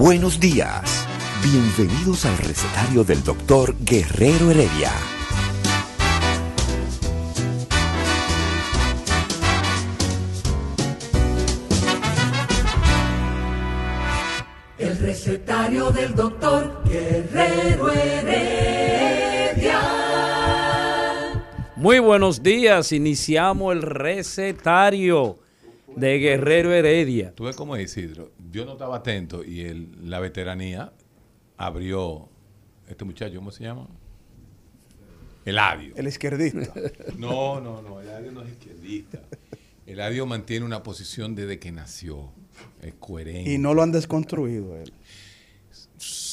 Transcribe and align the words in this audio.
Buenos 0.00 0.40
días. 0.40 1.06
Bienvenidos 1.44 2.24
al 2.24 2.38
recetario 2.38 3.04
del 3.04 3.22
doctor 3.22 3.76
Guerrero 3.84 4.50
Heredia. 4.50 4.90
El 14.78 14.96
recetario 15.00 15.90
del 15.90 16.14
doctor 16.14 16.82
Guerrero 16.86 17.92
Heredia. 17.92 19.82
Muy 21.76 21.98
buenos 21.98 22.42
días, 22.42 22.92
iniciamos 22.92 23.74
el 23.74 23.82
recetario 23.82 25.36
de 25.94 26.18
Guerrero 26.18 26.72
Heredia. 26.72 27.34
Tú 27.34 27.44
ves 27.44 27.54
cómo 27.54 27.76
es 27.76 27.94
Isidro. 27.94 28.39
Yo 28.50 28.64
no 28.64 28.72
estaba 28.72 28.96
atento 28.96 29.44
y 29.44 29.60
el, 29.62 29.88
la 30.10 30.18
veteranía 30.20 30.92
abrió. 31.56 32.28
Este 32.88 33.04
muchacho, 33.04 33.36
¿cómo 33.36 33.52
se 33.52 33.62
llama? 33.64 33.86
Eladio. 35.44 35.94
El 35.96 36.06
izquierdista. 36.08 36.72
No, 37.16 37.60
no, 37.60 37.80
no. 37.82 38.00
Eladio 38.00 38.32
no 38.32 38.42
es 38.42 38.50
izquierdista. 38.50 39.20
Eladio 39.86 40.26
mantiene 40.26 40.64
una 40.66 40.82
posición 40.82 41.34
desde 41.34 41.58
que 41.58 41.72
nació. 41.72 42.30
Es 42.82 42.94
coherente. 42.98 43.52
y 43.52 43.58
no 43.58 43.72
lo 43.74 43.82
han 43.82 43.92
desconstruido 43.92 44.76
él. 44.76 44.92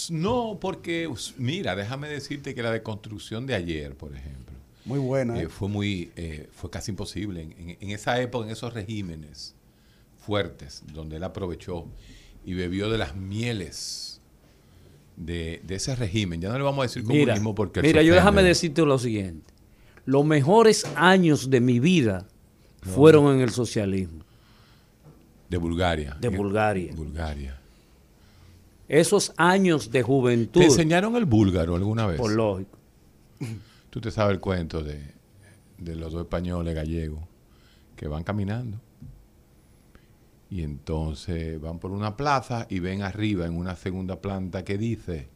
No, 0.10 0.58
porque, 0.60 1.10
mira, 1.38 1.76
déjame 1.76 2.08
decirte 2.10 2.56
que 2.56 2.64
la 2.64 2.72
deconstrucción 2.72 3.46
de 3.46 3.56
ayer, 3.56 3.96
por 3.96 4.16
ejemplo, 4.16 4.56
Muy 4.86 5.00
buena. 5.00 5.38
eh, 5.40 5.44
¿eh? 5.44 5.50
fue 5.50 5.68
muy, 5.70 6.12
eh, 6.16 6.48
fue 6.54 6.70
casi 6.70 6.92
imposible. 6.92 7.42
En, 7.44 7.52
en- 7.70 7.78
en 7.80 7.90
esa 7.92 8.20
época, 8.22 8.46
en 8.46 8.52
esos 8.52 8.74
regímenes 8.74 9.54
fuertes, 10.28 10.84
donde 10.94 11.16
él 11.16 11.24
aprovechó 11.24 11.86
y 12.46 12.54
bebió 12.54 12.90
de 12.90 12.98
las 12.98 13.16
mieles 13.16 14.20
de, 15.16 15.62
de 15.66 15.76
ese 15.76 15.96
régimen. 15.96 16.42
Ya 16.42 16.50
no 16.50 16.58
le 16.58 16.64
vamos 16.66 16.80
a 16.80 16.84
decir 16.84 17.04
Mira, 17.04 17.34
comunismo 17.34 17.56
porque 17.56 17.80
él 17.80 17.86
mira 17.88 18.04
yo 18.04 18.14
déjame 18.14 18.44
decirte 18.44 18.82
lo 18.84 19.00
siguiente. 19.00 19.54
Los 20.06 20.26
mejores 20.26 20.86
años 20.96 21.50
de 21.50 21.62
mi 21.62 21.80
vida 21.80 22.28
fueron 22.82 23.34
en 23.36 23.42
el 23.42 23.50
socialismo. 23.52 24.24
de 25.50 25.58
Bulgaria. 25.58 26.18
De 26.20 26.28
Bulgaria. 26.30 26.94
Bulgaria. 26.94 27.60
Esos 28.90 29.34
años 29.38 29.92
de 29.92 30.02
juventud, 30.04 30.60
¿Te 30.62 30.68
enseñaron 30.68 31.16
el 31.16 31.26
búlgaro 31.26 31.76
alguna 31.76 32.06
vez? 32.06 32.18
por 32.18 32.32
lógico. 32.32 32.78
Tú 33.90 34.00
te 34.02 34.12
sabes 34.12 34.34
el 34.34 34.40
cuento 34.42 34.84
de, 34.84 35.02
de 35.78 35.96
los 35.96 36.12
dos 36.14 36.22
españoles 36.24 36.76
gallegos 36.76 37.22
que 37.96 38.08
van 38.08 38.24
caminando. 38.24 38.80
Y 40.50 40.64
entonces 40.64 41.60
van 41.60 41.80
por 41.80 41.92
una 41.92 42.16
plaza 42.16 42.68
y 42.70 42.80
ven 42.80 43.02
arriba 43.02 43.46
en 43.46 43.56
una 43.58 43.76
segunda 43.76 44.22
planta 44.22 44.64
que 44.64 44.78
dice, 44.78 45.28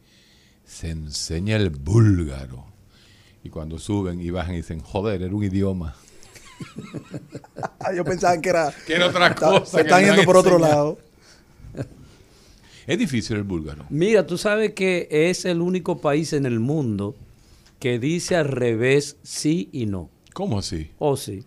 se 0.64 0.90
enseña 0.90 1.56
el 1.56 1.70
búlgaro. 1.70 2.64
Y 3.44 3.50
cuando 3.50 3.78
suben 3.78 4.20
y 4.20 4.30
bajan 4.30 4.54
dicen, 4.54 4.80
joder, 4.80 5.22
era 5.22 5.34
un 5.34 5.44
idioma. 5.44 5.94
Ah, 7.80 7.92
yo 7.92 8.04
pensaba 8.04 8.40
que 8.40 8.48
era. 8.50 8.72
Que 8.86 8.94
era 8.94 9.08
otra 9.08 9.26
Está- 9.26 9.46
cosa 9.46 9.66
Se 9.66 9.76
que 9.78 9.82
están 9.82 10.04
yendo 10.04 10.22
por 10.22 10.36
otro 10.36 10.58
lado. 10.58 10.98
Es 12.86 12.98
difícil 12.98 13.36
el 13.36 13.42
búlgaro. 13.44 13.84
Mira, 13.90 14.26
tú 14.26 14.36
sabes 14.36 14.72
que 14.74 15.06
es 15.10 15.44
el 15.44 15.60
único 15.60 15.98
país 16.00 16.32
en 16.32 16.46
el 16.46 16.58
mundo 16.58 17.14
que 17.78 17.98
dice 18.00 18.34
al 18.36 18.48
revés 18.48 19.16
sí 19.22 19.68
y 19.72 19.86
no. 19.86 20.10
¿Cómo 20.34 20.58
así? 20.58 20.90
O 20.98 21.16
sí. 21.16 21.44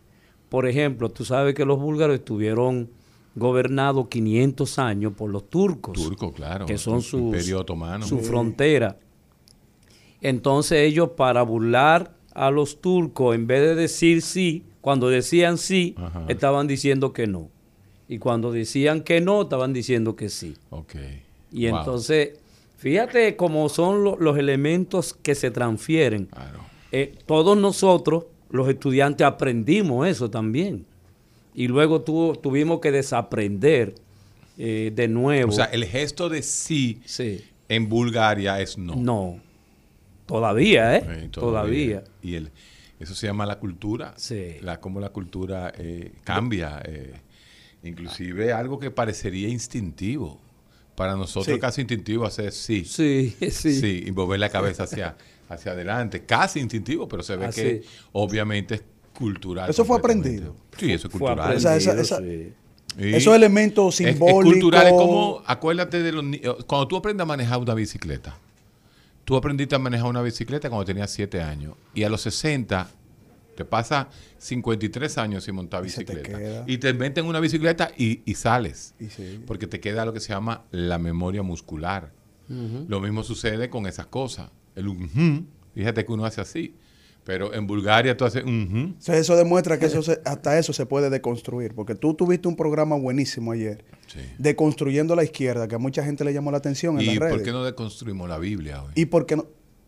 Por 0.49 0.65
ejemplo, 0.67 1.09
tú 1.09 1.25
sabes 1.25 1.53
que 1.55 1.65
los 1.65 1.77
búlgaros 1.79 2.15
estuvieron 2.15 2.89
gobernados 3.35 4.07
500 4.07 4.79
años 4.79 5.13
por 5.13 5.29
los 5.29 5.49
turcos. 5.49 5.93
Turco, 5.93 6.31
claro. 6.33 6.65
que 6.65 6.77
son 6.77 7.01
Imperio 7.13 7.59
otomano. 7.61 8.05
su 8.05 8.19
frontera. 8.19 8.97
Entonces 10.21 10.79
ellos 10.79 11.09
para 11.17 11.43
burlar 11.43 12.13
a 12.33 12.51
los 12.51 12.81
turcos, 12.81 13.35
en 13.35 13.47
vez 13.47 13.61
de 13.61 13.75
decir 13.75 14.21
sí, 14.21 14.63
cuando 14.81 15.09
decían 15.09 15.57
sí, 15.57 15.95
Ajá. 15.97 16.25
estaban 16.27 16.67
diciendo 16.67 17.13
que 17.13 17.27
no. 17.27 17.49
Y 18.07 18.19
cuando 18.19 18.51
decían 18.51 19.01
que 19.01 19.21
no, 19.21 19.43
estaban 19.43 19.73
diciendo 19.73 20.15
que 20.15 20.29
sí. 20.29 20.55
Ok. 20.69 20.95
Y 21.51 21.69
Wow. 21.69 21.79
entonces, 21.79 22.39
fíjate 22.77 23.35
cómo 23.35 23.67
son 23.69 24.03
lo- 24.03 24.17
los 24.17 24.37
elementos 24.37 25.13
que 25.13 25.33
se 25.35 25.49
transfieren. 25.51 26.25
Claro. 26.25 26.59
Eh, 26.91 27.15
todos 27.25 27.57
nosotros, 27.57 28.25
los 28.49 28.69
estudiantes, 28.69 29.25
aprendimos 29.25 30.07
eso 30.07 30.29
también. 30.29 30.85
Y 31.55 31.67
luego 31.67 32.01
tu- 32.01 32.35
tuvimos 32.35 32.79
que 32.81 32.91
desaprender 32.91 33.95
eh, 34.57 34.91
de 34.93 35.07
nuevo. 35.07 35.49
O 35.51 35.55
sea, 35.55 35.65
el 35.65 35.85
gesto 35.85 36.29
de 36.29 36.41
sí 36.43 37.01
sí. 37.05 37.43
en 37.69 37.87
Bulgaria 37.89 38.59
es 38.61 38.77
no. 38.77 38.95
No. 38.95 39.39
Todavía, 40.25 40.97
¿eh? 40.97 41.03
Eh, 41.07 41.29
Todavía. 41.31 42.03
Y 42.21 42.35
el, 42.35 42.51
eso 42.99 43.13
se 43.15 43.27
llama 43.27 43.45
la 43.45 43.59
cultura. 43.59 44.13
Sí. 44.17 44.57
La, 44.61 44.79
cómo 44.79 44.99
la 44.99 45.09
cultura 45.09 45.71
eh, 45.77 46.11
cambia. 46.23 46.81
eh, 46.85 47.13
inclusive 47.83 48.51
algo 48.51 48.79
que 48.79 48.89
parecería 48.91 49.47
instintivo. 49.49 50.39
Para 50.95 51.15
nosotros 51.15 51.53
Sí. 51.55 51.59
casi 51.59 51.81
instintivo 51.81 52.25
hacer 52.25 52.51
sí. 52.51 52.85
Sí, 52.85 53.35
sí. 53.51 53.79
Sí, 53.79 54.03
y 54.07 54.11
mover 54.11 54.39
la 54.39 54.49
cabeza 54.49 54.83
hacia, 54.83 55.15
hacia 55.49 55.73
adelante. 55.73 56.23
Casi 56.25 56.59
instintivo, 56.59 57.07
pero 57.07 57.21
se 57.21 57.35
ve 57.35 57.45
Así. 57.45 57.61
que 57.61 57.83
obviamente 58.13 58.75
es 58.75 58.83
cultural. 59.17 59.69
Eso 59.69 59.85
fue 59.85 59.97
aprendido. 59.97 60.55
Sí, 60.77 60.91
eso 60.91 61.07
es 61.07 61.11
cultural. 61.11 61.55
Esa- 61.57 61.75
esa- 61.77 62.17
sí. 62.19 62.53
Esos 62.97 63.35
elementos 63.35 63.99
Es- 63.99 64.07
es 64.07 64.11
simbólicos. 64.13 64.43
cultural, 64.53 64.87
es 64.87 64.93
como, 64.93 65.41
acuérdate 65.45 66.01
de 66.01 66.11
los 66.11 66.23
ni- 66.23 66.39
Cuando 66.67 66.87
tú 66.87 66.95
aprendes 66.95 67.23
a 67.23 67.25
manejar 67.25 67.59
una 67.59 67.73
bicicleta, 67.73 68.37
tú 69.25 69.35
aprendiste 69.35 69.75
a 69.75 69.79
manejar 69.79 70.07
una 70.07 70.21
bicicleta 70.21 70.69
cuando 70.69 70.85
tenías 70.85 71.11
7 71.11 71.41
años. 71.41 71.73
Y 71.93 72.03
a 72.03 72.09
los 72.09 72.21
60, 72.21 72.89
te 73.57 73.65
pasa 73.65 74.07
53 74.37 75.17
años 75.17 75.43
sin 75.43 75.55
montar 75.55 75.81
te 75.81 75.85
bicicleta. 75.85 76.63
Y 76.67 76.77
te 76.77 76.93
meten 76.93 77.25
una 77.25 77.39
bicicleta 77.39 77.91
y, 77.97 78.21
y 78.25 78.35
sales. 78.35 78.93
Y 78.99 79.09
sí. 79.09 79.41
Porque 79.45 79.67
te 79.67 79.79
queda 79.79 80.05
lo 80.05 80.13
que 80.13 80.19
se 80.19 80.29
llama 80.29 80.63
la 80.71 80.97
memoria 80.97 81.41
muscular. 81.43 82.11
Lo 82.47 82.99
mismo 83.01 83.23
sucede 83.23 83.69
con 83.69 83.87
esas 83.87 84.05
cosas. 84.05 84.51
El 84.75 84.87
fíjate 85.73 86.05
que 86.05 86.11
uno 86.11 86.25
hace 86.25 86.39
así. 86.41 86.75
Pero 87.25 87.53
en 87.53 87.65
Bulgaria 87.67 88.15
tú 88.15 88.23
haces 88.23 88.43
ujú. 88.43 88.93
O 88.97 89.01
sea, 89.01 89.17
eso 89.17 89.35
demuestra 89.35 89.79
que 89.79 89.87
eso 89.87 90.01
se- 90.03 90.21
hasta 90.25 90.57
eso 90.59 90.71
se 90.73 90.85
puede 90.85 91.09
deconstruir. 91.09 91.73
Porque 91.73 91.95
tú 91.95 92.13
tuviste 92.13 92.47
un 92.47 92.55
programa 92.55 92.95
buenísimo 92.95 93.51
ayer. 93.51 93.83
Sí. 94.07 94.19
Deconstruyendo 94.37 95.15
la 95.15 95.23
izquierda, 95.23 95.67
que 95.67 95.75
a 95.75 95.79
mucha 95.79 96.03
gente 96.05 96.23
le 96.23 96.33
llamó 96.33 96.51
la 96.51 96.57
atención 96.59 96.95
en 96.99 97.01
¿Y 97.01 97.05
las 97.07 97.17
redes. 97.17 97.33
por 97.33 97.43
qué 97.43 97.51
no 97.51 97.63
deconstruimos 97.65 98.29
la 98.29 98.37
Biblia 98.37 98.83
hoy? 98.83 98.91
¿Y 98.95 99.05
por 99.07 99.25
qué 99.25 99.35
no? 99.37 99.45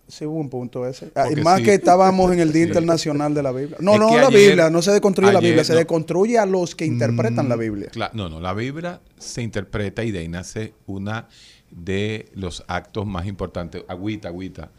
Sí, 0.07 0.25
hubo 0.25 0.39
un 0.39 0.49
punto 0.49 0.87
ese. 0.87 1.11
Ah, 1.15 1.25
y 1.29 1.35
más 1.41 1.57
sí. 1.59 1.65
que 1.65 1.73
estábamos 1.73 2.31
en 2.31 2.39
el 2.39 2.53
Día 2.53 2.63
Sí. 2.63 2.69
Internacional 2.69 3.33
de 3.33 3.43
la 3.43 3.51
Biblia. 3.51 3.77
No, 3.81 3.93
Es 3.95 3.99
no 3.99 4.15
la 4.17 4.27
ayer- 4.27 4.47
Biblia, 4.47 4.69
no 4.69 4.81
se 4.81 4.91
deconstruye 4.91 5.33
la 5.33 5.41
Biblia, 5.41 5.63
se 5.65 5.73
no- 5.73 5.79
deconstruye 5.79 6.39
a 6.39 6.45
los 6.45 6.75
que 6.75 6.85
interpretan 6.85 7.49
la 7.49 7.57
Biblia. 7.57 7.89
Cla- 7.91 8.11
no, 8.13 8.29
no, 8.29 8.39
la 8.39 8.53
Biblia 8.53 9.01
se 9.17 9.41
interpreta 9.41 10.03
y 10.05 10.11
de 10.11 10.19
ahí 10.19 10.27
nace 10.29 10.73
una 10.85 11.27
de 11.69 12.29
los 12.35 12.63
actos 12.67 13.05
más 13.05 13.27
importantes, 13.27 13.83
agüita, 13.89 14.29
agüita, 14.29 14.71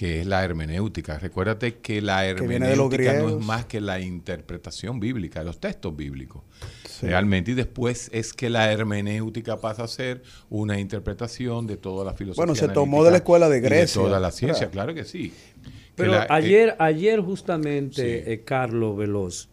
que 0.00 0.20
es 0.22 0.26
la 0.26 0.42
hermenéutica. 0.42 1.18
Recuérdate 1.18 1.74
que 1.74 2.00
la 2.00 2.22
de 2.22 2.30
hermenéutica 2.30 3.12
no 3.18 3.28
es 3.38 3.44
más 3.44 3.66
que 3.66 3.82
la 3.82 4.00
interpretación 4.00 4.98
bíblica, 4.98 5.40
de 5.40 5.44
los 5.44 5.60
textos 5.60 5.94
bíblicos. 5.94 6.42
Sí. 6.88 7.04
Realmente, 7.04 7.50
y 7.50 7.54
después 7.54 8.08
es 8.10 8.32
que 8.32 8.48
la 8.48 8.72
hermenéutica 8.72 9.60
pasa 9.60 9.84
a 9.84 9.88
ser 9.88 10.22
una 10.48 10.80
interpretación 10.80 11.66
de 11.66 11.76
toda 11.76 12.06
la 12.06 12.14
filosofía. 12.14 12.40
Bueno, 12.46 12.54
se 12.54 12.68
tomó 12.68 13.04
de 13.04 13.10
la 13.10 13.18
escuela 13.18 13.50
de 13.50 13.60
Grecia, 13.60 14.00
toda 14.00 14.18
la 14.18 14.30
ciencia, 14.30 14.70
claro 14.70 14.94
que 14.94 15.04
sí. 15.04 15.34
Que 15.62 15.70
Pero 15.96 16.14
eh, 16.14 16.26
ayer, 16.30 16.76
ayer 16.78 17.20
justamente, 17.20 18.24
Sí. 18.24 18.30
eh, 18.32 18.42
Carlos 18.42 18.96
Veloz, 18.96 19.50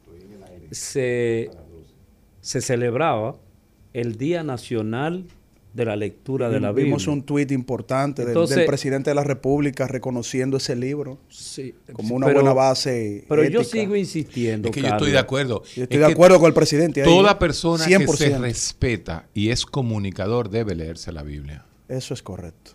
se, 0.71 1.51
se 2.39 2.61
celebraba 2.61 3.35
el 3.91 4.15
Día 4.15 4.43
Nacional 4.43 5.25
de 5.77 5.85
la 5.85 5.95
lectura 5.95 6.49
de 6.49 6.59
la 6.59 6.69
Biblia. 6.71 6.85
Vimos 6.85 7.07
un 7.07 7.21
tuit 7.23 7.51
importante 7.51 8.23
del- 8.23 8.29
Entonces- 8.31 8.57
del 8.57 8.65
presidente 8.65 9.11
de 9.11 9.15
la 9.15 9.23
República 9.23 9.87
reconociendo 9.87 10.57
ese 10.57 10.75
libro 10.75 11.19
Sí, 11.29 11.73
como 11.93 12.15
una 12.15 12.25
pero- 12.25 12.39
buena 12.39 12.53
base. 12.53 13.23
Pero 13.29 13.43
yo 13.45 13.63
sigo 13.63 13.95
insistiendo. 13.95 14.69
Es 14.69 14.73
que 14.73 14.81
yo 14.81 14.87
estoy 14.87 15.11
de 15.11 15.19
acuerdo. 15.19 15.61
Yo 15.75 15.83
Es 15.83 15.89
estoy 15.89 15.99
de 15.99 16.05
acuerdo 16.05 16.39
con 16.39 16.47
el 16.47 16.53
presidente. 16.53 17.03
Toda 17.03 17.37
persona 17.37 17.85
que 17.85 17.89
100%. 17.95 18.17
se 18.17 18.37
respeta 18.39 19.27
y 19.35 19.49
es 19.51 19.65
comunicador 19.65 20.49
debe 20.49 20.73
leerse 20.75 21.11
la 21.11 21.21
Biblia. 21.21 21.63
Eso 21.87 22.13
es 22.15 22.23
correcto. 22.23 22.71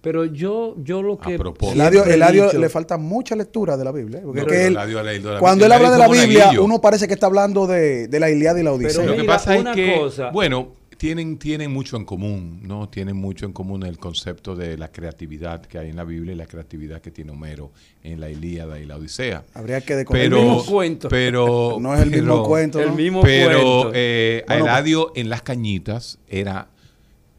Pero 0.00 0.24
yo, 0.26 0.76
yo 0.84 1.02
lo 1.02 1.18
que. 1.18 1.38
Eladio, 1.72 2.04
Eladio 2.04 2.52
le 2.52 2.68
falta 2.68 2.98
mucha 2.98 3.34
lectura 3.36 3.76
de 3.78 3.84
la 3.84 3.92
Biblia. 3.92 4.20
Porque 4.22 4.40
No, 4.42 4.46
es 4.46 4.52
que 4.52 4.66
él- 4.66 4.72
Eladio 4.72 4.98
ha 4.98 5.02
leído 5.02 5.32
la 5.32 5.38
cuando 5.40 5.64
él 5.64 5.72
habla 5.72 5.90
de 5.90 5.98
la 5.98 6.08
Biblia, 6.08 6.50
uno 6.60 6.78
parece 6.80 7.06
que 7.06 7.14
está 7.14 7.26
hablando 7.26 7.66
de, 7.66 8.08
de 8.08 8.20
la 8.20 8.28
Iliada 8.30 8.60
y 8.60 8.62
la 8.62 8.72
Odisea. 8.72 9.00
Pero 9.00 9.06
Lo 9.12 9.16
que 9.16 9.20
mira, 9.22 9.32
pasa 9.34 9.54
es 9.54 9.60
una 9.62 9.74
que, 9.74 9.94
cosa- 9.98 10.30
bueno, 10.30 10.74
tienen, 10.96 11.38
tienen 11.38 11.72
mucho 11.72 11.96
en 11.96 12.04
común, 12.04 12.60
¿no? 12.62 12.88
Tienen 12.88 13.16
mucho 13.16 13.46
en 13.46 13.52
común 13.52 13.82
el 13.84 13.98
concepto 13.98 14.54
de 14.56 14.76
la 14.78 14.90
creatividad 14.92 15.60
que 15.66 15.78
hay 15.78 15.90
en 15.90 15.96
la 15.96 16.04
Biblia 16.04 16.32
y 16.32 16.36
la 16.36 16.46
creatividad 16.46 17.00
que 17.00 17.10
tiene 17.10 17.32
Homero 17.32 17.70
en 18.02 18.20
la 18.20 18.30
Ilíada 18.30 18.78
y 18.80 18.86
la 18.86 18.96
Odisea. 18.96 19.44
Habría 19.54 19.80
que 19.80 19.88
Pero, 19.88 19.98
decorar. 19.98 20.22
El 20.24 20.30
mismo 20.34 20.64
cuento. 20.70 21.08
pero 21.08 21.76
no 21.80 21.94
es 21.94 22.00
el 22.02 22.10
mismo 22.10 22.26
pero- 22.34 22.42
cuento. 22.44 22.80
El 22.80 22.92
mismo 22.92 23.22
Pero 23.22 23.58
cuento. 23.58 23.92
eh, 23.94 24.44
Bueno, 24.46 24.64
Eladio 24.64 25.12
en 25.14 25.28
las 25.28 25.42
cañitas 25.42 26.18
era 26.28 26.68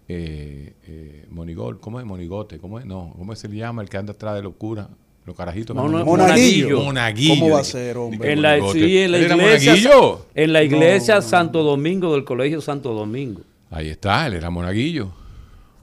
eh, 0.07 0.73
eh, 0.87 1.25
monigol, 1.31 1.79
¿cómo 1.79 1.99
es? 1.99 2.05
Monigote, 2.05 2.59
¿cómo 2.59 2.79
es? 2.79 2.85
No, 2.85 3.13
¿cómo 3.17 3.35
se 3.35 3.47
le 3.47 3.57
llama 3.57 3.81
el 3.81 3.89
que 3.89 3.97
anda 3.97 4.13
atrás 4.13 4.35
de 4.35 4.43
locura? 4.43 4.89
Los 5.25 5.35
carajitos. 5.35 5.75
Mono- 5.75 6.05
Monaguillo. 6.05 6.81
Monaguillo. 6.83 7.39
¿Cómo 7.39 7.55
va 7.55 7.61
a 7.61 7.63
ser, 7.63 7.97
hombre? 7.97 8.31
En 8.31 8.41
la, 8.43 8.57
sí, 8.71 8.97
en 8.99 9.11
la 9.11 9.17
¿Él 9.17 9.23
era 9.25 9.35
iglesia, 9.35 9.71
monaguillo? 9.71 10.25
en 10.35 10.53
la 10.53 10.63
iglesia 10.63 11.21
Santo 11.21 11.63
Domingo 11.63 12.13
del 12.13 12.23
Colegio 12.23 12.61
Santo 12.61 12.93
Domingo. 12.93 13.41
Ahí 13.71 13.89
está, 13.89 14.27
él 14.27 14.33
era 14.35 14.49
monaguillo. 14.51 15.11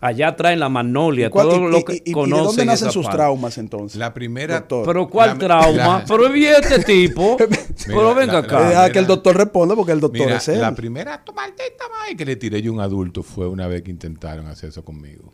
Allá 0.01 0.35
traen 0.35 0.59
la 0.59 0.69
magnolia, 0.69 1.29
¿Y 1.29 1.31
cuál- 1.31 1.49
todo 1.49 1.69
y- 1.69 1.71
lo 1.71 1.79
y- 1.79 1.85
que 1.85 1.93
y- 1.95 1.97
y 1.97 2.01
de 2.11 2.13
conocen 2.13 2.45
dónde 2.45 2.65
nacen 2.67 2.91
sus 2.91 3.05
parte. 3.05 3.19
traumas 3.19 3.57
entonces? 3.59 3.99
La 3.99 4.13
primera... 4.13 4.59
Doctor. 4.61 4.85
Pero 4.87 5.09
¿cuál 5.09 5.29
La- 5.31 5.39
trauma? 5.39 5.77
la- 5.77 6.05
Pero 6.09 6.29
vi 6.31 6.45
este 6.47 6.81
tipo. 6.83 7.37
Pero 7.87 8.15
venga 8.15 8.33
la- 8.33 8.39
acá. 8.41 8.61
la- 8.61 8.69
Deja 8.69 8.91
que 8.93 8.99
el 8.99 9.07
doctor 9.07 9.37
responda 9.37 9.77
porque 9.77 9.93
el 9.93 10.01
doctor 10.01 10.27
Mira, 10.27 10.39
es 10.39 10.49
él. 10.49 10.61
la 10.61 10.75
primera 10.75 11.23
tu 11.25 11.33
maldita 11.33 11.85
madre 11.89 12.17
que 12.17 12.25
le 12.25 12.35
tiré 12.37 12.61
yo 12.63 12.73
a 12.73 12.75
un 12.75 12.81
adulto 12.81 13.23
fue 13.23 13.47
una 13.49 13.69
vez 13.69 13.83
que 13.83 13.91
intentaron 13.93 14.47
hacer 14.47 14.71
eso 14.71 14.85
conmigo. 14.85 15.33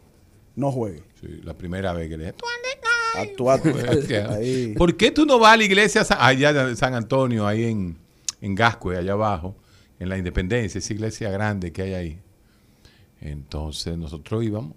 No 0.54 0.70
juegue. 0.72 1.02
Sí, 1.20 1.40
la 1.44 1.54
primera 1.54 1.92
vez 1.94 2.08
que 2.10 2.16
le 2.18 2.24
dije, 2.26 2.36
Ahí. 4.30 4.74
¿Por 4.76 4.96
qué 4.96 5.10
tú 5.10 5.26
no 5.26 5.38
vas 5.38 5.54
a 5.54 5.56
la 5.56 5.64
iglesia 5.64 6.02
allá 6.18 6.52
de 6.52 6.76
San 6.76 6.94
Antonio, 6.94 7.46
ahí 7.46 7.64
en, 7.64 7.96
en 8.40 8.54
Gascue, 8.54 8.96
allá 8.96 9.12
abajo, 9.12 9.56
en 9.98 10.08
la 10.08 10.18
Independencia, 10.18 10.78
esa 10.78 10.92
iglesia 10.92 11.30
grande 11.30 11.72
que 11.72 11.82
hay 11.82 11.94
ahí? 11.94 12.20
Entonces 13.20 13.96
nosotros 13.96 14.44
íbamos. 14.44 14.74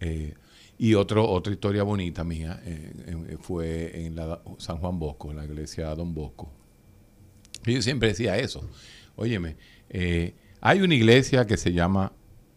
eh, 0.00 0.34
y 0.78 0.92
otro, 0.92 1.26
otra 1.26 1.54
historia 1.54 1.84
bonita 1.84 2.22
mía 2.22 2.60
eh, 2.66 2.92
eh, 3.06 3.36
fue 3.40 4.04
en 4.04 4.14
la 4.14 4.42
San 4.58 4.76
Juan 4.76 4.98
Bosco, 4.98 5.32
la 5.32 5.42
iglesia 5.42 5.94
Don 5.94 6.12
Bosco. 6.12 6.50
Y 7.64 7.72
yo 7.74 7.80
siempre 7.82 8.08
decía 8.08 8.36
eso. 8.36 8.68
Óyeme, 9.16 9.56
hay 10.60 10.80
una 10.82 10.94
iglesia 10.94 11.46
que 11.46 11.56
se 11.56 11.72
llama 11.72 12.12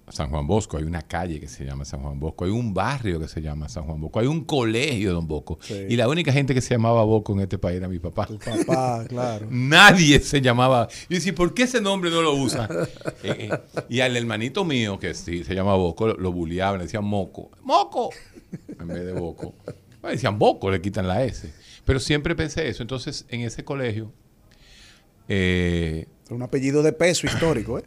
San 0.09 0.29
Juan 0.29 0.47
Bosco, 0.47 0.77
hay 0.77 0.83
una 0.83 1.01
calle 1.01 1.39
que 1.39 1.47
se 1.47 1.65
llama 1.65 1.85
San 1.85 2.01
Juan 2.01 2.19
Bosco, 2.19 2.45
hay 2.45 2.51
un 2.51 2.73
barrio 2.73 3.19
que 3.19 3.27
se 3.27 3.41
llama 3.41 3.69
San 3.69 3.83
Juan 3.83 4.01
Bosco, 4.01 4.19
hay 4.19 4.27
un 4.27 4.43
colegio 4.45 5.13
Don 5.13 5.27
Bosco. 5.27 5.59
Sí. 5.61 5.85
Y 5.89 5.95
la 5.95 6.07
única 6.07 6.31
gente 6.31 6.53
que 6.53 6.61
se 6.61 6.73
llamaba 6.73 7.03
Bosco 7.03 7.33
en 7.33 7.41
este 7.41 7.57
país 7.57 7.77
era 7.77 7.87
mi 7.87 7.99
papá. 7.99 8.25
Tu 8.25 8.37
papá, 8.39 9.05
claro. 9.09 9.47
Nadie 9.49 10.19
se 10.19 10.41
llamaba. 10.41 10.87
Y 11.07 11.15
decía, 11.15 11.33
¿por 11.35 11.53
qué 11.53 11.63
ese 11.63 11.81
nombre 11.81 12.09
no 12.09 12.21
lo 12.21 12.33
usa? 12.33 12.67
Eh, 13.21 13.49
eh, 13.51 13.81
y 13.89 13.99
al 13.99 14.15
hermanito 14.15 14.63
mío, 14.63 14.97
que 14.97 15.13
sí 15.13 15.43
se 15.43 15.53
llama 15.53 15.75
Boco, 15.75 16.07
lo, 16.07 16.13
lo 16.15 16.31
bulleaban, 16.31 16.77
le 16.77 16.85
decían 16.85 17.03
Moco. 17.03 17.51
¡Moco! 17.63 18.11
En 18.79 18.87
vez 18.87 19.05
de 19.05 19.11
Boco. 19.13 19.55
Bueno, 20.01 20.13
decían 20.13 20.39
Boco, 20.39 20.71
le 20.71 20.79
quitan 20.81 21.07
la 21.07 21.23
S. 21.23 21.51
Pero 21.83 21.99
siempre 21.99 22.35
pensé 22.35 22.67
eso. 22.67 22.81
Entonces, 22.81 23.25
en 23.29 23.41
ese 23.41 23.65
colegio, 23.65 24.13
eh, 25.27 26.07
Un 26.29 26.41
apellido 26.41 26.81
de 26.81 26.93
peso 26.93 27.27
histórico, 27.27 27.79
¿eh? 27.79 27.83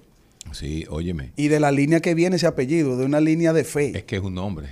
Sí, 0.53 0.85
óyeme, 0.89 1.33
Y 1.37 1.49
de 1.49 1.61
la 1.61 1.71
línea 1.73 2.01
que 2.01 2.15
viene 2.15 2.37
ese 2.37 2.47
apellido, 2.47 2.97
de 2.97 3.05
una 3.05 3.21
línea 3.21 3.53
de 3.53 3.65
fe. 3.65 3.97
es 3.97 4.05
que 4.05 4.17
es 4.17 4.23
un 4.23 4.35
nombre. 4.35 4.69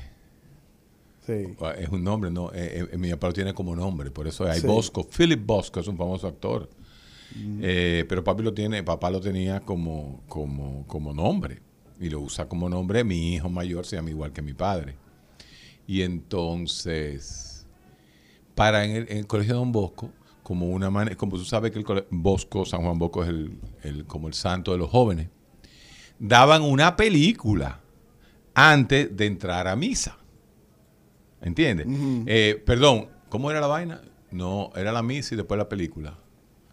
Sí. 1.26 1.46
Es 1.78 1.88
un 1.90 2.02
nombre, 2.02 2.30
no. 2.30 2.50
eh, 2.52 2.88
eh, 2.92 2.96
mi 2.96 3.10
papá 3.10 3.28
lo 3.28 3.32
tiene 3.34 3.54
como 3.54 3.76
nombre, 3.76 4.10
por 4.10 4.26
eso 4.26 4.44
hay 4.46 4.60
Sí. 4.60 4.66
Bosco. 4.66 5.06
Philip 5.08 5.44
Bosco 5.44 5.78
es 5.80 5.86
un 5.86 5.96
famoso 5.96 6.26
actor. 6.26 6.68
Eh, 7.62 8.04
pero 8.08 8.24
papi 8.24 8.42
lo 8.42 8.52
tiene, 8.52 8.82
papá 8.82 9.08
lo 9.10 9.20
tenía 9.20 9.60
como, 9.60 10.22
como, 10.28 10.84
como 10.88 11.12
nombre. 11.14 11.60
Y 12.00 12.08
lo 12.08 12.20
usa 12.20 12.48
como 12.48 12.68
nombre. 12.68 13.04
Mi 13.04 13.34
hijo 13.34 13.48
mayor 13.48 13.86
se 13.86 13.94
llama 13.96 14.10
igual 14.10 14.32
que 14.32 14.42
mi 14.42 14.54
padre. 14.54 14.96
Y 15.86 16.02
entonces, 16.02 17.66
para 18.54 18.84
en 18.84 18.92
el, 18.96 19.06
en 19.10 19.18
el 19.18 19.26
colegio 19.26 19.54
Don 19.54 19.70
Bosco, 19.70 20.10
como 20.42 20.68
una 20.70 20.90
manera, 20.90 21.16
como 21.16 21.36
tú 21.36 21.44
sabes 21.44 21.70
que 21.70 21.78
el 21.78 21.84
Bosco, 22.10 22.64
San 22.64 22.82
Juan 22.82 22.98
Bosco 22.98 23.22
es 23.22 23.28
el, 23.28 23.52
el- 23.84 24.04
como 24.06 24.26
el 24.26 24.34
santo 24.34 24.72
de 24.72 24.78
los 24.78 24.90
jóvenes, 24.90 25.28
daban 26.20 26.62
una 26.62 26.94
película 26.96 27.80
antes 28.54 29.16
de 29.16 29.26
entrar 29.26 29.66
a 29.66 29.74
misa. 29.74 30.16
¿Entiendes? 31.42 31.86
Eh, 32.26 32.62
perdón, 32.64 33.08
¿cómo 33.28 33.50
era 33.50 33.60
la 33.60 33.66
vaina? 33.66 34.02
No, 34.30 34.70
era 34.76 34.92
la 34.92 35.02
misa 35.02 35.34
y 35.34 35.36
después 35.38 35.58
la 35.58 35.68
película. 35.68 36.14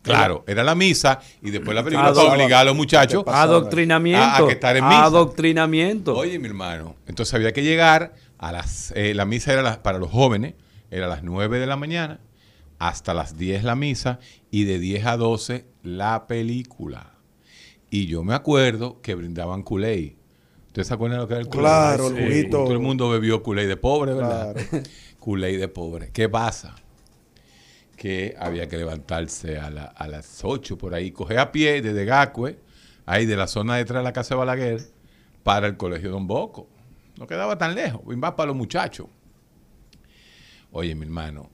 Claro, 0.04 0.46
era 0.48 0.64
la 0.64 0.74
misa 0.76 1.20
y 1.42 1.50
después 1.50 1.76
la 1.76 1.84
película 1.84 2.10
para 2.14 2.22
obligar 2.44 2.62
a 2.62 2.64
los 2.66 2.76
muchachos? 2.76 3.24
Adoctrinamiento. 3.28 4.24
A- 4.24 4.38
a 4.38 4.46
que 4.48 4.54
estar 4.54 4.78
en 4.78 4.86
misa. 4.86 5.04
Adoctrinamiento. 5.06 6.16
Oye, 6.16 6.40
mi 6.40 6.48
hermano, 6.48 6.96
entonces 7.08 7.34
había 7.34 7.52
que 7.52 7.64
llegar 7.64 8.14
a 8.38 8.52
las... 8.54 8.92
eh, 8.96 9.14
la 9.14 9.26
misa 9.26 9.52
era 9.52 9.82
para 9.84 9.98
los 9.98 10.10
jóvenes, 10.12 10.54
era 10.92 11.08
a 11.08 11.10
las 11.10 11.24
9 11.24 11.60
de 11.60 11.68
la 11.68 11.76
mañana, 11.76 12.20
hasta 12.80 13.14
las 13.14 13.38
10 13.38 13.64
la 13.66 13.76
misa 13.76 14.20
y 14.50 14.64
de 14.64 14.80
10 14.80 15.06
a 15.08 15.18
12 15.18 15.66
la 15.84 16.26
película. 16.28 17.14
Y 17.90 18.08
yo 18.08 18.24
me 18.24 18.34
acuerdo 18.34 19.02
que 19.02 19.16
brindaban 19.16 19.64
Kool-Aid. 19.64 20.14
¿Ustedes 20.68 20.88
se 20.88 20.94
acuerdan 20.94 21.20
de 21.20 21.22
lo 21.24 21.28
que 21.28 21.34
era 21.36 21.42
el 21.42 21.48
Kool-Aid? 21.48 21.62
Claro, 21.64 22.08
el 22.08 22.14
juguito. 22.24 22.50
Todo 22.64 22.74
el 22.74 22.80
mundo 22.80 23.10
bebió 23.10 23.42
Kool-Aid 23.42 23.68
de 23.68 23.78
pobre, 23.78 24.14
¿verdad? 24.14 24.54
Claro. 24.56 24.84
Kool-Aid 25.20 25.60
de 25.60 25.68
pobre. 25.68 26.12
¿Qué 26.12 26.28
pasa? 26.30 26.76
Que 27.96 28.36
había 28.40 28.68
que 28.68 28.78
levantarse 28.78 29.58
a, 29.58 29.70
la- 29.70 29.86
a 29.86 30.08
las 30.08 30.42
8 30.44 30.78
por 30.78 30.94
ahí, 30.94 31.12
coger 31.12 31.40
a 31.40 31.52
pie 31.52 31.82
desde 31.82 32.06
Gacue, 32.06 32.60
ahí 33.06 33.26
de 33.26 33.36
la 33.36 33.48
zona 33.48 33.76
detrás 33.78 34.02
de 34.02 34.04
la 34.04 34.14
casa 34.14 34.36
de 34.36 34.40
Balaguer, 34.40 34.82
para 35.44 35.68
el 35.68 35.78
colegio 35.78 36.12
Don 36.12 36.28
Bosco. 36.28 36.68
No 37.18 37.26
quedaba 37.26 37.58
tan 37.58 37.74
lejos, 37.74 38.02
más 38.18 38.34
para 38.34 38.48
los 38.48 38.56
muchachos. 38.56 39.08
Oye, 40.72 40.94
mi 40.94 41.06
hermano, 41.06 41.50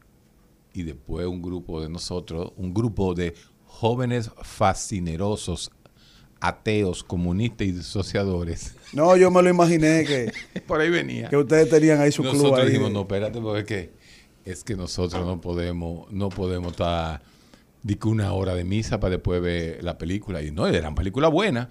y 0.73 0.83
después 0.83 1.25
un 1.27 1.41
grupo 1.41 1.79
de 1.81 1.87
nosotros, 1.87 2.51
un 2.57 2.73
grupo 2.73 3.13
de 3.13 3.33
jóvenes 3.65 4.31
fascinerosos, 4.41 5.71
ateos, 6.43 7.03
comunistas 7.03 7.65
y 7.67 7.71
disociadores. 7.71 8.75
No, 8.91 9.15
yo 9.15 9.31
me 9.31 9.41
lo 9.41 9.49
imaginé 9.49 10.03
que, 10.05 10.31
Por 10.67 10.81
ahí 10.81 10.89
venía. 10.89 11.29
que 11.29 11.37
ustedes 11.37 11.69
tenían 11.69 12.01
ahí 12.01 12.11
su 12.11 12.21
club 12.21 12.33
Nosotros 12.35 12.59
ahí. 12.59 12.67
dijimos, 12.67 12.91
no, 12.91 13.01
espérate, 13.01 13.39
porque 13.39 13.59
es 13.61 13.65
que, 13.65 14.51
es 14.51 14.63
que 14.63 14.75
nosotros 14.75 15.25
no 15.25 15.39
podemos, 15.39 16.11
no 16.11 16.27
podemos 16.29 16.71
estar 16.73 17.21
di 17.81 17.95
que 17.95 18.07
una 18.09 18.33
hora 18.33 18.55
de 18.55 18.65
misa 18.65 18.99
para 18.99 19.11
después 19.11 19.41
ver 19.41 19.83
la 19.83 19.97
película. 19.97 20.41
Y 20.43 20.51
no, 20.51 20.67
era 20.67 20.87
una 20.89 20.95
película 20.95 21.29
buena. 21.29 21.69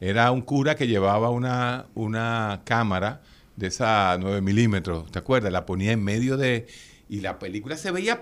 Era 0.00 0.30
un 0.32 0.40
cura 0.42 0.74
que 0.74 0.86
llevaba 0.86 1.30
una, 1.30 1.86
una 1.94 2.62
cámara 2.64 3.20
de 3.56 3.66
esa 3.68 4.16
9 4.18 4.40
milímetros, 4.40 5.10
¿te 5.12 5.18
acuerdas? 5.18 5.52
La 5.52 5.64
ponía 5.66 5.92
en 5.92 6.02
medio 6.02 6.36
de... 6.36 6.66
Y 7.08 7.20
la 7.20 7.38
película 7.38 7.76
se 7.76 7.90
veía 7.90 8.20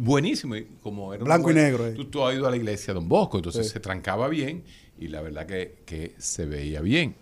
buenísimo. 0.00 0.54
Como 0.82 1.12
era 1.12 1.22
Blanco 1.22 1.50
y 1.50 1.54
negro, 1.54 1.86
eh. 1.86 1.92
Tú, 1.92 2.06
tú 2.06 2.24
has 2.24 2.34
ido 2.34 2.46
a 2.46 2.50
la 2.50 2.56
iglesia 2.56 2.94
Don 2.94 3.06
Bosco, 3.08 3.36
entonces 3.36 3.66
Sí. 3.66 3.72
se 3.74 3.80
trancaba 3.80 4.28
bien 4.28 4.64
y 4.98 5.08
la 5.08 5.20
verdad 5.22 5.46
que, 5.46 5.76
que 5.86 6.14
se 6.18 6.46
veía 6.46 6.80
bien. 6.80 7.14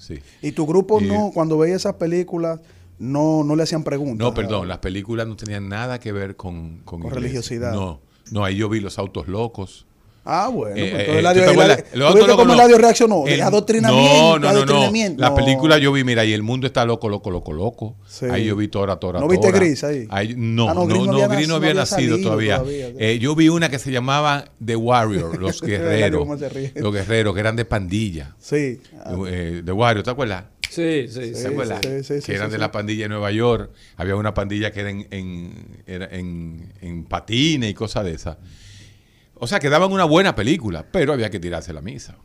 Sí. 0.00 0.18
Y 0.42 0.52
tu 0.52 0.66
grupo 0.66 1.00
Y- 1.00 1.06
no, 1.06 1.30
cuando 1.32 1.58
veía 1.58 1.76
esas 1.76 1.94
películas, 1.94 2.60
no, 2.98 3.44
no 3.44 3.54
le 3.54 3.62
hacían 3.62 3.84
preguntas. 3.84 4.18
No, 4.18 4.34
perdón, 4.34 4.66
las 4.68 4.78
películas 4.78 5.26
no 5.26 5.36
tenían 5.36 5.68
nada 5.68 6.00
que 6.00 6.12
ver 6.12 6.36
con, 6.36 6.78
con, 6.84 7.08
religiosidad. 7.10 7.72
No, 7.72 8.00
no, 8.30 8.44
ahí 8.44 8.56
yo 8.56 8.68
vi 8.68 8.80
los 8.80 8.98
autos 8.98 9.28
locos. 9.28 9.86
Ah, 10.24 10.48
bueno. 10.48 10.76
Eh, 10.76 10.88
pues 10.90 11.02
eh, 11.02 11.06
todo 11.06 11.16
el 11.18 11.22
¿tú 11.22 11.28
audio- 11.28 11.40
te 11.42 11.44
el- 11.44 11.50
acuerdas? 11.50 11.84
¿tú 11.92 11.98
Lo 11.98 12.08
otro 12.08 12.26
viste 12.26 12.42
el 12.42 12.48
no. 12.48 12.62
audio 12.62 12.78
reaccionó? 12.78 13.26
El- 13.26 13.40
adoctrinamiento, 13.40 14.16
No, 14.18 14.28
no, 14.28 14.34
no, 14.38 14.40
no. 14.40 14.48
adoctrinamiento. 14.50 15.20
La 15.20 15.30
No. 15.30 15.34
película 15.36 15.78
yo 15.78 15.92
vi, 15.92 16.04
mira, 16.04 16.24
y 16.24 16.32
el 16.32 16.42
mundo 16.42 16.66
está 16.66 16.84
loco, 16.84 17.08
loco, 17.08 17.30
loco, 17.30 17.52
loco. 17.52 17.96
Sí. 18.06 18.26
Ahí 18.26 18.44
yo 18.44 18.54
vi 18.56 18.68
Tora, 18.68 18.96
Tora, 18.96 19.18
¿No 19.20 19.28
viste 19.28 19.46
Tora. 19.48 19.58
Gris 19.58 19.82
ahí? 19.84 20.06
no, 20.36 20.68
Ah, 20.68 20.74
no, 20.74 20.80
no, 20.80 20.86
Gris 20.86 20.98
no, 21.00 21.06
no 21.06 21.12
había 21.12 21.26
Gris 21.28 21.48
no 21.48 21.54
había 21.56 21.74
no 21.74 21.80
había 21.80 21.82
nacido 21.82 22.18
todavía. 22.20 22.58
todavía. 22.58 22.88
Eh, 22.98 23.18
yo 23.18 23.34
vi 23.34 23.48
una 23.48 23.70
que 23.70 23.78
se 23.78 23.90
llamaba 23.90 24.44
The 24.64 24.76
Warrior, 24.76 25.38
los 25.38 25.60
guerreros. 25.62 26.26
los 26.74 26.92
guerreros, 26.94 27.34
que 27.34 27.40
eran 27.40 27.56
de 27.56 27.64
pandilla. 27.64 28.34
Sí. 28.38 28.80
Ah, 29.04 29.14
Eh, 29.26 29.62
The 29.64 29.72
Warrior, 29.72 30.04
¿te 30.04 30.10
acuerdas? 30.10 30.44
Sí, 30.68 31.06
sí, 31.08 31.18
¿Te 31.18 31.34
sí. 31.34 31.46
acuerdas? 31.48 31.80
sí, 31.82 32.04
sí, 32.04 32.20
sí, 32.20 32.26
que 32.26 32.34
eran 32.36 32.46
sí, 32.46 32.52
de 32.52 32.56
sí. 32.58 32.60
la 32.60 32.70
pandilla 32.70 33.04
de 33.04 33.08
Nueva 33.08 33.32
York. 33.32 33.70
Había 33.96 34.14
una 34.14 34.34
pandilla 34.34 34.70
que 34.70 34.80
era 34.80 34.90
en, 34.90 35.06
en, 35.10 35.82
era 35.86 36.06
en, 36.12 36.72
en 36.80 37.04
patines 37.06 37.70
y 37.70 37.74
cosas 37.74 38.04
de 38.04 38.12
esas. 38.12 38.36
O 39.40 39.46
sea, 39.46 39.58
que 39.58 39.68
daban 39.70 39.90
una 39.92 40.04
buena 40.04 40.34
película, 40.34 40.86
pero 40.90 41.12
había 41.12 41.30
que 41.30 41.40
tirarse 41.40 41.72
la 41.72 41.80
misa. 41.80 42.16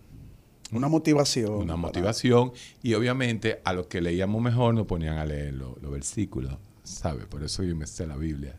Una 0.71 0.87
motivación. 0.89 1.53
Una 1.53 1.65
para- 1.73 1.77
motivación. 1.77 2.51
Y 2.83 2.93
obviamente 2.93 3.61
a 3.63 3.73
los 3.73 3.87
que 3.87 4.01
leíamos 4.01 4.41
mejor 4.41 4.73
nos 4.73 4.85
ponían 4.85 5.17
a 5.17 5.25
leer 5.25 5.53
los, 5.53 5.81
los 5.81 5.91
versículos, 5.91 6.57
¿sabes? 6.83 7.25
Por 7.25 7.43
eso 7.43 7.63
yo 7.63 7.75
me 7.75 7.87
sé 7.87 8.05
la 8.05 8.17
Biblia. 8.17 8.55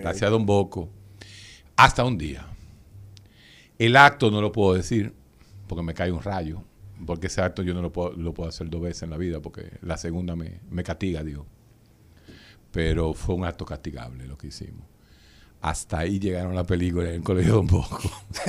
Gracias 0.00 0.22
a 0.22 0.30
Don 0.30 0.46
Boco. 0.46 0.88
Hasta 1.76 2.04
un 2.04 2.16
día. 2.18 2.46
El 3.78 3.96
acto 3.96 4.30
no 4.30 4.40
lo 4.40 4.50
puedo 4.52 4.74
decir 4.74 5.12
porque 5.66 5.82
me 5.82 5.94
cae 5.94 6.10
un 6.10 6.22
rayo. 6.22 6.62
Porque 7.06 7.28
ese 7.28 7.40
acto 7.42 7.62
yo 7.62 7.74
no 7.74 7.82
lo 7.82 7.92
puedo, 7.92 8.12
lo 8.12 8.34
puedo 8.34 8.48
hacer 8.48 8.68
dos 8.70 8.80
veces 8.80 9.04
en 9.04 9.10
la 9.10 9.16
vida 9.18 9.40
porque 9.40 9.70
la 9.82 9.96
segunda 9.96 10.34
me, 10.34 10.60
me 10.70 10.82
castiga, 10.82 11.22
Dios. 11.22 11.42
Pero 12.72 13.14
fue 13.14 13.34
un 13.34 13.44
acto 13.44 13.64
castigable 13.64 14.26
lo 14.26 14.36
que 14.36 14.48
hicimos. 14.48 14.84
Hasta 15.60 15.98
ahí 15.98 16.18
llegaron 16.20 16.54
la 16.54 16.64
película 16.64 17.08
en 17.08 17.16
el 17.16 17.22
colegio 17.22 17.54
Don 17.54 17.66
Bosco. 17.66 18.10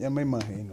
Ya 0.00 0.10
me 0.10 0.22
imagino. 0.22 0.72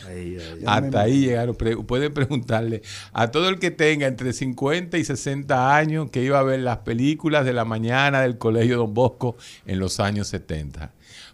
ya. 0.00 0.56
Me 0.62 0.86
Hasta 0.86 1.02
ahí 1.02 1.20
llegaron. 1.20 1.54
Pre- 1.54 1.76
pueden 1.76 2.14
preguntarle 2.14 2.80
a 3.12 3.30
todo 3.30 3.50
el 3.50 3.58
que 3.58 3.70
tenga 3.70 4.06
entre 4.06 4.32
50 4.32 4.96
y 4.96 5.04
60 5.04 5.76
años 5.76 6.10
que 6.10 6.22
iba 6.24 6.38
a 6.38 6.42
ver 6.42 6.60
las 6.60 6.78
películas 6.78 7.44
de 7.44 7.52
la 7.52 7.66
mañana 7.66 8.22
del 8.22 8.38
Colegio 8.38 8.78
Don 8.78 8.94
Bosco 8.94 9.36
en 9.66 9.78
los 9.78 10.00
años 10.00 10.28
70. 10.28 10.90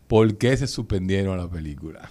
¿Por 0.08 0.36
qué 0.36 0.56
se 0.56 0.66
suspendieron 0.66 1.38
la 1.38 1.48
película? 1.48 2.10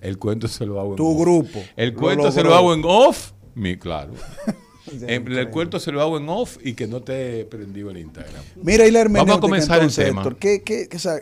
El 0.00 0.16
cuento 0.16 0.46
se 0.46 0.64
lo 0.64 0.78
hago 0.78 0.90
en 0.90 0.96
Tu 0.96 1.08
off. 1.10 1.20
grupo 1.20 1.64
El 1.74 1.90
lo 1.94 1.98
cuento 1.98 2.30
se 2.30 2.44
lo 2.44 2.54
hago 2.54 2.72
en 2.72 2.82
off. 2.84 3.32
Mi, 3.56 3.76
claro. 3.76 4.12
En- 5.06 5.28
el 5.32 5.50
cuento 5.50 5.78
se 5.80 5.92
lo 5.92 6.00
hago 6.00 6.18
en 6.18 6.28
off 6.28 6.56
y 6.64 6.74
que 6.74 6.86
no 6.86 7.02
te 7.02 7.40
he 7.40 7.44
prendido 7.44 7.90
en 7.90 7.98
Instagram. 7.98 8.42
Mira, 8.62 8.86
y 8.86 8.90
la 8.90 9.00
hermenéutica. 9.00 9.32
Vamos 9.34 9.38
a 9.38 9.40
comenzar 9.40 9.76
el 9.78 9.82
entonces, 9.84 10.04
tema. 10.06 10.20
Héctor, 10.22 10.36
¿qué, 10.38 10.62
qué- 10.62 10.88
qué- 10.88 10.96
o 10.96 11.00
sea, 11.00 11.14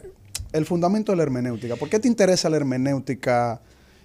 el 0.53 0.65
fundamento 0.67 1.13
de 1.13 1.17
la 1.17 1.23
hermenéutica. 1.25 1.77
¿Por 1.77 1.89
qué 1.89 1.99
te 1.99 2.09
interesa 2.09 2.49
la 2.49 2.57
hermenéutica 2.57 3.61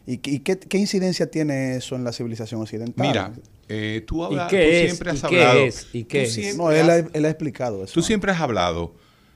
y, 0.06 0.18
qué- 0.18 0.32
y 0.32 0.39
qué, 0.39 0.58
qué 0.60 0.77
incidencia 0.77 1.30
tiene 1.30 1.75
eso 1.77 1.96
en 1.96 2.03
la 2.03 2.12
civilización 2.12 2.62
occidental? 2.62 3.08
Mira, 3.08 3.32
eh, 3.70 4.03
tú, 4.06 4.24
hablas, 4.25 4.50
qué 4.50 4.58
tú 4.63 4.70
es? 4.72 4.86
siempre 4.91 5.12
¿Y 5.12 5.13
has 5.15 5.22
qué 5.22 5.25
hablado. 5.44 5.60
es? 5.62 5.88
¿Y 5.94 6.03
qué 6.06 6.24
es? 6.24 6.58
no, 6.58 6.72
él 6.72 6.89
has- 6.89 7.03
ha, 7.03 7.08
él 7.13 7.25
ha 7.25 7.30
explicado 7.30 7.84
eso. 7.84 7.94
Tú 7.94 8.01
siempre 8.01 8.32
has 8.32 8.41
hablado 8.41 8.94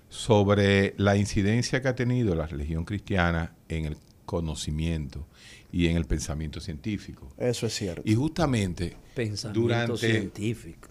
sobre 0.10 0.94
la 0.98 1.16
incidencia 1.16 1.82
que 1.82 1.88
ha 1.88 1.96
tenido 1.96 2.36
la 2.36 2.48
religión 2.48 2.86
cristiana 2.86 3.54
en 3.70 3.86
el 3.86 3.98
conocimiento 4.26 5.26
y 5.76 5.88
en 5.88 5.98
el 5.98 6.06
pensamiento 6.06 6.62
científico. 6.62 7.28
Eso 7.38 7.68
es 7.68 7.74
cierto. 7.74 8.02
Y 8.06 8.16
justamente 8.16 8.96
Pensamiento 9.14 9.60
durante... 9.62 9.98
científico. 9.98 10.88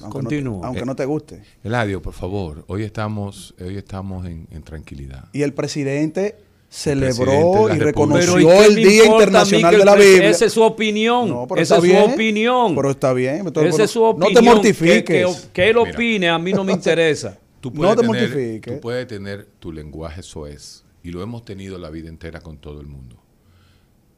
aunque, 0.00 0.06
no, 0.06 0.10
continúa. 0.22 0.60
te- 0.62 0.66
aunque 0.66 0.82
Eh, 0.82 0.86
no 0.86 0.96
te 0.96 1.04
guste. 1.04 1.42
Eladio, 1.62 2.00
por 2.00 2.14
favor, 2.14 2.64
hoy 2.68 2.84
estamos, 2.84 3.54
hoy 3.60 3.76
estamos 3.76 4.24
en, 4.26 4.46
en 4.50 4.62
tranquilidad. 4.62 5.28
Y 5.34 5.42
el 5.42 5.52
presidente 5.52 6.36
celebró 6.70 7.74
y 7.74 7.78
reconoció 7.78 8.34
Pero 8.36 8.62
¿y 8.62 8.64
el 8.64 8.74
Día 8.76 9.04
Internacional 9.06 9.76
de 9.78 9.84
la 9.84 9.94
Biblia. 9.94 10.30
Esa 10.30 10.46
es 10.46 10.52
su 10.52 10.62
opinión. 10.62 11.28
No, 11.28 11.46
pero 11.46 11.60
Esa 11.60 11.76
es 11.76 11.82
bien. 11.82 12.04
su 12.06 12.10
opinión. 12.14 12.74
Pero 12.76 12.90
está 12.90 13.12
bien. 13.12 13.46
entonces, 13.46 13.74
Esa 13.74 13.84
es 13.84 13.90
su 13.90 14.00
no 14.00 14.06
opinión. 14.08 14.34
te 14.34 14.40
Que, 14.40 14.46
mortifiques. 14.46 15.04
que- 15.36 15.48
que 15.52 15.68
él 15.68 15.76
Mira. 15.76 15.90
opine, 15.92 16.28
a 16.30 16.38
mí 16.38 16.52
no 16.52 16.64
me 16.64 16.72
interesa. 16.80 17.38
Tú 17.60 17.70
No 17.74 17.90
te 17.90 17.96
tener, 17.96 18.06
mortifiques. 18.28 18.74
Tú 18.74 18.80
puedes 18.80 19.06
tener 19.06 19.46
tu 19.58 19.72
lenguaje 19.72 20.22
soez 20.22 20.84
y 21.02 21.10
lo 21.10 21.22
hemos 21.22 21.44
tenido 21.44 21.76
la 21.78 21.90
vida 21.90 22.08
entera 22.08 22.40
con 22.40 22.56
todo 22.58 22.80
el 22.80 22.86
mundo. 22.86 23.16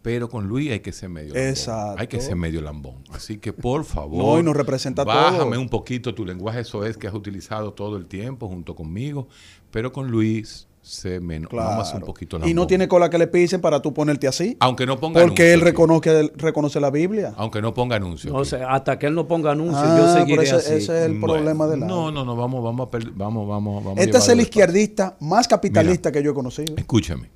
Pero 0.02 0.28
con 0.30 0.46
Luis 0.48 0.70
hay 0.70 0.80
que 0.80 0.92
ser 0.92 1.10
medio 1.10 1.34
lambón. 1.34 1.48
Exacto. 1.50 2.00
Hay 2.00 2.06
que 2.06 2.20
ser 2.20 2.34
medio 2.36 2.60
lambón. 2.62 2.96
Así 3.12 3.36
que 3.38 3.52
por 3.52 3.84
favor. 3.84 4.24
No, 4.24 4.38
y 4.38 4.42
nos 4.42 4.56
representa 4.56 5.04
Bájame 5.04 5.58
un 5.58 5.68
poquito 5.68 6.14
tu 6.14 6.24
lenguaje 6.24 6.64
soez 6.64 6.96
que 6.96 7.06
has 7.06 7.14
utilizado 7.14 7.72
todo 7.74 7.96
el 7.96 8.06
tiempo 8.06 8.48
junto 8.48 8.74
conmigo. 8.74 9.28
Pero 9.70 9.92
con 9.92 10.10
Luis 10.10 10.66
sé 10.80 11.20
menos. 11.20 11.50
Claro. 11.50 11.68
Vamos 11.68 11.88
a 11.88 11.90
ser 11.92 12.00
un 12.00 12.06
poquito 12.06 12.38
lambón. 12.38 12.50
y 12.50 12.54
no 12.54 12.66
tiene 12.66 12.88
cola 12.88 13.10
que 13.10 13.18
le 13.18 13.26
pisen 13.26 13.60
para 13.60 13.82
tú 13.82 13.92
ponerte 13.92 14.26
así. 14.26 14.56
Aunque 14.60 14.86
no 14.86 14.98
ponga 14.98 15.20
Porque 15.20 15.52
él 15.52 15.60
anuncio 15.60 15.68
aquí. 15.68 15.70
reconoce, 15.70 16.32
reconoce 16.36 16.80
la 16.80 16.90
Biblia. 16.90 17.34
Aunque 17.36 17.60
no 17.60 17.74
ponga 17.74 17.96
anuncio. 17.96 18.32
No 18.32 18.38
aquí. 18.40 18.48
sé, 18.48 18.62
hasta 18.62 18.98
que 18.98 19.06
él 19.06 19.14
no 19.14 19.28
ponga 19.28 19.52
anuncios, 19.52 19.82
Ah, 19.84 19.98
yo 19.98 20.04
pero 20.06 20.18
seguiré 20.20 20.42
ese, 20.44 20.54
así. 20.56 20.72
ese 20.72 20.98
es 20.98 21.04
el 21.04 21.18
Bueno, 21.18 21.34
problema 21.34 21.66
de 21.66 21.76
la. 21.76 21.86
No, 21.86 22.10
no, 22.10 22.24
no. 22.24 22.34
Vamos, 22.36 22.64
vamos, 22.64 22.88
a 22.90 22.98
vamos, 23.14 23.46
vamos, 23.46 23.84
vamos. 23.84 23.98
a 23.98 24.02
Este 24.02 24.16
es 24.16 24.28
el 24.30 24.40
izquierdista 24.40 25.18
más 25.20 25.46
capitalista 25.46 26.10
que 26.10 26.22
yo 26.22 26.30
he 26.30 26.34
conocido. 26.34 26.74
Escúchame. 26.78 27.28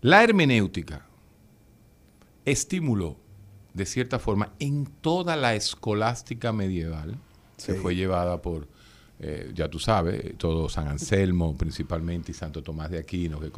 La 0.00 0.24
hermenéutica 0.24 1.04
estimuló, 2.50 3.16
de 3.74 3.86
cierta 3.86 4.18
forma, 4.18 4.52
en 4.58 4.86
toda 4.86 5.36
la 5.36 5.54
escolástica 5.54 6.52
medieval, 6.52 7.18
que 7.56 7.72
Sí. 7.72 7.78
fue 7.80 7.94
llevada 7.96 8.40
por, 8.40 8.68
eh, 9.20 9.52
ya 9.54 9.68
tú 9.68 9.78
sabes, 9.78 10.36
todo 10.38 10.68
San 10.68 10.88
Anselmo 10.88 11.56
principalmente 11.56 12.32
y 12.32 12.34
Santo 12.34 12.62
Tomás 12.62 12.90
de 12.90 12.98
Aquino, 12.98 13.40
que 13.40 13.50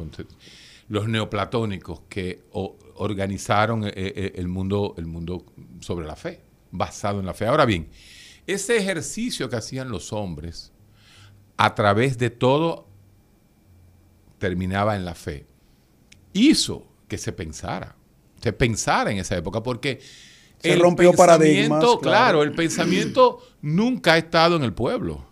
los 0.89 1.07
neoplatónicos 1.07 2.01
que 2.09 2.43
organizaron 2.95 3.85
eh, 3.85 3.91
eh, 3.95 4.33
el, 4.35 4.47
mundo, 4.47 4.93
el 4.97 5.05
mundo 5.05 5.45
sobre 5.79 6.05
la 6.05 6.15
fe, 6.15 6.41
basado 6.71 7.19
en 7.19 7.25
la 7.25 7.33
fe. 7.33 7.45
Ahora 7.45 7.65
bien, 7.65 7.87
ese 8.47 8.77
ejercicio 8.77 9.49
que 9.49 9.55
hacían 9.55 9.89
los 9.89 10.11
hombres 10.13 10.71
a 11.57 11.75
través 11.75 12.17
de 12.17 12.29
todo 12.29 12.87
terminaba 14.39 14.95
en 14.95 15.05
la 15.05 15.13
fe 15.15 15.45
hizo 16.33 16.87
que 17.07 17.17
se 17.17 17.31
pensara, 17.31 17.95
se 18.41 18.53
pensara 18.53 19.11
en 19.11 19.17
esa 19.19 19.35
época, 19.37 19.61
porque 19.61 19.99
Se 20.61 20.75
rompió 20.75 21.13
paradigmas, 21.13 21.79
pensamiento, 21.79 21.99
claro. 21.99 22.17
claro, 22.23 22.43
el 22.43 22.51
pensamiento 22.53 23.39
nunca 23.61 24.13
ha 24.13 24.17
estado 24.17 24.55
en 24.55 24.63
el 24.63 24.73
pueblo. 24.73 25.25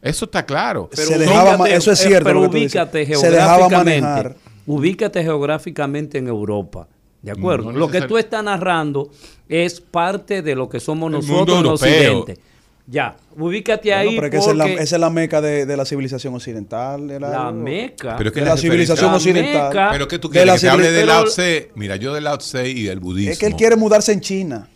Eso 0.00 0.24
está 0.24 0.44
claro. 0.44 0.90
Se 0.92 1.16
dejaba 1.18 1.56
ma- 1.56 1.68
eso 1.68 1.92
es 1.92 2.00
eh, 2.00 2.08
cierto 2.08 2.24
Pero 2.24 2.40
ubícate 2.42 3.06
Se 3.14 3.30
dejaba 3.30 3.68
geográficamente. 3.68 4.36
Ubícate 4.66 5.22
geográficamente 5.22 6.18
en 6.18 6.28
Europa. 6.28 6.88
¿De 7.20 7.30
acuerdo? 7.30 7.70
No 7.72 7.78
lo 7.78 7.88
que 7.88 8.02
tú 8.02 8.18
estás 8.18 8.42
narrando 8.42 9.10
es 9.48 9.80
parte 9.80 10.42
de 10.42 10.56
lo 10.56 10.68
que 10.68 10.80
somos 10.80 11.06
El 11.06 11.20
nosotros 11.20 11.48
en 11.58 11.64
europeo. 11.66 12.18
Occidente. 12.20 12.42
Ya, 12.86 13.16
ubícate 13.38 13.90
Bueno, 13.90 14.00
ahí 14.10 14.14
pero 14.16 14.26
es 14.26 14.30
que 14.32 14.36
esa 14.38 14.50
es, 14.50 14.56
la, 14.56 14.64
porque 14.64 14.82
esa 14.82 14.96
es 14.96 15.00
la 15.00 15.10
meca 15.10 15.40
de, 15.40 15.66
de 15.66 15.76
la 15.76 15.84
civilización 15.84 16.34
occidental. 16.34 17.06
de 17.06 17.20
la, 17.20 17.28
la 17.30 17.52
meca 17.52 18.16
Pero 18.16 18.30
es 18.30 18.34
que 18.34 18.40
de 18.40 18.46
la 18.46 18.54
la 18.56 18.60
civilización 18.60 19.14
occidental. 19.14 19.68
Meca- 19.72 19.88
Pero 19.92 20.08
que 20.08 20.18
tú 20.18 20.28
de 20.28 20.32
quieres 20.32 20.54
la 20.54 20.58
que 20.60 20.68
hable 20.68 20.90
de 20.90 21.06
Lao 21.06 21.24
Tse. 21.24 21.70
Mira, 21.76 21.94
yo 21.96 22.12
de 22.12 22.20
Lao 22.20 22.38
Tse 22.38 22.68
y 22.68 22.82
del 22.84 22.98
budismo. 22.98 23.32
Es 23.32 23.38
que 23.38 23.46
él 23.46 23.54
quiere 23.54 23.76
mudarse 23.76 24.12
en 24.12 24.20
China. 24.20 24.68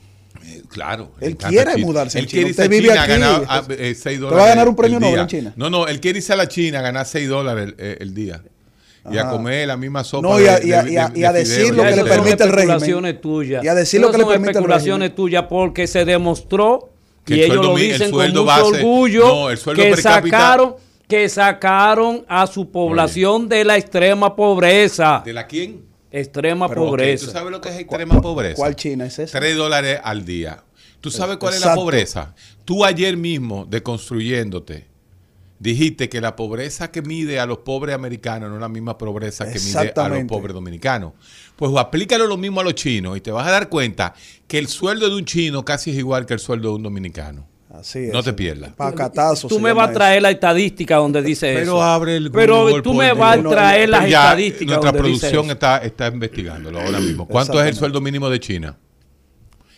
Eh, 0.44 0.62
Claro. 0.68 1.10
Él 1.20 1.36
quiere 1.36 1.72
China. 1.74 1.86
mudarse 1.86 2.18
en 2.18 2.24
Él 2.24 2.30
China. 2.30 2.36
quiere 2.42 2.50
irse 2.50 2.62
Usted 2.62 2.64
a 2.64 2.68
vive 2.80 2.88
China 2.88 3.00
a 3.00 3.04
aquí. 3.04 3.12
ganar 3.12 3.42
ah, 3.48 3.62
eh, 3.70 3.94
seis 4.00 4.18
Te 4.18 4.22
va 4.24 4.28
a 4.28 4.30
dólares 4.30 4.48
ganar 4.54 4.68
un 4.68 4.76
premio 4.76 4.98
el 4.98 5.02
Nobel 5.04 5.20
en 5.20 5.26
China. 5.26 5.52
No, 5.56 5.68
no, 5.70 5.86
él 5.88 6.00
quiere 6.00 6.18
irse 6.18 6.32
a 6.32 6.36
la 6.36 6.46
China 6.48 6.78
a 6.78 6.82
ganar 6.82 7.06
6 7.06 7.28
dólares 7.28 7.74
el, 7.76 7.84
el- 7.84 7.96
el 8.02 8.14
día. 8.14 8.40
Y 9.10 9.18
a 9.18 9.28
comer 9.28 9.66
la 9.68 9.76
misma 9.76 10.02
sopa. 10.04 10.28
No, 10.28 10.40
y 10.40 10.46
a- 10.46 10.64
y 10.64 10.72
a- 10.72 10.88
y 10.88 10.96
a- 10.96 11.12
y 11.14 11.24
a 11.24 11.32
decir 11.32 11.74
lo 11.74 11.82
que 11.82 11.96
le 11.96 12.04
permite 12.04 12.44
el 12.44 12.50
régimen. 12.50 12.76
especulaciones 12.76 13.20
tuyas. 13.20 13.64
Y 13.64 13.68
a 13.68 13.74
decir 13.74 14.00
lo 14.00 14.10
que 14.12 14.18
le 14.18 14.24
permite 14.24 14.50
el 14.50 14.56
especulaciones 14.56 15.08
régimen. 15.10 15.16
tuyas 15.16 15.44
porque 15.48 15.86
se 15.88 16.04
demostró 16.04 16.90
Que 17.26 17.34
y 17.36 17.38
el 17.40 17.44
ellos 17.44 17.54
sueldo 17.56 17.68
lo 17.72 17.74
mi- 17.74 17.82
el 17.82 17.92
dicen 17.92 18.10
con 18.12 18.28
mucho 18.28 18.44
base- 18.44 18.62
orgullo 18.62 19.26
no, 19.26 19.50
el 19.50 19.58
sueldo 19.58 19.82
que 19.82 19.96
sacaron 19.96 20.76
que 21.08 21.28
sacaron 21.28 22.24
a 22.28 22.46
su 22.46 22.70
población 22.70 23.48
de 23.48 23.64
la 23.64 23.76
extrema 23.76 24.34
pobreza. 24.34 25.22
¿De 25.24 25.32
la 25.32 25.46
quién? 25.46 25.84
Extrema 26.10 26.66
Pero, 26.68 26.80
ok, 26.82 26.86
¿Tú 26.86 26.90
pobreza. 26.92 27.30
sabes 27.30 27.50
lo 27.52 27.60
que 27.60 27.68
es 27.68 27.78
extrema 27.78 28.20
pobreza? 28.20 28.54
¿Cuál 28.56 28.74
China 28.76 29.06
es 29.06 29.18
esa? 29.18 29.38
3 29.38 29.56
dólares 29.56 30.00
al 30.02 30.24
día. 30.24 30.62
¿Tú 31.00 31.10
sabes 31.10 31.36
cuál 31.36 31.54
es 31.54 31.60
la 31.64 31.74
pobreza? 31.74 32.34
Tú 32.64 32.84
ayer 32.84 33.16
mismo, 33.16 33.66
deconstruyéndote, 33.68 34.86
dijiste 35.58 36.08
que 36.08 36.20
la 36.20 36.36
pobreza 36.36 36.90
que 36.90 37.02
mide 37.02 37.40
a 37.40 37.46
los 37.46 37.58
pobres 37.58 37.94
americanos 37.94 38.48
no 38.50 38.56
es 38.56 38.60
la 38.60 38.68
misma 38.68 38.98
pobreza 38.98 39.50
que 39.50 39.58
mide 39.58 39.92
a 39.96 40.08
los 40.08 40.24
pobres 40.24 40.54
dominicanos. 40.54 41.12
Pues 41.56 41.72
aplícalo 41.76 42.26
lo 42.26 42.36
mismo 42.36 42.60
a 42.60 42.64
los 42.64 42.74
chinos 42.74 43.16
y 43.16 43.20
te 43.20 43.30
vas 43.30 43.46
a 43.46 43.50
dar 43.50 43.68
cuenta 43.68 44.14
que 44.46 44.58
el 44.58 44.68
sueldo 44.68 45.08
de 45.08 45.16
un 45.16 45.24
chino 45.24 45.64
casi 45.64 45.90
es 45.90 45.96
igual 45.96 46.26
que 46.26 46.34
el 46.34 46.40
sueldo 46.40 46.68
de 46.70 46.74
un 46.76 46.82
dominicano. 46.82 47.46
Así 47.70 47.98
es. 47.98 48.12
No 48.12 48.22
te 48.22 48.32
pierdas. 48.32 48.72
Pacatazo. 48.74 49.48
Tú 49.48 49.58
me 49.60 49.72
vas 49.72 49.90
a 49.90 49.92
traer 49.92 50.22
la 50.22 50.30
estadística 50.30 50.96
donde 50.96 51.20
dice 51.20 51.52
eso. 51.52 51.60
Pero 51.60 51.82
abre 51.82 52.16
el 52.16 52.30
Pero 52.30 52.80
tú 52.82 52.94
me 52.94 53.12
vas 53.12 53.38
a 53.38 53.42
traer 53.42 53.88
las 53.90 54.08
Ya, 54.08 54.24
estadísticas 54.24 54.76
Nuestra 54.78 54.92
donde 54.92 55.08
dice 55.10 55.20
producción 55.20 55.44
eso. 55.46 55.52
está, 55.52 55.78
está 55.78 56.06
investigándolo 56.08 56.80
ahora 56.80 57.00
mismo. 57.00 57.26
¿Cuánto 57.28 57.60
es 57.60 57.68
el 57.68 57.74
sueldo 57.74 58.00
mínimo 58.00 58.30
de 58.30 58.40
China? 58.40 58.78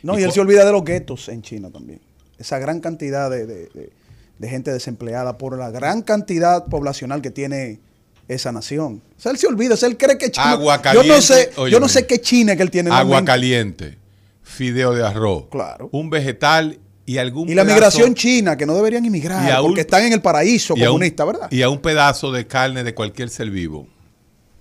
No, 0.03 0.17
y 0.17 0.23
Y 0.23 0.25
él 0.25 0.33
se 0.33 0.41
olvida 0.41 0.65
de 0.65 0.71
los 0.71 0.85
guetos 0.85 1.29
en 1.29 1.43
China 1.43 1.71
también. 1.73 2.01
Esa 2.39 2.59
gran 2.61 2.79
cantidad 2.81 3.29
de, 3.31 3.47
de- 3.47 3.67
de- 3.75 3.91
de 4.39 4.49
gente 4.49 4.73
desempleada 4.73 5.39
por 5.39 5.59
la 5.59 5.71
gran 5.71 6.03
cantidad 6.03 6.67
poblacional 6.67 7.21
que 7.23 7.31
tiene 7.31 7.81
esa 8.29 8.53
nación. 8.53 9.03
O 9.17 9.21
sea, 9.21 9.33
él 9.33 9.39
se 9.39 9.47
olvida, 9.47 9.75
o 9.75 9.77
sea, 9.77 9.89
él 9.89 9.97
cree 9.97 10.19
que 10.19 10.31
China. 10.31 10.51
Agua 10.51 10.77
yo 10.77 11.03
no 11.03 11.09
caliente, 11.09 11.23
sé, 11.23 11.51
yo 11.71 11.81
no 11.81 11.89
sé 11.89 12.07
qué 12.07 12.21
China 12.21 12.55
que 12.57 12.63
él 12.63 12.71
tiene 12.71 12.91
en 12.91 12.95
Agua 12.97 13.25
caliente, 13.25 13.99
fideo 14.43 14.93
de 14.95 15.05
arroz, 15.07 15.45
Claro. 15.51 15.89
un 15.93 16.11
vegetal 16.11 16.79
y 17.07 17.17
algún 17.19 17.49
Y 17.49 17.55
la 17.55 17.65
migración 17.65 18.15
china, 18.15 18.57
que 18.57 18.67
no 18.67 18.75
deberían 18.75 19.05
inmigrar, 19.05 19.61
un- 19.63 19.69
porque 19.69 19.81
están 19.81 20.05
en 20.05 20.13
el 20.13 20.21
paraíso 20.21 20.75
un- 20.75 20.85
comunista, 20.85 21.25
¿verdad? 21.25 21.49
Y 21.51 21.63
a 21.63 21.71
un 21.71 21.79
pedazo 21.81 22.31
de 22.31 22.47
carne 22.47 22.85
de 22.85 22.95
cualquier 22.95 23.31
ser 23.31 23.51
vivo. 23.51 23.87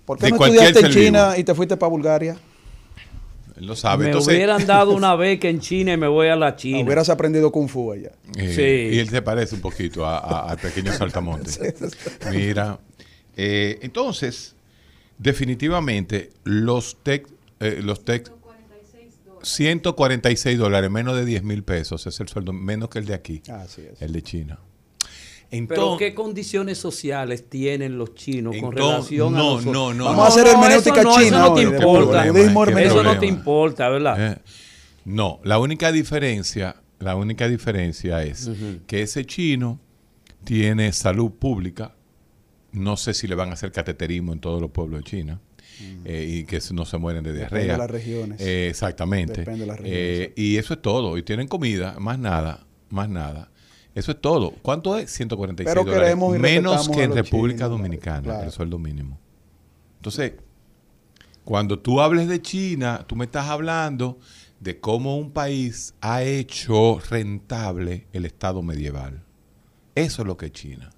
¿Por 0.05 0.17
qué 0.17 0.27
de 0.27 0.31
no 0.31 0.37
estudiaste 0.45 0.79
en 0.79 0.91
China 0.93 1.27
vivo. 1.31 1.39
y 1.41 1.43
te 1.43 1.53
fuiste 1.53 1.75
para 1.75 1.89
Bulgaria? 1.89 2.37
Él 3.57 3.65
lo 3.65 3.75
sabe. 3.75 4.03
me 4.03 4.09
Entonces, 4.11 4.33
hubieran 4.35 4.65
dado 4.67 4.91
una 4.93 5.15
beca 5.17 5.47
en 5.49 5.59
China 5.59 5.93
y 5.93 5.97
me 5.97 6.07
voy 6.07 6.27
a 6.27 6.35
la 6.35 6.55
China. 6.55 6.79
Hubieras 6.79 7.09
aprendido 7.09 7.51
Kung 7.51 7.67
Fu 7.67 7.91
allá. 7.91 8.11
eh, 8.37 8.53
Sí. 8.91 8.95
Y 8.95 8.99
él 8.99 9.09
se 9.09 9.21
parece 9.21 9.55
un 9.55 9.61
poquito 9.61 10.05
a- 10.05 10.17
a- 10.19 10.49
al 10.51 10.57
pequeño 10.57 10.93
saltamonte. 10.93 11.73
Mira, 12.31 12.79
eh, 13.35 13.79
entonces, 13.81 14.55
definitivamente, 15.17 16.31
los 16.43 16.97
tech, 17.03 17.27
eh, 17.59 17.79
los 17.83 18.03
tech, 18.05 18.31
146 19.43 20.57
dólares, 20.57 20.89
menos 20.91 21.15
de 21.15 21.23
10 21.25 21.43
mil 21.43 21.63
pesos, 21.63 22.05
es 22.07 22.19
el 22.19 22.27
sueldo 22.27 22.53
menos 22.53 22.89
que 22.89 22.99
el 22.99 23.05
de 23.05 23.13
aquí, 23.13 23.41
Así 23.49 23.81
es. 23.81 24.01
el 24.01 24.11
de 24.11 24.21
China. 24.23 24.59
Pero 25.49 25.95
¿qué 25.97 26.13
condiciones 26.13 26.77
sociales 26.77 27.49
tienen 27.49 27.97
los 27.97 28.13
chinos 28.15 28.55
con 28.59 28.71
relación 28.73 29.33
a 29.35 29.37
no, 29.37 29.43
nosotros? 29.55 29.73
no, 29.73 29.93
no, 29.93 30.05
Vamos 30.05 30.25
a 30.25 30.27
hacer 30.27 30.47
hermenéutica 30.47 30.99
eso 31.01 31.09
no, 31.09 31.15
china 31.17 31.37
Eso 31.37 31.49
no 31.49 31.53
te 31.53 31.61
importa. 31.61 32.81
Eso 32.81 33.03
no 33.03 33.19
te 33.19 33.25
importa, 33.27 33.89
¿verdad? 33.89 34.33
Eh, 34.33 34.37
no, 35.05 35.39
la 35.43 35.57
única 35.59 35.91
diferencia, 35.91 36.75
la 36.99 37.15
única 37.15 37.47
diferencia 37.47 38.23
es 38.23 38.49
que 38.87 39.01
ese 39.03 39.25
chino 39.25 39.79
tiene 40.43 40.91
salud 40.91 41.31
pública. 41.31 41.93
No 42.73 42.97
sé 42.97 43.13
si 43.13 43.27
le 43.27 43.35
van 43.35 43.49
a 43.49 43.53
hacer 43.53 43.71
cateterismo 43.71 44.33
en 44.33 44.39
todos 44.39 44.61
los 44.61 44.71
pueblos 44.71 44.99
de 45.03 45.09
China. 45.09 45.39
eh, 46.05 46.25
y 46.27 46.43
que 46.45 46.59
no 46.71 46.85
se 46.85 46.97
mueren 46.97 47.23
de 47.23 47.31
Mm. 47.31 47.35
Depende 47.35 47.59
diarrea. 47.65 47.73
de 47.73 47.77
las 47.77 47.91
regiones. 47.91 48.41
Eh, 48.41 48.67
exactamente. 48.69 49.41
Depende 49.41 49.59
de 49.61 49.67
las 49.67 49.77
Eh, 49.77 49.81
regiones. 49.83 50.31
y 50.35 50.57
eso 50.57 50.73
es 50.73 50.81
todo. 50.81 51.17
Y 51.19 51.23
tienen 51.23 51.47
comida, 51.47 51.95
más 51.99 52.17
nada, 52.17 52.65
más 52.89 53.07
nada. 53.09 53.51
Eso 53.97 54.11
es 54.11 54.21
todo. 54.21 54.51
¿Cuánto 54.61 54.95
es? 54.95 55.09
146 55.09 55.73
Pero 55.73 55.83
dólares. 55.83 56.15
Menos 56.39 56.87
que 56.87 57.01
en 57.01 57.15
República 57.15 57.65
chinos, 57.65 57.71
Dominicana, 57.71 58.21
claro. 58.21 58.43
el 58.43 58.51
sueldo 58.51 58.77
mínimo. 58.77 59.19
Entonces, 59.95 60.33
cuando 61.43 61.79
tú 61.79 61.99
hables 61.99 62.27
de 62.27 62.39
China, 62.39 63.05
tú 63.07 63.15
me 63.15 63.25
estás 63.25 63.47
hablando 63.47 64.19
de 64.59 64.79
cómo 64.79 65.17
un 65.17 65.31
país 65.31 65.95
ha 65.99 66.21
hecho 66.21 66.99
rentable 67.09 68.05
el 68.13 68.25
Estado 68.25 68.61
medieval. 68.61 69.23
Eso 69.95 70.21
es 70.21 70.27
lo 70.27 70.37
que 70.37 70.45
es 70.45 70.51
China. 70.51 70.91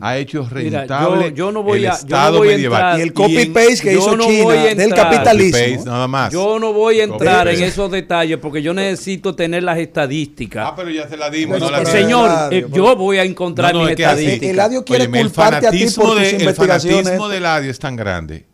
Ha 0.00 0.16
hecho 0.18 0.48
Mira, 0.54 0.80
rentable 0.80 1.30
yo- 1.30 1.34
yo 1.36 1.52
no 1.52 1.62
voy 1.62 1.80
el 1.80 1.86
a- 1.86 1.90
yo 1.90 1.96
no 1.96 1.98
Estado 2.00 2.38
voy 2.38 2.48
a 2.48 2.50
medieval. 2.52 2.80
entrar- 2.80 2.98
Y 2.98 3.02
el 3.02 3.12
copy-paste 3.12 3.80
que 3.82 3.92
hizo 3.94 4.16
no 4.16 4.24
China 4.26 4.50
a 4.54 4.74
del 4.74 4.94
capitalismo. 4.94 5.58
Copy-paste, 5.58 5.90
nada 5.90 6.08
más. 6.08 6.32
Yo 6.32 6.58
no 6.58 6.72
voy 6.72 7.00
a 7.00 7.04
entrar 7.04 7.48
en 7.48 7.62
esos 7.62 7.90
detalles 7.90 8.38
porque 8.38 8.62
yo 8.62 8.72
necesito 8.72 9.34
tener 9.34 9.62
las 9.62 9.78
estadísticas. 9.78 10.66
Ah, 10.70 10.74
pero 10.76 10.90
ya 10.90 11.08
se 11.08 11.16
la 11.16 11.28
dimos. 11.30 11.58
No 11.60 11.70
la. 11.70 11.84
Señor, 11.84 12.30
Eladio, 12.30 12.58
eh, 12.58 12.66
yo 12.72 12.96
voy 12.96 13.18
a 13.18 13.24
encontrar 13.24 13.72
No, 13.72 13.80
no, 13.80 13.84
mis 13.84 13.90
es 13.92 13.96
que 13.96 14.02
estadísticas. 14.04 14.48
Eladio 14.50 14.84
quiere 14.84 15.02
Óyeme, 15.04 15.20
el 15.20 15.26
culparte 15.26 15.56
a 15.66 15.70
ti 15.70 15.78
fanatismo 15.78 16.02
por 16.04 16.14
de- 16.14 16.20
tus 16.24 16.32
El 16.32 16.40
investigaciones. 16.40 17.02
fanatismo 17.04 17.28
de 17.28 17.36
Eladio 17.36 17.70
es 17.70 17.78
tan 17.78 17.96
grande 17.96 18.46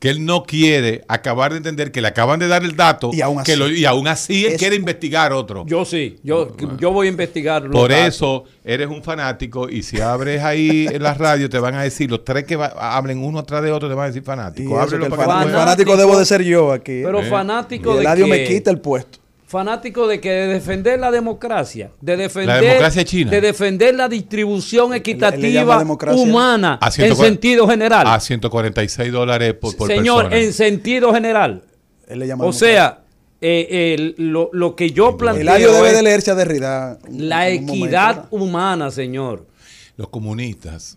que 0.00 0.08
él 0.10 0.24
no 0.24 0.42
quiere 0.44 1.04
acabar 1.08 1.52
de 1.52 1.58
entender 1.58 1.92
que 1.92 2.00
le 2.00 2.08
acaban 2.08 2.40
de 2.40 2.48
dar 2.48 2.64
el 2.64 2.74
dato 2.74 3.10
Y 3.12 3.20
aún 3.20 3.44
que 3.44 3.52
así. 3.52 3.58
lo- 3.60 3.68
y 3.70 3.84
aún 3.84 4.08
así 4.08 4.46
él 4.46 4.52
Es- 4.54 4.58
quiere 4.58 4.74
investigar 4.74 5.32
otro. 5.32 5.64
Yo 5.66 5.84
sí, 5.84 6.16
yo, 6.24 6.56
yo 6.78 6.90
voy 6.90 7.06
a 7.06 7.10
investigar. 7.10 7.62
los 7.62 7.70
Por 7.72 7.90
datos. 7.90 8.06
eso 8.16 8.44
eres 8.64 8.88
un 8.88 9.02
fanático 9.04 9.68
y 9.68 9.82
si 9.82 10.00
abres 10.00 10.42
ahí 10.42 10.86
en 10.90 11.02
la 11.02 11.14
radio 11.14 11.48
te 11.50 11.58
van 11.58 11.74
a 11.74 11.82
decir, 11.82 12.10
los 12.10 12.24
tres 12.24 12.44
que 12.44 12.56
va- 12.56 12.68
hablen 12.96 13.22
uno 13.22 13.38
atrás 13.40 13.62
de 13.62 13.70
otro 13.70 13.88
te 13.90 13.94
van 13.94 14.04
a 14.04 14.08
decir 14.08 14.22
fanático. 14.24 14.80
Ábrelo 14.80 15.04
el, 15.04 15.10
para 15.10 15.44
que 15.44 15.50
fanático 15.52 15.96
debo 15.96 16.18
de 16.18 16.24
ser 16.24 16.42
yo 16.42 16.72
aquí. 16.72 17.02
Pero 17.04 17.20
Eh. 17.20 17.28
fanático 17.28 17.92
y 17.92 17.94
de 17.96 18.00
Eladio 18.00 18.24
que, 18.24 18.30
me 18.30 18.44
quita 18.44 18.70
el 18.70 18.80
puesto. 18.80 19.19
Fanático 19.50 20.06
de 20.06 20.20
que 20.20 20.30
de 20.30 20.46
defender 20.46 21.00
la 21.00 21.10
democracia, 21.10 21.90
de 22.00 22.16
defender 22.16 22.60
democracia 22.62 23.04
china. 23.04 23.30
de 23.32 23.40
defender 23.40 23.96
la 23.96 24.08
distribución 24.08 24.94
equitativa 24.94 25.76
democracia. 25.80 26.22
humana 26.22 26.78
A 26.80 26.86
en 26.86 26.92
140 26.92 27.24
sentido 27.24 27.66
general. 27.68 28.06
A 28.06 28.20
146 28.20 29.10
dólares 29.12 29.54
por, 29.54 29.76
por 29.76 29.88
Señor, 29.88 30.28
persona. 30.28 30.40
en 30.40 30.52
sentido 30.52 31.12
general. 31.12 31.64
Él 32.06 32.20
le 32.20 32.26
llama 32.28 32.44
O 32.44 32.52
sea, 32.52 33.00
eh, 33.40 33.94
el- 33.98 34.14
lo, 34.18 34.50
lo 34.52 34.76
que 34.76 34.90
yo 34.92 35.16
planteo 35.16 35.42
Eladio 35.42 35.72
debe 35.72 35.88
es 35.88 35.96
de 35.96 36.02
leerse 36.02 36.30
a 36.30 36.36
Derrida. 36.36 36.98
la 37.10 37.38
momento, 37.40 37.72
equidad 37.72 38.26
humana, 38.30 38.92
señor. 38.92 39.48
Los 39.96 40.10
comunistas 40.10 40.96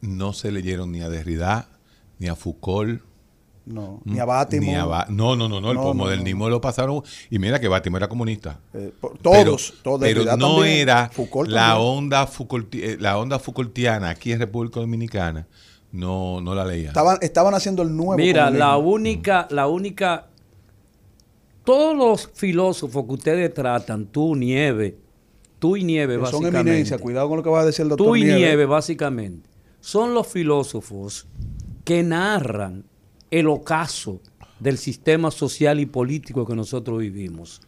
no 0.00 0.32
se 0.32 0.52
leyeron 0.52 0.92
ni 0.92 1.00
a 1.00 1.08
Derrida, 1.08 1.68
ni 2.20 2.28
a 2.28 2.36
Foucault, 2.36 3.00
No, 3.66 4.02
ni 4.04 4.18
a 4.18 4.26
Bátimo. 4.26 4.66
Ni 4.66 4.74
a 4.74 4.84
Ba- 4.84 5.06
no, 5.08 5.36
no, 5.36 5.48
no, 5.48 5.58
no, 5.60 5.70
el 5.70 5.76
No, 5.76 5.84
no, 5.84 5.94
modernismo 5.94 6.50
lo 6.50 6.60
pasaron. 6.60 7.02
Y 7.30 7.38
mira 7.38 7.58
que 7.58 7.66
Bátimo 7.68 7.96
era 7.96 8.08
comunista. 8.08 8.60
Eh, 8.74 8.92
por- 9.00 9.16
todos, 9.18 9.34
pero, 9.34 9.56
todos. 9.82 10.00
pero 10.00 10.24
no 10.36 10.56
también, 10.56 10.78
era 10.80 11.08
Foucault 11.10 11.48
la 11.50 11.68
también. 11.68 11.88
onda, 11.98 12.28
eh, 12.74 12.96
la 13.00 13.16
onda 13.18 13.38
Foucaultiana 13.38 14.10
aquí 14.10 14.32
en 14.32 14.40
República 14.40 14.80
Dominicana. 14.80 15.46
No, 15.92 16.40
no 16.42 16.54
la 16.54 16.64
leía. 16.66 16.88
Estaban, 16.88 17.18
estaban 17.22 17.54
haciendo 17.54 17.82
el 17.82 17.96
nuevo. 17.96 18.16
Mira, 18.16 18.46
comunismo. 18.46 18.66
la 18.66 18.76
única, 18.76 19.46
la 19.50 19.66
única, 19.68 20.26
todos 21.64 21.96
los 21.96 22.30
filósofos 22.34 23.04
que 23.06 23.12
ustedes 23.12 23.54
tratan, 23.54 24.06
tú 24.06 24.36
Nieve, 24.36 24.98
tú 25.58 25.76
y 25.76 25.84
Nieve, 25.84 26.14
Que 26.18 26.26
son 26.26 26.42
básicamente. 26.42 26.60
eminencia. 26.70 26.98
Cuidado 26.98 27.28
con 27.28 27.38
lo 27.38 27.42
que 27.42 27.48
va 27.50 27.60
a 27.60 27.64
decir 27.64 27.84
el 27.84 27.88
doctor 27.90 28.06
Tú 28.08 28.16
y 28.16 28.24
Nieves. 28.24 28.38
Nieve, 28.40 28.66
básicamente, 28.66 29.48
son 29.80 30.12
los 30.14 30.26
filósofos 30.26 31.26
que 31.84 32.02
narran 32.02 32.84
el 33.38 33.48
ocaso 33.48 34.20
del 34.60 34.78
sistema 34.78 35.30
social 35.30 35.80
y 35.80 35.86
político 35.86 36.46
que 36.46 36.54
nosotros 36.54 36.98
vivimos. 37.00 37.60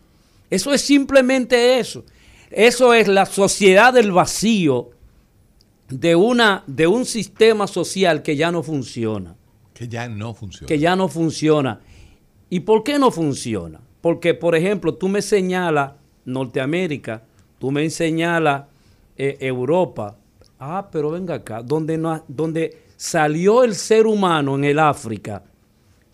Eso 0.50 0.72
es 0.72 0.81
simplemente 0.81 1.79
eso. 1.79 2.05
Eso 2.50 2.94
es 2.94 3.09
la 3.09 3.26
sociedad 3.26 3.92
del 3.92 4.12
vacío 4.12 4.90
de, 5.88 6.14
una, 6.14 6.62
de 6.66 6.87
un 6.87 7.05
sistema 7.05 7.66
social 7.66 8.22
que 8.22 8.37
ya 8.37 8.52
no 8.52 8.62
funciona 8.62 9.37
que 9.76 9.88
ya 9.88 10.09
no 10.09 10.33
funciona. 10.33 10.66
que 10.66 10.79
ya 10.79 10.96
no 10.96 11.09
funciona. 11.09 11.81
¿Y 12.48 12.61
por 12.61 12.83
qué 12.83 12.98
no 12.98 13.11
funciona? 13.11 13.79
Porque, 14.00 14.33
por 14.33 14.55
ejemplo, 14.55 14.94
tú 14.94 15.09
me 15.09 15.20
señalas 15.20 15.92
Norteamérica, 16.24 17.22
tú 17.59 17.70
me 17.70 17.88
señalas 17.90 18.64
eh, 19.18 19.37
Europa. 19.38 20.16
Ah, 20.59 20.88
pero 20.90 21.11
venga 21.11 21.35
acá, 21.35 21.62
donde, 21.62 21.98
no, 21.98 22.24
donde 22.26 22.85
salió 22.96 23.64
el 23.64 23.74
ser 23.74 24.07
humano 24.07 24.55
en 24.55 24.64
el 24.64 24.79
África, 24.79 25.44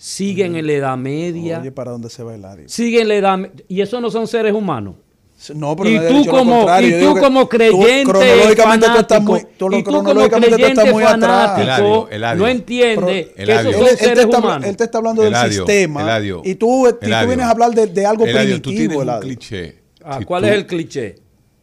sigue 0.05 0.45
en 0.47 0.67
la 0.67 0.73
Edad 0.73 0.97
Media, 0.97 1.61
Oye, 1.61 1.71
¿para 1.71 1.93
dónde 1.93 2.11
se 2.11 2.25
va 2.25 2.35
Eladio? 2.35 2.69
sigue 2.69 3.03
en 3.03 3.09
la 3.09 3.15
Edad 3.15 3.39
Y 3.69 3.81
esos 3.83 4.01
no 4.03 4.11
son 4.11 4.27
seres 4.27 4.53
humanos. 4.53 4.97
No, 5.55 5.75
pero 5.77 5.91
Y 5.91 5.99
tú 6.25 6.31
como- 6.31 6.67
y 6.81 7.01
tú 7.01 7.17
como 7.21 7.49
creyente 7.49 8.05
cronológicamente 8.13 8.87
tú 8.89 8.99
estás 8.99 9.23
muy, 9.23 9.41
fanático, 9.41 9.55
tú 9.59 9.77
y 9.77 9.83
tú 9.83 9.85
como 9.91 10.03
cronológicamente 10.05 10.49
tú 10.49 10.55
estás 10.57 10.71
creyente 10.85 10.93
muy 10.93 11.03
atrás. 11.03 11.51
fanático, 11.51 11.63
Eladio, 11.63 12.09
Eladio. 12.11 12.43
no 12.43 12.49
entiende 12.49 12.95
Pero- 12.97 13.07
que 13.37 13.43
Eladio. 13.43 13.71
esos 13.71 13.73
Él, 13.73 13.79
son 13.81 13.89
él 13.89 13.97
te 13.99 14.05
seres 14.05 14.25
está, 14.25 14.37
habla- 14.37 14.49
humanos. 14.49 14.69
él 14.69 14.77
te 14.77 14.85
está 14.85 14.99
hablando 14.99 15.23
del 15.23 15.35
sistema 15.53 16.19
y 16.45 16.55
tú, 16.55 16.87
y 16.89 16.95
tú 16.95 17.07
vienes 17.07 17.41
a 17.41 17.51
hablar 17.51 17.71
de, 17.75 17.87
de 17.89 18.07
algo 18.07 18.25
Eladio, 18.27 18.61
tú 18.63 18.71
tienes 18.71 18.89
primitivo. 18.89 19.15
un 19.15 19.21
cliché. 19.21 19.79
Ah, 20.05 20.19
Si 20.19 20.25
¿Cuál 20.25 20.43
tú- 20.43 20.49
es 20.49 20.55
el 20.55 20.67
cliché? 20.67 21.15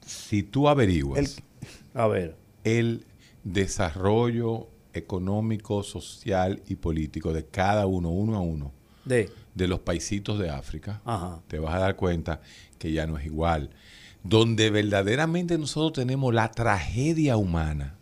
Si 0.05 0.43
tú 0.43 0.67
averiguas 0.69 1.19
El- 1.19 1.29
A 2.01 2.07
ver. 2.07 2.35
el 2.65 3.05
desarrollo 3.45 4.67
económico, 4.93 5.83
social 5.83 6.61
y 6.67 6.75
político 6.75 7.33
de 7.33 7.45
cada 7.45 7.85
uno, 7.85 8.09
uno 8.09 8.35
a 8.35 8.41
uno, 8.41 8.71
De. 9.05 9.29
de 9.55 9.67
los 9.67 9.79
paisitos 9.79 10.39
de 10.39 10.49
África, 10.49 11.01
Ajá. 11.05 11.41
te 11.47 11.59
vas 11.59 11.75
a 11.75 11.79
dar 11.79 11.95
cuenta 11.95 12.41
que 12.77 12.91
ya 12.91 13.05
no 13.07 13.17
es 13.17 13.25
igual. 13.25 13.69
Donde 14.23 14.69
verdaderamente 14.69 15.57
nosotros 15.57 15.93
tenemos 15.93 16.33
la 16.33 16.51
tragedia 16.51 17.37
humana 17.37 17.95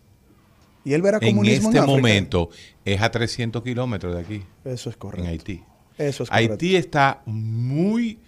Y 0.83 0.93
él 0.93 1.01
verá 1.01 1.19
en 1.21 1.29
comunismo 1.35 1.69
este 1.69 1.77
en, 1.79 1.83
África. 1.83 1.97
momento 2.01 2.49
es 2.85 3.01
a 3.01 3.11
300 3.11 3.61
kilómetros 3.63 4.15
de 4.15 4.21
aquí, 4.21 4.43
Eso 4.65 4.89
es 4.89 4.97
correcto. 4.97 5.25
en 5.25 5.31
Haití. 5.31 5.63
Eso 5.97 6.23
es 6.23 6.29
correcto. 6.29 6.53
Haití 6.53 6.75
está 6.75 7.21
muy, 7.25 8.19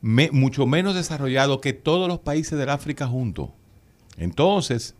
me- 0.00 0.30
mucho 0.32 0.66
menos 0.66 0.94
desarrollado 0.94 1.60
que 1.60 1.72
todos 1.72 2.08
los 2.08 2.18
países 2.18 2.58
del 2.58 2.68
África 2.70 3.06
juntos. 3.06 3.50
Entonces, 4.18 4.94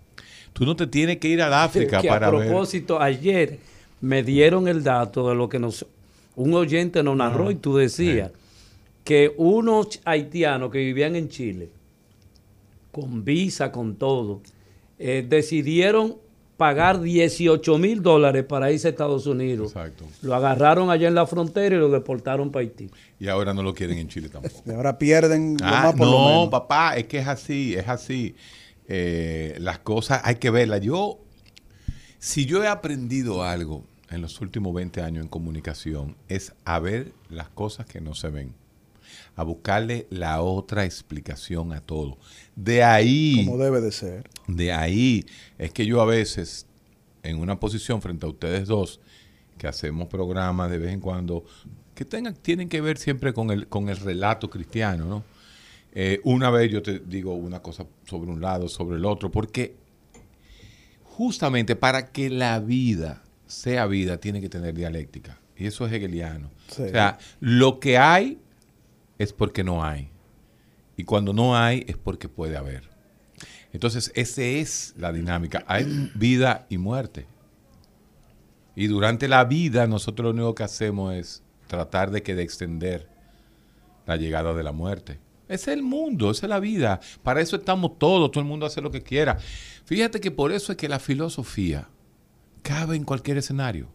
tú 0.53 0.65
no 0.67 0.77
te 0.77 0.87
tienes 0.87 1.19
que 1.19 1.29
ir 1.29 1.43
al 1.43 1.53
África 1.55 2.01
que 2.01 2.09
para 2.09 2.29
a 2.29 2.31
ver. 2.31 2.49
propósito, 2.49 3.01
ayer 3.01 3.59
me 4.01 4.23
dieron 4.23 4.69
el 4.69 4.83
dato 4.83 5.29
de 5.29 5.35
lo 5.35 5.49
que 5.49 5.59
nos 5.59 5.87
un 6.35 6.55
oyente 6.55 7.03
nos 7.03 7.17
narró 7.17 7.51
y 7.51 7.57
tú 7.57 7.77
decías 7.77 8.31
que 9.05 9.35
unos 9.37 10.01
haitianos 10.05 10.71
que 10.71 10.79
vivían 10.79 11.15
en 11.17 11.29
Chile, 11.29 11.69
con 12.91 13.25
visa, 13.25 13.71
con 13.73 13.97
todo, 13.97 14.41
eh, 14.99 15.25
decidieron 15.29 16.17
pagar 16.57 17.01
18 17.01 17.79
mil 17.79 18.03
dólares 18.03 18.45
para 18.45 18.71
irse 18.71 18.87
a 18.89 18.91
Estados 18.91 19.27
Unidos. 19.27 19.69
Exacto. 19.73 20.05
Lo 20.23 20.35
agarraron 20.35 20.91
allá 20.91 21.09
en 21.09 21.15
la 21.15 21.27
frontera 21.27 21.75
y 21.75 21.79
lo 21.79 21.89
deportaron 21.91 22.51
para 22.53 22.63
Haití. 22.63 22.89
Y 23.19 23.29
ahora 23.29 23.53
no 23.53 23.63
lo 23.63 23.75
quieren 23.75 23.99
en 23.99 24.09
Chile 24.09 24.29
tampoco. 24.29 24.63
Y 24.67 24.71
ahora 24.71 24.97
pierden 24.99 25.57
lo 25.61 25.67
Ah, 25.67 25.83
más 25.87 25.95
por 25.95 26.07
lo 26.07 26.13
no, 26.13 26.27
menos. 26.29 26.49
papá, 26.51 26.97
es 26.97 27.05
que 27.07 27.19
es 27.19 27.27
así, 27.27 27.75
es 27.75 27.89
así. 27.89 28.35
Eh, 28.95 29.57
las 29.59 29.79
cosas 29.79 30.21
hay 30.25 30.35
que 30.37 30.51
verlas. 30.51 30.83
Yo, 30.83 31.19
si 32.19 32.45
yo 32.45 32.63
he 32.63 32.69
aprendido 32.69 33.43
algo 33.43 33.87
en 34.11 34.21
los 34.21 34.43
últimos 34.43 34.75
20 34.75 35.01
años 35.01 35.25
en 35.25 35.31
comunicación 35.31 36.15
es 36.29 36.53
a 36.67 36.79
ver 36.79 37.15
las 37.31 37.49
cosas 37.49 37.87
que 37.87 38.03
no 38.03 38.15
se 38.15 38.29
ven, 38.29 38.53
a 39.35 39.45
buscarle 39.45 40.07
la 40.11 40.43
otra 40.43 40.85
explicación 40.85 41.73
a 41.73 41.81
todo. 41.81 42.19
De 42.55 42.85
ahí, 42.85 43.47
Como 43.47 43.57
debe 43.57 43.81
de 43.81 43.93
ser. 43.93 44.29
de 44.47 44.73
ahí 44.73 45.25
es 45.57 45.73
que 45.73 45.87
yo 45.87 46.03
a 46.03 46.05
veces, 46.05 46.67
en 47.23 47.39
una 47.39 47.59
posición 47.59 48.03
frente 48.03 48.27
a 48.27 48.29
ustedes 48.29 48.69
dos, 48.69 49.01
que 49.57 49.69
hacemos 49.69 50.09
programas 50.09 50.71
de 50.71 50.77
vez 50.77 50.93
en 50.93 51.01
cuando, 51.01 51.47
que 51.95 52.05
tengan, 52.05 52.35
tienen 52.35 52.69
que 52.69 52.83
ver 52.83 52.99
siempre 52.99 53.33
con 53.33 53.51
el, 53.51 53.69
con 53.69 53.89
el 53.89 53.97
relato 53.97 54.51
cristiano, 54.51 55.07
¿no? 55.07 55.25
Eh, 55.95 56.21
una 56.25 56.51
vez 56.51 56.71
yo 56.71 56.83
te 56.83 57.01
digo 57.01 57.35
una 57.35 57.61
cosa 57.61 57.87
sobre 58.05 58.31
un 58.31 58.41
lado, 58.41 58.69
sobre 58.69 58.97
el 58.97 59.05
otro, 59.05 59.31
porque 59.31 59.77
justamente 61.05 61.77
para 61.77 62.11
que 62.13 62.31
la 62.31 62.59
vida 62.61 63.23
sea 63.53 63.87
vida, 63.87 64.19
tiene 64.19 64.41
que 64.41 64.49
tener 64.49 64.75
dialéctica. 64.75 65.39
Y 65.57 65.67
eso 65.67 65.87
es 65.87 65.93
hegeliano. 65.93 66.51
Sí. 66.69 66.83
O 66.83 66.89
sea, 66.89 67.19
lo 67.41 67.79
que 67.79 67.99
hay 67.99 68.39
es 69.19 69.33
porque 69.33 69.63
no 69.63 69.85
hay. 69.85 70.11
Y 70.97 71.05
cuando 71.05 71.33
no 71.33 71.57
hay 71.57 71.85
es 71.87 71.97
porque 71.97 72.29
puede 72.29 72.57
haber. 72.57 72.91
Entonces, 73.73 74.11
esa 74.15 74.43
es 74.43 74.95
la 74.97 75.13
dinámica. 75.13 75.65
Hay 75.67 76.11
vida 76.15 76.67
y 76.69 76.79
muerte. 76.79 77.27
Y 78.75 78.87
durante 78.87 79.29
la 79.29 79.45
vida 79.45 79.87
nosotros 79.87 80.25
lo 80.25 80.31
único 80.31 80.55
que 80.55 80.63
hacemos 80.63 81.15
es 81.15 81.43
tratar 81.67 82.11
de 82.11 82.23
que 82.23 82.35
de 82.35 82.43
extender 82.43 83.09
la 84.07 84.17
llegada 84.17 84.55
de 84.55 84.63
la 84.63 84.73
muerte. 84.73 85.19
Es 85.53 85.69
el 85.69 85.83
mundo, 85.83 86.31
esa 86.31 86.47
es 86.47 86.51
la 86.51 86.61
vida. 86.61 87.01
Para 87.23 87.43
eso 87.43 87.57
estamos 87.57 87.99
todos, 87.99 88.31
todo 88.31 88.41
el 88.41 88.49
mundo 88.49 88.65
hace 88.65 88.81
lo 88.81 88.91
que 88.91 89.03
quiera. 89.03 89.37
Fíjate 89.85 90.19
que 90.19 90.31
por 90.31 90.51
eso 90.51 90.73
es 90.73 90.79
que 90.79 90.89
la 90.89 90.99
filosofía 90.99 91.91
cabe 92.63 92.97
en 92.97 93.05
cualquier 93.05 93.37
escenario. 93.37 93.89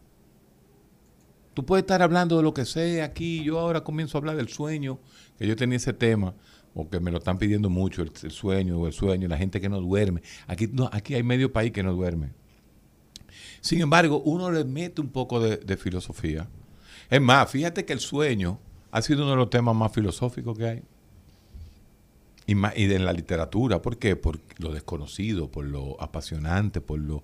Tú 1.54 1.66
puedes 1.66 1.82
estar 1.82 2.00
hablando 2.00 2.36
de 2.36 2.44
lo 2.44 2.54
que 2.54 2.64
sea 2.64 3.04
aquí. 3.04 3.42
Yo 3.42 3.58
ahora 3.58 3.82
comienzo 3.82 4.16
a 4.16 4.20
hablar 4.20 4.36
del 4.36 4.48
sueño, 4.48 5.00
que 5.36 5.48
yo 5.48 5.56
tenía 5.56 5.78
ese 5.78 5.92
tema, 5.92 6.32
o 6.74 6.88
que 6.88 7.00
me 7.00 7.10
lo 7.10 7.18
están 7.18 7.38
pidiendo 7.38 7.68
mucho, 7.68 8.02
el, 8.02 8.12
el 8.22 8.30
sueño 8.30 8.78
o 8.78 8.86
el 8.86 8.92
sueño, 8.92 9.26
la 9.26 9.36
gente 9.36 9.60
que 9.60 9.68
no 9.68 9.80
duerme. 9.80 10.22
Aquí, 10.46 10.68
no, 10.72 10.88
aquí 10.92 11.14
hay 11.16 11.24
medio 11.24 11.52
país 11.52 11.72
que 11.72 11.82
no 11.82 11.92
duerme. 11.92 12.30
Sin 13.60 13.80
embargo, 13.80 14.22
uno 14.24 14.52
le 14.52 14.64
mete 14.64 15.00
un 15.00 15.08
poco 15.08 15.40
de, 15.40 15.56
de 15.56 15.76
filosofía. 15.76 16.48
Es 17.10 17.20
más, 17.20 17.50
fíjate 17.50 17.84
que 17.84 17.92
el 17.92 17.98
sueño 17.98 18.60
ha 18.92 19.02
sido 19.02 19.22
uno 19.22 19.32
de 19.32 19.38
los 19.38 19.50
temas 19.50 19.74
más 19.74 19.92
filosóficos 19.92 20.56
que 20.56 20.64
hay. 20.64 20.82
Y, 22.48 22.54
más, 22.56 22.76
y 22.76 22.86
de 22.86 22.98
la 22.98 23.12
literatura, 23.12 23.80
¿por 23.80 23.98
qué? 23.98 24.16
Por 24.16 24.40
lo 24.58 24.72
desconocido, 24.72 25.48
por 25.48 25.64
lo 25.66 26.00
apasionante, 26.02 26.80
por 26.80 26.98
lo, 26.98 27.22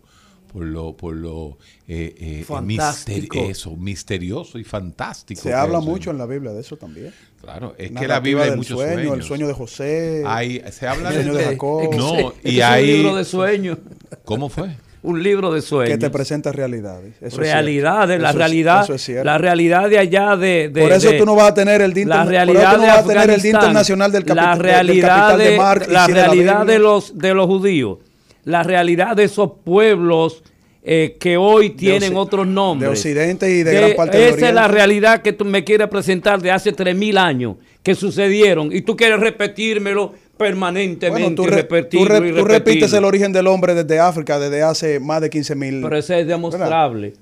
por 0.53 0.65
lo, 0.67 0.97
por 0.97 1.17
lo 1.17 1.59
eh, 1.89 2.15
eh, 2.19 2.45
Fantástico. 2.47 3.39
mister- 3.39 3.51
eso, 3.51 3.75
misterioso 3.77 4.59
y 4.59 4.65
fantástico. 4.65 5.41
Se 5.41 5.53
habla 5.55 5.81
mucho 5.81 6.05
sueño. 6.05 6.11
en 6.13 6.19
la 6.19 6.27
Biblia 6.27 6.53
de 6.53 6.61
eso 6.61 6.77
también. 6.77 7.13
Claro, 7.41 7.75
es 7.79 7.91
que 7.91 8.07
la 8.07 8.21
Biblia 8.21 8.45
hay 8.45 8.57
muchos 8.57 8.77
sueño, 8.79 8.93
sueños. 8.95 9.15
el 9.17 9.23
sueño 9.25 9.47
de 9.49 9.53
José. 9.55 10.23
Hay- 10.27 10.63
se 10.71 10.87
habla 10.87 11.09
el 11.09 11.15
sueño 11.17 11.33
de, 11.35 11.39
de 11.43 11.45
Jacob. 11.51 11.81
Es 11.83 11.89
que 11.89 11.97
No, 11.97 12.33
y 12.45 12.61
un 12.61 12.87
libro 12.87 13.17
de 13.17 13.25
sueños. 13.25 13.79
¿Cómo 14.25 14.49
fue? 14.49 14.77
Un 15.05 15.23
libro 15.23 15.53
de 15.53 15.61
sueños. 15.63 15.91
que 15.91 15.99
te 15.99 16.11
presenta 16.11 16.51
realidades. 16.51 17.15
Eso 17.21 17.27
es 17.27 17.37
realidades, 17.37 18.21
la 18.21 18.31
Eso 18.31 18.39
es- 18.39 18.45
realidad, 18.45 18.83
eso 18.85 18.95
es 18.95 19.03
cierto. 19.03 19.25
la 19.25 19.37
realidad 19.39 19.89
de 19.91 19.99
allá 19.99 20.35
de, 20.37 20.71
de- 20.71 20.81
por 20.83 20.93
eso 20.93 21.11
de- 21.11 21.19
tú 21.19 21.27
no 21.27 21.35
vas 21.37 21.51
a 21.51 21.55
tener 21.55 21.81
el 21.83 21.93
Día, 21.93 22.07
la 22.07 22.25
realidad 22.25 22.77
no 22.77 22.83
de 22.83 22.89
vas 22.89 22.99
a 22.99 23.07
tener 23.07 23.31
el 23.31 23.41
Día 23.43 23.51
Internacional 23.53 24.11
del, 24.11 24.25
capi- 24.25 24.35
la 24.37 24.43
del- 24.49 24.53
del 24.59 24.63
realidad 24.63 25.09
capital 25.09 25.39
de, 25.39 25.51
de, 25.51 25.57
Marx 25.59 25.89
la 25.89 26.07
de 26.07 26.13
realidad 26.15 26.67
de 26.67 26.79
los 26.79 27.19
de 27.19 27.35
los 27.35 27.47
judíos, 27.47 27.99
la 28.45 28.63
realidad 28.63 29.15
de 29.15 29.25
esos 29.25 29.51
pueblos 29.63 30.43
eh, 30.87 31.17
que 31.19 31.37
hoy 31.39 31.71
tienen 31.71 32.15
otros 32.17 32.47
nombres. 32.47 32.91
de 32.91 32.93
Occidente 32.97 33.51
y 33.51 33.63
de 33.63 33.75
gran 33.75 33.95
parte 33.97 34.19
del 34.19 34.35
Esa 34.35 34.49
es 34.49 34.55
la 34.55 34.69
realidad 34.69 35.23
que 35.23 35.33
tú 35.33 35.45
me 35.45 35.65
quieres 35.65 35.89
presentar 35.89 36.43
de 36.43 36.51
hace 36.51 36.73
3000 36.73 37.17
años 37.19 37.57
que 37.83 37.95
sucedieron 37.95 38.71
y 38.71 38.83
tú 38.83 38.95
quieres 38.97 39.19
repetírmelo 39.21 40.13
permanentemente 40.37 41.11
Bueno, 41.23 41.35
tú, 41.35 41.45
re- 41.47 41.63
tú 41.85 42.05
re- 42.05 42.43
repites 42.43 42.93
el 42.93 43.05
origen 43.05 43.33
del 43.33 43.47
hombre 43.47 43.75
desde 43.75 44.01
África 44.01 44.39
desde 44.39 44.63
hace 44.63 45.01
más 45.01 45.21
de 45.21 45.31
15 45.31 45.55
mil. 45.55 45.81
Pero 45.83 45.97
ese 45.97 46.21
es 46.21 46.27
demostrable. 46.27 47.15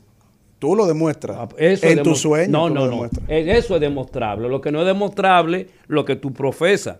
Tú 0.59 0.77
lo 0.77 0.87
demuestras. 0.87 1.37
Ah, 1.40 1.48
Eso 1.59 1.87
en 1.87 1.98
es 1.98 2.05
tu 2.05 2.14
sueño 2.14 2.51
No, 2.53 2.68
tú 2.68 2.75
no, 2.75 2.81
lo 2.81 2.87
no. 2.87 2.90
demuestras. 2.92 3.25
Eso 3.29 3.75
es 3.75 3.81
demostrable. 3.81 4.48
Lo 4.48 4.61
que 4.61 4.70
no 4.70 4.81
es 4.81 4.87
demostrable, 4.87 5.68
lo 5.88 6.05
que 6.05 6.16
tú 6.16 6.33
profesas. 6.33 6.98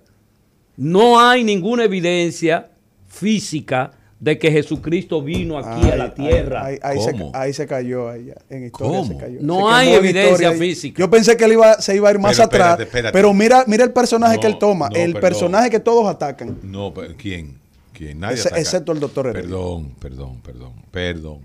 No 0.77 1.21
hay 1.21 1.45
ninguna 1.45 1.85
evidencia 1.85 2.71
física 3.07 3.93
de 4.23 4.39
que 4.39 4.53
Jesucristo 4.53 5.21
vino 5.21 5.59
aquí 5.59 5.91
a 5.91 5.97
la 5.97 6.15
tierra. 6.15 6.65
Ahí, 6.65 7.01
se, 7.01 7.11
¿Cómo? 7.11 7.33
ahí 7.35 7.53
se 7.53 7.67
cayó, 7.67 8.09
ahí 8.09 8.27
ya, 8.27 8.35
en 8.51 8.67
historia 8.67 8.99
¿Cómo? 9.01 9.05
se 9.13 9.17
cayó. 9.17 9.39
No 9.43 9.67
Se 9.69 9.75
hay 9.75 9.93
evidencia 9.95 10.53
física. 10.53 11.01
Yo 11.01 11.11
pensé 11.11 11.37
que 11.37 11.45
él 11.45 11.55
iba, 11.55 11.81
se 11.83 11.97
iba 11.97 12.09
a 12.09 12.13
ir 12.13 12.21
más 12.21 12.37
Pero 12.37 12.45
atrás, 12.45 12.61
espérate, 12.71 12.83
espérate. 12.85 13.13
pero 13.13 13.35
mira, 13.35 13.65
mira 13.67 13.83
el 13.83 13.93
personaje 13.93 14.37
No, 14.37 14.41
que 14.41 14.47
él 14.47 14.59
toma, 14.61 14.89
no, 14.91 14.95
el 14.97 15.15
perdón. 15.15 15.21
personaje 15.29 15.71
que 15.71 15.81
todos 15.81 16.07
atacan. 16.09 16.57
No, 16.63 16.95
pero 16.95 17.15
¿quién? 17.19 17.59
¿Quién? 17.93 18.21
Nadie 18.21 18.35
Ese- 18.37 18.47
ataca. 18.47 18.61
excepto 18.61 18.93
el 18.93 19.01
doctor 19.01 19.27
Heredia. 19.27 19.43
Perdón, 19.51 19.91
perdón, 19.99 20.41
perdón, 20.41 20.73
perdón. 20.93 21.39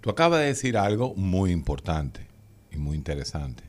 Tú 0.00 0.08
acabas 0.08 0.40
de 0.40 0.46
decir 0.46 0.78
algo 0.78 1.12
muy 1.14 1.52
importante 1.52 2.20
y 2.72 2.78
muy 2.78 2.96
interesante. 2.96 3.64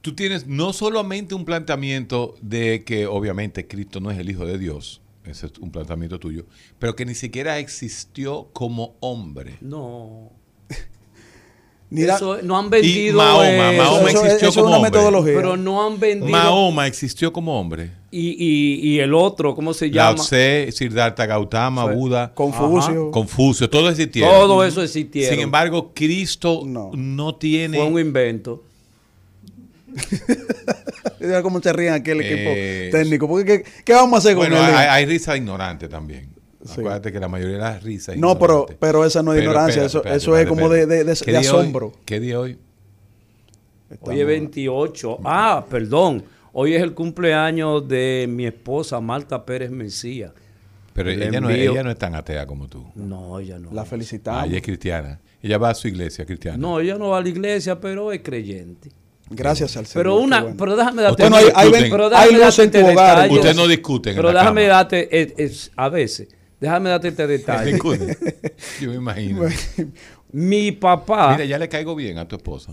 Tú 0.00 0.14
tienes 0.14 0.46
no 0.46 0.72
solamente 0.72 1.34
un 1.34 1.44
planteamiento 1.44 2.36
de 2.40 2.84
que 2.84 3.06
obviamente 3.06 3.66
Cristo 3.66 3.98
no 3.98 4.12
es 4.12 4.18
el 4.18 4.30
Hijo 4.30 4.46
de 4.46 4.58
Dios, 4.58 5.00
ese 5.24 5.46
es 5.46 5.52
un 5.60 5.70
planteamiento 5.70 6.18
tuyo, 6.18 6.44
pero 6.78 6.94
que 6.94 7.04
ni 7.06 7.14
siquiera 7.14 7.58
existió 7.58 8.48
como 8.52 8.94
hombre. 9.00 9.56
No. 9.60 10.30
Mira, 11.90 12.16
Eso 12.16 12.42
no 12.42 12.58
han 12.58 12.70
vendido. 12.70 13.18
Mahoma, 13.18 13.72
eso, 13.72 13.82
Mahoma 13.82 14.10
eso- 14.10 14.24
existió 14.24 14.52
como 14.54 14.66
una 14.68 14.76
hombre. 14.78 14.90
metodología. 14.90 15.34
Pero 15.36 15.56
no 15.56 15.86
han 15.86 16.00
vendido. 16.00 16.30
Mahoma 16.30 16.86
existió 16.86 17.32
como 17.32 17.58
hombre. 17.60 17.90
Y, 18.10 18.30
y, 18.30 18.88
y 18.94 18.98
el 19.00 19.12
otro, 19.14 19.54
¿cómo 19.54 19.74
se 19.74 19.88
Lao 19.90 20.12
llama? 20.12 20.24
Tse, 20.24 20.70
Siddhartha 20.72 21.26
Gautama, 21.26 21.84
Buda, 21.92 22.32
Confucio. 22.34 23.10
Confucio, 23.10 23.68
todo 23.70 23.88
existieron. 23.90 24.32
Todo 24.32 24.64
eso 24.64 24.82
existieron. 24.82 25.30
Sin 25.34 25.40
embargo, 25.42 25.92
Cristo 25.94 26.62
no, 26.64 26.90
No. 26.94 27.34
tiene. 27.36 27.78
Fue 27.78 27.86
un 27.86 27.98
invento. 28.00 28.64
Mira 31.20 31.42
cómo 31.42 31.60
se 31.60 31.72
ríen 31.72 31.92
aquí 31.94 32.10
el 32.10 32.20
equipo 32.20 32.50
Eh, 32.54 32.88
técnico. 32.92 33.28
Porque, 33.28 33.62
¿qué, 33.62 33.70
qué 33.84 33.92
vamos 33.92 34.14
a 34.14 34.18
hacer 34.18 34.34
con 34.36 34.46
bueno, 34.48 34.56
él? 34.56 34.74
hay, 34.74 34.86
hay 34.88 35.06
risa 35.06 35.36
ignorante 35.36 35.88
también. 35.88 36.28
Sí. 36.64 36.72
Acuérdate 36.80 37.12
que 37.12 37.20
la 37.20 37.28
mayoría 37.28 37.56
de 37.56 37.60
las 37.62 37.82
risas. 37.82 38.16
No, 38.16 38.38
pero- 38.38 38.52
ignorante. 38.62 38.76
pero 38.80 39.04
esa 39.04 39.22
no 39.22 39.32
es 39.32 39.38
Pero 39.40 39.50
ignorancia, 39.50 39.84
eso- 39.84 40.04
eso 40.04 40.36
es 40.38 40.46
como 40.46 40.68
de- 40.68 40.86
de- 40.86 41.04
de- 41.04 41.14
¿Qué 41.22 41.32
de 41.32 41.38
día 41.40 41.50
hoy? 41.52 41.58
asombro. 41.58 41.92
¿Qué 42.06 42.20
día 42.20 42.40
hoy? 42.40 42.58
Hoy 44.00 44.20
es 44.20 44.26
28. 44.26 45.18
Ah, 45.24 45.64
perdón. 45.68 46.24
Hoy 46.52 46.74
es 46.74 46.82
el 46.82 46.94
cumpleaños 46.94 47.86
de 47.88 48.26
mi 48.28 48.46
esposa, 48.46 49.00
Marta 49.00 49.44
Pérez 49.44 49.70
Mencía. 49.70 50.32
Pero 50.92 51.10
Le 51.10 51.28
ella 51.28 51.40
no, 51.40 51.50
ella 51.50 51.82
no 51.82 51.90
es 51.90 51.98
tan 51.98 52.14
atea 52.14 52.46
como 52.46 52.68
tú. 52.68 52.84
No, 52.94 53.38
ella 53.40 53.58
no. 53.58 53.72
La 53.72 53.82
Ah, 53.82 53.84
felicitamos. 53.84 54.44
ella 54.46 54.56
es 54.58 54.62
cristiana. 54.62 55.20
Ella 55.42 55.58
va 55.58 55.70
a 55.70 55.74
su 55.74 55.88
iglesia 55.88 56.24
cristiana. 56.24 56.56
No, 56.56 56.78
ella 56.80 56.96
no 56.96 57.08
va 57.10 57.18
a 57.18 57.20
la 57.20 57.28
iglesia, 57.28 57.78
pero 57.80 58.12
es 58.12 58.20
creyente. 58.22 58.90
Gracias 59.30 59.76
al 59.76 59.86
Señor. 59.86 60.04
Pero 60.04 60.16
una, 60.16 60.40
bueno. 60.42 60.56
pero 60.58 60.76
déjame 60.76 61.02
darte. 61.02 61.22
Usted 61.22 61.30
no 61.30 61.36
hay- 61.36 61.44
hay 61.54 61.70
pero 61.90 62.04
hay 62.04 62.10
déjame 62.10 62.32
luz 62.32 62.40
darte 62.40 62.62
en 62.62 62.70
tu 62.70 62.78
este 62.78 62.92
hogar, 62.92 63.16
detalle. 63.16 63.34
Ustedes 63.34 63.56
no 63.56 63.66
discuten 63.68 64.10
en 64.10 64.16
Pero 64.16 64.32
la 64.32 64.40
déjame 64.40 64.62
cama. 64.62 64.74
darte, 64.74 65.20
es- 65.22 65.32
es- 65.36 65.70
a 65.76 65.88
veces, 65.88 66.28
déjame 66.60 66.90
darte 66.90 67.08
este 67.08 67.26
detalle. 67.26 67.78
Yo 68.80 68.90
me 68.90 68.96
imagino. 68.96 69.42
Mi 70.32 70.72
papá, 70.72 71.32
Mira, 71.32 71.44
ya 71.44 71.58
le 71.58 71.68
caigo 71.68 71.94
bien 71.94 72.18
a 72.18 72.28
tu 72.28 72.36
esposa. 72.36 72.72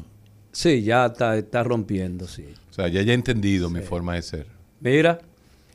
sí, 0.51 0.83
ya 0.83 1.05
está, 1.07 1.37
está 1.37 1.63
rompiendo, 1.63 2.27
sí. 2.27 2.45
O 2.69 2.73
sea, 2.73 2.87
ya 2.89 3.01
ya 3.01 3.11
he 3.11 3.15
entendido 3.15 3.69
mi 3.69 3.81
forma 3.81 4.15
de 4.15 4.21
ser. 4.21 4.47
Mira, 4.81 5.19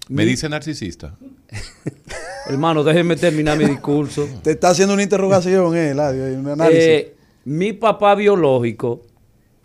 Me 0.08 0.24
mi- 0.24 0.30
dice 0.30 0.48
narcisista. 0.48 1.14
hermano, 2.48 2.84
déjeme 2.84 3.16
terminar 3.16 3.56
mi 3.58 3.64
discurso. 3.64 4.28
Te 4.42 4.52
está 4.52 4.70
haciendo 4.70 4.94
una 4.94 5.02
interrogación, 5.02 5.76
eh, 5.76 5.90
Eladio, 5.90 6.24
un 6.38 6.48
análisis. 6.48 6.82
Eh, 6.84 7.14
mi 7.44 7.72
papá 7.72 8.14
biológico 8.14 9.02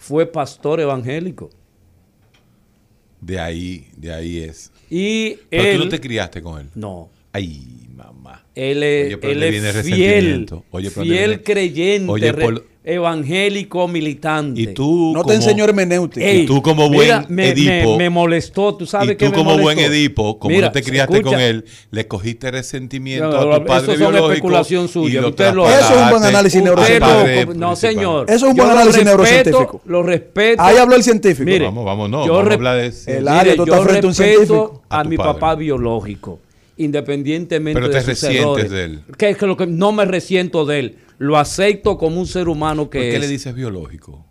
fue 0.01 0.25
pastor 0.25 0.79
evangélico. 0.79 1.51
De 3.21 3.39
ahí, 3.39 3.87
de 3.95 4.11
ahí 4.11 4.39
es. 4.39 4.71
Y 4.89 5.35
Pero 5.49 5.63
él. 5.63 5.77
tú 5.77 5.83
no 5.85 5.89
te 5.91 6.01
criaste 6.01 6.41
con 6.41 6.59
él. 6.59 6.67
no, 6.75 7.09
Ay, 7.33 7.87
mamá. 7.95 8.43
Él 8.55 8.83
es, 8.83 9.15
Oye, 9.15 9.31
él 9.31 9.43
es 9.43 9.85
fiel. 9.85 10.45
Oye, 10.71 10.89
fiel 10.89 11.07
viene- 11.07 11.43
creyente, 11.43 12.11
Oye, 12.11 12.33
por- 12.33 12.65
evangélico, 12.83 13.87
militante. 13.87 14.59
Y 14.61 14.67
tú, 14.73 15.11
no 15.13 15.21
como, 15.21 15.29
te 15.29 15.35
enseñó 15.35 15.63
hermenéutica. 15.65 16.25
Ey, 16.25 16.41
y 16.41 16.45
tú 16.45 16.61
como 16.61 16.89
mira, 16.89 17.19
buen 17.19 17.35
me, 17.35 17.49
Edipo- 17.53 17.91
me- 17.91 17.97
me 17.97 18.09
molestó, 18.09 18.75
tú 18.75 18.85
sabes 18.85 19.11
y 19.11 19.15
que 19.17 19.25
tú 19.25 19.31
me 19.31 19.37
como 19.37 19.57
buen? 19.57 19.77
Edipo, 19.79 20.39
como 20.39 20.53
Mira, 20.55 20.67
no 20.67 20.71
te 20.71 20.81
criaste 20.83 21.17
escucha, 21.17 21.35
con 21.35 21.39
él, 21.43 21.65
le 21.91 22.07
cogiste 22.07 22.49
resentimiento 22.51 23.29
No, 23.29 23.53
a 23.53 23.59
tu 23.59 23.65
padre 23.65 23.83
eso 23.83 23.91
son 23.91 23.97
biológico 23.99 24.31
especulación 24.33 24.85
y 24.85 24.87
suya, 24.87 25.27
usted 25.27 25.53
lo- 25.53 25.67
Eso 25.69 25.79
es 25.95 26.01
un 26.03 26.09
buen 26.09 26.23
análisis 26.23 26.63
neurocientífico. 26.63 27.53
no, 27.55 27.75
señor. 27.75 28.25
Eso 28.29 28.35
es 28.45 28.51
un 28.51 28.55
buen 28.57 28.69
análisis 28.69 28.95
respeto, 29.03 29.09
neurocientífico. 29.17 29.81
Lo 29.85 30.03
respeto. 30.03 30.61
Ahí 30.61 30.77
habló 30.77 30.95
el 30.95 31.03
científico. 31.03 31.45
Mire, 31.45 31.65
Vamos, 31.65 31.85
vamos, 31.85 32.09
no, 32.09 32.25
yo 32.25 32.33
vamos 32.33 32.51
a 32.51 32.53
hablar 32.55 32.77
de... 32.77 32.93
El 33.17 33.27
área, 33.27 33.55
tú 33.55 33.65
yo 33.65 33.73
estás 33.73 33.87
frente 33.87 34.05
a 34.05 34.09
un 34.09 34.15
científico. 34.15 34.81
mi 35.05 35.17
papá 35.17 35.55
biológico. 35.55 36.39
Independientemente 36.77 37.79
Pero 37.79 37.87
de 37.87 37.93
te 37.93 37.99
sus 38.01 38.07
resientes 38.09 38.41
errores. 38.41 38.71
de 38.71 38.83
él. 38.83 39.01
Que 39.17 39.29
es 39.29 39.37
que 39.37 39.47
lo 39.47 39.57
que 39.57 39.67
no 39.67 39.91
me 39.91 40.05
resiento 40.05 40.65
de 40.65 40.79
él. 40.79 40.97
Lo 41.17 41.37
acepto 41.37 41.97
como 41.97 42.19
un 42.19 42.27
ser 42.27 42.47
humano 42.47 42.83
¿Por 42.83 42.91
que 42.91 42.99
qué 42.99 43.15
es 43.15 43.21
le 43.21 43.27
dices 43.27 43.53
biológico? 43.53 44.25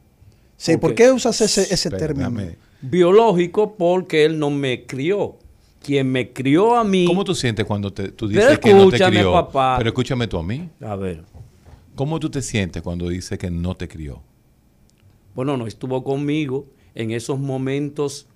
Sí, 0.57 0.77
¿por 0.77 0.95
qué 0.95 1.11
usas 1.11 1.41
ese, 1.41 1.91
término? 1.91 2.33
biológico 2.83 3.77
porque 3.77 4.25
él 4.25 4.39
no 4.39 4.51
me 4.51 4.87
crió. 4.87 5.37
Quien 5.83 6.11
me 6.13 6.33
crió 6.33 6.77
a 6.77 6.85
mí. 6.85 7.07
¿Cómo 7.07 7.25
tú 7.25 7.35
sientes 7.35 7.65
cuando 7.65 7.91
te, 7.93 8.11
tú 8.11 8.29
Pero 8.29 8.43
dices 8.43 8.59
que 8.59 8.71
no 8.75 8.81
te 8.81 8.97
escúchame, 8.97 9.17
crió? 9.17 9.33
papá. 9.33 9.77
Pero 9.79 9.89
escúchame 9.89 10.27
tú 10.27 10.37
a 10.37 10.43
mí. 10.43 10.69
A 10.81 10.95
ver. 10.97 11.25
¿Cómo 11.95 12.21
tú 12.21 12.29
te 12.29 12.43
sientes 12.43 12.83
cuando 12.83 13.09
dices 13.09 13.39
que 13.39 13.51
no 13.51 13.75
te 13.75 13.89
crió? 13.89 14.23
Bueno, 15.35 15.57
no 15.57 15.67
estuvo 15.67 16.05
conmigo 16.05 16.67
en 16.95 17.13
esos 17.13 17.39
momentos 17.39 18.27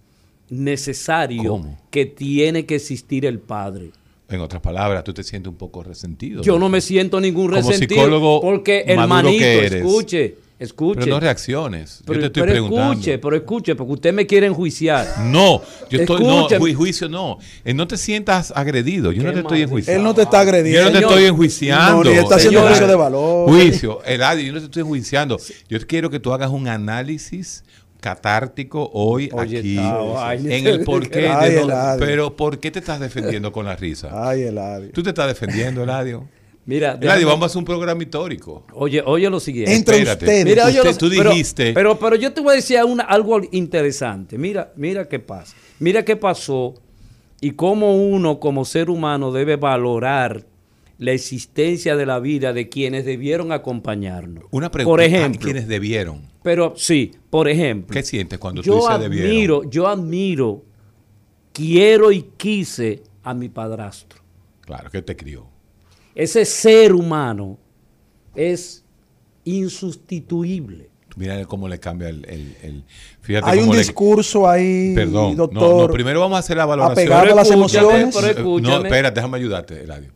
necesarios 0.51 1.47
¿Cómo? 1.47 1.79
que 1.91 2.07
tiene 2.07 2.67
que 2.67 2.77
existir 2.77 3.27
el 3.27 3.39
padre. 3.39 3.91
En 4.29 4.41
otras 4.41 4.63
palabras, 4.63 5.05
tú 5.05 5.13
te 5.13 5.23
sientes 5.23 5.51
un 5.51 5.57
poco 5.57 5.83
resentido. 5.83 6.43
Yo 6.43 6.59
no 6.59 6.69
me 6.69 6.81
siento 6.81 7.21
ningún 7.21 7.51
Como 7.51 7.57
resentido 7.69 8.01
psicólogo 8.01 8.41
porque 8.41 8.85
hermanito, 8.87 9.39
que 9.39 9.59
eres. 9.59 9.73
escuche, 9.75 10.37
escuche. 10.59 11.01
Pero 11.01 11.13
no 11.17 11.21
reacciones. 11.21 12.01
Pero- 12.07 12.15
yo 12.15 12.21
te 12.21 12.27
estoy 12.29 12.43
pero 12.43 12.53
preguntando. 12.53 12.93
escuche, 12.95 13.19
pero 13.19 13.37
escuche, 13.37 13.75
porque 13.75 13.93
usted 13.93 14.15
me 14.15 14.27
quiere 14.27 14.47
enjuiciar. 14.47 15.07
No, 15.27 15.61
yo 15.91 16.01
estoy 16.01 16.25
no, 16.25 16.49
juicio 16.75 17.09
no. 17.09 17.39
Eh, 17.67 17.75
no 17.75 17.87
te 17.87 17.99
sientas 17.99 18.51
agredido. 18.57 19.13
Yo 19.13 19.23
no 19.23 19.33
te 19.33 19.41
estoy 19.41 19.63
enjuiciando. 19.63 19.99
Él 20.01 20.05
no 20.05 20.15
te 20.15 20.23
está 20.23 20.41
agrediendo. 20.41 20.79
Yo 20.81 20.85
no 20.87 20.91
te 20.91 20.97
Señor. 20.97 21.11
estoy 21.13 21.25
enjuiciando. 21.27 22.05
No, 22.05 22.11
ni 22.11 22.17
está 22.17 22.35
haciendo 22.37 22.67
juicio 22.67 22.87
de 22.87 22.95
valor. 22.95 23.49
Juicio, 23.51 24.03
Eladio, 24.05 24.47
yo 24.47 24.53
no 24.55 24.59
te 24.61 24.65
estoy 24.65 24.81
enjuiciando. 24.83 25.39
Yo 25.69 25.79
quiero 25.87 26.09
que 26.09 26.19
tú 26.19 26.33
hagas 26.33 26.51
un 26.51 26.67
análisis 26.67 27.63
catártico 28.05 28.91
hoy 28.93 29.31
Oye, 29.33 29.59
aquí 29.59 30.53
en 30.53 30.67
el 30.67 30.85
porqué 30.85 31.21
de 31.23 31.65
no- 31.67 31.75
pero 31.99 32.37
¿por 32.37 32.59
qué 32.59 32.71
te 32.71 32.81
estás 32.81 33.01
defendiendo 33.01 33.51
con 33.51 33.65
la 33.65 33.75
risa? 33.77 34.11
Ay, 34.13 34.43
Eladio. 34.43 34.91
Tú 34.93 35.03
te 35.03 35.09
estás 35.09 35.27
defendiendo, 35.29 35.83
Eladio. 35.83 36.29
Mira, 36.67 36.93
Eladio, 36.93 37.09
déjame- 37.09 37.25
vamos 37.25 37.43
a 37.43 37.47
hacer 37.47 37.59
un 37.59 37.65
programa 37.65 38.03
histórico. 38.03 38.65
oye, 38.75 39.03
oye 39.07 39.29
lo 39.31 39.41
siguiente. 39.41 39.75
Entre 39.75 39.97
Espérate. 39.99 40.25
ustedes. 40.27 40.45
Mira, 40.45 40.67
oye, 40.67 40.79
Usted- 40.81 40.91
lo- 40.93 40.99
tú 40.99 41.09
pero- 41.17 41.31
dijiste- 41.31 41.73
Pero, 41.73 41.99
pero, 41.99 42.17
yo 42.17 42.33
te 42.35 42.41
voy 42.43 42.53
a 42.53 42.57
decir 42.57 42.79
una- 42.85 43.05
algo 43.05 43.41
interesante. 43.53 44.37
Mira, 44.37 44.71
mira 44.77 45.09
qué 45.09 45.19
pasa. 45.19 45.57
Mira 45.79 46.05
qué 46.05 46.17
pasó 46.17 46.75
y 47.41 47.53
cómo 47.53 47.97
uno 47.97 48.39
como 48.39 48.65
ser 48.67 48.91
humano 48.91 49.33
debe 49.33 49.57
valorar 49.57 50.45
la 50.99 51.13
existencia 51.13 51.97
de 51.97 52.07
la 52.07 52.21
vida 52.21 52.53
de 52.53 52.69
quienes 52.69 53.05
debieron 53.05 53.51
acompañarnos. 53.53 54.45
Una 54.51 54.71
pregunta. 54.71 54.93
Por 54.93 55.01
¿a 55.01 55.05
ejemplo. 55.05 55.41
quienes 55.43 55.67
debieron? 55.67 56.23
Pero 56.43 56.75
sí, 56.77 57.13
por 57.31 57.49
ejemplo. 57.49 57.93
¿Qué 57.93 58.03
sientes 58.03 58.39
cuando 58.39 58.63
tú 58.63 58.67
yo 58.71 58.77
dices 58.77 59.01
debieron? 59.01 59.31
admiro, 59.31 59.71
yo 59.71 59.89
admiro, 59.89 60.63
quiero 61.53 62.13
y 62.13 62.23
quise 62.37 63.03
a 63.23 63.35
mi 63.35 63.49
padrastro. 63.49 64.21
Claro, 64.61 64.91
que 64.91 65.03
te 65.03 65.17
crió. 65.17 65.47
Ese 66.15 66.45
ser 66.45 66.93
humano 66.95 67.59
es 68.35 68.85
insustituible. 69.45 70.91
Mira 71.17 71.45
cómo 71.45 71.69
le 71.69 71.79
cambia 71.79 72.09
el... 72.09 72.25
el- 72.29 72.57
el- 72.63 72.85
fíjate 73.21 73.49
Hay 73.51 73.61
un 73.61 73.71
le- 73.71 73.79
discurso 73.79 74.49
ahí, 74.49 74.95
Perdón, 74.97 75.31
no, 75.37 75.47
doctor. 75.47 75.87
no, 75.89 75.93
primero 75.93 76.19
vamos 76.21 76.37
a 76.37 76.39
hacer 76.41 76.57
la 76.57 76.67
valoración. 76.67 76.99
apegado 77.07 77.23
Pero 77.23 77.33
a 77.33 77.37
las 77.37 77.51
escúchame, 77.51 78.01
emociones. 78.01 78.17
pero 78.37 78.59
Eh. 78.59 78.61
No, 78.63 78.85
espera, 78.85 79.11
déjame 79.13 79.37
ayudarte, 79.39 79.83
Eladio. 79.85 80.11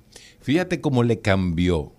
Fíjate 0.48 0.80
cómo 0.80 1.02
le 1.02 1.20
cambió 1.20 1.92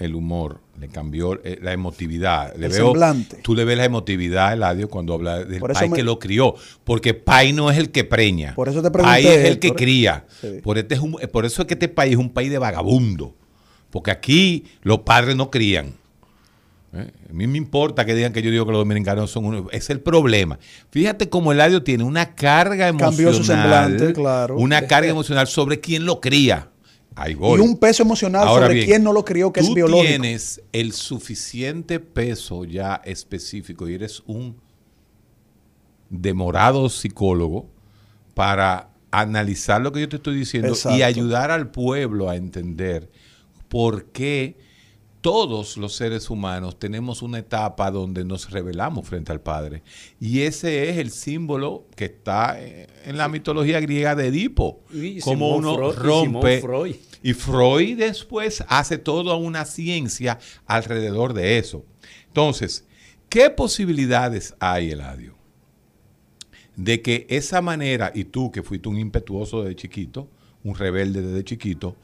el 0.00 0.16
humor, 0.16 0.60
le 0.80 0.88
cambió 0.88 1.40
eh, 1.44 1.60
la 1.62 1.72
emotividad. 1.72 2.52
Le 2.56 2.66
El 2.66 2.72
veo, 2.72 2.86
semblante. 2.86 3.36
Tú 3.44 3.54
le 3.54 3.64
ves 3.64 3.78
la 3.78 3.84
emotividad 3.84 4.48
a 4.48 4.52
Eladio 4.54 4.88
cuando 4.90 5.14
habla 5.14 5.44
del 5.44 5.60
pai 5.60 5.88
me- 5.88 5.94
que 5.98 6.02
lo 6.02 6.18
crió. 6.18 6.56
Porque 6.82 7.14
pai 7.14 7.52
no 7.52 7.70
es 7.70 7.78
el 7.78 7.92
que 7.92 8.02
preña. 8.02 8.56
Por 8.56 8.68
eso 8.68 8.82
te 8.82 8.90
pregunté, 8.90 9.08
Pai 9.22 9.24
es 9.28 9.44
el 9.44 9.60
que 9.60 9.68
Héctor. 9.68 9.76
cría. 9.76 10.24
Sí. 10.40 10.48
Por, 10.64 10.78
este 10.78 10.96
es 10.96 11.00
un- 11.00 11.12
por 11.32 11.44
eso 11.44 11.62
es 11.62 11.68
que 11.68 11.74
este 11.74 11.88
país 11.88 12.14
es 12.14 12.18
un 12.18 12.30
país 12.30 12.50
de 12.50 12.58
vagabundo. 12.58 13.36
Porque 13.90 14.10
aquí 14.10 14.64
los 14.82 14.98
padres 15.02 15.36
no 15.36 15.48
crían. 15.48 15.94
¿Eh? 16.94 17.08
A 17.30 17.32
mí 17.32 17.46
me 17.46 17.56
importa 17.56 18.04
que 18.04 18.16
digan 18.16 18.32
que 18.32 18.42
yo 18.42 18.50
digo 18.50 18.66
que 18.66 18.72
los 18.72 18.80
dominicanos 18.80 19.30
son 19.30 19.44
unos. 19.44 19.66
Es 19.70 19.90
el 19.90 20.00
problema. 20.00 20.58
Fíjate 20.90 21.28
cómo 21.28 21.52
Eladio 21.52 21.84
tiene 21.84 22.02
una 22.02 22.34
carga 22.34 22.88
emocional. 22.88 23.14
Cambió 23.14 23.32
su 23.32 23.44
semblante, 23.44 24.12
claro. 24.12 24.56
Una 24.56 24.88
carga 24.88 25.08
emocional 25.08 25.46
sobre 25.46 25.78
quién 25.78 26.04
lo 26.04 26.20
cría. 26.20 26.71
Ahí 27.14 27.34
voy. 27.34 27.58
Y 27.58 27.62
un 27.62 27.76
peso 27.76 28.02
emocional 28.02 28.46
Ahora 28.46 28.66
sobre 28.66 28.74
bien, 28.74 28.86
quién 28.86 29.04
no 29.04 29.12
lo 29.12 29.24
crió, 29.24 29.52
que 29.52 29.60
es 29.60 29.66
tú 29.66 29.74
biológico. 29.74 30.08
tienes 30.08 30.62
el 30.72 30.92
suficiente 30.92 32.00
peso 32.00 32.64
ya 32.64 33.00
específico 33.04 33.88
y 33.88 33.94
eres 33.94 34.22
un 34.26 34.56
demorado 36.08 36.88
psicólogo 36.88 37.68
para 38.34 38.90
analizar 39.10 39.80
lo 39.80 39.92
que 39.92 40.00
yo 40.00 40.08
te 40.08 40.16
estoy 40.16 40.36
diciendo 40.36 40.74
y 40.90 41.02
ayudar 41.02 41.50
al 41.50 41.70
pueblo 41.70 42.30
a 42.30 42.36
entender 42.36 43.10
por 43.68 44.06
qué 44.06 44.56
todos 45.22 45.76
los 45.76 45.94
seres 45.94 46.28
humanos 46.28 46.78
tenemos 46.78 47.22
una 47.22 47.38
etapa 47.38 47.90
donde 47.90 48.24
nos 48.24 48.50
revelamos 48.50 49.08
frente 49.08 49.32
al 49.32 49.40
Padre. 49.40 49.82
Y 50.20 50.40
ese 50.40 50.90
es 50.90 50.98
el 50.98 51.10
símbolo 51.10 51.86
que 51.96 52.06
está 52.06 52.60
eh, 52.60 52.88
en 53.04 53.16
la 53.16 53.28
mitología 53.28 53.80
griega 53.80 54.14
de 54.14 54.26
Edipo. 54.26 54.82
Y 54.92 55.20
como 55.20 55.56
Simón 55.56 55.64
uno 55.64 55.76
Freud- 55.76 55.94
y 55.94 55.96
rompe. 56.02 56.60
Simón 56.60 56.70
Freud. 56.70 56.96
Y 57.22 57.32
Freud 57.34 57.98
después 57.98 58.64
hace 58.68 58.98
toda 58.98 59.36
una 59.36 59.64
ciencia 59.64 60.40
alrededor 60.66 61.34
de 61.34 61.56
eso. 61.58 61.86
Entonces, 62.26 62.84
¿qué 63.28 63.48
posibilidades 63.48 64.54
hay, 64.58 64.90
Eladio? 64.90 65.36
De 66.74 67.00
que 67.00 67.26
esa 67.30 67.62
manera, 67.62 68.10
y 68.12 68.24
tú 68.24 68.50
que 68.50 68.64
fuiste 68.64 68.88
un 68.88 68.98
impetuoso 68.98 69.62
desde 69.62 69.76
chiquito, 69.76 70.28
un 70.64 70.74
rebelde 70.74 71.22
desde 71.22 71.44
chiquito, 71.44 71.96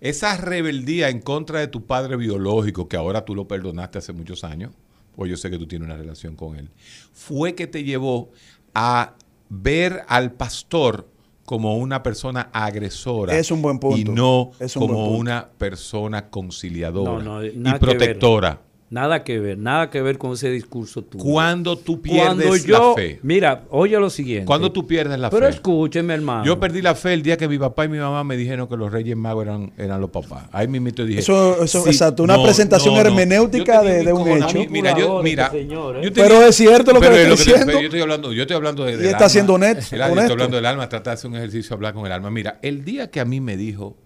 esa 0.00 0.36
rebeldía 0.36 1.08
en 1.08 1.20
contra 1.20 1.60
de 1.60 1.68
tu 1.68 1.84
padre 1.86 2.16
biológico, 2.16 2.88
que 2.88 2.96
ahora 2.96 3.24
tú 3.24 3.34
lo 3.34 3.46
perdonaste 3.46 3.98
hace 3.98 4.12
muchos 4.12 4.44
años, 4.44 4.72
pues 5.16 5.30
yo 5.30 5.36
sé 5.36 5.50
que 5.50 5.58
tú 5.58 5.66
tienes 5.66 5.86
una 5.86 5.96
relación 5.96 6.36
con 6.36 6.56
él, 6.56 6.70
fue 7.12 7.54
que 7.54 7.66
te 7.66 7.84
llevó 7.84 8.30
a 8.74 9.14
ver 9.48 10.02
al 10.08 10.32
pastor 10.32 11.08
como 11.44 11.76
una 11.78 12.02
persona 12.04 12.48
agresora 12.52 13.36
Es 13.36 13.50
un 13.50 13.60
buen 13.60 13.80
punto. 13.80 13.98
y 13.98 14.04
no 14.04 14.52
Es 14.60 14.76
un 14.76 14.80
buen 14.86 14.92
como 14.92 15.04
punto. 15.08 15.18
una 15.20 15.48
persona 15.58 16.30
conciliadora 16.30 17.10
No, 17.10 17.20
no, 17.20 17.44
y 17.44 17.56
nada 17.56 17.78
que 17.80 17.86
ver. 17.86 17.96
protectora. 17.98 18.62
Nada 18.92 19.22
que 19.22 19.38
ver, 19.38 19.56
nada 19.56 19.88
que 19.88 20.02
ver 20.02 20.18
con 20.18 20.32
ese 20.32 20.50
discurso 20.50 21.02
tuyo. 21.04 21.22
Cuando 21.22 21.78
tú 21.78 22.02
pierdes 22.02 22.24
Cuando 22.26 22.56
yo, 22.56 22.88
la 22.90 22.94
fe. 23.00 23.20
mira, 23.22 23.62
oye 23.70 23.96
lo 24.00 24.10
siguiente. 24.10 24.46
Cuando 24.46 24.72
tú 24.72 24.84
pierdes 24.84 25.16
la 25.20 25.30
Pero 25.30 25.46
fe. 25.46 25.52
escúcheme, 25.52 26.12
hermano. 26.12 26.44
Yo 26.44 26.58
perdí 26.58 26.82
la 26.82 26.96
fe 26.96 27.12
el 27.14 27.22
día 27.22 27.36
que 27.36 27.46
mi 27.46 27.56
papá 27.56 27.84
y 27.84 27.88
mi 27.88 27.98
mamá 27.98 28.24
me 28.24 28.36
dijeron 28.36 28.66
que 28.66 28.76
los 28.76 28.90
Reyes 28.90 29.16
Magos 29.16 29.44
eran, 29.44 29.72
eran 29.78 30.00
los 30.00 30.10
papás. 30.10 30.46
Ahí 30.50 30.66
mismo 30.66 30.88
dije. 30.90 31.20
Eso- 31.20 31.62
eso- 31.62 31.86
exacto, 31.86 32.24
una 32.24 32.42
presentación 32.42 32.96
hermenéutica 32.96 33.80
de- 33.82 34.12
un 34.12 34.26
hecho. 34.28 34.58
Mi- 34.58 34.66
Mira, 34.66 34.98
yo, 34.98 35.22
mira. 35.22 35.50
Señor, 35.52 35.98
¿eh? 35.98 36.00
yo 36.06 36.12
Pero 36.12 36.42
es 36.42 36.56
cierto 36.56 36.92
lo 36.92 37.00
que 37.00 37.06
pero 37.06 37.16
estoy 37.20 37.36
diciendo. 37.36 37.66
pero 37.66 37.78
Yo 37.78 37.84
estoy 37.86 38.00
hablando, 38.00 38.32
yo 38.32 38.42
estoy 38.42 38.56
hablando 38.56 38.84
de, 38.84 38.92
Y 38.94 38.96
del 38.96 39.04
está 39.06 39.18
alma. 39.18 39.28
siendo 39.28 39.54
honesto. 39.54 39.80
Estoy 39.96 40.00
hablando 40.00 40.56
del 40.56 40.66
alma, 40.66 40.88
trata 40.88 41.10
de 41.10 41.14
hacer 41.14 41.30
un 41.30 41.36
ejercicio, 41.36 41.74
hablar 41.76 41.94
con 41.94 42.06
el 42.06 42.10
alma. 42.12 42.28
Mira, 42.32 42.58
el 42.60 42.84
día 42.84 43.08
que 43.08 43.20
a 43.20 43.24
mí 43.24 43.40
me 43.40 43.56
dijo, 43.56 43.96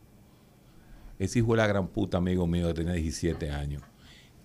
ese 1.18 1.38
hijo 1.38 1.52
de 1.52 1.56
la 1.56 1.66
gran 1.66 1.86
puta 1.88 2.18
amigo 2.18 2.46
mío 2.46 2.66
que 2.68 2.74
tenía 2.74 2.92
17 2.92 3.50
años, 3.50 3.80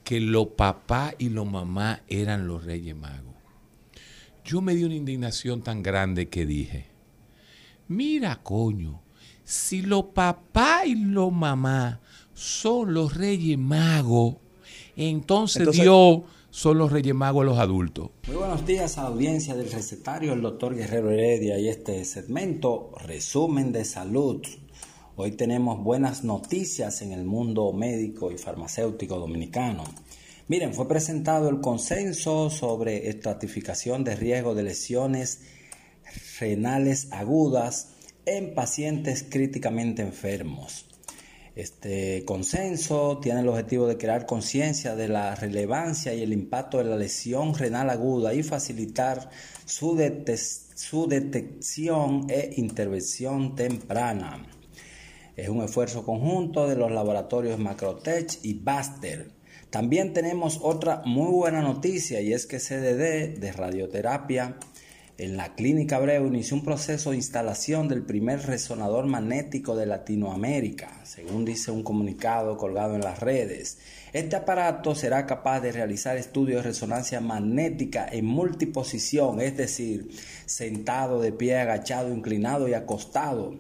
que 0.04 0.20
los 0.20 0.48
papá 0.48 1.14
y 1.18 1.30
los 1.30 1.46
mamá 1.50 2.02
eran 2.08 2.48
los 2.48 2.64
reyes 2.66 2.96
magos. 2.96 3.36
Yo 4.44 4.62
me 4.62 4.74
di 4.76 4.84
una 4.84 4.96
indignación 4.96 5.62
tan 5.62 5.84
grande 5.84 6.30
que 6.30 6.46
dije, 6.46 6.88
mira 7.88 8.40
coño, 8.42 9.02
si 9.44 9.82
los 9.82 10.06
papá 10.06 10.86
y 10.86 10.96
los 10.96 11.32
mamá 11.32 12.00
son 12.34 12.94
los 12.94 13.16
reyes 13.16 13.58
magos, 13.58 14.36
entonces, 14.96 15.58
Entonces- 15.62 15.84
Dios 15.84 16.22
son 16.52 16.78
los 16.80 16.92
reyes 16.92 17.14
magos 17.14 17.44
a 17.44 17.46
los 17.46 17.60
adultos. 17.60 18.10
Muy 18.28 18.38
buenos 18.38 18.66
días 18.66 18.98
a 18.98 19.04
la 19.04 19.10
audiencia 19.10 19.56
del 19.56 19.72
recetario, 19.72 20.34
el 20.34 20.42
doctor 20.42 20.76
Guerrero 20.76 21.12
Heredia 21.12 21.60
y 21.60 21.68
este 21.68 22.04
segmento, 22.06 22.92
resumen 23.06 23.72
de 23.72 23.86
salud. 23.86 24.42
Hoy 25.22 25.32
tenemos 25.32 25.84
buenas 25.84 26.24
noticias 26.24 27.02
en 27.02 27.12
el 27.12 27.26
mundo 27.26 27.74
médico 27.74 28.32
y 28.32 28.38
farmacéutico 28.38 29.20
dominicano. 29.20 29.84
Miren, 30.48 30.74
fue 30.74 30.88
presentado 30.88 31.50
el 31.50 31.60
consenso 31.60 32.50
sobre 32.50 33.10
estratificación 33.10 34.06
de 34.06 34.16
riesgo 34.16 34.56
de 34.56 34.64
lesiones 34.64 35.42
renales 36.40 37.10
agudas 37.12 37.90
en 38.26 38.56
pacientes 38.56 39.26
críticamente 39.30 40.04
enfermos. 40.04 40.86
Este 41.54 42.24
consenso 42.24 43.20
tiene 43.22 43.42
el 43.42 43.50
objetivo 43.50 43.88
de 43.88 43.98
crear 43.98 44.26
conciencia 44.26 44.96
de 44.96 45.10
la 45.10 45.36
relevancia 45.36 46.14
y 46.14 46.22
el 46.22 46.32
impacto 46.32 46.78
de 46.78 46.86
la 46.86 46.96
lesión 46.96 47.54
renal 47.56 47.90
aguda 47.90 48.34
y 48.34 48.42
facilitar 48.42 49.30
su, 49.66 50.02
su 50.76 51.08
detección 51.10 52.28
e 52.30 52.54
intervención 52.56 53.54
temprana. 53.54 54.59
Es 55.40 55.48
un 55.48 55.64
esfuerzo 55.64 56.04
conjunto 56.04 56.68
de 56.68 56.76
los 56.76 56.92
laboratorios 56.92 57.58
Macrotech 57.58 58.40
y 58.44 58.56
Baster. 58.56 59.32
También 59.70 60.12
tenemos 60.12 60.60
otra 60.62 61.02
muy 61.06 61.32
buena 61.32 61.62
noticia 61.62 62.20
y 62.20 62.34
es 62.34 62.46
que 62.46 62.60
CDD 62.60 63.40
de 63.40 63.52
radioterapia 63.54 64.58
en 65.18 65.38
la 65.38 65.56
Clínica 65.56 65.96
Abreu 65.96 66.28
inició 66.28 66.58
un 66.58 66.66
proceso 66.66 67.12
de 67.12 67.18
instalación 67.18 67.88
del 67.88 68.04
primer 68.04 68.48
resonador 68.48 69.06
magnético 69.06 69.78
de 69.78 69.86
Latinoamérica, 69.86 71.00
según 71.06 71.46
dice 71.46 71.72
un 71.72 71.84
comunicado 71.84 72.58
colgado 72.58 72.96
en 72.96 73.02
las 73.02 73.20
redes. 73.20 73.78
Este 74.12 74.36
aparato 74.36 74.94
será 74.94 75.26
capaz 75.26 75.62
de 75.62 75.72
realizar 75.72 76.18
estudios 76.18 76.64
de 76.64 76.70
resonancia 76.70 77.22
magnética 77.22 78.10
en 78.12 78.26
multiposición, 78.26 79.40
es 79.40 79.56
decir, 79.56 80.10
sentado, 80.46 81.22
de 81.22 81.32
pie, 81.32 81.60
agachado, 81.60 82.14
inclinado 82.14 82.68
y 82.68 82.74
acostado. 82.74 83.56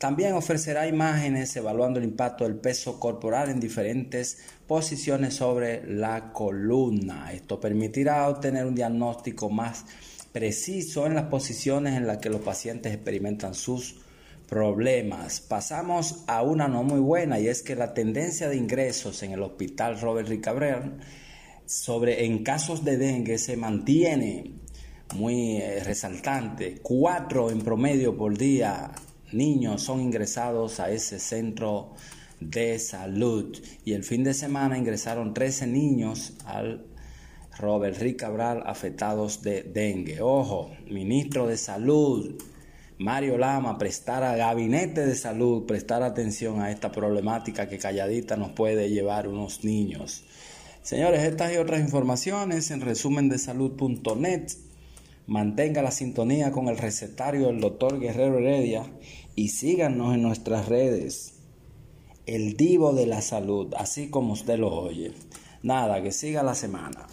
También 0.00 0.32
ofrecerá 0.32 0.88
imágenes 0.88 1.54
evaluando 1.56 1.98
el 1.98 2.06
impacto 2.06 2.44
del 2.44 2.54
peso 2.54 2.98
corporal 2.98 3.50
en 3.50 3.60
diferentes 3.60 4.38
posiciones 4.66 5.34
sobre 5.34 5.86
la 5.86 6.32
columna. 6.32 7.30
Esto 7.34 7.60
permitirá 7.60 8.26
obtener 8.26 8.64
un 8.64 8.74
diagnóstico 8.74 9.50
más 9.50 9.84
preciso 10.32 11.04
en 11.04 11.12
las 11.12 11.24
posiciones 11.24 11.98
en 11.98 12.06
las 12.06 12.16
que 12.16 12.30
los 12.30 12.40
pacientes 12.40 12.94
experimentan 12.94 13.54
sus 13.54 14.00
problemas. 14.48 15.42
Pasamos 15.42 16.24
a 16.26 16.40
una 16.40 16.66
no 16.66 16.82
muy 16.82 17.00
buena 17.00 17.38
y 17.38 17.48
es 17.48 17.62
que 17.62 17.76
la 17.76 17.92
tendencia 17.92 18.48
de 18.48 18.56
ingresos 18.56 19.22
en 19.22 19.32
el 19.32 19.42
hospital 19.42 20.00
Robert 20.00 20.28
Ricabrel 20.28 20.94
sobre 21.66 22.24
en 22.24 22.42
casos 22.42 22.86
de 22.86 22.96
dengue 22.96 23.36
se 23.36 23.54
mantiene 23.58 24.54
muy 25.14 25.58
eh, 25.58 25.84
resaltante. 25.84 26.78
Cuatro 26.80 27.50
en 27.50 27.60
promedio 27.60 28.16
por 28.16 28.38
día 28.38 28.90
niños 29.32 29.82
son 29.82 30.00
ingresados 30.00 30.80
a 30.80 30.90
ese 30.90 31.18
centro 31.18 31.94
de 32.40 32.78
salud 32.78 33.56
y 33.84 33.92
el 33.92 34.02
fin 34.02 34.24
de 34.24 34.34
semana 34.34 34.78
ingresaron 34.78 35.34
13 35.34 35.66
niños 35.66 36.32
al 36.44 36.86
Robert 37.58 37.98
Rick 37.98 38.20
Cabral 38.20 38.62
afectados 38.64 39.42
de 39.42 39.62
dengue. 39.62 40.20
Ojo, 40.22 40.70
ministro 40.88 41.46
de 41.46 41.58
Salud, 41.58 42.42
Mario 42.98 43.36
Lama, 43.38 43.78
prestar 43.78 44.22
a 44.24 44.36
Gabinete 44.36 45.06
de 45.06 45.14
Salud, 45.14 45.66
prestar 45.66 46.02
atención 46.02 46.60
a 46.60 46.70
esta 46.70 46.90
problemática 46.90 47.68
que 47.68 47.78
calladita 47.78 48.36
nos 48.36 48.52
puede 48.52 48.88
llevar 48.90 49.28
unos 49.28 49.64
niños. 49.64 50.24
Señores, 50.82 51.22
estas 51.22 51.52
y 51.52 51.58
otras 51.58 51.80
informaciones 51.80 52.70
en 52.70 52.80
resumen 52.80 53.28
de 53.28 53.38
salud.net. 53.38 54.48
Mantenga 55.26 55.82
la 55.82 55.92
sintonía 55.92 56.50
con 56.50 56.68
el 56.68 56.78
recetario 56.78 57.46
del 57.46 57.60
doctor 57.60 58.00
Guerrero 58.00 58.38
Heredia 58.38 58.82
y 59.34 59.48
síganos 59.48 60.14
en 60.14 60.22
nuestras 60.22 60.68
redes. 60.68 61.34
El 62.26 62.56
Divo 62.56 62.92
de 62.92 63.06
la 63.06 63.22
Salud, 63.22 63.72
así 63.76 64.10
como 64.10 64.34
usted 64.34 64.58
lo 64.58 64.72
oye. 64.72 65.12
Nada, 65.62 66.02
que 66.02 66.12
siga 66.12 66.42
la 66.42 66.54
semana. 66.54 67.06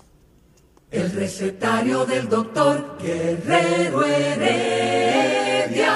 El 0.92 1.12
recetario 1.12 2.06
del 2.06 2.30
doctor 2.30 2.98
Guerrero 3.02 4.06
Heredia. 4.06 5.94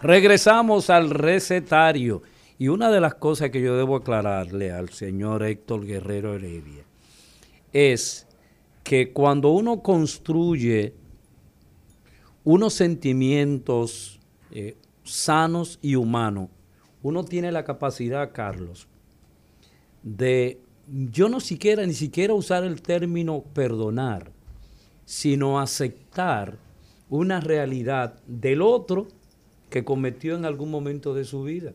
Regresamos 0.00 0.90
al 0.90 1.10
recetario. 1.10 2.22
Y 2.58 2.68
una 2.68 2.90
de 2.90 3.00
las 3.00 3.14
cosas 3.14 3.50
que 3.50 3.60
yo 3.60 3.76
debo 3.76 3.96
aclararle 3.96 4.72
al 4.72 4.90
señor 4.90 5.42
Héctor 5.42 5.84
Guerrero 5.84 6.34
Heredia 6.34 6.84
es 7.72 8.26
que 8.82 9.12
cuando 9.12 9.50
uno 9.50 9.82
construye 9.82 10.94
unos 12.44 12.74
sentimientos 12.74 14.20
eh, 14.50 14.76
sanos 15.04 15.78
y 15.82 15.96
humanos, 15.96 16.48
uno 17.02 17.24
tiene 17.24 17.52
la 17.52 17.64
capacidad, 17.64 18.32
Carlos, 18.32 18.86
de 20.02 20.60
yo 20.86 21.28
no 21.28 21.40
siquiera, 21.40 21.86
ni 21.86 21.94
siquiera 21.94 22.34
usar 22.34 22.64
el 22.64 22.82
término 22.82 23.42
perdonar, 23.54 24.32
sino 25.04 25.60
aceptar 25.60 26.58
una 27.08 27.40
realidad 27.40 28.20
del 28.26 28.62
otro 28.62 29.08
que 29.70 29.84
cometió 29.84 30.34
en 30.34 30.44
algún 30.44 30.70
momento 30.70 31.14
de 31.14 31.24
su 31.24 31.44
vida. 31.44 31.72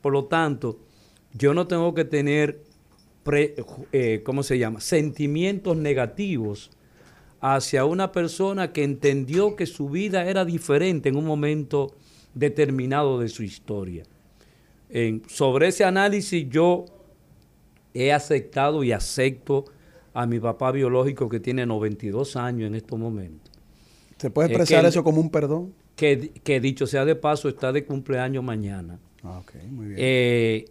Por 0.00 0.12
lo 0.12 0.26
tanto, 0.26 0.78
yo 1.32 1.54
no 1.54 1.66
tengo 1.66 1.94
que 1.94 2.04
tener, 2.04 2.62
eh, 3.92 4.22
¿cómo 4.24 4.42
se 4.42 4.58
llama?, 4.58 4.80
sentimientos 4.80 5.76
negativos 5.76 6.70
hacia 7.42 7.84
una 7.84 8.12
persona 8.12 8.72
que 8.72 8.84
entendió 8.84 9.56
que 9.56 9.66
su 9.66 9.90
vida 9.90 10.24
era 10.24 10.44
diferente 10.44 11.08
en 11.08 11.16
un 11.16 11.26
momento 11.26 11.92
determinado 12.34 13.18
de 13.18 13.28
su 13.28 13.42
historia. 13.42 14.04
sobre 15.26 15.68
ese 15.68 15.84
análisis 15.84 16.48
yo 16.48 16.84
he 17.94 18.12
aceptado 18.12 18.84
y 18.84 18.92
acepto 18.92 19.64
a 20.14 20.26
mi 20.26 20.38
papá 20.38 20.70
biológico 20.70 21.28
que 21.28 21.40
tiene 21.40 21.66
92 21.66 22.36
años 22.36 22.68
en 22.68 22.76
estos 22.76 22.98
momentos. 22.98 23.50
¿Se 24.18 24.30
puede 24.30 24.48
expresar 24.48 24.84
eso 24.84 25.02
como 25.02 25.20
un 25.20 25.30
perdón? 25.30 25.74
Que, 25.96 26.60
dicho 26.60 26.86
sea 26.86 27.04
de 27.04 27.16
paso, 27.16 27.48
está 27.48 27.72
de 27.72 27.84
cumpleaños 27.84 28.44
mañana. 28.44 29.00
Ah, 29.24 29.42
muy 29.70 29.86
bien. 29.86 29.98
Eh, 29.98 30.64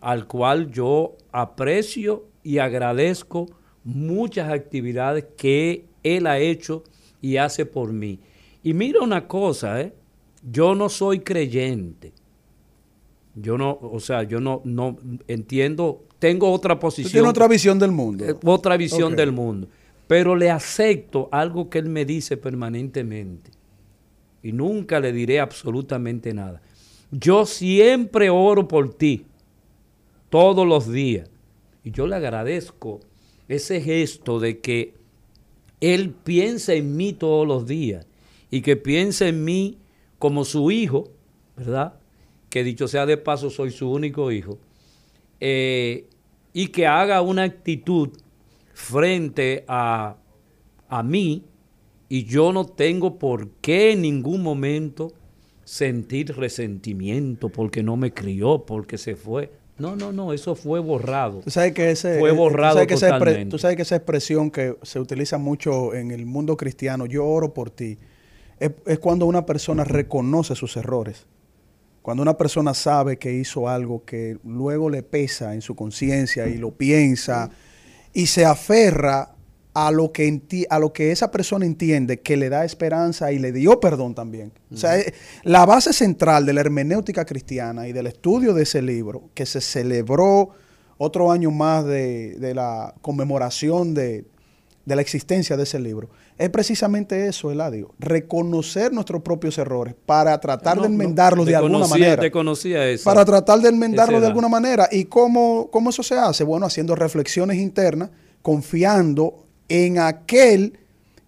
al 0.00 0.26
cual 0.26 0.70
yo 0.70 1.16
aprecio 1.32 2.24
y 2.42 2.58
agradezco 2.58 3.46
muchas 3.84 4.50
actividades 4.50 5.24
que 5.36 5.86
él 6.02 6.26
ha 6.26 6.38
hecho 6.38 6.84
y 7.20 7.36
hace 7.36 7.66
por 7.66 7.92
mí. 7.92 8.18
Y 8.62 8.74
mira 8.74 9.00
una 9.00 9.26
cosa, 9.26 9.80
¿eh? 9.80 9.92
yo 10.50 10.74
no 10.74 10.88
soy 10.88 11.20
creyente. 11.20 12.12
Yo 13.34 13.56
no, 13.56 13.78
o 13.80 13.98
sea, 13.98 14.24
yo 14.24 14.40
no, 14.40 14.60
no 14.64 14.98
entiendo 15.26 16.04
tengo 16.22 16.52
otra 16.52 16.78
posición. 16.78 17.10
Tiene 17.10 17.28
otra 17.28 17.48
visión 17.48 17.80
del 17.80 17.90
mundo. 17.90 18.24
Eh, 18.24 18.36
otra 18.44 18.76
visión 18.76 19.16
del 19.16 19.32
mundo. 19.32 19.66
Pero 20.06 20.36
le 20.36 20.52
acepto 20.52 21.28
algo 21.32 21.68
que 21.68 21.80
él 21.80 21.88
me 21.88 22.04
dice 22.04 22.36
permanentemente. 22.36 23.50
Y 24.40 24.52
nunca 24.52 25.00
le 25.00 25.12
diré 25.12 25.40
absolutamente 25.40 26.32
nada. 26.32 26.62
Yo 27.10 27.44
siempre 27.44 28.30
oro 28.30 28.68
por 28.68 28.94
ti. 28.94 29.26
Todos 30.30 30.64
los 30.64 30.92
días. 30.92 31.28
Y 31.82 31.90
yo 31.90 32.06
le 32.06 32.14
agradezco 32.14 33.00
ese 33.52 33.80
gesto 33.80 34.40
de 34.40 34.60
que 34.60 34.94
él 35.80 36.10
piensa 36.10 36.74
en 36.74 36.96
mí 36.96 37.12
todos 37.12 37.46
los 37.46 37.66
días. 37.66 38.06
Y 38.50 38.60
que 38.60 38.76
piensa 38.76 39.26
en 39.28 39.44
mí 39.44 39.78
como 40.18 40.44
su 40.44 40.70
hijo, 40.70 41.10
¿verdad? 41.56 41.94
Que 42.50 42.62
dicho 42.62 42.86
sea 42.86 43.06
de 43.06 43.16
paso, 43.16 43.50
soy 43.50 43.70
su 43.70 43.90
único 43.90 44.30
hijo. 44.30 44.58
Eh, 45.40 46.06
y 46.52 46.68
que 46.68 46.86
haga 46.86 47.22
una 47.22 47.44
actitud 47.44 48.10
frente 48.74 49.64
a, 49.66 50.16
a 50.88 51.02
mí 51.02 51.44
y 52.08 52.24
yo 52.24 52.52
no 52.52 52.66
tengo 52.66 53.18
por 53.18 53.48
qué 53.62 53.92
en 53.92 54.02
ningún 54.02 54.42
momento 54.42 55.12
sentir 55.64 56.36
resentimiento 56.36 57.48
porque 57.48 57.82
no 57.82 57.96
me 57.96 58.12
crió, 58.12 58.64
porque 58.66 58.98
se 58.98 59.16
fue. 59.16 59.50
No, 59.82 59.96
no, 59.96 60.12
no, 60.12 60.32
eso 60.32 60.54
fue 60.54 60.78
borrado. 60.78 61.40
Tú 61.40 61.50
sabes 61.50 61.72
que 61.72 61.90
ese, 61.90 62.20
fue 62.20 62.30
borrado 62.30 62.86
tú 62.86 62.96
sabes 62.96 63.48
tú 63.48 63.58
sabes 63.58 63.74
que 63.74 63.82
esa 63.82 63.96
expresión 63.96 64.48
que 64.48 64.76
se 64.82 65.00
utiliza 65.00 65.38
mucho 65.38 65.92
en 65.92 66.12
el 66.12 66.24
mundo 66.24 66.56
cristiano, 66.56 67.04
yo 67.04 67.26
oro 67.26 67.52
por 67.52 67.70
ti, 67.70 67.98
es 68.60 68.98
cuando 69.00 69.26
una 69.26 69.44
persona 69.44 69.82
reconoce 69.82 70.54
sus 70.54 70.76
errores. 70.76 71.26
Cuando 72.00 72.22
una 72.22 72.36
persona 72.36 72.74
sabe 72.74 73.16
que 73.18 73.32
hizo 73.32 73.68
algo 73.68 74.04
que 74.04 74.38
luego 74.44 74.88
le 74.88 75.02
pesa 75.02 75.52
en 75.52 75.62
su 75.62 75.74
conciencia 75.74 76.46
y 76.46 76.58
lo 76.58 76.70
piensa 76.70 77.50
y 78.12 78.26
se 78.26 78.44
aferra 78.44 79.34
a 79.74 79.90
lo, 79.90 80.12
que 80.12 80.66
a 80.68 80.78
lo 80.78 80.92
que 80.92 81.12
esa 81.12 81.30
persona 81.30 81.64
entiende 81.64 82.20
que 82.20 82.36
le 82.36 82.48
da 82.48 82.64
esperanza 82.64 83.32
y 83.32 83.38
le 83.38 83.52
dio 83.52 83.80
perdón 83.80 84.14
también. 84.14 84.52
O 84.72 84.76
sea, 84.76 84.98
eh, 84.98 85.14
la 85.44 85.64
base 85.64 85.92
central 85.92 86.44
de 86.44 86.52
la 86.52 86.60
hermenéutica 86.60 87.24
cristiana 87.24 87.88
y 87.88 87.92
del 87.92 88.06
estudio 88.06 88.52
de 88.54 88.64
ese 88.64 88.82
libro, 88.82 89.30
que 89.34 89.46
se 89.46 89.60
celebró 89.60 90.50
otro 90.98 91.32
año 91.32 91.50
más 91.50 91.84
de, 91.86 92.36
de 92.38 92.54
la 92.54 92.94
conmemoración 93.00 93.94
de, 93.94 94.24
de 94.84 94.96
la 94.96 95.02
existencia 95.02 95.56
de 95.56 95.62
ese 95.62 95.78
libro, 95.78 96.10
es 96.36 96.50
precisamente 96.50 97.28
eso, 97.28 97.50
Eladio, 97.50 97.94
reconocer 97.98 98.92
nuestros 98.92 99.22
propios 99.22 99.56
errores 99.58 99.94
para 100.06 100.38
tratar 100.40 100.80
de 100.80 100.86
enmendarlos 100.86 101.46
de 101.46 101.56
alguna 101.56 101.86
manera. 101.86 102.20
Te 102.20 102.30
conocía 102.30 102.88
eso. 102.88 103.04
Para 103.04 103.24
tratar 103.24 103.60
de 103.60 103.68
enmendarlos 103.68 104.20
de 104.20 104.26
alguna 104.26 104.48
manera. 104.48 104.88
¿Y 104.90 105.04
cómo, 105.04 105.68
cómo 105.70 105.90
eso 105.90 106.02
se 106.02 106.16
hace? 106.16 106.42
Bueno, 106.44 106.66
haciendo 106.66 106.94
reflexiones 106.94 107.58
internas, 107.58 108.10
confiando 108.40 109.46
en 109.68 109.98
aquel 109.98 110.78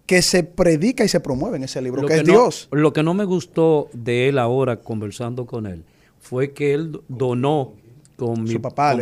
que 0.05 0.21
se 0.21 0.43
predica 0.43 1.03
y 1.03 1.07
se 1.07 1.19
promueve 1.19 1.57
en 1.57 1.63
ese 1.63 1.81
libro, 1.81 2.05
que, 2.07 2.15
es 2.15 2.23
Dios. 2.23 2.67
Lo 2.71 2.93
que 2.93 3.01
no 3.01 3.13
me 3.13 3.25
gustó 3.25 3.89
de 3.93 4.29
él 4.29 4.37
ahora, 4.37 4.81
conversando 4.81 5.45
con 5.45 5.65
él, 5.65 5.83
fue 6.19 6.53
que 6.53 6.73
él 6.73 7.01
donó 7.07 7.73
con 8.15 8.43
mi, 8.43 8.57
papá. 8.59 8.93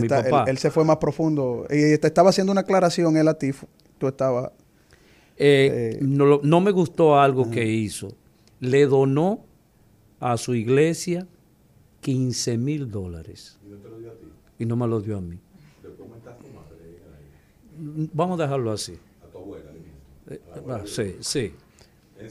Él, 0.48 0.58
se 0.58 0.72
fue 0.72 0.86
más 0.86 0.98
profundo. 0.98 1.66
Y 1.70 1.98
te 1.98 2.08
estaba 2.08 2.30
haciendo 2.30 2.52
una 2.52 2.62
aclaración 2.62 3.18
él 3.18 3.28
a 3.28 3.34
ti. 3.34 3.52
Tú 3.98 4.08
estabas 4.08 4.52
eh, 5.38 5.98
no, 6.02 6.62
me 6.62 6.72
gustó 6.72 7.20
algo 7.20 7.50
que 7.50 7.66
hizo. 7.66 8.10
Le 8.60 8.86
donó 8.86 9.46
a 10.20 10.38
su 10.38 10.56
iglesia 10.56 11.28
15 12.02 12.58
mil 12.58 12.92
dólares. 12.92 13.60
¿Y 13.66 13.70
no 13.70 13.78
te 13.78 13.90
lo 13.90 14.00
dio 14.00 14.12
a 14.12 14.16
ti? 14.16 14.26
Y 14.60 14.66
no 14.66 14.76
me 14.76 14.88
lo 14.88 15.02
dio 15.02 15.18
a 15.18 15.22
mí. 15.22 15.40
Vamos 18.14 18.40
a 18.40 18.44
dejarlo 18.44 18.72
así. 18.72 18.98
Eh, 20.34 20.42
ah, 20.70 20.82
sí, 20.86 21.16
sí. 21.22 21.54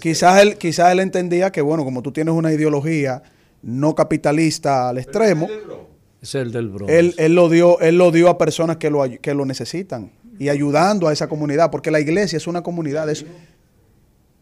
Quizás 0.00 0.40
él, 0.40 0.56
quizás 0.56 0.90
él 0.92 1.00
entendía 1.00 1.50
que, 1.52 1.60
bueno, 1.60 1.84
como 1.84 2.02
tú 2.02 2.12
tienes 2.12 2.34
una 2.34 2.52
ideología 2.52 3.22
no 3.62 3.94
capitalista 3.94 4.88
al 4.88 4.98
extremo, 4.98 5.48
Es 6.20 6.34
el 6.34 6.50
del 6.52 6.68
Bronx. 6.70 6.92
él, 6.92 7.14
él 7.18 7.34
lo 7.34 7.48
dio, 7.48 7.78
él 7.80 7.98
lo 7.98 8.10
dio 8.10 8.28
a 8.28 8.38
personas 8.38 8.76
que 8.78 8.90
lo, 8.90 9.04
que 9.20 9.34
lo 9.34 9.44
necesitan 9.44 10.10
y 10.38 10.48
ayudando 10.48 11.08
a 11.08 11.12
esa 11.12 11.28
comunidad, 11.28 11.70
porque 11.70 11.90
la 11.90 12.00
iglesia 12.00 12.36
es 12.38 12.46
una 12.46 12.62
comunidad. 12.62 13.08
es- 13.10 13.24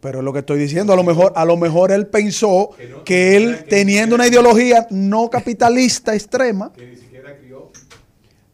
pero 0.01 0.21
es 0.21 0.25
lo 0.25 0.33
que 0.33 0.39
estoy 0.39 0.59
diciendo, 0.59 0.95
a 0.95 0.97
lo 0.97 1.03
mejor, 1.05 1.33
a 1.37 1.45
lo 1.45 1.59
mejor 1.59 1.93
él 1.93 2.07
pensó 2.07 2.71
que 3.05 3.37
él, 3.37 3.65
teniendo 3.69 4.15
una 4.15 4.27
ideología 4.27 4.87
no 4.91 5.29
capitalista 5.29 6.15
extrema, 6.15 6.73
Que 6.73 6.87
ni 6.87 6.97
siquiera 6.97 7.37
crió. 7.37 7.71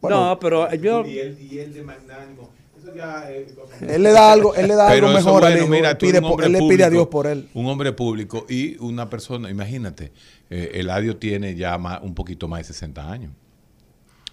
bueno, 0.01 0.31
no, 0.31 0.41
pero 0.41 0.73
yo... 0.75 1.07
Y 1.07 1.19
él, 1.21 1.39
y 1.41 1.59
él 1.61 1.73
de 1.73 1.83
magnánimo. 1.85 2.51
Ya 2.97 3.31
es 3.31 3.53
cosa 3.53 3.77
él 3.95 4.03
le 4.03 4.11
da 4.13 4.33
algo, 4.33 4.55
él 4.55 4.69
le 4.69 4.75
da 4.75 4.89
Pero 4.89 5.09
algo 5.09 5.19
mejor 5.19 5.45
al 5.45 5.53
bueno, 5.53 5.65
hijo, 5.67 5.73
mira, 5.75 5.99
pide 5.99 6.21
por- 6.23 6.43
él 6.45 6.53
le 6.53 6.59
pide 6.59 6.65
a 6.85 6.87
público, 6.87 6.91
Dios 6.91 7.09
por 7.09 7.27
él. 7.27 7.49
Un 7.55 7.67
hombre 7.67 7.93
público 7.93 8.47
y 8.49 8.77
una 8.79 9.11
persona, 9.11 9.51
imagínate, 9.51 10.13
eh, 10.51 10.71
Eladio 10.75 11.17
tiene 11.17 11.55
ya 11.55 11.77
más- 11.79 12.01
un 12.03 12.15
poquito 12.15 12.49
más 12.49 12.61
de 12.61 12.65
60 12.65 13.11
años. 13.11 13.33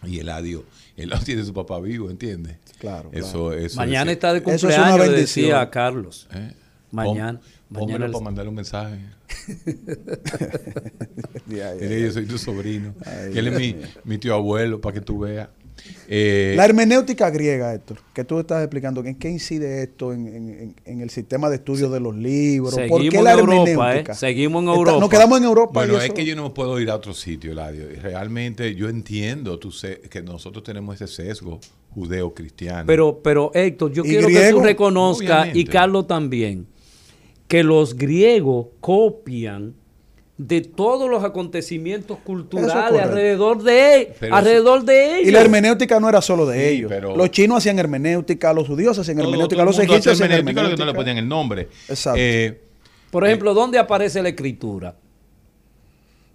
Y 0.06 0.20
Eladio, 0.20 0.66
Eladio 0.98 1.24
tiene 1.26 1.44
su 1.46 1.54
papá 1.54 1.80
vivo, 1.80 2.10
¿entiendes? 2.10 2.58
Claro, 2.80 3.10
Eso, 3.14 3.54
eso 3.54 3.78
Mañana 3.78 4.12
es- 4.12 4.18
está 4.18 4.34
de 4.34 4.40
Eso 4.40 4.52
es 4.52 4.62
cumpleaños, 4.62 5.00
bendición. 5.00 5.46
decía 5.46 5.62
a 5.62 5.70
Carlos. 5.70 6.28
¿eh? 6.34 6.52
Mañana. 6.92 7.40
Pónmelo 7.74 8.06
el- 8.06 8.12
para 8.12 8.24
mandarle 8.24 8.50
un 8.50 8.56
mensaje. 8.56 9.00
Ya, 11.48 11.58
ya, 11.58 11.74
Dile, 11.76 12.02
yo 12.02 12.12
soy 12.12 12.26
tu 12.26 12.38
sobrino. 12.38 12.94
Él 13.34 13.48
es 13.48 13.60
mi, 13.60 13.76
mi 14.06 14.18
tío 14.18 14.34
abuelo, 14.34 14.80
para 14.82 14.94
que 14.94 15.02
tú 15.02 15.20
veas. 15.20 15.50
Eh, 16.08 16.54
La 16.56 16.66
hermenéutica 16.66 17.30
griega, 17.30 17.74
Héctor, 17.74 17.98
que 18.14 18.24
tú 18.24 18.40
estás 18.40 18.62
explicando, 18.64 19.04
¿en 19.04 19.16
qué 19.16 19.30
incide 19.30 19.84
esto 19.84 20.14
en, 20.14 20.28
en- 20.28 20.50
en- 20.60 20.76
en 20.86 21.02
el 21.02 21.10
sistema 21.10 21.50
de 21.50 21.56
estudio 21.56 21.90
de 21.90 22.00
los 22.00 22.16
libros? 22.16 22.74
¿Por 22.74 23.02
qué 23.02 23.06
Seguimos 23.10 23.24
la 23.24 23.34
en 23.34 23.40
Europa, 23.40 23.70
hermenéutica? 23.72 24.12
¿eh? 24.12 24.16
Seguimos 24.16 24.64
en 24.64 24.70
Está- 24.70 24.80
Europa. 24.80 25.00
nos 25.00 25.10
quedamos 25.10 25.38
en 25.40 25.44
Europa. 25.46 25.72
Bueno, 25.74 26.00
es 26.00 26.12
que 26.14 26.26
yo 26.26 26.36
no 26.36 26.54
puedo 26.54 26.80
ir 26.80 26.90
a 26.90 26.96
otro 26.96 27.14
sitio, 27.14 27.52
Eladio. 27.52 27.92
Y 27.92 27.96
Realmente 27.96 28.76
yo 28.76 28.88
entiendo 28.90 29.58
tú 29.60 29.72
sé, 29.72 30.02
que 30.10 30.22
nosotros 30.22 30.64
tenemos 30.64 31.00
ese 31.02 31.08
sesgo 31.14 31.60
judeo-cristiano. 31.96 32.86
Pero, 32.86 33.20
pero 33.24 33.52
Héctor, 33.54 33.92
yo 33.94 34.04
quiero 34.04 34.28
que 34.28 34.50
tú 34.52 34.60
reconozcas, 34.60 35.30
obviamente. 35.30 35.60
y 35.60 35.66
Carlos 35.66 36.08
también, 36.08 36.68
que 37.48 37.64
los 37.64 37.96
griegos 37.96 38.68
copian 38.80 39.74
de 40.38 40.62
todos 40.62 41.10
los 41.10 41.24
acontecimientos 41.24 42.18
culturales 42.24 43.02
alrededor 43.04 43.62
de, 43.62 44.14
Pero 44.20 44.36
alrededor 44.36 44.84
de 44.84 45.18
ellos. 45.18 45.28
Y 45.28 45.32
la 45.32 45.42
hermenéutica 45.42 46.00
no 46.00 46.10
era 46.10 46.22
solo 46.22 46.46
de 46.48 46.58
Sí, 46.70 46.76
ellos. 46.78 46.90
pero- 46.90 47.16
Los 47.16 47.30
chinos 47.32 47.60
hacían 47.60 47.78
hermenéutica, 47.78 48.52
los 48.54 48.68
judíos 48.68 48.98
hacían 48.98 49.18
Todo- 49.18 49.28
hermenéutica, 49.28 49.58
todo 49.62 49.66
los 49.68 49.80
egipcios 49.80 50.14
hacían 50.16 50.32
hermenéutica, 50.32 50.62
lo 50.64 50.68
que 50.70 50.74
hermenéutica. 50.74 50.86
no 50.86 50.92
le 50.92 50.96
ponían 50.98 51.18
el 51.18 51.28
nombre. 51.28 51.68
Exacto. 51.88 52.20
Eh, 52.20 52.60
Por 53.12 53.26
ejemplo, 53.28 53.54
¿dónde 53.54 53.78
aparece 53.78 54.24
la 54.24 54.30
escritura? 54.30 54.96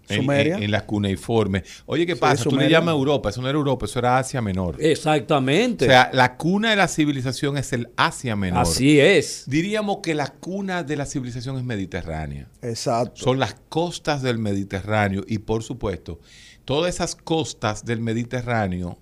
En, 0.08 0.20
Sumeria. 0.22 0.56
en- 0.56 0.62
en 0.64 0.70
las 0.70 0.82
cuneiformes. 0.84 1.62
Oye, 1.86 2.06
¿qué 2.06 2.14
Sí, 2.14 2.20
pasa? 2.20 2.44
Tú 2.44 2.56
le 2.56 2.68
llamas 2.70 2.92
Europa. 2.94 3.30
Eso 3.30 3.40
no 3.42 3.48
era 3.48 3.56
Europa, 3.58 3.86
eso 3.86 3.98
era 3.98 4.18
Asia 4.18 4.40
Menor. 4.42 4.76
Exactamente. 4.80 5.84
O 5.86 5.88
sea, 5.88 6.10
la 6.12 6.36
cuna 6.36 6.70
de 6.70 6.76
la 6.76 6.88
civilización 6.88 7.56
es 7.56 7.72
el 7.72 7.88
Asia 7.96 8.36
Menor. 8.36 8.62
Así 8.62 8.98
es. 9.00 9.44
Diríamos 9.46 9.98
que 10.02 10.14
la 10.14 10.28
cuna 10.28 10.82
de 10.82 10.96
la 10.96 11.06
civilización 11.06 11.56
es 11.56 11.64
mediterránea. 11.64 12.48
Exacto. 12.62 13.20
Son 13.22 13.38
las 13.38 13.56
costas 13.68 14.22
del 14.22 14.38
Mediterráneo 14.38 15.24
y 15.26 15.38
por 15.38 15.62
supuesto, 15.62 16.20
todas 16.64 16.94
esas 16.94 17.14
costas 17.16 17.84
del 17.84 18.00
Mediterráneo 18.00 18.98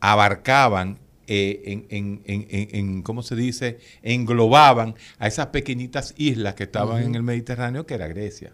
abarcaban, 0.00 0.98
eh, 1.28 1.62
en, 1.66 1.86
en- 1.88 2.22
en- 2.26 2.46
en- 2.50 2.68
en- 2.74 3.02
¿cómo 3.02 3.22
se 3.22 3.36
dice? 3.36 3.78
Englobaban 4.02 4.96
a 5.18 5.28
esas 5.28 5.46
pequeñitas 5.46 6.14
islas 6.16 6.54
que 6.54 6.64
estaban 6.64 7.02
en 7.02 7.14
el 7.14 7.22
Mediterráneo, 7.22 7.86
que 7.86 7.94
era 7.94 8.08
Grecia. 8.08 8.52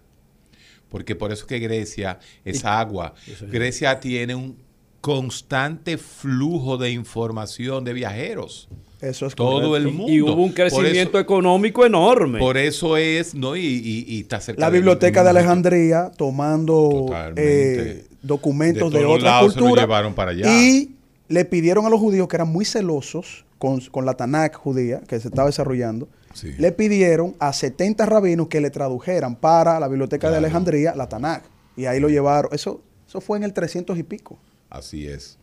Porque 0.88 1.14
por 1.14 1.32
eso 1.32 1.46
que 1.46 1.58
Grecia 1.58 2.18
es 2.44 2.64
agua. 2.64 3.14
Grecia 3.50 4.00
tiene 4.00 4.34
un 4.34 4.56
constante 5.00 5.96
flujo 5.98 6.76
de 6.76 6.90
información 6.90 7.84
de 7.84 7.92
viajeros. 7.92 8.68
Eso 9.00 9.26
es 9.26 9.34
Todo 9.36 9.70
correcto. 9.70 9.76
el 9.76 9.86
Y- 9.86 9.90
mundo. 9.92 10.12
Y 10.12 10.20
hubo 10.22 10.42
un 10.42 10.46
eso- 10.46 10.54
crecimiento 10.56 11.18
económico 11.20 11.86
enorme. 11.86 12.40
por 12.40 12.56
eso 12.58 12.96
es, 12.96 13.32
¿no? 13.34 13.54
Y, 13.54 13.60
y- 13.64 14.04
y 14.08 14.20
está 14.22 14.40
cerca 14.40 14.60
La 14.60 14.70
biblioteca 14.70 15.22
de 15.22 15.30
Alejandría 15.30 16.10
tomando 16.16 17.06
eh, 17.36 18.04
documentos 18.22 18.92
De 18.92 18.98
de, 18.98 19.74
llevaron 19.76 20.14
para 20.14 20.32
allá. 20.32 20.50
y 20.52 20.90
le 21.28 21.44
pidieron 21.44 21.86
a 21.86 21.90
los 21.90 22.00
judíos 22.00 22.26
que 22.26 22.36
eran 22.36 22.48
muy 22.48 22.64
celosos 22.64 23.44
con, 23.58 23.80
con 23.82 24.04
la 24.04 24.14
Tanakh 24.14 24.56
judía 24.56 25.00
que 25.06 25.20
se 25.20 25.28
estaba 25.28 25.46
desarrollando, 25.46 26.08
Sí. 26.34 26.54
le 26.58 26.72
pidieron 26.72 27.34
a 27.40 27.52
70 27.52 28.06
rabinos 28.06 28.48
que 28.48 28.60
le 28.60 28.70
tradujeran 28.70 29.36
para 29.36 29.80
la 29.80 29.88
biblioteca 29.88 30.30
de. 30.30 30.36
Alejandría 30.36 30.94
la 30.94 31.08
Tanakh 31.08 31.44
y 31.76 31.86
ahí 31.86 31.98
lo 32.00 32.08
llevaron. 32.08 32.52
Eso, 32.54 32.82
eso 33.06 33.20
fue 33.20 33.38
en 33.38 33.44
el 33.44 33.52
300 33.52 33.98
y 33.98 34.02
pico. 34.02 34.38
Así 34.70 35.06
es. 35.06 35.38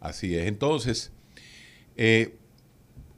Así 0.00 0.34
es. 0.34 0.46
Entonces, 0.46 1.12
eh, 1.96 2.34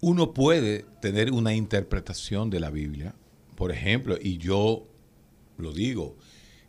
uno 0.01 0.35
puede 0.35 0.85
tener 1.01 1.31
una 1.33 1.55
interpretación 1.55 2.51
de 2.51 2.61
la 2.61 2.71
Biblia, 2.71 3.15
por 3.55 3.71
ejemplo, 3.73 4.19
y 4.21 4.37
yo 4.39 4.87
lo 5.57 5.73
digo, 5.73 6.17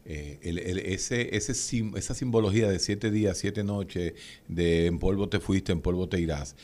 eh, 0.05 0.37
el- 0.43 0.59
el- 0.59 0.77
ese, 0.79 1.35
ese 1.35 1.53
sim- 1.55 1.97
esa 1.97 2.13
simbología 2.13 2.69
de 2.69 2.77
siete 2.79 3.09
días, 3.09 3.37
siete 3.39 3.63
noches, 3.63 4.13
de 4.47 4.85
en 4.85 4.99
polvo 4.99 5.27
te 5.27 5.39
fuiste, 5.39 5.71
en 5.71 5.81
polvo 5.81 6.07
te 6.07 6.19
irás. 6.21 6.55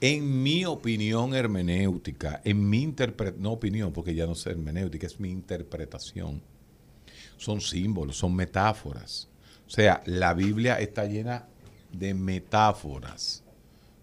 En 0.00 0.42
mi 0.42 0.64
opinión 0.64 1.34
hermenéutica, 1.34 2.40
en 2.44 2.68
mi 2.68 2.82
interpretación, 2.82 3.42
no 3.42 3.52
opinión, 3.52 3.92
porque 3.92 4.14
ya 4.14 4.26
no 4.26 4.32
es 4.32 4.46
hermenéutica, 4.46 5.06
es 5.06 5.18
mi 5.18 5.30
interpretación, 5.30 6.40
son 7.36 7.60
símbolos, 7.60 8.16
son 8.16 8.34
metáforas. 8.34 9.28
O 9.66 9.70
sea, 9.70 10.00
la 10.06 10.34
Biblia 10.34 10.78
está 10.78 11.04
llena 11.04 11.46
de 11.92 12.14
metáforas. 12.14 13.42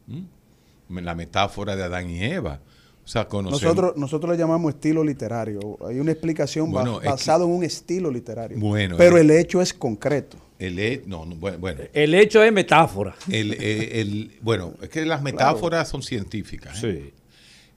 ¿Mm? 0.08 1.00
La 1.00 1.16
metáfora 1.16 1.76
de 1.76 1.84
Adán 1.84 2.10
y 2.10 2.24
Eva. 2.24 2.60
O 3.04 3.08
sea, 3.08 3.28
conocemos. 3.28 3.62
Nosotros, 3.64 3.98
nosotros 3.98 4.32
le 4.32 4.38
llamamos 4.38 4.74
estilo 4.74 5.04
literario. 5.04 5.78
Hay 5.88 6.00
una 6.00 6.12
explicación 6.12 6.72
Bueno, 6.72 6.98
es 6.98 7.04
que- 7.04 7.10
basada 7.10 7.46
en 7.46 7.52
un 7.52 7.64
estilo 7.64 8.12
literario. 8.12 8.58
Bueno, 8.60 8.98
pero 8.98 9.18
el 9.18 9.32
hecho 9.32 9.62
es 9.62 9.74
concreto. 9.74 10.38
El, 10.60 10.80
he- 10.80 11.04
no, 11.06 11.26
no, 11.26 11.36
bueno, 11.36 11.82
El 11.94 12.14
hecho 12.14 12.42
es 12.44 12.52
metáfora. 12.54 13.16
el, 13.32 13.54
eh, 13.54 14.02
el- 14.02 14.32
bueno, 14.42 14.74
es 14.82 14.90
que 14.90 15.06
las 15.06 15.22
metáforas 15.22 15.90
son 15.90 16.02
científicas. 16.02 16.82
¿eh? 16.84 17.14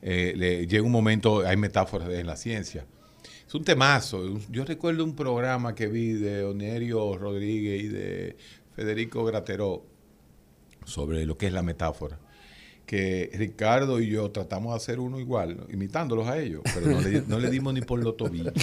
Eh, 0.02 0.32
le- 0.36 0.66
llega 0.66 0.82
un 0.84 0.92
momento, 0.92 1.40
hay 1.46 1.56
metáforas 1.56 2.08
en 2.10 2.26
la 2.26 2.36
ciencia. 2.36 2.84
Es 3.46 3.54
un 3.54 3.64
temazo. 3.64 4.38
Yo 4.50 4.64
recuerdo 4.64 5.02
un 5.04 5.16
programa 5.16 5.74
que 5.74 5.86
vi 5.88 6.12
de 6.12 6.44
Onerio 6.44 7.16
Rodríguez 7.16 7.82
y 7.82 7.88
de 7.88 8.36
Federico 8.76 9.24
Grateró 9.24 9.84
sobre 10.84 11.26
lo 11.26 11.36
que 11.36 11.46
es 11.48 11.52
la 11.52 11.62
metáfora. 11.62 12.18
Que 12.88 13.30
Ricardo 13.34 14.00
y 14.00 14.08
yo 14.08 14.30
tratamos 14.30 14.72
de 14.72 14.78
hacer 14.78 14.98
uno 14.98 15.20
igual, 15.20 15.66
imitándolos 15.70 16.26
a 16.26 16.38
ellos, 16.38 16.62
pero 16.72 16.86
no 16.86 17.02
le, 17.02 17.20
no 17.20 17.38
le 17.38 17.50
dimos 17.50 17.74
ni 17.74 17.82
por 17.82 18.02
los 18.02 18.16
tobillos. 18.16 18.54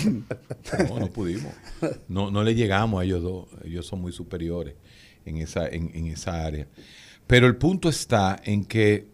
No, 0.90 1.00
no 1.00 1.12
pudimos. 1.12 1.54
No, 2.08 2.32
no 2.32 2.44
le 2.44 2.56
llegamos 2.56 3.00
a 3.00 3.04
ellos 3.04 3.22
dos. 3.22 3.48
Ellos 3.64 3.86
son 3.86 4.02
muy 4.02 4.12
superiores 4.12 4.74
en 5.26 5.38
esa, 5.38 5.68
en, 5.68 5.92
en 5.94 6.08
esa 6.08 6.44
área. 6.44 6.68
Pero 7.28 7.46
el 7.46 7.58
punto 7.58 7.88
está 7.88 8.42
en 8.44 8.66
que 8.66 9.06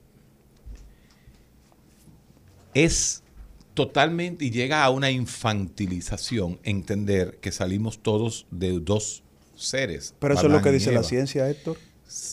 es 2.73 3.21
totalmente 3.73 4.45
y 4.45 4.49
llega 4.49 4.81
a 4.81 4.89
una 4.91 5.11
infantilización 5.11 6.57
entender 6.63 7.37
que 7.41 7.51
salimos 7.51 7.99
todos 7.99 8.47
de 8.49 8.79
dos 8.79 9.23
seres. 9.55 10.15
Pero 10.19 10.35
eso 10.35 10.47
es 10.47 10.53
lo 10.53 10.61
que 10.61 10.71
dice 10.71 10.93
la 10.93 11.03
ciencia, 11.03 11.49
Héctor. 11.49 11.77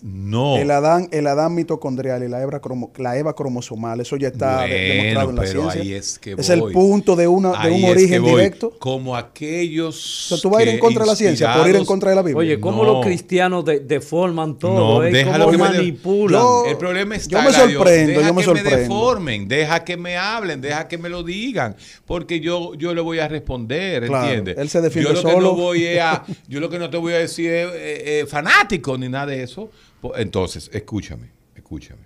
No. 0.03 0.57
El 0.57 0.71
Adán, 0.71 1.09
el 1.13 1.27
Adán 1.27 1.55
mitocondrial 1.55 2.23
y 2.25 2.29
la 2.29 2.43
Eva, 2.43 2.61
cromo- 2.61 2.91
la 2.97 3.17
Eva 3.17 3.35
cromosomal, 3.35 4.01
eso 4.01 4.17
ya 4.17 4.29
está 4.29 4.59
Bueno, 4.59 4.75
demostrado 4.75 5.31
en 5.31 5.37
la 5.37 5.43
pero 5.43 5.53
ciencia. 5.71 5.81
ahí 5.83 5.93
es 5.95 6.19
que 6.19 6.31
el 6.33 6.61
voy. 6.61 6.73
punto 6.73 7.15
de, 7.17 7.29
una, 7.29 7.63
de 7.65 7.71
un 7.71 7.85
origen 7.85 8.25
directo. 8.25 8.73
Como 8.79 9.17
aquellos. 9.17 10.33
O 10.33 10.37
sea, 10.37 10.43
tú 10.43 10.51
vas 10.51 10.61
a 10.61 10.63
ir 10.65 10.69
en 10.71 10.79
contra 10.79 11.05
de 11.05 11.11
la 11.11 11.17
ciencia 11.17 11.55
por 11.55 11.69
ir 11.69 11.77
en 11.77 11.85
contra 11.85 12.11
de 12.11 12.17
la 12.17 12.23
Biblia. 12.23 12.39
Oye, 12.39 12.61
¿cómo 12.61 12.85
No. 12.85 12.93
los 12.95 13.05
cristianos 13.05 13.65
de- 13.65 13.81
deforman 13.81 14.59
todo? 14.59 15.01
No, 15.01 15.05
eh? 15.05 15.25
¿Cómo 15.25 15.51
que 15.51 15.59
me- 15.59 15.65
manipulan? 15.65 16.41
Yo- 16.41 16.65
El 16.67 16.77
problema 16.77 17.17
está, 17.17 17.39
yo 17.39 17.49
me 17.51 17.53
sorprendo, 17.75 18.13
deja 18.21 18.29
yo 18.29 18.35
me 18.35 18.45
que 18.45 18.55
me 18.71 18.77
deformen, 18.77 19.49
deja 19.49 19.85
que 19.85 19.97
me 19.97 20.17
hablen, 20.17 20.61
deja 20.61 20.89
que 20.89 20.99
me 20.99 21.09
lo 21.09 21.23
digan, 21.23 21.77
porque 22.07 22.41
yo, 22.41 22.75
yo 22.75 22.95
le 22.95 23.01
voy 23.01 23.19
a 23.21 23.29
responder, 23.29 24.07
Claro, 24.07 24.27
¿entiendes? 24.27 24.57
él 24.59 24.69
se 24.69 24.81
defiende 24.81 25.11
yo 25.11 25.15
lo 25.17 25.23
que 25.23 25.33
solo. 25.33 25.47
no 25.49 25.55
voy 25.55 25.87
a, 25.99 26.25
yo 26.49 26.61
lo 26.61 26.69
que 26.69 26.79
no 26.79 26.91
te 26.91 26.97
voy 26.97 27.13
a 27.15 27.19
decir 27.19 27.51
es 27.51 27.69
eh, 27.75 28.21
eh, 28.21 28.27
fanático 28.27 28.97
ni 28.99 29.09
nada 29.09 29.27
de 29.27 29.43
eso. 29.43 29.68
Entonces, 30.17 30.71
escúchame, 30.73 31.31
escúchame. 31.55 32.03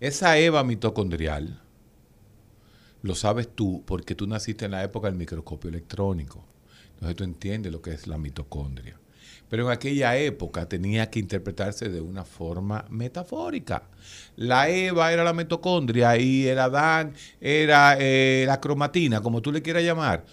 Esa 0.00 0.38
Eva 0.38 0.64
mitocondrial 0.64 1.62
lo 3.02 3.14
sabes 3.14 3.48
tú 3.54 3.82
porque 3.86 4.14
tú 4.14 4.26
naciste 4.26 4.64
en 4.64 4.72
la 4.72 4.82
época 4.82 5.08
del 5.08 5.16
microscopio 5.16 5.70
electrónico. 5.70 6.44
Entonces 6.94 7.16
tú 7.16 7.24
entiendes 7.24 7.72
lo 7.72 7.82
que 7.82 7.92
es 7.92 8.06
la 8.06 8.18
mitocondria. 8.18 8.98
Pero 9.48 9.66
en 9.66 9.72
aquella 9.72 10.16
época 10.16 10.66
tenía 10.66 11.10
que 11.10 11.18
interpretarse 11.18 11.88
de 11.88 12.00
una 12.00 12.24
forma 12.24 12.86
metafórica. 12.88 13.82
La 14.36 14.68
Eva 14.68 15.12
era 15.12 15.24
la 15.24 15.34
mitocondria 15.34 16.16
y 16.16 16.46
el 16.46 16.58
Adán 16.58 17.12
era 17.40 17.96
eh, 17.98 18.44
la 18.46 18.60
cromatina, 18.60 19.20
como 19.20 19.42
tú 19.42 19.52
le 19.52 19.60
quieras 19.60 19.82
llamar. 19.82 20.24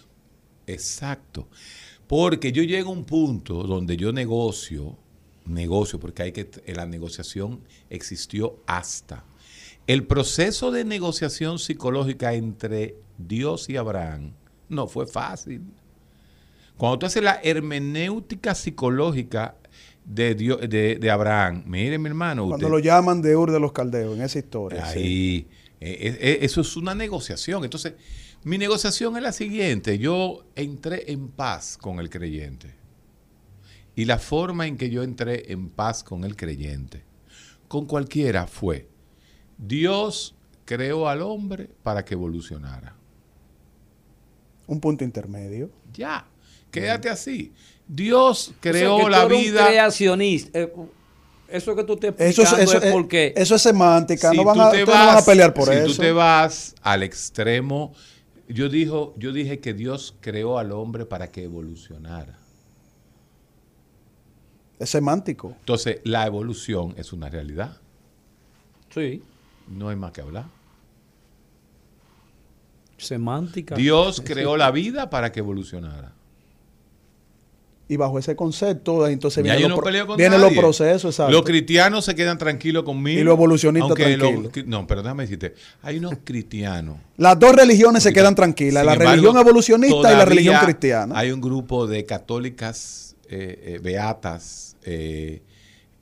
Exacto. 0.66 1.50
Porque 2.08 2.52
yo 2.52 2.64
llego 2.64 2.92
a 2.92 2.94
un 2.94 3.04
punto 3.04 3.64
donde 3.64 3.98
yo 3.98 4.14
negocio, 4.14 4.98
negocio, 5.46 6.00
porque 6.00 6.24
hay 6.24 6.32
que, 6.32 6.50
en 6.66 6.76
la 6.78 6.86
negociación 6.86 7.62
existió 7.90 8.58
hasta. 8.68 9.24
El 9.88 10.06
proceso 10.06 10.72
de 10.72 10.86
negociación 10.86 11.58
psicológica 11.58 12.34
entre 12.34 12.96
Dios 13.18 13.70
y 13.70 13.78
Abraham 13.78 14.34
no 14.68 14.88
fue 14.88 15.08
fácil. 15.08 15.64
Cuando 16.78 17.00
tú 17.00 17.06
haces 17.08 17.24
la 17.24 17.40
hermenéutica 17.44 18.56
psicológica 18.56 19.56
de, 20.06 20.36
Dios, 20.36 20.60
de, 20.62 20.98
de 21.00 21.12
Abraham, 21.12 21.64
mire 21.66 21.98
mi 21.98 22.08
hermano. 22.08 22.44
Cuando 22.48 22.68
usted- 22.68 22.72
lo 22.72 22.80
llaman 22.80 23.22
de 23.22 23.36
Ur 23.36 23.52
de 23.52 23.60
los 23.60 23.72
Caldeos, 23.72 24.16
en 24.16 24.24
esa 24.24 24.40
historia. 24.40 24.86
Ahí, 24.86 25.48
eh, 25.82 25.98
eh, 26.00 26.18
eh, 26.22 26.40
eso 26.42 26.62
es 26.62 26.78
una 26.78 26.96
negociación. 26.96 27.64
Entonces, 27.64 27.94
mi 28.44 28.58
negociación 28.58 29.18
es 29.18 29.24
la 29.24 29.34
siguiente. 29.34 29.98
Yo 29.98 30.46
entré 30.56 31.12
en 31.12 31.28
paz 31.28 31.78
con 31.78 32.00
el 32.00 32.10
creyente. 32.10 32.79
Y 34.00 34.06
la 34.06 34.18
forma 34.18 34.66
en 34.66 34.78
que 34.78 34.90
yo 34.90 35.04
entré 35.04 35.52
en 35.52 35.68
paz 35.70 36.06
con 36.06 36.24
el 36.24 36.38
creyente, 36.38 37.04
con 37.68 37.86
cualquiera, 37.86 38.48
fue, 38.48 38.88
Dios 39.58 40.36
creó 40.64 41.10
al 41.10 41.22
hombre 41.22 41.70
para 41.84 42.06
que 42.06 42.14
evolucionara. 42.14 42.96
Un 44.68 44.80
punto 44.80 45.04
intermedio. 45.04 45.70
Ya, 45.94 46.26
quédate 46.72 47.10
así. 47.10 47.52
Dios 47.90 48.50
O 48.50 48.52
sea, 48.52 48.56
creó 48.62 49.10
la 49.10 49.24
eres 49.24 49.38
un 49.38 49.44
vida. 49.44 49.68
creacionista. 49.68 50.60
Eh, 50.60 50.74
eso 51.50 51.76
que 51.76 51.84
tú 51.84 51.98
te 51.98 52.14
Eso 52.20 52.44
es, 52.44 52.54
eso, 52.54 52.78
es 52.82 52.94
porque 52.94 53.34
eso 53.36 53.56
es 53.56 53.62
semántica. 53.62 54.30
Si 54.30 54.38
no 54.38 54.46
van 54.46 54.56
tú 54.56 54.62
a, 54.62 54.74
no 54.80 54.86
van 54.86 55.10
a 55.10 55.16
vas- 55.16 55.26
pelear 55.26 55.54
por 55.54 55.66
si 55.68 55.74
eso. 55.74 55.88
tú 55.88 55.94
te 55.96 56.14
vas 56.14 56.74
al 56.84 57.04
extremo, 57.04 57.94
yo, 58.48 58.70
dijo, 58.70 59.14
yo 59.18 59.34
dije 59.34 59.60
que 59.60 59.74
Dios 59.74 60.16
creó 60.22 60.58
al 60.58 60.72
hombre 60.72 61.06
para 61.06 61.30
que 61.32 61.44
evolucionara. 61.44 62.39
Es 64.80 64.90
semántico. 64.90 65.54
Entonces, 65.60 66.00
la 66.06 66.26
evolución 66.26 66.94
es 66.98 67.12
una 67.14 67.30
realidad. 67.30 67.78
sí, 68.94 69.22
No 69.68 69.90
hay 69.90 69.96
más 69.96 70.12
que 70.14 70.22
hablar. 70.22 70.46
semántica. 72.98 73.76
Dios 73.76 74.22
creó 74.26 74.58
la 74.58 74.72
vida 74.72 75.10
para 75.10 75.32
que 75.32 75.40
evolucionara. 75.40 76.14
Y 77.88 77.96
bajo 77.98 78.20
ese 78.20 78.36
concepto, 78.36 79.08
entonces 79.08 79.44
vienen 79.44 79.64
los, 79.70 79.80
no 79.80 80.16
nadie. 80.18 80.38
los 80.38 80.54
procesos. 80.54 81.16
exacto. 81.16 81.32
Los 81.32 81.42
cristianos 81.44 82.06
se 82.06 82.14
quedan 82.14 82.38
tranquilos 82.38 82.84
conmigo. 82.84 83.20
Y 83.20 83.24
los 83.24 83.34
evolucionistas 83.34 83.96
tranquilos. 83.96 84.52
cri- 84.52 84.66
no, 84.66 84.86
pero 84.86 85.02
déjame 85.02 85.24
decirte, 85.24 85.56
hay 85.82 85.98
unos 85.98 86.14
cristianos. 86.24 86.98
Las 87.18 87.40
dos 87.40 87.56
religiones 87.56 88.04
se 88.04 88.14
quedan 88.14 88.36
tranquilas. 88.36 88.82
Sin 88.82 88.86
la 88.86 88.94
embargo, 88.94 89.12
religión 89.12 89.38
evolucionista 89.38 90.14
y 90.14 90.18
la 90.18 90.26
religión 90.26 90.58
cristiana. 90.64 91.18
Hay 91.18 91.32
un 91.32 91.42
grupo 91.42 91.88
de 91.88 92.06
católicas 92.06 93.09
eh, 93.30 93.76
eh, 93.76 93.80
beatas, 93.82 94.76
eh, 94.84 95.42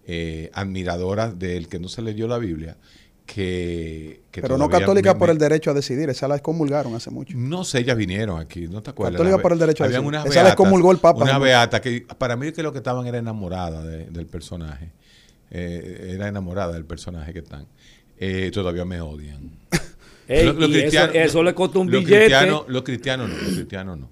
eh, 0.05 0.49
admiradoras 0.53 1.38
del 1.38 1.67
que 1.67 1.80
no 1.80 1.88
se 1.89 2.01
leyó 2.01 2.28
la 2.28 2.38
Biblia, 2.38 2.78
que, 3.25 4.21
que 4.32 4.41
pero 4.41 4.57
no 4.57 4.65
todavía 4.65 4.86
católicas 4.86 5.13
me- 5.15 5.19
por 5.19 5.30
el 5.30 5.38
derecho 5.38 5.71
a 5.71 5.73
decidir. 5.73 6.09
Esa 6.09 6.28
la 6.30 6.36
excomulgaron 6.38 6.95
hace 6.95 7.11
mucho. 7.11 7.34
No 7.38 7.63
sé, 7.65 7.80
ellas 7.80 7.97
vinieron 7.97 8.39
aquí, 8.39 8.67
¿no 8.67 8.82
te 8.82 8.91
acuerdas? 8.91 9.13
Católica 9.17 9.41
por 9.41 9.51
el 9.51 9.59
derecho 9.59 9.84
a 9.84 9.88
decidir. 9.88 10.07
unas 10.07 10.25
Esa 10.25 10.43
la 10.43 10.49
excomulgó 10.49 10.91
el 10.91 10.97
Papa, 10.99 11.23
Una 11.23 11.34
¿no? 11.34 11.39
beata 11.41 11.82
que 11.82 12.05
para 12.17 12.36
mí 12.38 12.51
que 12.53 12.63
lo 12.63 12.71
que 12.71 12.78
estaban 12.80 13.05
era 13.05 13.17
enamorada 13.17 13.84
de- 13.84 14.05
del 14.05 14.25
personaje. 14.28 14.91
Eh, 15.51 16.11
era 16.15 16.28
enamorada 16.28 16.73
del 16.73 16.86
personaje 16.86 17.34
que 17.34 17.39
están. 17.39 17.67
Eh, 18.17 18.49
todavía 18.53 18.86
me 18.86 18.99
odian. 19.01 19.51
Ey, 20.30 20.45
Los- 20.47 20.55
los 20.57 20.69
y 20.69 20.80
eso- 20.80 21.43
le 21.43 21.53
costó 21.53 21.80
un 21.82 21.91
los 21.91 22.01
billete. 22.03 22.25
Cristianos, 22.28 22.63
los 22.67 22.82
cristianos 22.84 23.30
no, 23.30 23.36
los 23.36 23.53
cristianos 23.55 23.97
no. 23.99 24.09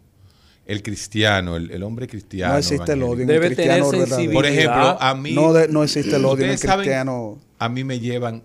El 0.65 0.81
cristiano, 0.81 1.57
el, 1.57 1.69
el 1.69 1.83
hombre 1.83 2.07
cristiano. 2.07 2.53
no 2.53 2.59
existe 2.59 2.93
el 2.93 3.03
odio 3.03 3.21
en 3.21 3.27
Debe 3.27 3.47
el 3.47 3.55
cristiano 3.55 3.91
tener. 3.91 4.33
Por 4.33 4.45
ejemplo, 4.45 4.97
a 4.99 5.13
mí. 5.13 5.31
No, 5.33 5.53
de- 5.53 5.67
no 5.67 5.83
existe 5.83 6.15
el 6.15 6.25
odio 6.25 6.43
en 6.45 6.49
el 6.49 6.55
Ustedes 6.55 6.59
saben, 6.61 6.83
cristiano. 6.85 7.39
A 7.59 7.69
mí 7.69 7.83
me 7.83 7.99
llevan 7.99 8.43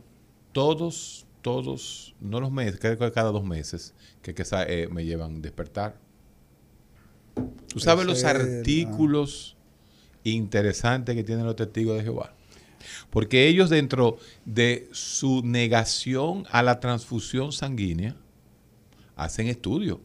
todos, 0.52 1.26
todos, 1.40 2.14
no 2.20 2.40
los 2.40 2.50
meses, 2.52 2.78
creo 2.78 2.98
que 2.98 3.10
cada 3.12 3.30
dos 3.30 3.44
meses, 3.44 3.94
que, 4.22 4.34
eh, 4.68 4.88
me 4.90 5.04
llevan 5.04 5.40
despertar. 5.40 5.96
Tú 7.68 7.80
sabes 7.80 8.04
los 8.04 8.24
artículos 8.24 9.56
interesantes 10.24 11.14
que 11.14 11.24
tienen 11.24 11.46
los 11.46 11.56
testigos 11.56 11.96
de 11.96 12.02
Jehová. 12.04 12.34
Porque 13.10 13.46
ellos 13.46 13.70
dentro 13.70 14.18
de 14.44 14.88
su 14.92 15.42
negación 15.44 16.46
a 16.50 16.62
la 16.62 16.80
transfusión 16.80 17.52
sanguínea 17.52 18.16
hacen 19.16 19.48
estudios 19.48 19.98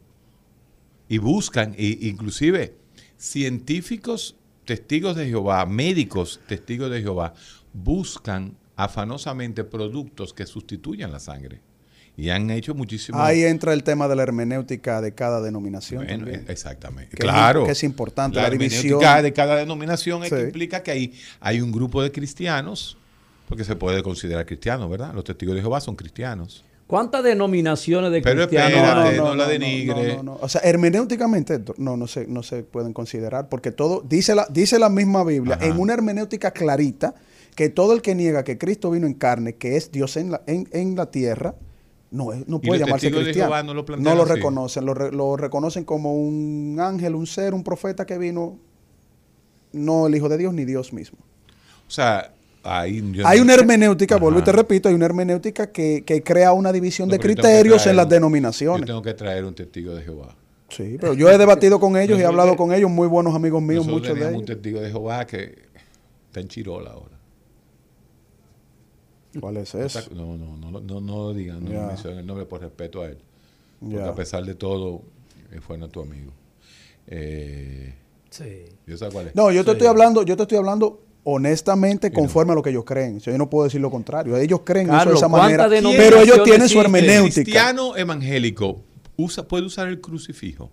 y 1.08 1.18
buscan, 1.18 1.74
e 1.78 1.98
inclusive 2.02 2.74
científicos 3.16 4.36
testigos 4.64 5.14
de 5.16 5.26
Jehová, 5.26 5.64
médicos 5.66 6.40
testigos 6.48 6.90
de 6.90 7.02
Jehová, 7.02 7.34
buscan 7.72 8.56
afanosamente 8.74 9.62
productos 9.64 10.32
que 10.34 10.46
sustituyan 10.46 11.12
la 11.12 11.20
sangre. 11.20 11.60
Y 12.18 12.30
han 12.30 12.50
hecho 12.50 12.74
muchísimo. 12.74 13.20
Ahí 13.20 13.44
entra 13.44 13.74
el 13.74 13.82
tema 13.84 14.08
de 14.08 14.16
la 14.16 14.22
hermenéutica 14.22 15.02
de 15.02 15.12
cada 15.12 15.42
denominación. 15.42 16.04
Bueno, 16.06 16.24
también. 16.24 16.40
eh, 16.40 16.52
exactamente. 16.52 17.14
Que 17.14 17.26
es- 17.26 17.30
claro. 17.30 17.66
que 17.66 17.72
es 17.72 17.84
importante, 17.84 18.36
La, 18.36 18.44
la 18.44 18.50
división. 18.50 18.84
hermenéutica 18.84 19.22
de 19.22 19.32
cada 19.34 19.56
denominación 19.56 20.24
es 20.24 20.30
que 20.30 20.38
Sí. 20.40 20.44
implica 20.46 20.82
que 20.82 20.90
hay, 20.92 21.12
hay 21.40 21.60
un 21.60 21.70
grupo 21.70 22.02
de 22.02 22.10
cristianos, 22.10 22.96
porque 23.48 23.64
se 23.64 23.76
puede 23.76 24.02
considerar 24.02 24.46
cristiano, 24.46 24.88
¿verdad? 24.88 25.12
Los 25.14 25.24
testigos 25.24 25.54
de 25.56 25.60
Jehová 25.60 25.80
son 25.82 25.94
cristianos. 25.94 26.64
¿Cuántas 26.86 27.24
denominaciones 27.24 28.12
de 28.12 28.22
Pero 28.22 28.46
cristianos 28.46 28.70
espérate, 28.78 29.08
hay? 29.10 29.16
no 29.18 29.34
la 29.34 29.48
denigre. 29.48 30.16
no, 30.18 30.22
no. 30.22 30.38
O 30.40 30.48
sea, 30.48 30.60
hermenéuticamente 30.62 31.60
no, 31.78 31.96
no, 31.96 32.06
se, 32.06 32.26
no 32.28 32.42
se 32.44 32.62
pueden 32.62 32.92
considerar 32.92 33.48
porque 33.48 33.72
todo, 33.72 34.02
dice 34.08 34.34
la, 34.36 34.46
dice 34.50 34.78
la 34.78 34.88
misma 34.88 35.24
Biblia, 35.24 35.56
Ajá. 35.56 35.66
en 35.66 35.80
una 35.80 35.94
hermenéutica 35.94 36.52
clarita, 36.52 37.14
que 37.56 37.70
todo 37.70 37.92
el 37.92 38.02
que 38.02 38.14
niega 38.14 38.44
que 38.44 38.56
Cristo 38.56 38.90
vino 38.92 39.06
en 39.06 39.14
carne, 39.14 39.54
que 39.56 39.76
es 39.76 39.90
Dios 39.90 40.16
en 40.16 40.30
la, 40.30 40.42
en, 40.46 40.68
en 40.72 40.94
la 40.94 41.10
tierra, 41.10 41.54
no, 42.12 42.32
es- 42.32 42.46
no 42.46 42.60
¿Y 42.62 42.68
puede 42.68 42.80
llamarse 42.80 43.10
cristiano. 43.10 43.62
No 43.64 43.74
lo 43.74 43.84
plantean 43.84 44.16
lo 44.16 44.24
reconocen, 44.24 44.84
lo, 44.86 44.94
re- 44.94 45.10
lo 45.10 45.36
reconocen 45.36 45.84
como 45.84 46.14
un 46.14 46.76
ángel, 46.80 47.16
un 47.16 47.26
ser, 47.26 47.52
un 47.52 47.64
profeta 47.64 48.06
que 48.06 48.16
vino, 48.16 48.58
no 49.72 50.06
el 50.06 50.14
Hijo 50.14 50.28
de 50.28 50.38
Dios 50.38 50.54
ni 50.54 50.64
Dios 50.64 50.92
mismo. 50.92 51.18
O 51.88 51.90
sea, 51.90 52.32
ahí 52.66 53.02
yo 53.12 53.26
Hay 53.26 53.38
no- 53.38 53.44
una 53.44 53.54
hermenéutica, 53.54 54.16
vuelvo 54.16 54.40
y 54.40 54.42
te 54.42 54.52
repito, 54.52 54.88
hay 54.88 54.94
una 54.94 55.06
hermenéutica 55.06 55.70
que, 55.72 56.02
que 56.04 56.22
crea 56.22 56.52
una 56.52 56.72
división 56.72 57.08
No, 57.08 57.12
de 57.12 57.20
criterios 57.20 57.76
traer 57.82 57.90
en 57.92 57.96
las 57.96 58.06
un- 58.06 58.10
denominaciones. 58.10 58.80
Yo 58.80 58.86
tengo 58.86 59.02
que 59.02 59.14
traer 59.14 59.44
un 59.44 59.54
testigo 59.54 59.94
de 59.94 60.02
Jehová. 60.02 60.34
Sí, 60.68 60.96
pero 61.00 61.14
yo 61.14 61.30
he 61.30 61.38
debatido 61.38 61.78
con 61.78 61.96
ellos 61.96 62.18
y 62.18 62.22
he 62.22 62.24
hablado 62.26 62.56
con 62.56 62.72
ellos, 62.72 62.90
muy 62.90 63.06
buenos 63.08 63.34
amigos 63.34 63.62
míos, 63.62 63.86
muchos 63.86 64.08
de 64.08 64.14
teníamos 64.14 64.34
un 64.38 64.44
ellos. 64.44 64.46
testigo 64.56 64.80
de 64.80 64.90
Jehová 64.90 65.24
que 65.26 65.54
está 66.28 66.40
en 66.40 66.48
Chirola 66.48 66.90
ahora. 66.90 67.16
¿Cuál 69.40 69.58
es 69.58 69.74
ese? 69.74 70.14
No, 70.14 70.36
no, 70.36 70.56
no, 70.56 70.80
no, 70.80 71.00
no, 71.00 71.16
lo 71.26 71.34
digan, 71.34 71.64
no 71.64 71.70
Ya. 71.70 71.86
mencionen 71.86 72.20
el 72.20 72.26
nombre 72.26 72.46
por 72.46 72.60
respeto 72.62 73.02
a 73.02 73.06
él. 73.08 73.18
Porque 73.80 74.00
a 74.02 74.14
pesar 74.14 74.44
de 74.44 74.54
todo, 74.54 75.02
eh, 75.52 75.60
fue 75.60 75.76
nuestro 75.76 76.02
amigo. 76.02 76.32
Eh, 77.06 77.94
Sí. 78.30 78.64
¿Yo 78.86 78.96
sé 78.96 79.08
cuál 79.10 79.28
es? 79.28 79.34
No, 79.34 79.50
yo 79.52 79.62
te 79.64 79.70
Sí. 79.70 79.72
estoy 79.76 79.86
hablando, 79.86 80.22
yo 80.22 80.36
te 80.36 80.42
estoy 80.42 80.58
hablando 80.58 81.00
honestamente 81.28 82.12
conforme 82.12 82.52
a 82.52 82.54
lo 82.54 82.62
que 82.62 82.70
ellos 82.70 82.84
creen. 82.84 83.16
O 83.16 83.20
sea, 83.20 83.32
yo 83.32 83.38
no 83.38 83.50
puedo 83.50 83.64
decir 83.64 83.80
lo 83.80 83.90
contrario. 83.90 84.36
Ellos 84.36 84.60
creen 84.64 84.86
eso 84.86 84.96
Carlos, 84.96 85.14
de 85.14 85.18
esa 85.18 85.28
¿cuántas 85.28 85.68
manera, 85.68 85.92
pero 85.96 86.20
ellos 86.20 86.44
tienen 86.44 86.68
su 86.68 86.80
hermenéutica. 86.80 87.34
cristiano 87.42 87.96
evangélico 87.96 88.80
usa, 89.16 89.42
puede 89.48 89.66
usar 89.66 89.88
el 89.88 90.00
crucifijo? 90.00 90.70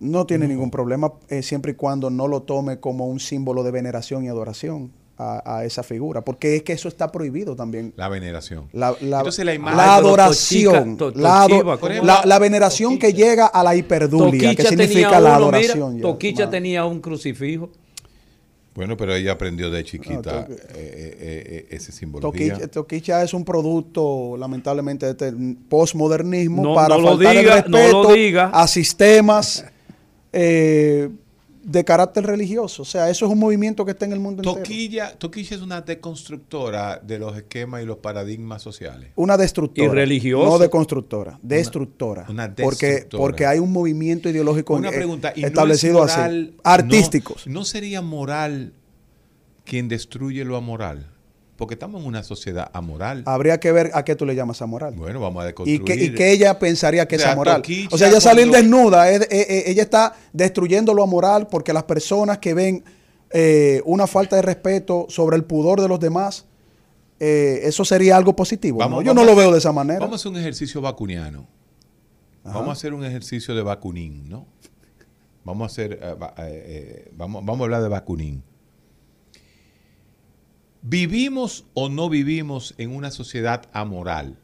No 0.00 0.26
tiene 0.26 0.48
ningún 0.48 0.72
problema 0.72 1.12
eh, 1.28 1.42
siempre 1.42 1.72
y 1.72 1.74
cuando 1.76 2.10
no 2.10 2.26
lo 2.26 2.42
tome 2.42 2.80
como 2.80 3.06
un 3.06 3.20
símbolo 3.20 3.62
de 3.62 3.70
veneración 3.70 4.24
y 4.24 4.28
adoración 4.28 4.90
a, 5.16 5.58
a 5.58 5.64
esa 5.64 5.84
figura, 5.84 6.22
porque 6.24 6.56
es 6.56 6.62
que 6.64 6.72
eso 6.72 6.88
está 6.88 7.12
prohibido 7.12 7.54
también. 7.54 7.94
La 7.96 8.08
veneración. 8.08 8.68
La, 8.72 8.96
la- 9.00 9.18
Entonces 9.18 9.44
la 9.44 9.54
imagen- 9.54 9.76
la 9.76 9.94
Ay, 9.94 10.00
pero 10.00 10.08
adoración, 10.08 10.96
Tochica- 10.98 11.78
to- 11.78 12.24
la, 12.26 12.38
veneración 12.40 12.98
que 12.98 13.12
llega 13.12 13.46
a 13.46 13.62
la 13.62 13.76
hiperdulia, 13.76 14.52
que 14.56 14.64
significa 14.64 15.12
la 15.12 15.18
mira, 15.20 15.36
adoración. 15.36 15.96
ya, 15.96 16.02
Toquicha 16.02 16.50
tenía 16.50 16.84
un 16.84 17.00
crucifijo. 17.00 17.70
Bueno, 18.74 18.96
pero 18.96 19.14
ella 19.14 19.32
aprendió 19.32 19.70
de 19.70 19.84
chiquita 19.84 20.46
No, 20.48 20.54
eh, 20.54 20.56
eh, 20.74 21.16
eh, 21.46 21.66
ese 21.70 21.92
simbología. 21.92 22.52
Toquicha, 22.54 22.68
Toquicha 22.70 23.22
es 23.22 23.32
un 23.32 23.44
producto, 23.44 24.36
lamentablemente, 24.36 25.06
de 25.06 25.12
este 25.12 25.32
postmodernismo 25.68 26.62
No- 26.62 26.74
para 26.74 26.96
no 26.96 27.00
lo 27.00 27.08
faltar 27.16 27.36
diga, 27.36 27.58
el 27.60 27.70
no 27.70 27.76
respeto 27.78 28.02
lo 28.02 28.12
diga. 28.14 28.50
a 28.52 28.66
sistemas 28.66 29.64
eh, 30.32 31.08
de 31.64 31.84
carácter 31.84 32.24
religioso. 32.26 32.82
O 32.82 32.84
sea, 32.84 33.08
eso 33.10 33.24
es 33.26 33.32
un 33.32 33.38
movimiento 33.38 33.84
que 33.84 33.92
está 33.92 34.04
en 34.04 34.12
el 34.12 34.20
mundo 34.20 34.42
entero. 34.42 34.62
Toquilla, 34.62 35.16
Toquilla 35.18 35.56
es 35.56 35.62
una 35.62 35.80
deconstructora 35.80 36.98
de 37.02 37.18
los 37.18 37.36
esquemas 37.36 37.82
y 37.82 37.86
los 37.86 37.98
paradigmas 37.98 38.62
sociales. 38.62 39.10
Una 39.16 39.36
destructora. 39.36 39.86
Y 39.86 39.90
religiosa. 39.94 40.48
No 40.48 40.58
deconstructora, 40.58 41.38
destructora. 41.42 42.26
una 42.28 42.54
Porque, 42.54 42.86
destructora. 42.86 43.20
porque 43.20 43.46
hay 43.46 43.58
un 43.58 43.72
movimiento 43.72 44.28
ideológico 44.28 44.74
Una 44.74 44.90
eh, 44.90 44.92
pregunta, 44.92 45.32
¿y 45.34 45.40
no 45.40 45.46
es 45.46 45.52
establecido 45.52 45.98
moral- 46.00 46.54
así. 46.62 46.82
Artísticos. 46.82 47.46
No, 47.46 47.54
¿no 47.60 47.64
sería 47.64 48.02
moral 48.02 48.72
quien 49.64 49.88
destruye 49.88 50.44
lo 50.44 50.56
amoral? 50.56 51.10
Porque 51.56 51.74
estamos 51.74 52.00
en 52.02 52.08
una 52.08 52.22
sociedad 52.24 52.68
amoral. 52.72 53.22
Habría 53.26 53.60
que 53.60 53.70
ver 53.70 53.90
a 53.94 54.04
qué 54.04 54.16
tú 54.16 54.26
le 54.26 54.34
llamas 54.34 54.60
amoral. 54.60 54.94
Bueno, 54.94 55.20
vamos 55.20 55.40
a 55.42 55.44
y, 55.44 55.46
deconstruir. 55.48 55.84
que, 55.84 55.94
y 55.94 56.14
que 56.14 56.32
ella 56.32 56.58
pensaría 56.58 57.06
que 57.06 57.14
O 57.16 57.18
sea, 57.18 57.28
es 57.28 57.32
amoral. 57.34 57.56
Toquicha 57.62 57.94
O 57.94 57.98
sea, 57.98 58.08
ella 58.08 58.20
salir 58.20 58.48
cuando- 58.48 58.58
desnuda, 58.58 59.10
es- 59.10 59.22
eh, 59.22 59.28
eh, 59.48 59.64
ella 59.66 59.82
está 59.82 60.14
destruyendo 60.32 60.92
lo 60.94 61.02
amoral 61.04 61.46
porque 61.46 61.72
las 61.72 61.84
personas 61.84 62.38
que 62.38 62.54
ven 62.54 62.82
eh, 63.36 63.82
una 63.84 64.06
falta 64.06 64.36
de 64.36 64.42
respeto 64.42 65.06
sobre 65.08 65.36
el 65.36 65.44
pudor 65.44 65.80
de 65.80 65.88
los 65.88 65.98
demás, 66.00 66.44
eh, 67.20 67.60
eso 67.64 67.84
sería 67.84 68.16
algo 68.16 68.34
positivo. 68.36 68.84
¿no? 68.88 69.02
Yo 69.02 69.14
no 69.14 69.24
lo 69.24 69.34
veo 69.36 69.50
de 69.52 69.58
esa 69.58 69.72
manera. 69.72 70.00
Vamos 70.00 70.14
a 70.14 70.16
hacer 70.22 70.32
un 70.32 70.38
ejercicio 70.38 70.80
vacuniano. 70.80 71.46
Vamos 72.44 72.68
a 72.68 72.72
hacer 72.72 72.92
un 72.94 73.04
ejercicio 73.04 73.54
de 73.54 73.62
vacunín, 73.62 74.28
¿no? 74.28 74.46
Vamos 75.44 75.62
a 75.64 75.66
hacer, 75.72 75.98
va- 76.20 76.34
eh, 76.38 77.10
vamos, 77.16 77.44
vamos 77.44 77.60
a 77.60 77.64
hablar 77.64 77.82
de 77.82 77.88
vacunín. 77.88 78.42
¿Vivimos 80.86 81.64
o 81.72 81.88
no 81.88 82.10
vivimos 82.10 82.74
en 82.76 82.94
una 82.94 83.10
sociedad 83.10 83.62
amoral? 83.72 84.36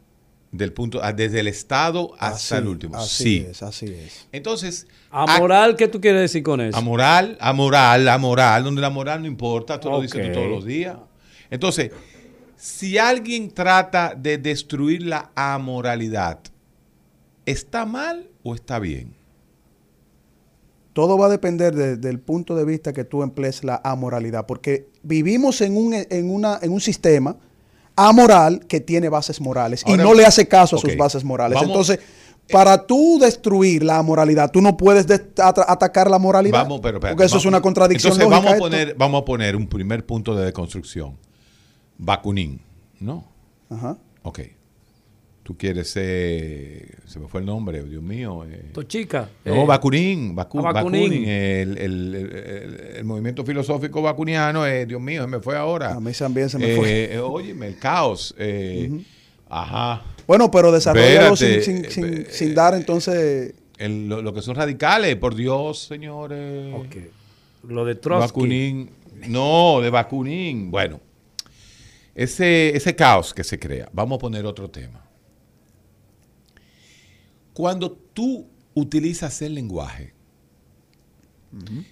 Del 0.53 0.73
punto, 0.73 1.01
ah, 1.03 1.13
desde 1.13 1.41
el 1.41 1.49
Estado 1.49 2.13
hasta 2.19 2.57
Así- 2.57 2.63
el 2.63 2.67
último. 2.67 2.97
Así 2.97 3.23
sí. 3.25 3.47
es, 3.49 3.63
así 3.63 3.87
es. 3.87 4.27
Entonces, 4.33 4.87
Amoral, 5.11 5.77
¿qué 5.77 5.87
tú 5.87 6.01
quieres 6.01 6.23
decir 6.23 6.43
con 6.43 6.63
eso? 6.63 6.77
Amoral, 6.79 7.37
amoral, 7.41 8.09
amoral, 8.09 8.65
donde 8.65 8.81
la 8.81 8.89
moral 8.91 9.21
no 9.21 9.29
importa, 9.29 9.79
tú 9.79 9.91
lo 9.91 10.01
dices 10.01 10.27
tú 10.29 10.33
todos 10.33 10.49
los 10.49 10.65
días. 10.65 10.97
Entonces, 11.51 11.93
si 12.57 12.97
alguien 12.97 13.51
trata 13.53 14.15
de 14.17 14.39
destruir 14.39 15.03
la 15.03 15.31
amoralidad, 15.35 16.41
¿está 17.45 17.85
mal 17.85 18.29
o 18.43 18.55
está 18.55 18.79
bien? 18.79 19.15
Todo 20.93 21.17
va 21.17 21.27
a 21.27 21.29
depender 21.29 21.75
de- 21.75 21.97
del 21.97 22.19
punto 22.19 22.57
de 22.57 22.65
vista 22.65 22.93
que 22.93 23.05
tú 23.05 23.23
emplees 23.23 23.63
la 23.65 23.81
amoralidad, 23.85 24.47
porque 24.47 24.89
vivimos 25.03 25.61
en 25.61 25.77
un, 25.77 25.95
en 25.95 26.31
una, 26.31 26.59
en 26.63 26.73
un 26.73 26.81
sistema 26.81 27.37
amoral 27.97 28.67
que 28.67 28.81
tiene 28.81 29.09
bases 29.09 29.41
morales 29.41 29.83
Ahora- 29.87 30.03
y 30.03 30.05
no 30.07 30.15
le 30.15 30.25
hace 30.27 30.49
caso 30.49 30.77
a 30.77 30.79
sus 30.81 30.97
bases 30.97 31.23
morales. 31.25 31.55
vamos- 31.55 31.69
Entonces, 31.71 32.01
para 32.51 32.85
tú 32.87 33.19
destruir 33.21 33.85
la 33.85 34.03
moralidad, 34.03 34.51
tú 34.51 34.61
no 34.61 34.77
puedes 34.77 35.07
des- 35.07 35.23
ata- 35.39 35.65
atacar 35.71 36.11
la 36.11 36.19
moralidad, 36.19 36.63
Vamos, 36.63 36.81
pero 36.83 36.99
porque 36.99 37.25
eso 37.25 37.37
es 37.37 37.45
una 37.45 37.61
contradicción 37.61 38.13
Entonces, 38.15 38.29
lógica. 38.29 38.39
vamos 38.41 38.51
a, 38.53 38.55
esto. 38.57 38.65
poner, 38.87 38.95
vamos 38.99 39.23
a 39.23 39.25
poner 39.25 39.55
un 39.57 39.69
primer 39.69 40.05
punto 40.05 40.35
de 40.35 40.47
deconstrucción. 40.47 41.17
Vacunín, 41.99 42.61
¿no? 42.99 43.25
Ajá. 43.69 43.97
Ok. 44.23 44.41
Tú 45.51 45.57
quieres 45.59 45.91
ser... 45.91 46.99
Se 47.07 47.19
me 47.19 47.27
fue 47.27 47.41
el 47.41 47.47
nombre, 47.47 47.83
Dios 47.83 48.01
mío. 48.05 48.45
eh, 48.49 48.67
Tochica. 48.73 49.29
No, 49.45 49.55
eh, 49.55 49.67
Bakunin, 49.67 50.37
Baku- 50.37 50.61
ah, 50.65 50.71
Bakunin. 50.71 51.03
Bakunin, 51.11 51.29
el, 51.29 51.77
el- 51.79 52.95
el- 52.99 53.05
movimiento 53.05 53.45
filosófico 53.45 54.01
bakuniano, 54.01 54.65
eh, 54.65 54.87
Dios 54.87 55.01
mío, 55.01 55.23
se 55.23 55.27
me 55.27 55.41
fue 55.41 55.57
ahora. 55.57 55.95
A 55.95 55.99
mí 55.99 56.13
también 56.13 56.49
se 56.49 56.57
me 56.57 56.73
Eh, 56.73 56.77
fue. 56.77 57.15
eh, 57.15 57.19
óyeme, 57.19 57.67
el 57.67 57.79
caos. 57.81 58.33
eh, 58.39 58.93
Ajá. 59.49 60.05
Bueno, 60.25 60.53
pero 60.53 60.71
desarrollalo 60.71 61.35
sin, 61.35 61.61
sin, 61.65 61.91
sin- 61.91 62.05
eh, 62.15 62.27
sin 62.31 62.55
dar 62.55 62.75
entonces... 62.77 63.53
El- 63.77 64.09
lo, 64.09 64.23
lo 64.23 64.33
que 64.33 64.43
son 64.43 64.55
radicales, 64.55 65.17
por 65.17 65.35
Dios, 65.35 65.81
señores. 65.83 66.73
ok. 66.77 66.97
Lo 67.69 67.85
de 67.85 67.97
Trotsky. 67.97 68.29
Bakunin. 68.29 68.91
No, 69.27 69.81
de 69.81 69.91
Bakunin. 69.91 70.71
Bueno, 70.71 71.01
ese, 72.15 72.77
ese 72.77 72.95
caos 72.95 73.35
que 73.35 73.43
se 73.43 73.59
crea. 73.59 73.89
Vamos 73.93 74.15
a 74.15 74.21
poner 74.21 74.47
otro 74.47 74.71
tema. 74.71 75.00
Cuando 77.53 77.93
tú 77.93 78.47
utilizas 78.75 79.43
el 79.43 79.55
lenguaje, 79.55 80.15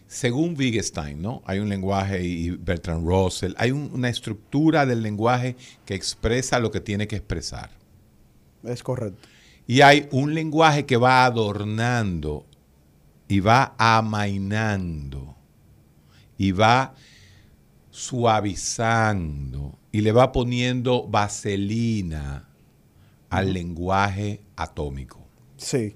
según 0.06 0.54
Wittgenstein, 0.56 1.20
¿no? 1.20 1.42
Hay 1.44 1.58
un 1.58 1.68
lenguaje 1.68 2.22
y 2.24 2.50
Bertrand 2.50 3.04
Russell, 3.04 3.54
hay 3.56 3.72
un- 3.72 3.90
una 3.92 4.08
estructura 4.08 4.86
del 4.86 5.02
lenguaje 5.02 5.56
que 5.84 5.94
expresa 5.94 6.60
lo 6.60 6.70
que 6.70 6.80
tiene 6.80 7.08
que 7.08 7.16
expresar. 7.16 7.70
Es 8.62 8.82
correcto. 8.84 9.28
Y 9.66 9.80
hay 9.80 10.08
un 10.12 10.32
lenguaje 10.32 10.86
que 10.86 10.96
va 10.96 11.24
adornando 11.24 12.46
y 13.26 13.40
va 13.40 13.74
amainando 13.78 15.36
y 16.38 16.52
va 16.52 16.94
suavizando 17.90 19.76
y 19.90 20.00
le 20.02 20.12
va 20.12 20.30
poniendo 20.32 21.06
vaselina 21.08 22.48
al 23.28 23.52
lenguaje 23.52 24.40
atómico. 24.56 25.17
Sí. 25.58 25.94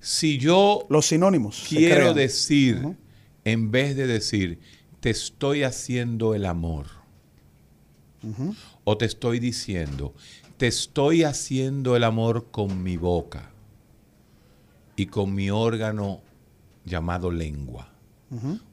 Si 0.00 0.38
yo 0.38 0.86
Los 0.88 1.06
sinónimos. 1.06 1.64
quiero 1.68 2.14
decir, 2.14 2.96
en 3.44 3.70
vez 3.70 3.96
de 3.96 4.06
decir, 4.06 4.60
te 5.00 5.10
estoy 5.10 5.64
haciendo 5.64 6.34
el 6.34 6.46
amor, 6.46 6.86
o 8.84 8.96
te 8.96 9.04
estoy 9.04 9.40
diciendo, 9.40 10.14
te 10.56 10.68
estoy 10.68 11.24
haciendo 11.24 11.96
el 11.96 12.04
amor 12.04 12.50
con 12.50 12.82
mi 12.82 12.96
boca 12.96 13.50
y 14.94 15.06
con 15.06 15.34
mi 15.34 15.50
órgano 15.50 16.20
llamado 16.84 17.30
lengua. 17.30 17.88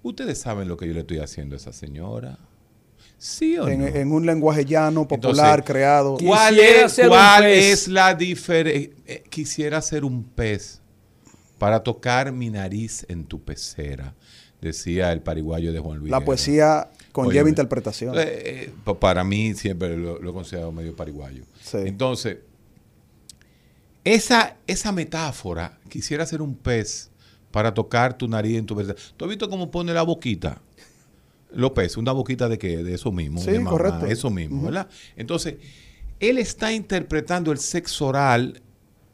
Ustedes 0.03 0.39
saben 0.39 0.67
lo 0.67 0.77
que 0.77 0.87
yo 0.87 0.93
le 0.93 1.01
estoy 1.01 1.19
haciendo 1.19 1.55
a 1.55 1.57
esa 1.57 1.73
señora. 1.73 2.37
¿Sí 3.21 3.57
o 3.57 3.67
en, 3.67 3.81
no? 3.81 3.87
en 3.87 4.11
un 4.13 4.25
lenguaje 4.25 4.63
llano, 4.65 5.07
popular, 5.07 5.59
Entonces, 5.59 5.65
creado. 5.65 6.17
¿Cuál, 6.25 6.57
es, 6.59 6.99
cuál 7.07 7.45
es 7.45 7.87
la 7.89 8.13
diferencia? 8.15 8.95
quisiera 9.29 9.81
ser 9.81 10.05
un 10.05 10.23
pez 10.23 10.81
para 11.57 11.83
tocar 11.83 12.31
mi 12.31 12.49
nariz 12.49 13.05
en 13.09 13.25
tu 13.25 13.41
pecera, 13.41 14.15
decía 14.61 15.11
el 15.11 15.21
pariguayo 15.21 15.73
de 15.73 15.79
Juan 15.79 15.99
Luis. 15.99 16.09
La 16.11 16.17
Guerra. 16.19 16.25
poesía 16.25 16.89
conlleva 17.11 17.31
Óyeme, 17.43 17.49
interpretación. 17.49 18.17
eh, 18.17 18.21
eh, 18.25 18.73
pa- 18.85 18.97
para 18.97 19.23
mí 19.25 19.53
siempre 19.53 19.97
lo, 19.97 20.17
lo 20.19 20.29
he 20.29 20.33
considerado 20.33 20.71
medio 20.71 20.95
pariguayo. 20.95 21.43
Sí. 21.61 21.77
Entonces, 21.83 22.37
esa, 24.05 24.55
esa 24.67 24.91
metáfora, 24.91 25.77
quisiera 25.89 26.25
ser 26.25 26.41
un 26.41 26.55
pez 26.55 27.09
para 27.51 27.73
tocar 27.73 28.17
tu 28.17 28.27
nariz 28.27 28.57
en 28.57 28.65
tu 28.65 28.75
pecera. 28.75 28.97
¿Tú 29.17 29.25
has 29.25 29.29
visto 29.29 29.49
cómo 29.49 29.69
pone 29.69 29.93
la 29.93 30.03
boquita? 30.03 30.61
Peces, 31.73 31.97
una 31.97 32.11
boquita 32.11 32.47
de 32.47 32.57
qué? 32.57 32.83
De 32.83 32.93
eso 32.93 33.11
mismo. 33.11 33.41
Sí, 33.41 33.51
de 33.51 33.59
mamá, 33.59 33.71
correcto. 33.71 34.05
Eso 34.05 34.29
mismo, 34.29 34.63
¿verdad? 34.63 34.87
Entonces, 35.15 35.55
él 36.19 36.37
está 36.37 36.71
interpretando 36.73 37.51
el 37.51 37.57
sexo 37.57 38.07
oral 38.07 38.61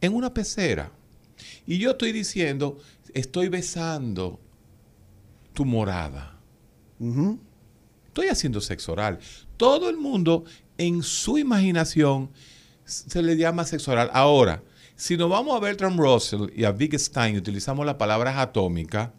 en 0.02 0.14
una 0.14 0.34
pecera. 0.34 0.92
Y 1.66 1.78
yo 1.78 1.92
estoy 1.92 2.12
diciendo, 2.12 2.78
estoy 3.14 3.50
besando 3.50 4.40
tu 5.54 5.66
morada. 5.66 6.40
Estoy 8.08 8.28
haciendo 8.28 8.62
sexo 8.62 8.94
oral. 8.94 9.20
Todo 9.58 9.90
el 9.90 9.98
mundo 9.98 10.44
en 10.78 11.04
su 11.04 11.38
imaginación 11.38 12.30
se 12.84 13.22
le 13.22 13.38
llama 13.38 13.66
sexo 13.66 13.92
oral. 13.92 14.10
Ahora, 14.14 14.64
si 14.96 15.18
nos 15.18 15.30
vamos 15.30 15.56
a 15.56 15.60
Bertrand 15.60 16.00
Russell 16.00 16.50
y 16.56 16.64
a 16.64 16.72
Wittgenstein 16.72 17.36
y 17.36 17.38
utilizamos 17.38 17.86
las 17.86 17.96
palabras 17.96 18.38
atómicas 18.38 19.10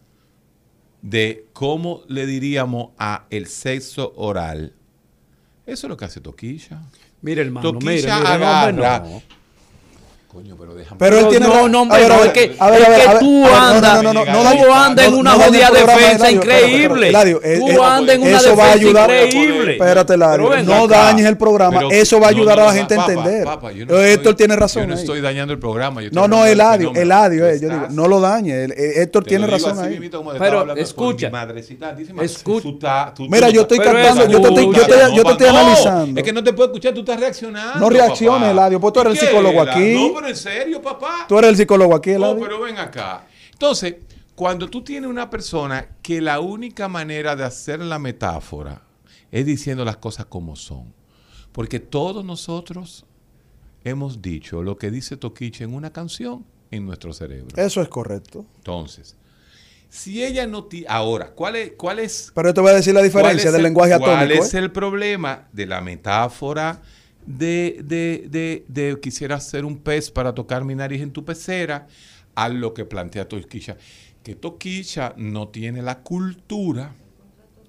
de 1.09 1.47
cómo 1.53 2.03
le 2.09 2.27
diríamos 2.27 2.91
a 2.99 3.27
el 3.31 3.47
sexo 3.47 4.13
oral, 4.17 4.75
eso 5.65 5.87
es 5.87 5.89
lo 5.89 5.97
que 5.97 6.05
hace 6.05 6.21
Toquilla. 6.21 6.83
Mire, 7.23 7.43
hermano, 7.43 7.73
Toquilla 7.73 8.19
no, 8.19 8.27
agarra. 8.27 9.01
no. 9.01 9.23
Coño, 10.29 10.55
pero 10.59 10.75
déjame. 10.75 10.99
Pero 10.99 11.17
él 11.19 11.23
No, 11.25 11.29
tiene 11.31 11.47
no, 11.47 11.69
no, 11.69 11.79
a 11.79 11.83
hombre, 11.83 12.01
ver, 12.03 12.13
a 12.13 12.15
no, 12.17 12.21
ver, 12.21 12.27
es 12.27 12.33
que- 12.35 12.57
a 12.59 12.71
ver, 12.71 12.81
es 12.83 12.87
a 12.87 12.91
ver, 12.91 13.01
que 13.01 13.07
a 13.07 13.11
ver, 13.13 13.19
tú 13.21 13.47
andas- 13.47 14.03
no, 14.03 14.13
no, 14.13 14.25
no, 14.25 14.75
andas 14.75 15.07
en 15.07 15.15
una 15.15 15.35
el 15.35 15.41
jodida 15.41 15.71
defensa 15.71 16.31
increíble. 16.31 17.13
Tú 17.59 17.83
andas 17.83 18.17
en 18.17 18.23
una 18.23 18.37
eso 18.37 18.57
va 18.57 18.65
a 18.65 18.67
defensa 18.67 18.73
ayudar. 18.73 19.11
increíble. 19.11 19.73
Espérate, 19.73 20.19
Pero 20.19 20.49
ven 20.51 20.67
no 20.67 20.87
dañes 20.89 21.27
el 21.27 21.39
programa. 21.39 21.79
Pero- 21.79 21.91
eso 21.91 22.21
va 22.21 22.27
a 22.27 22.31
ayudar 22.31 22.59
no, 22.59 22.65
a 22.65 22.67
la 22.67 22.73
gente 22.75 22.95
a 22.95 22.97
entender. 22.99 23.45
papá, 23.45 23.73
yo 23.73 23.87
no 23.87 23.95
Eh, 23.95 24.13
Héctor 24.13 24.33
estoy- 24.33 24.35
tiene 24.35 24.57
razón. 24.57 24.83
Yo 24.83 24.89
no 24.89 24.95
estoy 24.95 25.21
dañando 25.23 25.53
el 25.55 25.59
programa. 25.59 26.03
No, 26.13 26.29
no, 26.29 26.43
del 26.43 26.53
Eladio, 26.53 26.79
fenómeno. 26.93 27.03
Eladio, 27.03 27.49
eh, 27.49 27.61
yo 27.61 27.69
digo, 27.71 27.87
no 27.91 28.09
lo 28.09 28.21
dañe. 28.21 28.65
el- 28.65 28.73
eh, 28.73 29.03
Héctor 29.03 29.25
tiene 29.25 29.47
razón 29.47 29.79
ahí. 29.79 30.11
Pero 30.39 30.75
escucha. 30.77 31.29
mi 31.29 31.33
madrecita, 31.33 31.93
díseme, 31.95 32.23
Escu- 32.25 32.61
tú 32.61 32.71
estás- 32.71 33.15
tú- 33.15 33.25
tú 33.25 33.31
Mira, 33.31 33.49
yo 33.49 33.63
estoy 33.63 33.79
Pero 33.79 33.93
cantando, 33.93 34.27
yo 34.29 34.41
te 34.41 34.49
estoy, 34.49 34.65
yo 34.67 34.73
te- 34.73 34.79
Escucha, 34.81 35.09
yo 35.15 35.23
te 35.25 35.31
estoy 35.33 35.47
no, 35.51 35.59
analizando. 35.59 36.21
Es 36.21 36.27
que 36.27 36.33
no 36.33 36.43
te 36.45 36.53
puedo 36.53 36.69
escuchar, 36.69 36.93
tú 36.95 37.01
estás 37.01 37.19
reaccionando. 37.21 37.79
No 37.81 37.89
reacciones. 37.89 38.51
Eladio, 38.51 38.81
pues 38.81 38.93
tú 38.93 39.01
eres 39.01 39.11
el 39.13 39.17
¿Y 39.17 39.21
qué, 39.21 39.27
psicólogo 39.27 39.61
aquí. 39.63 39.95
Pero 40.17 40.29
en 40.29 40.37
serio, 40.37 40.83
papá. 40.83 41.27
Tú 41.29 41.39
eres 41.39 41.51
el 41.51 41.57
psicólogo 41.57 41.95
aquí, 41.95 42.11
No, 42.11 42.17
Eladio. 42.17 42.41
pero 42.41 42.61
ven 42.61 42.79
acá. 42.79 43.27
Entonces, 43.53 43.97
cuando 44.35 44.69
tú 44.69 44.83
tienes 44.83 45.09
una 45.09 45.31
persona 45.31 45.89
que 46.03 46.21
la 46.21 46.41
única 46.41 46.89
manera 46.89 47.37
de 47.37 47.45
hacer 47.45 47.81
la 47.81 47.99
metáfora 47.99 48.83
es 49.31 49.47
diciendo 49.47 49.85
las 49.85 49.97
cosas 49.97 50.27
como 50.27 50.57
son. 50.57 50.93
Porque 51.53 51.81
todos 51.81 52.25
nosotros 52.25 53.07
hemos 53.85 54.21
dicho 54.21 54.63
lo 54.63 54.77
que 54.77 54.91
dice 54.91 55.17
Toquiche 55.17 55.65
en 55.65 55.75
una 55.75 55.91
canción 55.93 56.45
en 56.71 56.85
nuestro 56.85 57.13
cerebro. 57.13 57.49
Eso 57.57 57.81
es 57.81 57.89
correcto. 57.89 58.45
Entonces, 58.57 59.17
Si 59.89 60.23
ella 60.23 60.47
no 60.47 60.65
tiene... 60.65 60.87
Ahora, 60.91 61.31
¿cuál 61.31 61.57
es, 61.57 61.73
cuál 61.77 62.01
es 62.01 62.31
Pero 62.35 62.53
te 62.53 62.61
voy 62.61 62.73
a 62.73 62.75
decir 62.75 62.93
la 62.93 63.01
¿Cuál 63.01 63.09
diferencia 63.09 63.51
del 63.53 63.61
el- 63.61 63.65
lenguaje 63.65 63.97
¿Cuál 63.99 64.17
atómico. 64.19 64.45
es 64.45 64.53
eh? 64.53 64.59
el 64.59 64.71
problema 64.73 65.49
de 65.53 65.65
la 65.67 65.81
metáfora 65.81 66.83
de, 67.27 67.81
de- 67.85 68.65
de- 68.69 69.01
quisiera 69.01 69.39
ser 69.41 69.65
un 69.65 69.79
pez 69.79 70.11
para 70.11 70.35
tocar 70.35 70.65
mi 70.65 70.75
nariz 70.75 71.03
en 71.03 71.11
tu 71.11 71.25
pecera? 71.25 71.87
A 72.35 72.49
lo 72.49 72.75
que 72.75 72.85
plantea 72.85 73.29
Toquilla. 73.29 73.77
Que 74.23 74.35
Toquilla 74.35 75.15
no 75.17 75.49
tiene 75.49 75.83
la 75.83 76.01
cultura, 76.01 76.95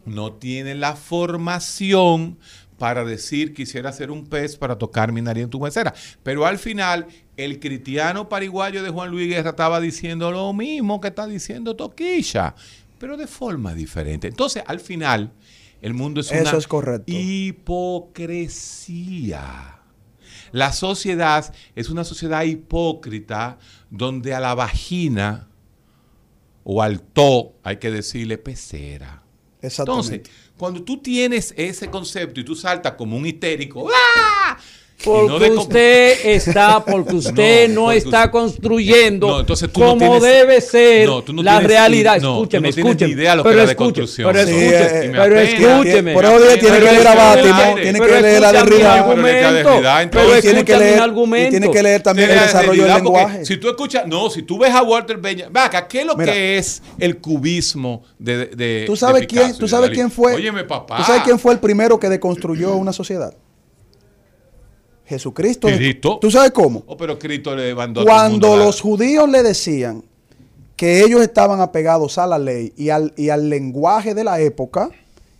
no 0.05 0.33
tiene 0.33 0.75
la 0.75 0.95
formación 0.95 2.37
para 2.77 3.03
decir 3.03 3.53
quisiera 3.53 3.91
ser 3.91 4.11
un 4.11 4.27
pez 4.27 4.55
para 4.55 4.77
tocar 4.77 5.11
mi 5.11 5.21
nariz 5.21 5.45
en 5.45 5.49
tu 5.49 5.59
pecera. 5.59 5.93
Pero 6.21 6.45
al 6.45 6.59
final, 6.59 7.07
el 7.35 7.59
cristiano 7.59 8.29
pariguayo 8.29 8.83
de 8.83 8.89
Juan 8.89 9.09
Luis 9.09 9.29
Guerra 9.29 9.51
estaba 9.51 9.79
diciendo 9.79 10.31
lo 10.31 10.53
mismo 10.53 11.01
que 11.01 11.07
está 11.07 11.25
diciendo 11.27 11.75
Toquilla, 11.75 12.53
pero 12.99 13.17
de 13.17 13.27
forma 13.27 13.73
diferente. 13.73 14.27
Entonces, 14.27 14.63
al 14.67 14.79
final, 14.79 15.31
el 15.81 15.93
mundo 15.93 16.21
es 16.21 16.31
Eso 16.31 16.49
una 16.49 16.57
es 16.57 16.67
correcto. 16.67 17.05
hipocresía. 18.47 19.73
La 20.51 20.71
sociedad 20.71 21.53
es 21.75 21.89
una 21.89 22.03
sociedad 22.03 22.43
hipócrita 22.43 23.57
donde 23.89 24.33
a 24.33 24.39
la 24.39 24.55
vagina 24.55 25.49
o 26.63 26.81
al 26.81 27.01
to 27.01 27.53
hay 27.63 27.77
que 27.77 27.91
decirle 27.91 28.37
pecera. 28.37 29.23
Exactamente. 29.61 30.15
Entonces, 30.15 30.35
cuando 30.57 30.83
tú 30.83 31.01
tienes 31.01 31.53
ese 31.57 31.89
concepto 31.89 32.39
y 32.39 32.43
tú 32.45 32.55
saltas 32.55 32.93
como 32.93 33.17
un 33.17 33.25
histérico, 33.25 33.89
¡ah! 33.93 34.57
Porque 35.03 35.27
no 35.31 35.37
de 35.39 35.49
co- 35.53 35.61
usted 35.61 36.25
está, 36.25 36.83
porque 36.83 37.15
usted 37.17 37.69
no, 37.69 37.83
porque 37.85 37.97
está 37.99 38.17
usted- 38.21 38.31
construyendo 38.31 39.27
No, 39.27 39.39
entonces 39.41 39.71
tú 39.71 39.79
no 39.79 39.85
como 39.89 39.99
tienes- 39.99 40.21
debe 40.23 40.61
ser 40.61 41.07
No, 41.07 41.21
tú 41.21 41.33
no 41.33 41.43
la 41.43 41.51
tienes 41.59 41.67
realidad. 41.67 42.17
escúcheme, 42.17 42.69
escúcheme. 42.69 43.11
idea 43.11 43.35
lo 43.35 43.43
que 43.43 43.49
pero 43.49 43.59
era 43.59 43.65
de 43.67 43.71
escuche, 43.73 44.01
construcción. 44.01 44.31
Pero 44.33 44.47
Sí, 44.47 44.55
escúcheme, 44.55 45.17
pero 45.19 45.39
escúcheme. 45.39 46.13
Por 46.13 46.23
día 46.25 46.59
tiene 46.59 46.79
que 46.79 46.91
leer 46.91 47.07
a 47.07 47.15
Bátimo, 47.15 47.75
tiene 47.81 47.99
que 47.99 48.21
leer 48.21 48.43
a 48.45 48.51
Derrida. 48.51 49.05
Pero 50.11 50.41
tiene 50.41 50.65
que 50.65 50.77
leer, 50.77 50.99
argumento. 50.99 51.51
tiene 51.51 51.71
que 51.71 51.83
leer 51.83 52.01
también 52.01 52.31
el 52.31 52.39
desarrollo 52.39 52.83
del 52.83 52.93
lenguaje. 52.95 53.45
Si 53.45 53.57
tú 53.57 53.69
escuchas, 53.69 54.07
no, 54.07 54.29
si 54.31 54.41
tú 54.41 54.57
ves 54.57 54.71
a 54.73 54.81
Walter 54.81 55.17
Benjamin, 55.17 55.53
vaca, 55.53 55.87
¿qué 55.87 56.01
es 56.01 56.05
lo 56.07 56.15
que 56.17 56.57
es 56.57 56.81
el 56.97 57.17
cubismo 57.17 58.03
de, 58.17 58.47
de 58.47 58.83
¿Tú 58.87 58.93
de 58.93 58.97
sabes 58.97 59.27
quién, 59.27 59.55
tú 59.57 59.67
sabes 59.67 59.91
quién 59.91 60.09
fue? 60.09 60.33
Óyeme, 60.33 60.63
papá. 60.63 60.97
¿Tú 60.97 61.03
sabes 61.03 61.21
quién 61.23 61.37
fue 61.37 61.53
el 61.53 61.59
primero 61.59 61.99
que 61.99 62.09
deconstruyó 62.09 62.75
una 62.75 62.93
sociedad? 62.93 63.33
Jesucristo. 65.07 65.67
Cristo. 65.67 66.17
¿Tú 66.21 66.29
sabes 66.29 66.51
cómo? 66.51 66.83
Oh, 66.87 66.97
pero 66.97 67.17
Cristo 67.17 67.55
le 67.55 67.73
mandó 67.73 68.03
Cuando 68.03 68.31
mundo 68.49 68.57
la- 68.57 68.65
los 68.65 68.81
judíos 68.81 69.29
le 69.29 69.41
decían 69.43 70.03
que 70.75 71.01
ellos 71.01 71.21
estaban 71.21 71.59
apegados 71.61 72.17
a 72.17 72.27
la 72.27 72.37
ley 72.37 72.73
y 72.77 72.89
al, 72.89 73.13
y 73.17 73.29
al 73.29 73.49
lenguaje 73.49 74.13
de 74.13 74.23
la 74.23 74.39
época, 74.39 74.89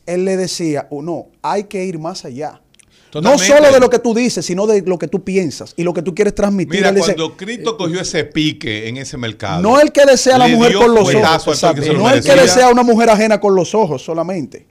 él 0.05 0.25
le 0.25 0.37
decía, 0.37 0.87
oh, 0.89 1.01
no, 1.01 1.27
hay 1.41 1.65
que 1.65 1.85
ir 1.85 1.99
más 1.99 2.25
allá. 2.25 2.61
Totalmente. 3.09 3.47
No 3.47 3.55
solo 3.55 3.71
de 3.73 3.79
lo 3.79 3.89
que 3.89 3.99
tú 3.99 4.13
dices, 4.13 4.45
sino 4.45 4.67
de 4.67 4.81
lo 4.81 4.97
que 4.99 5.07
tú 5.07 5.23
piensas 5.23 5.73
y 5.77 5.83
lo 5.83 5.93
que 5.93 6.01
tú 6.01 6.13
quieres 6.13 6.35
transmitir. 6.35 6.73
Mira, 6.75 6.89
Él 6.89 6.95
dice, 6.95 7.15
cuando 7.15 7.37
Cristo 7.37 7.77
cogió 7.77 8.01
ese 8.01 8.25
pique 8.25 8.87
en 8.89 8.97
ese 8.97 9.15
mercado. 9.17 9.61
no 9.61 9.79
el 9.79 9.91
que 9.93 10.05
desea 10.05 10.35
a 10.35 10.39
la 10.39 10.47
mujer 10.49 10.73
con 10.75 10.93
los 10.93 11.13
ojos, 11.15 11.63
no 11.95 12.09
el 12.09 12.21
que 12.21 12.35
desea 12.35 12.67
a 12.67 12.71
una 12.71 12.83
mujer 12.83 13.09
ajena 13.09 13.39
con 13.39 13.55
los 13.55 13.73
ojos 13.75 14.01
solamente, 14.03 14.65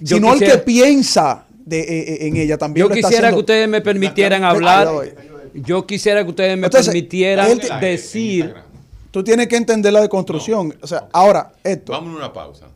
Yo 0.00 0.16
sino 0.16 0.32
el 0.32 0.40
que 0.40 0.56
piensa 0.58 1.44
de, 1.64 1.80
eh, 1.80 1.84
eh, 1.88 2.26
en 2.28 2.36
ella 2.36 2.58
también. 2.58 2.84
Yo 2.84 2.88
lo 2.88 2.94
está 2.94 3.08
quisiera 3.08 3.28
haciendo. 3.28 3.36
que 3.36 3.52
ustedes 3.52 3.68
me 3.68 3.80
permitieran 3.80 4.44
hablar. 4.44 4.88
Yo 5.54 5.86
quisiera 5.86 6.24
que 6.24 6.30
ustedes 6.30 6.56
me 6.56 6.66
Entonces, 6.66 6.86
permitieran 6.92 7.58
decir. 7.80 8.54
Tú 9.10 9.22
tienes 9.22 9.46
que 9.46 9.56
entender 9.56 9.92
la 9.92 10.00
deconstrucción. 10.00 10.74
O 10.80 10.86
sea, 10.86 11.08
ahora, 11.12 11.52
esto. 11.62 11.92
Vamos 11.92 12.14
a 12.14 12.16
una 12.16 12.32
pausa. 12.32 12.66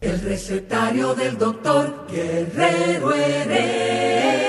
El 0.00 0.20
recetario 0.20 1.14
del 1.14 1.38
doctor 1.38 2.06
Guerrero 2.10 3.14
Heredia. 3.14 4.44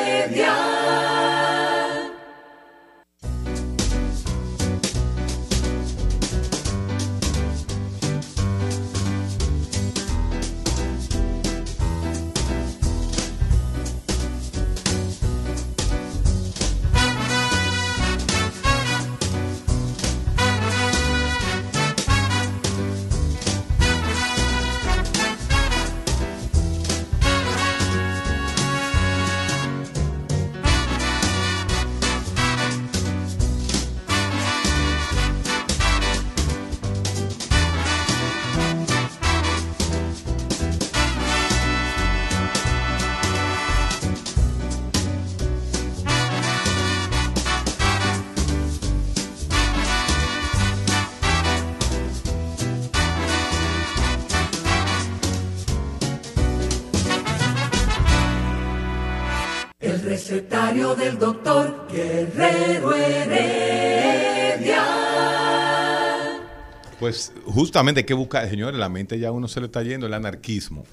Pues 67.15 67.31
justamente 67.45 68.05
que 68.05 68.13
buscar, 68.13 68.49
señores, 68.49 68.77
la 68.77 68.89
mente 68.89 69.17
ya 69.17 69.29
a 69.29 69.31
uno 69.31 69.47
se 69.47 69.61
le 69.61 69.67
está 69.67 69.81
yendo 69.81 70.05
el 70.05 70.13
anarquismo. 70.13 70.83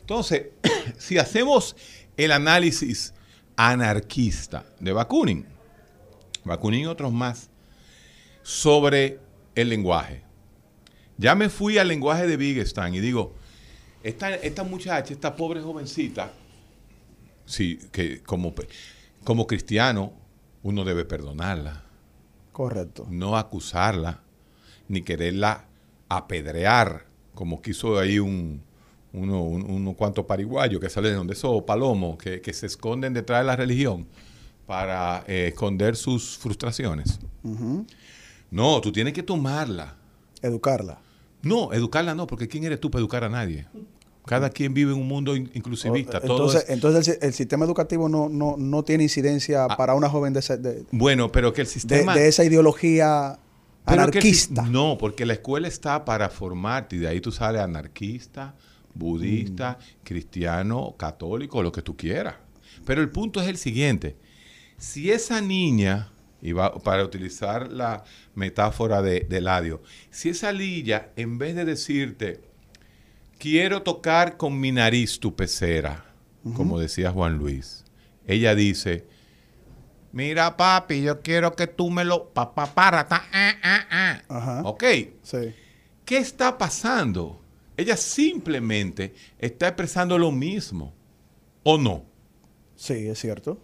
Entonces, 0.00 0.48
si 0.98 1.16
hacemos 1.16 1.74
el 2.18 2.32
análisis 2.32 3.14
anarquista 3.56 4.66
de 4.78 4.92
Bakunin, 4.92 5.46
Bakunin 6.44 6.80
y 6.80 6.86
otros 6.86 7.12
más, 7.14 7.48
sobre 8.42 9.20
el 9.54 9.70
lenguaje. 9.70 10.22
Ya 11.16 11.34
me 11.34 11.48
fui 11.48 11.78
al 11.78 11.88
lenguaje 11.88 12.26
de 12.26 12.36
Wittgenstein 12.36 12.94
y 12.94 13.00
digo, 13.00 13.34
esta, 14.02 14.34
esta 14.34 14.64
muchacha, 14.64 15.14
esta 15.14 15.34
pobre 15.34 15.62
jovencita, 15.62 16.30
sí, 17.46 17.78
que 17.90 18.22
como, 18.22 18.54
como 19.24 19.46
cristiano 19.46 20.12
uno 20.62 20.84
debe 20.84 21.06
perdonarla 21.06 21.84
Correcto. 22.52 23.06
no 23.08 23.38
acusarla, 23.38 24.20
ni 24.88 25.00
quererla 25.00 25.69
apedrear, 26.10 27.06
como 27.34 27.62
quiso 27.62 27.98
ahí 27.98 28.18
un, 28.18 28.60
uno, 29.14 29.42
un, 29.42 29.62
uno 29.70 29.94
cuantos 29.94 30.26
pariguayos 30.26 30.80
que 30.80 30.90
salen 30.90 31.12
de 31.12 31.16
donde 31.16 31.32
esos 31.32 31.62
palomos 31.62 32.18
que, 32.18 32.42
que 32.42 32.52
se 32.52 32.66
esconden 32.66 33.14
detrás 33.14 33.40
de 33.40 33.46
la 33.46 33.56
religión 33.56 34.06
para 34.66 35.24
eh, 35.26 35.48
esconder 35.48 35.96
sus 35.96 36.36
frustraciones. 36.36 37.18
No, 38.50 38.80
tú 38.80 38.92
tienes 38.92 39.12
que 39.12 39.22
tomarla. 39.22 39.94
Educarla. 40.42 40.98
No, 41.42 41.72
educarla 41.72 42.14
no, 42.14 42.26
porque 42.26 42.48
¿quién 42.48 42.64
eres 42.64 42.80
tú 42.80 42.90
para 42.90 43.00
educar 43.00 43.24
a 43.24 43.28
nadie? 43.28 43.66
Cada 44.26 44.50
quien 44.50 44.74
vive 44.74 44.92
en 44.92 44.98
un 44.98 45.08
mundo 45.08 45.34
in- 45.34 45.50
inclusivista. 45.54 46.20
todo 46.20 46.34
Entonces, 46.36 46.64
es- 46.64 46.70
entonces 46.70 47.08
el, 47.08 47.14
si- 47.14 47.26
el 47.26 47.32
sistema 47.32 47.64
educativo 47.64 48.08
no, 48.08 48.28
no, 48.28 48.56
no 48.58 48.82
tiene 48.84 49.04
incidencia 49.04 49.64
Ah. 49.64 49.76
para 49.76 49.94
una 49.94 50.08
joven 50.10 50.32
de, 50.34 50.40
ese- 50.40 50.58
de, 50.58 50.84
bueno, 50.92 51.32
pero 51.32 51.52
que 51.52 51.62
el 51.62 51.66
de- 51.66 51.72
sistema... 51.72 52.14
de 52.14 52.28
esa 52.28 52.44
ideología 52.44 53.38
Que 53.86 53.94
anarquista. 53.94 54.62
no, 54.62 54.96
porque 54.98 55.26
la 55.26 55.32
escuela 55.34 55.66
está 55.68 56.04
para 56.04 56.28
formarte 56.30 56.96
y 56.96 56.98
de 57.00 57.08
ahí 57.08 57.20
tú 57.20 57.32
sales 57.32 57.60
anarquista, 57.62 58.54
budista, 58.94 59.78
Mm. 59.80 59.84
cristiano, 60.04 60.94
católico, 60.98 61.62
lo 61.62 61.72
que 61.72 61.82
tú 61.82 61.96
quieras. 61.96 62.36
Pero 62.84 63.00
el 63.02 63.10
punto 63.10 63.40
es 63.40 63.48
el 63.48 63.56
siguiente. 63.56 64.16
Si 64.76 65.10
esa 65.10 65.40
niña, 65.40 66.12
y 66.42 66.52
va- 66.52 66.74
para 66.78 67.04
utilizar 67.04 67.70
la 67.70 68.04
metáfora 68.34 69.02
de, 69.02 69.20
de 69.28 69.40
Ladio, 69.40 69.82
si 70.10 70.30
esa 70.30 70.52
niña, 70.52 71.08
en 71.16 71.38
vez 71.38 71.54
de 71.56 71.64
decirte, 71.64 72.40
quiero 73.38 73.82
tocar 73.82 74.36
con 74.36 74.58
mi 74.58 74.72
nariz 74.72 75.18
tu 75.20 75.34
pecera, 75.34 76.04
como 76.54 76.78
decía 76.78 77.10
Juan 77.10 77.36
Luis, 77.36 77.84
ella 78.26 78.54
dice, 78.54 79.06
mira 80.12 80.56
papi, 80.56 81.02
yo 81.02 81.20
quiero 81.22 81.54
que 81.54 81.66
tú 81.66 81.90
me 81.90 82.04
lo... 82.04 82.28
Papá, 82.32 82.66
para, 82.74 83.06
ta, 83.06 83.24
ah, 83.32 83.52
ah, 83.62 83.86
ah". 83.90 84.22
Ajá. 84.28 84.62
Ok, 84.64 84.84
Sí. 85.22 85.54
¿qué 86.04 86.18
está 86.18 86.58
pasando? 86.58 87.40
Ella 87.76 87.96
simplemente 87.96 89.14
está 89.38 89.68
expresando 89.68 90.18
lo 90.18 90.30
mismo, 90.32 90.92
¿o 91.62 91.78
no? 91.78 92.04
Sí, 92.76 93.06
es 93.08 93.18
cierto. 93.20 93.58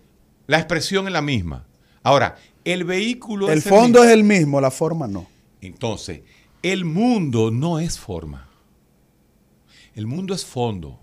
La 0.46 0.58
expresión 0.58 1.06
es 1.06 1.12
la 1.12 1.22
misma. 1.22 1.66
Ahora, 2.02 2.36
el 2.64 2.84
vehículo 2.84 3.50
El 3.50 3.58
es 3.58 3.64
fondo 3.64 4.02
es 4.04 4.10
el 4.10 4.22
mismo, 4.24 4.60
la 4.60 4.70
forma 4.70 5.06
no. 5.08 5.26
Entonces, 5.60 6.20
el 6.62 6.84
mundo 6.84 7.50
no 7.50 7.78
es 7.80 7.98
forma. 7.98 8.48
El 9.94 10.06
mundo 10.06 10.34
es 10.34 10.44
fondo. 10.44 11.00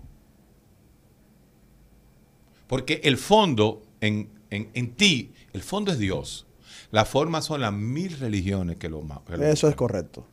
Porque 2.66 3.00
el 3.04 3.16
fondo 3.18 3.82
en, 4.00 4.30
en- 4.50 4.70
en 4.74 4.94
ti, 4.94 5.32
el 5.54 5.62
fondo 5.62 5.90
es 5.92 5.98
Dios. 5.98 6.46
Las 6.90 7.08
formas 7.08 7.46
son 7.46 7.62
las 7.62 7.72
mil 7.72 8.18
religiones 8.18 8.76
que 8.76 8.88
lo 8.90 9.00
que 9.26 9.36
lo 9.38 9.44
Eso 9.46 9.68
es 9.68 9.74
correcto. 9.74 10.26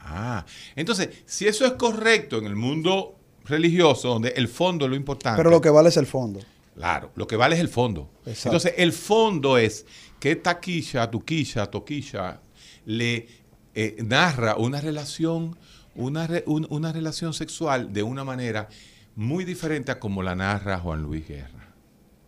Ah, 0.00 0.44
entonces, 0.74 1.10
si 1.24 1.46
eso 1.46 1.64
es 1.66 1.72
correcto 1.72 2.38
en 2.38 2.46
el 2.46 2.56
mundo 2.56 3.16
religioso, 3.44 4.08
donde 4.08 4.30
el 4.30 4.48
fondo 4.48 4.84
es 4.86 4.90
lo 4.90 4.96
importante. 4.96 5.36
Pero 5.38 5.50
lo 5.50 5.60
que 5.60 5.70
vale 5.70 5.88
es 5.88 5.96
el 5.96 6.06
fondo. 6.06 6.40
Claro, 6.74 7.10
lo 7.14 7.26
que 7.26 7.36
vale 7.36 7.54
es 7.54 7.60
el 7.60 7.68
fondo. 7.68 8.10
Exacto. 8.26 8.48
Entonces, 8.50 8.74
el 8.76 8.92
fondo 8.92 9.56
es 9.58 9.86
que 10.20 10.36
Taquilla, 10.36 11.10
Tuquilla, 11.10 11.66
Toquilla 11.70 12.40
le 12.84 13.28
eh, 13.74 13.96
narra 14.04 14.56
una 14.56 14.80
relación, 14.80 15.56
una, 15.94 16.26
re- 16.26 16.44
un- 16.46 16.66
una 16.70 16.92
relación 16.92 17.32
sexual 17.32 17.92
de 17.92 18.02
una 18.02 18.24
manera 18.24 18.68
muy 19.14 19.44
diferente 19.44 19.90
a 19.92 19.98
como 19.98 20.22
la 20.22 20.34
narra 20.34 20.78
Juan 20.78 21.02
Luis 21.02 21.26
Guerra. 21.26 21.72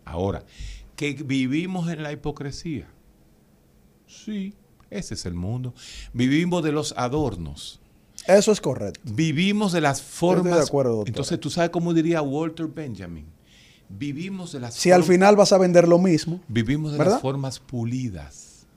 Ahora, 0.05 0.43
que 0.99 1.13
vivimos 1.13 1.89
en 1.89 2.03
la 2.03 2.11
hipocresía. 2.11 2.85
Sí, 4.05 4.53
ese 4.89 5.13
es 5.13 5.25
el 5.25 5.33
mundo. 5.33 5.73
Vivimos 6.11 6.61
de 6.61 6.73
los 6.73 6.93
adornos. 6.97 7.79
Eso 8.27 8.51
es 8.51 8.59
correcto. 8.59 8.99
Vivimos 9.05 9.71
de 9.71 9.79
las 9.79 10.01
Estoy 10.01 10.17
formas. 10.17 10.57
de 10.57 10.61
acuerdo. 10.61 11.05
Entonces, 11.07 11.39
tú 11.39 11.49
sabes 11.49 11.69
cómo 11.69 11.93
diría 11.93 12.21
Walter 12.21 12.67
Benjamin. 12.67 13.27
Vivimos 13.87 14.51
de 14.51 14.59
las 14.59 14.73
Si 14.73 14.91
al 14.91 15.05
final 15.05 15.37
vas 15.37 15.53
a 15.53 15.57
vender 15.57 15.87
lo 15.87 15.99
mismo, 15.99 16.41
Vivimos 16.49 16.91
de 16.91 16.97
¿verdad? 16.97 17.13
las 17.13 17.21
formas 17.21 17.59
pulidas. 17.61 18.67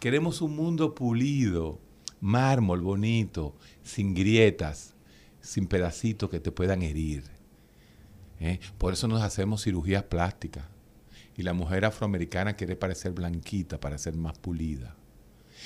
Queremos 0.00 0.42
un 0.42 0.56
mundo 0.56 0.96
pulido, 0.96 1.78
mármol 2.20 2.80
bonito, 2.80 3.54
sin 3.84 4.14
grietas, 4.14 4.94
sin 5.40 5.68
pedacitos 5.68 6.28
que 6.28 6.40
te 6.40 6.50
puedan 6.50 6.82
herir. 6.82 7.22
¿eh? 8.40 8.58
Por 8.78 8.94
eso 8.94 9.06
nos 9.06 9.22
hacemos 9.22 9.62
cirugías 9.62 10.02
plásticas. 10.02 10.64
Y 11.36 11.42
la 11.42 11.52
mujer 11.52 11.84
afroamericana 11.84 12.54
quiere 12.56 12.76
parecer 12.76 13.12
blanquita 13.12 13.78
para 13.78 13.98
ser 13.98 14.14
más 14.14 14.38
pulida. 14.38 14.96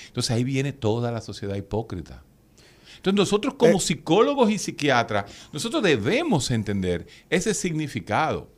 Entonces 0.08 0.30
ahí 0.32 0.44
viene 0.44 0.72
toda 0.72 1.12
la 1.12 1.20
sociedad 1.20 1.54
hipócrita. 1.56 2.24
Entonces 2.96 3.16
nosotros 3.16 3.54
como 3.54 3.78
Eh. 3.78 3.80
psicólogos 3.80 4.50
y 4.50 4.58
psiquiatras, 4.58 5.30
nosotros 5.52 5.82
debemos 5.82 6.50
entender 6.50 7.06
ese 7.30 7.54
significado. 7.54 8.48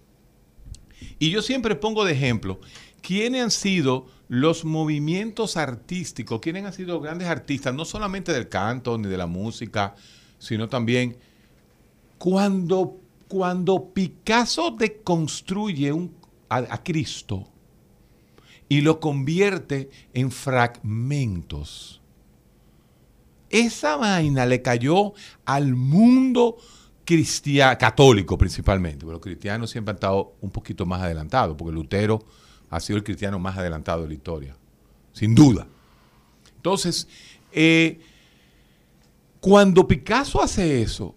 Y 1.19 1.31
yo 1.31 1.43
siempre 1.43 1.77
pongo 1.77 2.05
de 2.05 2.13
ejemplo 2.13 2.61
quiénes 3.03 3.43
han 3.43 3.51
sido 3.51 4.07
los 4.29 4.65
movimientos 4.65 5.57
artísticos, 5.57 6.41
quiénes 6.41 6.65
han 6.65 6.73
sido 6.73 7.01
grandes 7.01 7.29
artistas, 7.29 7.75
no 7.75 7.85
solamente 7.85 8.33
del 8.33 8.49
canto 8.49 8.97
ni 8.97 9.09
de 9.09 9.19
la 9.19 9.27
música, 9.27 9.95
sino 10.39 10.69
también 10.69 11.17
cuando, 12.19 12.99
cuando 13.29 13.85
Picasso 13.93 14.71
deconstruye 14.71 15.93
un- 15.93 16.15
a, 16.53 16.83
Cristo 16.83 17.49
y 18.69 18.81
lo 18.81 19.01
convierte 19.01 19.91
en 20.13 20.31
fragmentos. 20.31 22.01
Esa 23.51 23.97
vaina 23.97 24.47
le 24.47 24.63
cayó 24.63 25.13
al 25.45 25.75
mundo 25.75 26.57
cristiano, 27.05 27.77
católico 27.79 28.39
principalmente, 28.39 29.01
pero 29.01 29.13
los 29.13 29.21
cristianos 29.21 29.71
siempre 29.71 29.91
han 29.91 29.97
estado 29.97 30.35
un 30.41 30.51
poquito 30.51 30.87
más 30.87 31.03
adelantados, 31.03 31.57
porque 31.57 31.75
Lutero 31.75 32.25
ha 32.71 32.81
sido 32.81 32.97
el 32.97 33.05
cristiano 33.05 33.39
más 33.39 33.59
adelantado 33.59 34.03
de 34.03 34.09
la 34.09 34.15
historia, 34.15 34.57
sin 35.13 35.35
duda. 35.35 35.67
Entonces, 36.57 37.09
eh, 37.51 38.01
cuando 39.41 39.87
Picasso 39.87 40.43
hace 40.43 40.81
eso, 40.83 41.15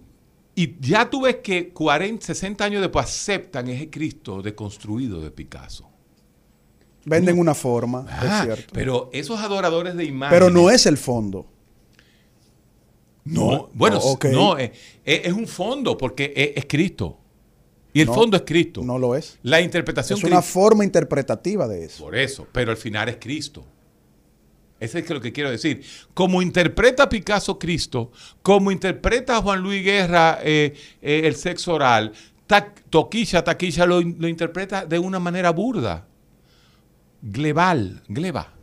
y 0.56 0.80
ya 0.80 1.10
tú 1.10 1.22
ves 1.24 1.38
que 1.43 1.70
40, 1.70 2.26
60 2.26 2.64
años 2.64 2.82
después 2.82 3.06
aceptan 3.06 3.68
ese 3.68 3.89
Cristo 3.89 4.41
deconstruido 4.41 5.22
de 5.22 5.32
Picasso. 5.32 5.89
venden 7.06 7.38
una 7.38 7.53
forma, 7.53 8.06
Ah, 8.10 8.39
es 8.39 8.45
cierto. 8.45 8.74
pero 8.74 9.10
esos 9.14 9.39
adoradores 9.39 9.95
de 9.95 10.06
imágenes. 10.06 10.39
Pero 10.39 10.49
no 10.51 10.70
es 10.72 10.86
el 10.86 10.97
fondo. 10.97 11.45
No, 13.24 13.70
bueno, 13.74 13.99
Oh, 14.01 14.18
no, 14.32 14.58
eh, 14.60 14.72
eh, 15.03 15.22
es, 15.26 15.34
un 15.34 15.47
fondo 15.47 15.97
porque 15.97 16.32
es, 16.36 16.51
es 16.58 16.66
Cristo. 16.68 17.18
Y 17.91 18.01
el 18.01 18.08
No, 18.08 18.14
fondo 18.14 18.38
es 18.38 18.43
Cristo. 18.45 18.82
No 18.84 18.97
lo 18.99 19.16
es. 19.16 19.39
La 19.41 19.62
interpretación 19.62 20.20
Es 20.20 20.24
una 20.26 20.41
forma 20.41 20.84
interpretativa 20.84 21.68
de 21.68 21.86
eso. 21.86 22.03
Por 22.03 22.16
eso, 22.16 22.47
pero 22.51 22.72
al 22.72 22.78
final 22.78 23.10
es 23.10 23.18
Cristo. 23.18 23.66
Ese 24.86 24.99
es 24.99 25.09
lo 25.09 25.21
que 25.21 25.31
quiero 25.33 25.51
decir. 25.51 25.83
Como 26.13 26.41
interpreta 26.41 27.09
Picasso 27.09 27.59
Cristo, 27.59 28.11
como 28.41 28.71
interpreta 28.71 29.41
Juan 29.41 29.61
Luis 29.61 29.83
Guerra 29.83 30.39
eh, 30.43 30.73
eh, 31.01 31.21
el 31.25 31.36
sexo 31.36 31.73
oral, 31.73 32.11
Ta- 32.47 32.73
Toquilla, 32.89 33.43
Taquilla 33.43 33.86
lo, 33.86 34.01
lo 34.01 34.27
interpreta 34.27 34.86
de 34.86 34.99
una 34.99 35.19
manera 35.19 35.51
burda, 35.51 36.07
glebal, 37.21 38.03
gleba, 38.07 38.53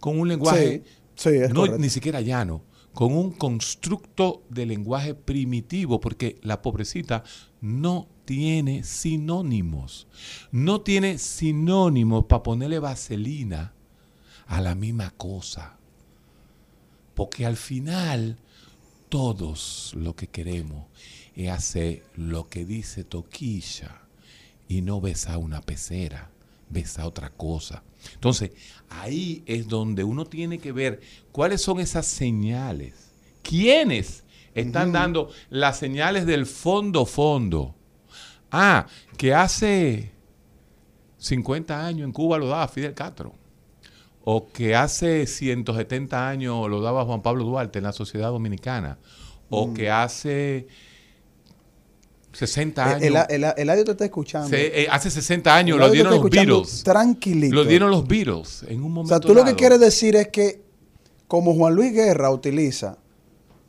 con 0.00 0.18
un 0.18 0.28
lenguaje 0.28 0.82
Sí, 1.14 1.30
sí, 1.30 1.36
es 1.36 1.50
no, 1.50 1.66
ni 1.78 1.90
siquiera 1.90 2.20
llano, 2.20 2.64
con 2.92 3.12
un 3.12 3.32
constructo 3.32 4.42
de 4.48 4.66
lenguaje 4.66 5.14
primitivo, 5.14 6.00
porque 6.00 6.38
la 6.42 6.62
pobrecita 6.62 7.22
no 7.60 8.08
tiene 8.24 8.82
sinónimos. 8.84 10.06
No 10.50 10.80
tiene 10.80 11.18
sinónimos 11.18 12.24
para 12.24 12.42
ponerle 12.42 12.78
vaselina 12.78 13.72
a 14.46 14.60
la 14.60 14.74
misma 14.74 15.10
cosa. 15.10 15.76
Porque 17.14 17.46
al 17.46 17.56
final 17.56 18.38
todos 19.08 19.92
lo 19.96 20.14
que 20.14 20.26
queremos 20.26 20.86
es 21.34 21.50
hacer 21.50 22.04
lo 22.16 22.48
que 22.48 22.64
dice 22.64 23.04
Toquilla 23.04 24.02
y 24.68 24.82
no 24.82 25.00
besar 25.00 25.38
una 25.38 25.60
pecera, 25.60 26.30
besar 26.68 27.06
otra 27.06 27.30
cosa. 27.30 27.82
Entonces, 28.14 28.52
ahí 28.88 29.42
es 29.46 29.68
donde 29.68 30.04
uno 30.04 30.24
tiene 30.26 30.58
que 30.58 30.72
ver 30.72 31.00
cuáles 31.32 31.62
son 31.62 31.80
esas 31.80 32.06
señales. 32.06 33.10
¿Quiénes 33.42 34.24
están 34.54 34.92
dando 34.92 35.30
las 35.50 35.78
señales 35.78 36.26
del 36.26 36.46
fondo 36.46 37.06
fondo? 37.06 37.74
Ah, 38.50 38.86
que 39.16 39.34
hace 39.34 40.12
50 41.18 41.86
años 41.86 42.04
en 42.04 42.12
Cuba 42.12 42.38
lo 42.38 42.48
daba 42.48 42.68
Fidel 42.68 42.94
Castro. 42.94 43.34
O 44.28 44.48
que 44.48 44.74
hace 44.74 45.24
170 45.26 46.28
años 46.28 46.68
lo 46.68 46.80
daba 46.80 47.04
Juan 47.04 47.22
Pablo 47.22 47.44
Duarte 47.44 47.78
en 47.78 47.84
la 47.84 47.92
sociedad 47.92 48.30
dominicana. 48.30 48.98
O 49.50 49.72
que 49.72 49.88
hace 49.88 50.66
60 52.32 52.84
años. 52.84 53.02
Eh, 53.02 53.06
El, 53.30 53.44
el, 53.44 53.52
el 53.56 53.70
audio 53.70 53.84
te 53.84 53.90
está 53.92 54.04
escuchando. 54.04 54.48
se- 54.48 54.82
eh, 54.82 54.88
hace 54.90 55.10
60 55.10 55.54
años 55.54 55.78
lo 55.78 55.90
dieron 55.90 56.12
los 56.14 56.28
Beatles. 56.28 56.82
Tranquilito. 56.82 57.54
Lo 57.54 57.64
dieron 57.64 57.90
los 57.90 58.06
Beatles 58.06 58.64
en 58.68 58.78
un 58.80 58.86
O 58.86 58.88
momento. 58.88 59.08
sea, 59.08 59.20
tú 59.20 59.32
lo 59.34 59.44
que 59.44 59.54
quieres 59.54 59.80
decir 59.80 60.16
es 60.16 60.28
que 60.28 60.60
como 61.28 61.54
Juan 61.54 61.74
Luis 61.74 61.92
Guerra 61.92 62.30
utiliza 62.30 62.98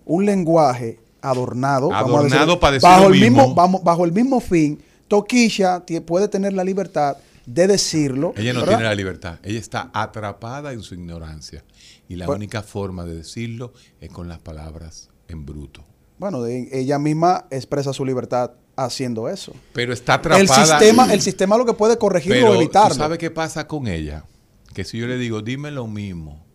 un 0.06 0.26
lenguaje 0.26 1.00
adornado, 1.22 1.90
vamos 1.90 2.12
a 2.12 2.18
Adornado 2.20 2.46
decir, 2.46 2.60
para 2.60 2.74
decir 2.74 2.90
bajo 2.90 3.10
mismo, 3.10 3.48
mismo. 3.48 3.82
bajo 3.84 4.06
el 4.06 4.12
mismo 4.12 4.40
fin, 4.40 4.82
Toquilla 5.08 5.84
puede 6.06 6.28
tener 6.28 6.54
la 6.54 6.64
libertad 6.64 7.18
de 7.48 7.66
decirlo. 7.66 8.34
Ella 8.36 8.54
no 8.54 8.60
¿verdad? 8.60 8.74
tiene 8.74 8.84
la 8.84 8.96
libertad. 8.96 9.40
Ella 9.42 9.60
está 9.60 9.90
atrapada 9.94 10.74
en 10.74 10.82
su 10.84 10.94
ignorancia. 10.94 11.64
Y 12.08 12.16
la 12.16 12.30
única 12.30 12.62
forma 12.62 13.06
de 13.06 13.16
decirlo 13.16 13.74
es 14.00 14.10
con 14.12 14.28
las 14.28 14.40
palabras 14.40 15.10
en 15.28 15.46
bruto. 15.46 15.84
Bueno, 16.20 16.44
de- 16.44 16.70
ella 16.72 17.00
misma 17.00 17.46
expresa 17.50 17.94
su 17.94 18.06
libertad 18.06 18.52
haciendo 18.76 19.30
eso. 19.30 19.54
Pero 19.74 19.94
está 19.94 20.16
atrapada. 20.16 20.42
El 20.42 20.48
sistema, 20.50 21.14
el 21.14 21.22
sistema 21.22 21.58
lo 21.58 21.66
que 21.66 21.74
puede 21.74 21.98
corregirlo 21.98 22.52
o 22.52 22.56
evitarlo. 22.56 22.90
¿tú 22.90 22.96
sabes 22.96 23.18
qué 23.18 23.32
pasa 23.32 23.66
con 23.66 23.88
ella? 23.88 24.26
Que 24.74 24.84
si 24.84 24.98
yo 24.98 25.08
le 25.08 25.18
digo, 25.18 25.42
dime 25.42 25.72
lo 25.72 25.88
mismo 25.88 26.46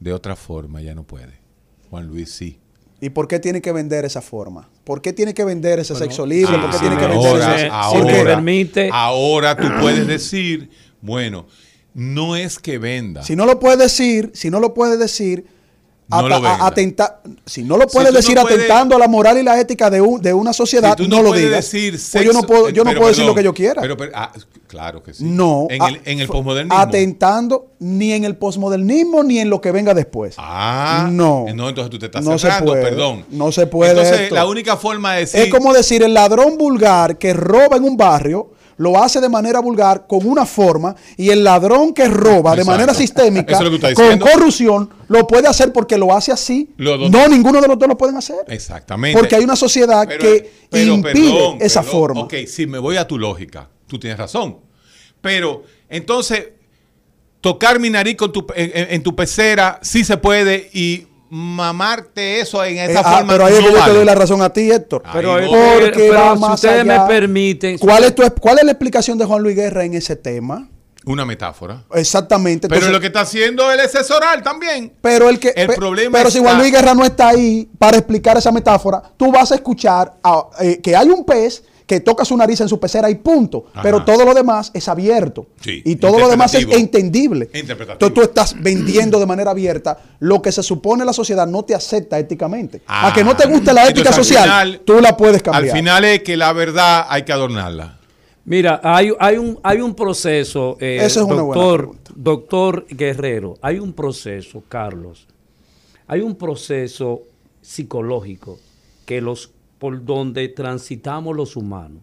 de 0.00 0.12
otra 0.12 0.36
forma, 0.36 0.82
ella 0.82 0.94
no 0.94 1.04
puede. 1.04 1.40
Juan 1.88 2.06
Luis 2.06 2.30
sí. 2.30 2.60
¿Y 3.00 3.10
por 3.10 3.26
qué 3.28 3.38
tiene 3.38 3.62
que 3.62 3.72
vender 3.72 4.04
esa 4.04 4.20
forma? 4.20 4.68
¿Por 4.84 5.00
qué 5.00 5.12
tiene 5.12 5.32
que 5.32 5.44
vender 5.44 5.78
ese 5.78 5.94
sexo 5.94 6.26
libre? 6.26 6.58
¿Por 6.58 6.70
qué 6.70 6.76
Ah, 6.76 6.80
tiene 6.80 6.96
que 6.98 7.04
ahora, 7.04 7.14
vender 7.14 7.42
ahora, 7.42 7.56
ese 7.56 7.68
ahora, 7.70 8.24
permite- 8.24 8.90
ahora 8.92 9.56
tú 9.56 9.68
puedes 9.80 10.06
decir, 10.06 10.68
bueno, 11.00 11.46
no 11.94 12.36
es 12.36 12.58
que 12.58 12.78
venda. 12.78 13.22
Si 13.22 13.34
no 13.36 13.46
lo 13.46 13.58
puede 13.58 13.78
decir, 13.78 14.30
si 14.34 14.50
no 14.50 14.60
lo 14.60 14.74
puede 14.74 14.96
decir, 14.98 15.46
No 16.10 16.28
lo 16.28 16.36
atenta- 16.36 17.20
si 17.46 17.62
no 17.62 17.76
lo 17.76 17.88
Si 17.88 17.94
puede 17.94 18.08
tú 18.08 18.12
no 18.14 18.16
decir 18.18 18.34
puedes- 18.36 18.56
atentando 18.58 18.96
a 18.96 18.98
la 18.98 19.06
moral 19.08 19.38
y 19.38 19.44
la 19.44 19.58
ética 19.60 19.88
de, 19.90 20.00
un- 20.00 20.20
de 20.20 20.34
una 20.34 20.52
sociedad, 20.52 20.96
Si 20.96 21.04
tú 21.04 21.08
no, 21.08 21.22
lo 21.22 21.28
puedes 21.30 21.44
digas. 21.46 21.64
decir 21.64 21.92
Pues 22.12 22.24
yo 22.24 22.32
no 22.32 22.42
puedo, 22.42 22.68
yo 22.70 22.82
no 22.84 22.92
puedo 22.94 23.08
decir 23.08 23.24
lo 23.24 23.34
que 23.34 23.44
yo 23.44 23.54
quiera. 23.54 23.80
Pero, 23.80 23.96
pero- 23.96 24.10
ah, 24.14 24.32
claro 24.70 25.02
que 25.02 25.12
sí. 25.12 25.24
no. 25.24 25.66
En 25.68 25.82
el, 25.82 26.00
en 26.04 26.20
el 26.20 26.28
posmodernismo. 26.28 26.78
Atentando 26.78 27.72
ni 27.80 28.12
en 28.12 28.24
el 28.24 28.36
posmodernismo 28.36 29.22
ni 29.24 29.38
en 29.40 29.50
lo 29.50 29.60
que 29.60 29.72
venga 29.72 29.94
después. 29.94 30.36
Ah, 30.38 31.08
No. 31.10 31.46
No, 31.54 31.68
entonces 31.68 31.90
tú 31.90 31.98
te 31.98 32.06
estás 32.06 32.24
No 32.24 32.38
se 32.38 32.48
puede. 32.62 32.82
perdón. 32.82 33.24
No 33.30 33.50
se 33.50 33.66
puede 33.66 33.90
Entonces, 33.90 34.20
esto. 34.20 34.34
la 34.36 34.46
única 34.46 34.76
forma 34.76 35.14
de 35.14 35.20
decir. 35.20 35.40
Es 35.40 35.50
como 35.50 35.72
decir 35.72 36.02
el 36.02 36.14
ladrón 36.14 36.56
vulgar 36.56 37.18
que 37.18 37.32
roba 37.32 37.76
en 37.76 37.84
un 37.84 37.96
barrio, 37.96 38.52
lo 38.76 39.02
hace 39.02 39.20
de 39.20 39.28
manera 39.28 39.60
vulgar, 39.60 40.06
con 40.06 40.26
una 40.26 40.46
forma, 40.46 40.96
y 41.18 41.28
el 41.28 41.44
ladrón 41.44 41.92
que 41.92 42.08
roba 42.08 42.56
de 42.56 42.64
manera 42.64 42.94
sistémica, 42.94 43.52
es 43.52 43.58
con 43.58 43.78
diciendo. 43.78 44.24
corrupción, 44.32 44.88
lo 45.08 45.26
puede 45.26 45.48
hacer 45.48 45.70
porque 45.70 45.98
lo 45.98 46.14
hace 46.16 46.32
así. 46.32 46.70
Los 46.78 46.98
dos- 46.98 47.10
No, 47.10 47.28
ninguno 47.28 47.60
de 47.60 47.68
los 47.68 47.78
dos 47.78 47.86
lo 47.88 47.98
pueden 47.98 48.16
hacer. 48.16 48.38
Exactamente. 48.48 49.18
Porque 49.18 49.36
hay 49.36 49.44
una 49.44 49.56
sociedad 49.56 50.06
Pero- 50.08 50.20
que 50.22 50.50
pero, 50.70 50.94
impide 50.94 51.12
perdón, 51.12 51.58
esa 51.60 51.80
perdón. 51.82 51.92
forma. 52.00 52.20
Ok, 52.22 52.34
si 52.46 52.66
me 52.66 52.78
voy 52.78 52.96
a 52.96 53.06
tu 53.06 53.18
lógica, 53.18 53.68
tú 53.90 53.98
tienes 53.98 54.18
razón. 54.18 54.58
Pero 55.20 55.64
entonces, 55.90 56.48
tocar 57.42 57.78
mi 57.78 57.90
nariz 57.90 58.16
con 58.16 58.32
tu, 58.32 58.46
en, 58.54 58.70
en- 58.74 58.94
en 58.94 59.02
tu 59.02 59.14
pecera 59.14 59.78
sí 59.82 60.04
se 60.04 60.16
puede 60.16 60.70
y 60.72 61.06
mamarte 61.28 62.40
eso 62.40 62.64
en 62.64 62.78
esa 62.78 63.00
Eh, 63.00 63.02
ah, 63.04 63.16
forma 63.18 63.32
pero 63.32 63.44
ahí 63.46 63.54
es 63.54 63.60
no 63.60 63.66
que 63.68 63.72
yo 63.74 63.84
te 63.84 63.92
doy 63.92 64.04
la 64.04 64.14
razón 64.14 64.42
a 64.42 64.52
ti, 64.52 64.70
Héctor. 64.70 65.02
Ahí 65.04 65.12
Pero. 65.14 65.34
Porque 65.34 66.08
pero 66.10 66.36
si 66.36 66.52
ustedes 66.54 66.80
allá. 66.84 67.02
me 67.02 67.06
permiten. 67.08 67.78
¿Cuál 67.78 68.04
es, 68.04 68.14
tu, 68.14 68.22
¿Cuál 68.40 68.58
es 68.58 68.64
la 68.64 68.72
explicación 68.72 69.16
de 69.18 69.24
Juan 69.24 69.42
Luis 69.42 69.54
Guerra 69.56 69.84
en 69.84 69.94
ese 69.94 70.16
tema? 70.16 70.68
Una 71.06 71.24
metáfora. 71.24 71.84
Exactamente. 71.94 72.68
Pero 72.68 72.76
Entonces- 72.80 72.92
lo 72.92 73.00
que 73.00 73.06
está 73.06 73.20
haciendo 73.22 73.70
él 73.72 73.80
es 73.80 73.94
asesorar 73.94 74.42
también. 74.42 74.92
Pero 75.00 75.28
el 75.30 75.38
que 75.38 75.52
El 75.56 75.68
pe- 75.68 75.76
problema 75.76 76.18
pero 76.18 76.30
si 76.30 76.40
Juan 76.40 76.58
Luis 76.58 76.72
Guerra 76.72 76.94
no 76.94 77.04
está 77.04 77.28
ahí 77.28 77.68
para 77.78 77.96
explicar 77.96 78.36
esa 78.36 78.50
metáfora, 78.52 79.00
tú 79.16 79.30
vas 79.32 79.50
a 79.52 79.54
escuchar 79.54 80.12
a- 80.22 80.46
eh, 80.60 80.80
que 80.82 80.94
hay 80.96 81.08
un 81.08 81.24
pez 81.24 81.62
que 81.90 81.98
toca 81.98 82.24
su 82.24 82.36
nariz 82.36 82.60
en 82.60 82.68
su 82.68 82.78
pecera 82.78 83.10
y 83.10 83.16
punto. 83.16 83.64
Ajá. 83.72 83.82
Pero 83.82 84.04
todo 84.04 84.24
lo 84.24 84.32
demás 84.32 84.70
es 84.74 84.86
abierto. 84.88 85.48
Sí, 85.60 85.82
y 85.84 85.96
todo 85.96 86.20
lo 86.20 86.28
demás 86.28 86.54
es 86.54 86.64
entendible. 86.70 87.50
Entonces 87.52 88.14
tú 88.14 88.22
estás 88.22 88.54
vendiendo 88.62 89.18
de 89.18 89.26
manera 89.26 89.50
abierta 89.50 89.98
lo 90.20 90.40
que 90.40 90.52
se 90.52 90.62
supone 90.62 91.04
la 91.04 91.12
sociedad 91.12 91.48
no 91.48 91.64
te 91.64 91.74
acepta 91.74 92.16
éticamente. 92.16 92.80
a 92.86 93.08
Ah. 93.08 93.12
que 93.12 93.24
no 93.24 93.34
te 93.34 93.48
guste 93.48 93.72
la 93.72 93.86
ética 93.88 94.10
Entonces, 94.10 94.24
social, 94.28 94.44
final- 94.44 94.80
tú 94.84 95.00
la 95.00 95.16
puedes 95.16 95.42
cambiar. 95.42 95.64
Al 95.64 95.70
final 95.76 96.04
es 96.04 96.22
que 96.22 96.36
la 96.36 96.52
verdad 96.52 97.06
hay 97.08 97.24
que 97.24 97.32
adornarla. 97.32 97.98
Mira, 98.44 98.80
hay, 98.84 99.10
hay, 99.18 99.36
un, 99.36 99.58
hay 99.64 99.80
un 99.80 99.94
proceso, 99.96 100.76
eh, 100.80 101.00
es 101.02 101.16
una 101.16 101.42
buena 101.42 101.42
doctor, 101.42 101.96
doctor 102.14 102.86
Guerrero, 102.88 103.54
hay 103.62 103.80
un 103.80 103.92
proceso, 103.94 104.62
Carlos, 104.68 105.26
hay 106.06 106.20
un 106.20 106.36
proceso 106.36 107.22
psicológico 107.62 108.58
que 109.06 109.20
los, 109.20 109.50
por 109.80 110.04
donde 110.04 110.46
transitamos 110.48 111.34
los 111.36 111.56
humanos, 111.56 112.02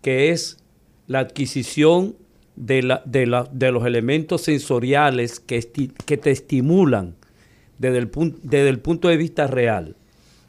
que 0.00 0.30
es 0.30 0.56
la 1.06 1.18
adquisición 1.18 2.16
de, 2.54 2.82
la, 2.82 3.02
de, 3.04 3.26
la- 3.26 3.46
de 3.52 3.70
los 3.72 3.84
elementos 3.84 4.40
sensoriales 4.42 5.38
que, 5.40 5.58
esti- 5.58 5.92
que 6.06 6.16
te 6.16 6.30
estimulan 6.30 7.14
desde 7.78 7.98
el, 7.98 8.10
pun- 8.10 8.36
desde 8.42 8.70
el 8.70 8.78
punto 8.78 9.08
de 9.08 9.18
vista 9.18 9.46
real. 9.46 9.94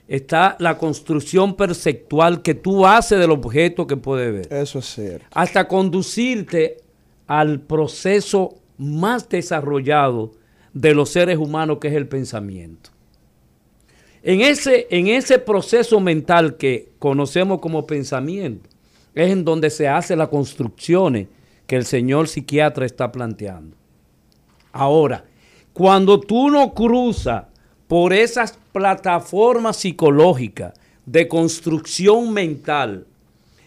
Está 0.08 0.56
la 0.60 0.78
construcción 0.78 1.56
perceptual 1.58 2.42
que 2.42 2.54
tú 2.56 2.86
haces 2.86 3.20
del 3.20 3.32
objeto 3.32 3.86
que 3.88 3.98
puedes 3.98 4.32
ver 4.32 4.54
Eso 4.62 4.80
es 4.80 4.86
cierto. 4.86 5.26
hasta 5.34 5.68
conducirte 5.68 6.78
al 7.28 7.60
proceso 7.60 8.56
más 8.78 9.28
desarrollado 9.28 10.32
de 10.74 10.94
los 10.94 11.10
seres 11.10 11.38
humanos, 11.38 11.80
que 11.82 11.90
es 11.90 11.96
el 11.96 12.08
pensamiento. 12.08 12.92
En 14.24 14.42
ese, 14.42 14.88
en 14.90 15.08
ese 15.08 15.40
proceso 15.40 16.00
mental 16.00 16.58
que 16.58 16.90
conocemos 17.00 17.60
como 17.60 17.86
pensamiento, 17.86 18.70
es 19.14 19.32
en 19.32 19.46
donde 19.46 19.70
se 19.70 19.88
hacen 19.88 20.20
las 20.20 20.30
construcciones 20.30 21.28
que 21.66 21.76
el 21.76 21.86
señor 21.86 22.28
psiquiatra 22.28 22.86
está 22.86 23.12
planteando. 23.12 23.76
Ahora, 24.72 25.26
cuando 25.74 26.20
tú 26.20 26.50
no 26.50 26.74
cruzas 26.74 27.46
por 27.88 28.14
esas 28.14 28.58
plataformas 28.72 29.78
psicológicas 29.78 30.74
de 31.06 31.28
construcción 31.28 32.34
mental, 32.34 33.06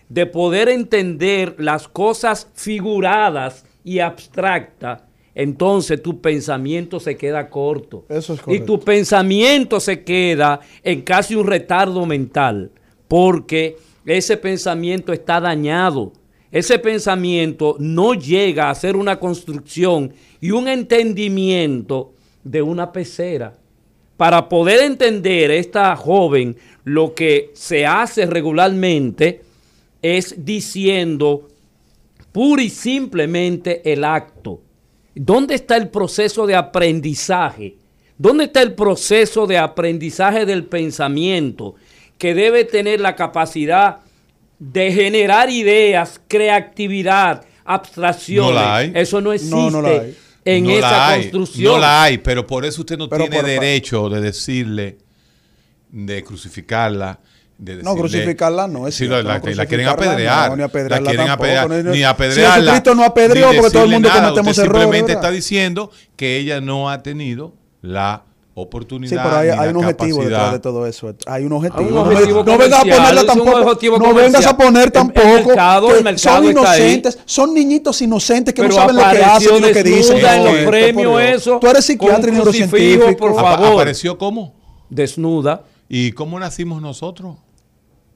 de 0.09 0.27
poder 0.27 0.69
entender 0.69 1.55
las 1.59 1.89
cosas 1.89 2.49
figuradas 2.55 3.65
y 3.85 4.01
abstractas, 4.01 5.03
entonces 5.43 6.03
tu 6.03 6.21
pensamiento 6.21 7.01
se 7.01 7.17
queda 7.17 7.49
corto. 7.49 8.05
Eso 8.11 8.35
es 8.35 8.41
y 8.41 8.43
correcto. 8.43 8.67
tu 8.67 8.81
pensamiento 8.81 9.81
se 9.81 10.05
queda 10.05 10.61
en 10.83 11.01
casi 11.01 11.35
un 11.35 11.47
retardo 11.47 12.05
mental, 12.05 12.71
porque 13.09 13.79
ese 14.05 14.37
pensamiento 14.37 15.15
está 15.15 15.41
dañado. 15.41 16.13
Ese 16.53 16.79
pensamiento 16.79 17.77
no 17.79 18.13
llega 18.13 18.69
a 18.69 18.75
ser 18.75 18.97
una 18.97 19.19
construcción 19.19 20.13
y 20.43 20.51
un 20.51 20.69
entendimiento 20.69 22.13
de 22.45 22.61
una 22.61 22.93
pecera. 22.93 23.55
Para 24.19 24.47
poder 24.47 24.81
entender 24.81 25.51
esta 25.53 25.97
joven, 25.97 26.55
lo 26.85 27.15
que 27.15 27.51
se 27.55 27.87
hace 27.87 28.27
regularmente 28.27 29.41
es 30.03 30.45
diciendo 30.45 31.49
pura 32.31 32.63
y 32.63 32.69
simplemente 32.69 33.91
el 33.91 34.05
acto. 34.05 34.61
¿Dónde 35.15 35.55
está 35.55 35.77
el 35.77 35.89
proceso 35.89 36.47
de 36.47 36.55
aprendizaje? 36.55 37.77
¿Dónde 38.17 38.45
está 38.45 38.63
el 38.63 38.75
proceso 38.75 39.47
de 39.47 39.59
aprendizaje 39.59 40.45
del 40.47 40.65
pensamiento 40.65 41.75
que 42.19 42.35
debe 42.35 42.65
tener 42.65 43.01
la 43.01 43.17
capacidad 43.17 43.99
de 44.59 44.93
generar 44.93 45.49
ideas, 45.51 46.21
creatividad, 46.29 47.45
abstracciones? 47.65 48.55
No 48.55 48.61
la 48.61 48.77
hay. 48.77 48.93
Eso 48.95 49.21
no 49.21 49.33
existe 49.33 49.57
No, 49.57 49.71
no 49.71 49.83
la 49.83 49.89
hay. 49.89 50.17
en 50.45 50.65
No 50.65 50.71
esa 50.71 50.91
la 50.91 51.09
hay, 51.09 51.21
construcción. 51.23 51.73
No 51.73 51.79
la 51.79 52.03
hay, 52.03 52.19
pero 52.19 52.47
por 52.47 52.65
eso 52.65 52.83
usted 52.83 52.99
no 52.99 53.09
Pero 53.09 53.27
tiene 53.27 53.43
derecho 53.43 54.09
de 54.09 54.21
decirle, 54.21 54.99
de 55.91 56.23
crucificarla. 56.23 57.19
De 57.63 57.75
No, 57.83 57.91
decirle- 57.91 58.01
crucificarla 58.01 58.67
no, 58.69 58.89
es 58.89 58.95
Sí, 58.95 59.05
cierto, 59.07 59.17
la, 59.17 59.39
no 59.39 59.51
la 59.55 59.67
quieren 59.67 59.87
apedrear. 59.87 60.49
no, 60.51 60.57
ni 60.57 60.63
apedrearla 60.63 61.05
la 61.05 61.11
quieren 61.11 61.27
tampoco, 61.27 61.45
apedrear, 61.45 61.69
no, 61.69 61.83
no. 61.83 61.91
ni 61.91 61.97
Si 61.99 62.03
apedrearla. 62.05 62.55
Jesucristo 62.73 62.95
no 62.95 63.05
apedreó, 63.05 63.47
porque 63.55 63.71
todo 63.71 63.85
el 63.85 63.91
mundo 63.91 64.09
nada. 64.09 64.21
cometemos 64.23 64.51
Usted 64.53 64.63
errores, 64.65 64.81
simplemente 64.83 65.13
¿verdad? 65.13 65.25
está 65.25 65.31
diciendo 65.35 65.91
que 66.17 66.37
ella 66.39 66.61
no 66.63 66.89
ha 66.89 67.03
tenido 67.03 67.53
la 67.83 68.23
oportunidad. 68.55 69.11
Sí, 69.11 69.17
pero 69.23 69.37
hay, 69.37 69.49
hay 69.51 69.69
un 69.69 69.77
objetivo 69.77 70.17
capacidad. 70.19 70.25
detrás 70.39 70.53
de 70.53 70.59
todo 70.61 70.87
eso. 70.87 71.15
Hay 71.27 71.45
un 71.45 71.53
objetivo. 71.53 71.81
Hay 71.81 71.87
un 71.89 71.95
No 71.95 72.01
objetivo 72.03 72.45
no, 72.45 72.59
vengas 72.59 72.79
a 72.81 72.83
ponerla 72.83 73.25
tampoco. 73.27 73.57
objetivo 73.61 73.99
no 73.99 74.15
vengas 74.15 74.47
a 74.47 74.57
poner 74.57 74.81
El- 74.83 74.87
el 74.87 74.93
tampoco. 74.93 75.27
mercado- 75.49 75.95
el 75.97 76.05
mercado 76.05 76.19
son 76.37 76.45
está 76.49 76.71
ahí. 76.73 76.81
inocentes. 76.83 77.19
Son 77.27 77.53
niñitos 77.55 78.01
inocentes 78.01 78.55
que 78.55 78.63
Pero 78.63 78.75
no 78.75 78.81
saben 78.81 78.97
lo 78.97 79.03
que 79.03 79.23
hacen 79.23 79.57
y 79.57 79.61
lo 79.61 79.73
que 79.73 79.83
dicen. 79.83 80.17
desnuda 80.17 80.37
en 80.37 80.45
los 80.45 80.55
premios 80.71 81.23
eso, 81.23 81.59
Tú 81.61 81.67
eres 81.69 81.85
psiquiatra 81.85 82.31
y 82.31 82.33
neurocientífico. 82.33 83.17
por 83.19 83.35
favor. 83.35 83.73
¿Apareció 83.75 84.17
cómo? 84.17 84.55
Desnuda. 84.89 85.63
¿Y 85.93 86.13
cómo 86.13 86.39
nacimos 86.39 86.81
nosotros? 86.81 87.37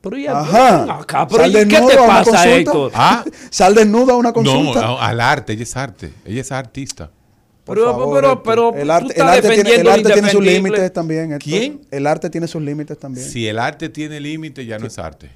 Pero 0.04 0.18
ya, 0.18 0.38
Ajá. 0.38 0.98
acá, 1.00 1.26
pero 1.26 1.40
Sal 1.44 1.50
¿y 1.50 1.54
¿qué 1.54 1.64
desnudo 1.64 1.88
te 1.88 1.96
a 1.96 2.02
una 2.02 2.12
pasa, 2.12 2.30
consulta. 2.30 2.56
Héctor? 2.56 2.92
Ah, 2.94 3.24
Sal 3.50 3.74
desnuda 3.74 4.12
a 4.12 4.16
una 4.16 4.32
consulta. 4.34 4.82
no, 4.82 5.00
al 5.00 5.20
arte. 5.20 5.54
Ella 5.54 5.62
es 5.62 5.76
arte. 5.76 6.12
Ella 6.26 6.40
es 6.42 6.52
artista. 6.52 7.10
Por 7.64 7.78
Pero, 7.78 7.90
favor, 7.92 8.20
pero, 8.20 8.42
pero, 8.42 8.74
el 8.74 8.86
tú 8.88 8.92
arte, 8.92 9.08
estás 9.08 9.38
el 9.38 9.44
arte 9.46 9.62
tiene, 9.62 9.80
el 9.80 9.88
arte 9.88 10.12
tiene 10.12 10.30
sus 10.30 10.44
límites 10.44 10.92
también. 10.92 11.32
Héctor. 11.32 11.38
¿Quién? 11.42 11.80
El 11.90 12.06
arte 12.06 12.28
tiene 12.28 12.46
sus 12.46 12.60
límites 12.60 12.98
también. 12.98 13.26
Si 13.26 13.48
el 13.48 13.58
arte 13.58 13.88
tiene 13.88 14.20
límite, 14.20 14.66
ya 14.66 14.78
no 14.78 14.86
es 14.86 14.98
arte. 14.98 15.30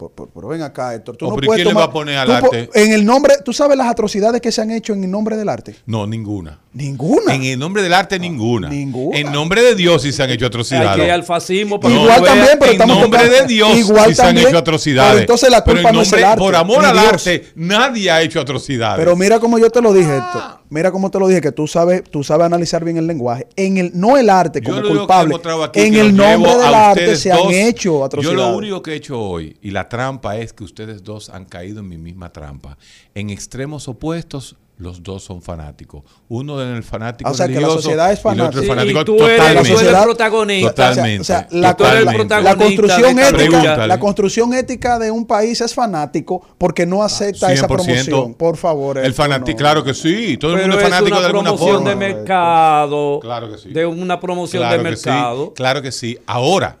Por- 0.00 0.12
por- 0.12 0.30
Pero 0.32 0.48
ven 0.48 0.62
acá, 0.62 0.94
Héctor. 0.94 1.14
Tú 1.18 1.26
Oh, 1.26 1.28
no 1.28 1.34
pero 1.34 1.44
¿y 1.44 1.46
puedes 1.48 1.62
quién 1.62 1.68
le 1.68 1.74
va 1.78 1.86
tomar- 1.86 1.90
a 1.90 1.92
poner 1.92 2.16
al 2.16 2.26
tú 2.40 2.46
po- 2.48 2.54
arte? 2.54 2.70
En 2.72 2.92
el 2.92 3.04
nombre, 3.04 3.34
¿tú 3.44 3.52
sabes 3.52 3.76
las 3.76 3.86
atrocidades 3.88 4.40
que 4.40 4.50
se 4.50 4.62
han 4.62 4.70
hecho 4.70 4.94
en 4.94 5.04
el 5.04 5.10
nombre 5.10 5.36
del 5.36 5.48
arte? 5.50 5.76
No, 5.84 6.06
ninguna. 6.06 6.58
Ninguna. 6.72 7.34
En 7.34 7.42
el 7.44 7.58
nombre 7.58 7.82
del 7.82 7.92
arte, 7.92 8.18
ninguna. 8.18 8.68
ninguna. 8.70 9.18
En 9.18 9.30
nombre 9.30 9.60
de 9.62 9.74
Dios 9.74 10.00
sí 10.00 10.10
se 10.12 10.22
han 10.22 10.30
hecho 10.30 10.46
atrocidades. 10.46 10.88
Aquí 10.88 11.00
hay 11.02 11.10
al 11.10 11.24
fascismo. 11.24 11.78
Para 11.78 11.92
Igual 11.94 12.24
también, 12.24 12.48
pero 12.58 12.64
en 12.66 12.72
estamos 12.72 12.98
nombre 13.00 13.20
tocando- 13.20 13.42
de 13.42 13.46
Dios 13.46 13.76
Igual 13.76 14.08
sí 14.08 14.14
se 14.14 14.22
han 14.22 14.28
también, 14.28 14.48
hecho 14.48 14.58
atrocidades. 14.58 15.10
pero 15.10 15.20
entonces 15.20 15.50
la 15.50 15.64
Pero 15.64 15.76
culpa 15.76 15.88
en 15.90 15.94
no 15.96 16.02
es 16.02 16.08
el 16.08 16.20
nombre- 16.20 16.26
arte, 16.30 16.38
Por 16.40 16.56
amor 16.56 16.84
al 16.86 16.92
Dios. 16.92 17.06
arte, 17.12 17.46
nadie 17.56 18.10
ha 18.10 18.22
hecho 18.22 18.40
atrocidades. 18.40 18.98
Pero 19.04 19.16
mira 19.16 19.38
como 19.38 19.58
yo 19.58 19.68
te 19.68 19.82
lo 19.82 19.92
dije, 19.92 20.16
Héctor. 20.16 20.59
Mira 20.70 20.92
cómo 20.92 21.10
te 21.10 21.18
lo 21.18 21.26
dije, 21.26 21.40
que 21.40 21.50
tú 21.50 21.66
sabes, 21.66 22.04
tú 22.04 22.22
sabes 22.22 22.46
analizar 22.46 22.84
bien 22.84 22.96
el 22.96 23.06
lenguaje. 23.06 23.48
En 23.56 23.76
el, 23.76 23.90
no 23.92 24.16
el 24.16 24.30
arte 24.30 24.62
como 24.62 24.80
culpable. 24.80 25.34
En 25.74 25.94
el 25.94 26.16
nombre 26.16 26.56
del 26.56 26.74
arte 26.74 27.16
se 27.16 27.32
han 27.32 27.50
hecho 27.50 28.04
atrocidades. 28.04 28.38
Yo 28.38 28.50
lo 28.50 28.56
único 28.56 28.80
que 28.80 28.92
he 28.92 28.94
hecho 28.94 29.20
hoy, 29.20 29.56
y 29.60 29.72
la 29.72 29.88
trampa 29.88 30.36
es 30.36 30.52
que 30.52 30.62
ustedes 30.62 31.02
dos 31.02 31.28
han 31.28 31.44
caído 31.44 31.80
en 31.80 31.88
mi 31.88 31.98
misma 31.98 32.32
trampa. 32.32 32.78
En 33.14 33.30
extremos 33.30 33.88
opuestos, 33.88 34.56
los 34.80 35.02
dos 35.02 35.22
son 35.22 35.42
fanáticos. 35.42 36.02
Uno 36.28 36.60
en 36.62 36.68
el 36.74 36.82
fanático 36.82 37.30
O 37.30 37.34
sea, 37.34 37.46
que 37.46 37.52
la 37.52 37.58
religioso 37.60 37.82
sociedad 37.82 38.12
es 38.12 38.18
y 38.24 38.28
el 38.28 38.40
otro 38.40 38.40
fanática. 38.40 38.58
es 38.58 38.62
Sí, 38.64 38.68
fanático 38.68 39.00
y 39.00 39.04
tú 39.04 39.14
eres, 39.14 39.26
tú 39.26 39.26
eres 39.26 39.68
totalmente. 39.68 39.88
el 39.98 40.04
protagonista. 40.04 40.70
Totalmente. 40.70 41.20
O 41.20 41.24
sea, 41.24 41.46
o 41.46 41.50
sea, 41.50 41.60
la, 41.60 41.70
el 41.98 42.28
la- 42.28 42.40
la 42.40 42.56
construcción 42.56 43.18
ética, 43.18 43.36
Pregúntale. 43.36 43.86
la 43.86 44.00
construcción 44.00 44.54
ética 44.54 44.98
de 44.98 45.10
un 45.10 45.26
país 45.26 45.60
es 45.60 45.74
fanático 45.74 46.42
porque 46.58 46.86
no 46.86 47.02
acepta 47.02 47.52
esa 47.52 47.66
100%. 47.66 47.68
promoción. 47.68 48.34
Por 48.34 48.56
favor. 48.56 48.98
El 48.98 49.12
fanático, 49.14 49.50
no. 49.50 49.56
claro 49.58 49.84
que 49.84 49.94
sí. 49.94 50.36
Todo 50.38 50.52
el 50.52 50.56
Pero 50.60 50.68
mundo 50.68 50.78
es 50.80 50.82
es 50.84 50.90
fanático 50.90 51.16
una 51.16 51.20
de 51.20 51.26
alguna 51.26 51.50
promoción 51.50 51.74
forma. 51.76 51.90
de 51.90 51.96
mercado. 51.96 53.20
Claro 53.20 53.50
que 53.52 53.58
sí. 53.58 53.68
De 53.70 53.86
una 53.86 54.18
promoción 54.20 54.62
Claro 54.62 54.82
de 54.82 54.90
que 54.90 54.96
sí, 54.96 55.08
mercado. 55.08 55.54
claro 55.54 55.82
que 55.82 55.92
sí. 55.92 56.18
Ahora, 56.26 56.78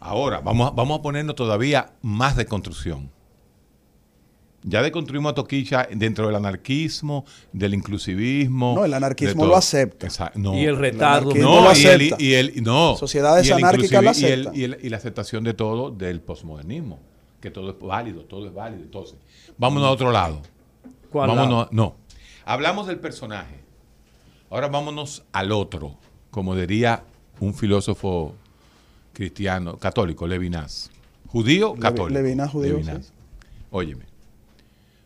ahora, 0.00 0.40
vamos, 0.40 0.68
a- 0.68 0.70
vamos 0.74 0.98
a 0.98 1.02
ponernos 1.02 1.34
todavía 1.36 1.90
más 2.02 2.36
de 2.36 2.46
construcción. 2.46 3.10
Ya 4.66 4.80
deconstruimos 4.82 5.32
a 5.32 5.34
Toquicha 5.34 5.86
dentro 5.92 6.26
del 6.26 6.36
anarquismo, 6.36 7.26
del 7.52 7.74
inclusivismo. 7.74 8.74
No, 8.74 8.84
el 8.86 8.94
anarquismo 8.94 9.44
lo 9.44 9.56
acepta. 9.56 10.06
Exa- 10.06 10.32
no. 10.36 10.54
Y 10.54 10.64
el 10.64 10.76
retardo. 10.78 11.30
anarquismo 11.32 11.50
No, 11.50 11.56
lo 11.56 11.60
y, 11.78 11.84
el, 11.84 11.96
acepta. 12.00 12.16
y 12.22 12.32
el- 12.32 12.62
no. 12.64 12.96
Sociedades 12.96 13.46
y 13.46 13.50
el 13.50 13.58
anárquicas 13.58 14.02
lo 14.02 14.10
inclusivi- 14.10 14.22
y 14.22 14.32
el- 14.32 14.40
aceptan. 14.40 14.56
y 14.60 14.64
el- 14.64 14.78
y 14.82 14.88
la 14.88 14.96
aceptación 14.96 15.44
de 15.44 15.52
todo 15.52 15.90
del 15.90 16.20
posmodernismo, 16.22 16.98
que 17.42 17.50
todo 17.50 17.70
es 17.70 17.76
válido, 17.78 18.22
todo 18.22 18.46
es 18.46 18.54
válido. 18.54 18.82
Entonces, 18.84 19.16
vámonos 19.58 19.86
a 19.86 19.90
otro 19.92 20.10
lado. 20.10 20.40
¿Cuál 21.10 21.28
vámonos, 21.28 21.50
lado? 21.50 21.60
a- 21.64 21.68
no. 21.70 21.96
Hablamos 22.46 22.86
del 22.86 22.98
personaje. 22.98 23.60
Ahora 24.48 24.68
vámonos 24.68 25.24
al 25.32 25.52
otro, 25.52 25.98
como 26.30 26.56
diría 26.56 27.02
un 27.40 27.52
filósofo 27.52 28.34
cristiano, 29.12 29.76
católico, 29.76 30.26
Levinas. 30.26 30.90
Judío, 31.26 31.74
católico. 31.74 32.18
Levinas, 32.20 32.50
judío, 32.50 32.78
sí. 32.82 32.90
Óyeme, 33.70 34.04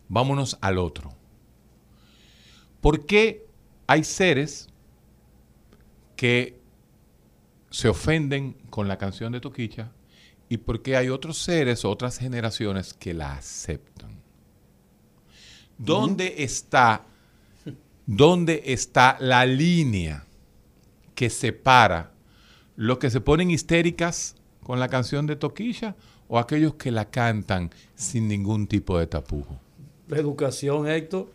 vámonos 0.09 0.57
al 0.59 0.77
otro. 0.77 1.13
¿Por 2.81 3.05
qué 3.05 3.45
hay 3.87 4.03
seres 4.03 4.67
que 6.15 6.59
se 7.69 7.87
ofenden 7.87 8.53
con 8.69 8.87
la 8.87 8.97
canción 8.97 9.31
de 9.31 9.39
Toquicha 9.39 9.91
y 10.49 10.57
por 10.57 10.81
qué 10.81 10.97
hay 10.97 11.09
otros 11.09 11.37
seres, 11.37 11.85
otras 11.85 12.17
generaciones 12.17 12.93
que 12.93 13.13
la 13.13 13.33
aceptan? 13.35 14.19
¿Dónde 15.77 16.43
está, 16.43 17.05
dónde 18.05 18.63
está 18.65 19.15
la 19.19 19.45
línea 19.45 20.25
que 21.15 21.29
separa 21.29 22.11
los 22.75 22.97
que 22.97 23.09
se 23.09 23.21
ponen 23.21 23.51
histéricas 23.51 24.35
con 24.63 24.79
la 24.79 24.89
canción 24.89 25.25
de 25.25 25.35
Toquilla 25.35 25.95
o 26.27 26.37
aquellos 26.39 26.75
que 26.75 26.91
la 26.91 27.09
cantan 27.09 27.71
sin 27.95 28.27
ningún 28.27 28.67
tipo 28.67 28.97
de 28.99 29.07
tapujo? 29.07 29.59
La 30.09 30.17
educación, 30.17 30.87
Héctor. 30.87 31.27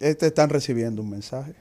Este 0.00 0.26
están 0.26 0.50
recibiendo 0.50 1.02
un 1.02 1.10
mensaje. 1.10 1.54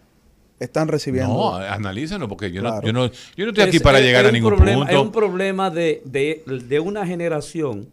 Están 0.60 0.88
recibiendo. 0.88 1.32
No, 1.34 1.56
analícenlo 1.56 2.28
porque 2.28 2.52
yo, 2.52 2.64
no, 2.64 2.82
yo, 2.82 2.92
no, 2.92 3.06
yo 3.36 3.46
no 3.46 3.50
estoy 3.50 3.64
aquí 3.66 3.78
Es- 3.78 3.84
para 3.84 4.00
es- 4.00 4.06
llegar 4.06 4.22
es 4.22 4.26
a 4.26 4.30
un 4.30 4.34
ningún 4.34 4.56
problema, 4.56 4.80
punto. 4.80 4.92
Es 4.94 5.00
un 5.00 5.12
problema 5.12 5.70
de, 5.70 6.02
de- 6.06 6.44
de 6.68 6.80
una 6.80 7.06
generación 7.06 7.88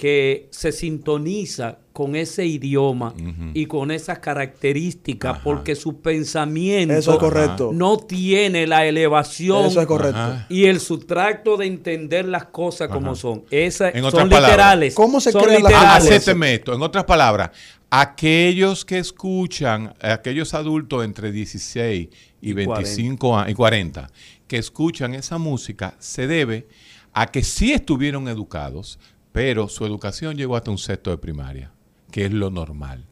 que 0.00 0.48
se 0.50 0.72
sintoniza 0.72 1.76
con 1.92 2.16
ese 2.16 2.46
idioma 2.46 3.12
y 3.52 3.66
con 3.66 3.90
esas 3.90 4.18
características 4.20 5.32
Ajá. 5.34 5.44
porque 5.44 5.74
su 5.74 6.00
pensamiento 6.00 6.94
Eso 6.94 7.12
es 7.12 7.18
correcto. 7.18 7.70
no 7.74 7.98
tiene 7.98 8.66
la 8.66 8.86
elevación 8.86 9.66
Eso 9.66 9.78
es 9.82 9.86
correcto. 9.86 10.16
Ajá. 10.18 10.46
y 10.48 10.64
el 10.64 10.80
sustracto 10.80 11.58
de 11.58 11.66
entender 11.66 12.24
las 12.24 12.46
cosas 12.46 12.88
como 12.88 13.14
son. 13.14 13.44
Esas 13.50 13.94
En 13.94 14.00
son 14.04 14.12
palabras, 14.30 14.40
literales. 14.48 14.94
¿cómo 14.94 15.20
se 15.20 15.32
son 15.32 15.42
crean 15.42 15.64
las 15.64 15.72
Ah, 15.74 15.98
literales. 16.00 16.28
esto. 16.54 16.72
En 16.74 16.80
otras 16.80 17.04
palabras, 17.04 17.50
aquellos 17.90 18.86
que 18.86 18.98
escuchan, 18.98 19.92
aquellos 20.00 20.54
adultos 20.54 21.04
entre 21.04 21.30
16 21.30 22.08
y, 22.40 22.48
Y 22.50 22.52
25 22.54 23.36
años 23.36 23.50
y 23.50 23.54
40, 23.54 24.10
que 24.48 24.56
escuchan 24.56 25.14
esa 25.14 25.36
música, 25.36 25.94
se 25.98 26.26
debe 26.26 26.68
a 27.12 27.26
que 27.26 27.42
sí 27.42 27.72
estuvieron 27.74 28.28
educados, 28.28 28.98
pero 29.32 29.68
su 29.68 29.84
educación 29.86 30.36
llegó 30.36 30.56
hasta 30.56 30.70
un 30.70 30.78
sexto 30.78 31.10
de 31.10 31.18
primaria, 31.18 31.72
que 32.10 32.26
es 32.26 32.32
lo 32.32 32.50
normal. 32.50 33.04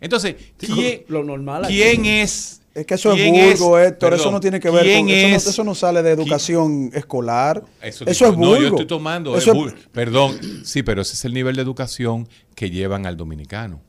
Entonces, 0.00 0.36
¿quién, 0.56 1.02
Lo 1.08 1.24
normal. 1.24 1.64
¿quién 1.66 2.06
es? 2.06 2.60
Es 2.74 2.86
que 2.86 2.94
eso 2.94 3.12
es 3.12 3.16
quién 3.20 3.34
vulgo, 3.58 3.76
Héctor. 3.78 4.14
eso 4.14 4.30
no 4.30 4.38
tiene 4.38 4.60
que 4.60 4.70
ver 4.70 4.84
¿quién 4.84 5.06
con. 5.06 5.10
Eso 5.14 5.28
no, 5.28 5.36
es- 5.36 5.46
eso 5.48 5.64
no 5.64 5.74
sale 5.74 6.02
de 6.04 6.10
educación 6.12 6.90
escolar. 6.94 7.64
Eso, 7.82 8.04
Eso, 8.06 8.26
digo, 8.26 8.32
es 8.32 8.38
vulgo. 8.38 8.54
No, 8.54 8.60
yo 8.60 8.68
estoy 8.68 8.86
tomando. 8.86 9.36
Eso 9.36 9.66
es 9.66 9.72
es- 9.74 9.88
Perdón, 9.90 10.38
sí, 10.64 10.84
pero 10.84 11.02
ese 11.02 11.14
es 11.14 11.24
el 11.24 11.34
nivel 11.34 11.56
de 11.56 11.62
educación 11.62 12.28
que 12.54 12.70
llevan 12.70 13.06
al 13.06 13.16
dominicano. 13.16 13.80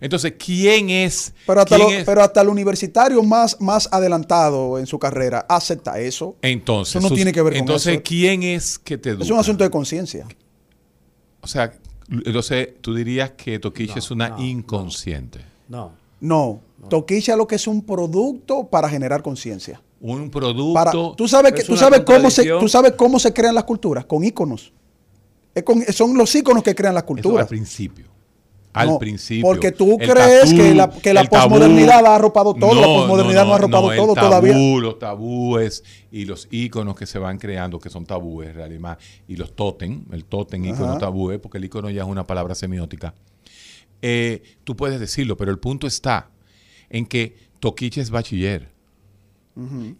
Entonces, 0.00 0.34
¿quién 0.38 0.90
es? 0.90 1.32
pero, 1.46 1.60
hasta 1.62 1.76
quién 1.76 1.88
lo- 1.88 1.94
es? 1.98 2.04
pero 2.04 2.22
hasta 2.22 2.40
el 2.42 2.48
universitario 2.48 3.22
más, 3.24 3.56
más 3.60 3.88
adelantado 3.90 4.78
en 4.78 4.86
su 4.86 4.98
carrera 5.00 5.44
acepta 5.48 5.98
eso. 5.98 6.36
entonces, 6.42 6.94
eso 6.96 7.00
no 7.02 7.08
sus- 7.08 7.16
tiene 7.16 7.32
que 7.32 7.42
ver 7.42 7.54
con 7.54 7.60
entonces, 7.60 7.94
eso. 7.94 8.02
¿quién 8.04 8.42
es 8.44 8.78
que 8.78 8.98
te 8.98 9.10
educa? 9.10 9.24
Es 9.24 9.30
un 9.30 9.38
asunto 9.38 9.64
de 9.64 9.70
conciencia. 9.70 10.26
O 11.42 11.46
sea, 11.46 11.72
entonces 12.08 12.68
tú 12.80 12.94
dirías 12.94 13.32
que 13.32 13.58
Toquicha 13.58 13.94
No, 13.94 13.98
es 13.98 14.10
una 14.10 14.28
no, 14.30 14.36
no. 14.38 14.42
inconsciente. 14.44 15.40
No. 15.68 15.92
No. 16.20 16.60
Toquicha 16.88 17.36
lo 17.36 17.46
que 17.46 17.56
es 17.56 17.66
un 17.66 17.82
producto 17.84 18.66
para 18.68 18.88
generar 18.88 19.22
conciencia. 19.22 19.80
Un 20.00 20.30
producto. 20.30 20.74
Para, 20.74 20.90
tú 20.90 21.28
sabes, 21.28 21.52
que, 21.52 21.62
tú, 21.64 21.76
sabes 21.76 22.00
cómo 22.00 22.30
se, 22.30 22.44
tú 22.44 22.68
sabes 22.68 22.92
cómo 22.92 23.18
se 23.18 23.32
crean 23.32 23.54
las 23.54 23.64
culturas, 23.64 24.04
con 24.04 24.24
íconos. 24.24 24.72
Es 25.54 25.62
con- 25.62 25.82
son 25.92 26.16
los 26.16 26.34
íconos 26.34 26.62
que 26.62 26.74
crean 26.74 26.94
las 26.94 27.02
eso 27.02 27.08
culturas. 27.08 27.42
al 27.42 27.48
principio. 27.48 28.06
Al 28.74 28.88
No, 28.88 28.98
principio. 28.98 29.44
porque 29.44 29.70
tú 29.70 29.98
El 30.00 30.08
crees 30.10 30.44
tatú, 30.44 30.56
que 30.56 30.74
la- 30.74 30.88
que 30.90 31.12
la 31.12 31.24
tabú. 31.26 31.50
posmodernidad 31.50 32.06
ha 32.06 32.14
arropado 32.16 32.54
todo, 32.54 32.74
la 32.80 32.86
posmodernidad 32.86 33.44
no 33.44 33.52
ha 33.52 33.56
arropado 33.56 33.92
el 33.92 33.98
todo 33.98 34.14
tabú, 34.14 34.26
todavía. 34.28 34.56
Los 34.80 34.98
tabúes 34.98 35.84
y 36.10 36.24
los 36.24 36.48
íconos 36.50 36.96
que 36.96 37.04
se 37.04 37.18
van 37.18 37.36
creando, 37.38 37.78
que 37.78 37.90
son 37.90 38.06
tabúes, 38.06 38.54
realidad, 38.54 38.96
y 39.28 39.36
los 39.36 39.54
tótem, 39.54 40.04
el 40.10 40.24
tótem, 40.24 40.64
ícono, 40.64 40.96
tabúes, 40.96 41.38
porque 41.38 41.58
el 41.58 41.64
ícono 41.66 41.90
ya 41.90 42.02
es 42.02 42.08
una 42.08 42.26
palabra 42.26 42.54
semiótica. 42.54 43.14
Eh, 44.00 44.42
tú 44.64 44.74
puedes 44.74 44.98
decirlo, 44.98 45.36
pero 45.36 45.50
el 45.50 45.58
punto 45.58 45.86
está 45.86 46.30
en 46.88 47.04
que 47.06 47.36
Toquicha 47.60 48.00
es 48.00 48.10
bachiller. 48.10 48.70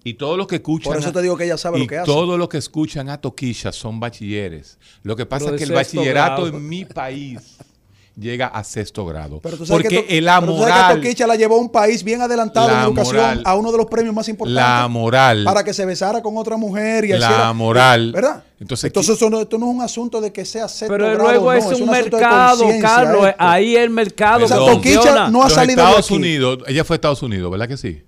Y 0.02 0.14
todos 0.14 0.38
los 0.38 0.46
que 0.46 0.56
escuchan. 0.56 0.92
Por 0.94 1.00
eso 1.02 1.12
te 1.12 1.20
digo 1.20 1.36
que 1.36 1.44
ella 1.44 1.58
sabe 1.58 1.76
y 1.78 1.82
lo 1.82 1.86
que 1.86 1.98
hace. 1.98 2.06
Todos 2.10 2.38
los 2.38 2.48
que 2.48 2.56
escuchan 2.56 3.10
a 3.10 3.20
Toquilla 3.20 3.70
son 3.70 4.00
bachilleres. 4.00 4.78
Lo 5.02 5.14
que 5.14 5.26
pasa 5.26 5.44
Pero 5.44 5.56
es 5.56 5.60
que 5.60 5.68
el 5.68 5.72
bachillerato 5.74 6.42
grado. 6.44 6.56
en 6.56 6.68
mi 6.68 6.86
país 6.86 7.58
llega 8.16 8.46
a 8.48 8.62
sexto 8.64 9.06
grado. 9.06 9.40
Pero 9.42 9.56
tú 9.56 9.64
sabes 9.66 9.82
porque 9.84 10.04
que, 10.06 10.18
el- 10.18 10.24
la 10.26 10.40
tú 10.40 10.46
que 10.46 10.52
moral, 10.52 10.96
Toquicha 11.00 11.26
la 11.26 11.34
llevó 11.36 11.56
a 11.56 11.58
un 11.60 11.70
país 11.70 12.04
bien 12.04 12.20
adelantado 12.20 12.68
La 12.68 12.74
en 12.80 12.84
educación 12.84 13.16
moral. 13.16 13.42
a 13.44 13.54
uno 13.56 13.72
de 13.72 13.78
los 13.78 13.86
premios 13.86 14.14
más 14.14 14.28
importantes. 14.28 14.62
la 14.62 14.86
moral, 14.88 15.44
para 15.44 15.64
que 15.64 15.72
se 15.72 15.84
besara 15.86 16.20
con 16.22 16.36
otra 16.36 16.56
mujer 16.56 17.04
y 17.04 17.08
La 17.08 17.16
hiciera- 17.16 17.52
moral. 17.52 18.12
¿Verdad? 18.12 18.44
Entonces, 18.60 18.84
Entonces, 18.84 19.16
eso 19.16 19.28
no, 19.30 19.40
esto 19.40 19.58
no 19.58 19.68
es 19.70 19.74
un 19.76 19.82
asunto 19.82 20.20
de 20.20 20.32
que 20.32 20.44
sea 20.44 20.68
sexto 20.68 20.92
Pero 20.94 21.06
grado, 21.06 21.22
luego 21.30 21.44
no, 21.46 21.52
es 21.58 21.64
un 21.64 21.72
asunto 21.72 21.92
de 21.94 22.02
mercado, 22.02 22.64
Carlos. 22.80 23.26
esto. 23.28 23.36
Ahí 23.38 23.76
el 23.76 23.90
mercado 23.90 24.44
O 24.44 24.48
sea. 24.48 24.56
Toquicha 24.58 25.28
no 25.30 25.40
ha 25.40 25.44
los 25.46 25.52
salido 25.54 25.76
de 25.76 25.82
Estados 25.82 26.06
aquí. 26.06 26.14
Unidos, 26.14 26.58
ella 26.68 26.84
fue 26.84 26.94
a 26.94 26.96
Estados 26.96 27.22
Unidos, 27.22 27.50
¿verdad 27.50 27.66
que 27.68 27.76
sí? 27.76 28.02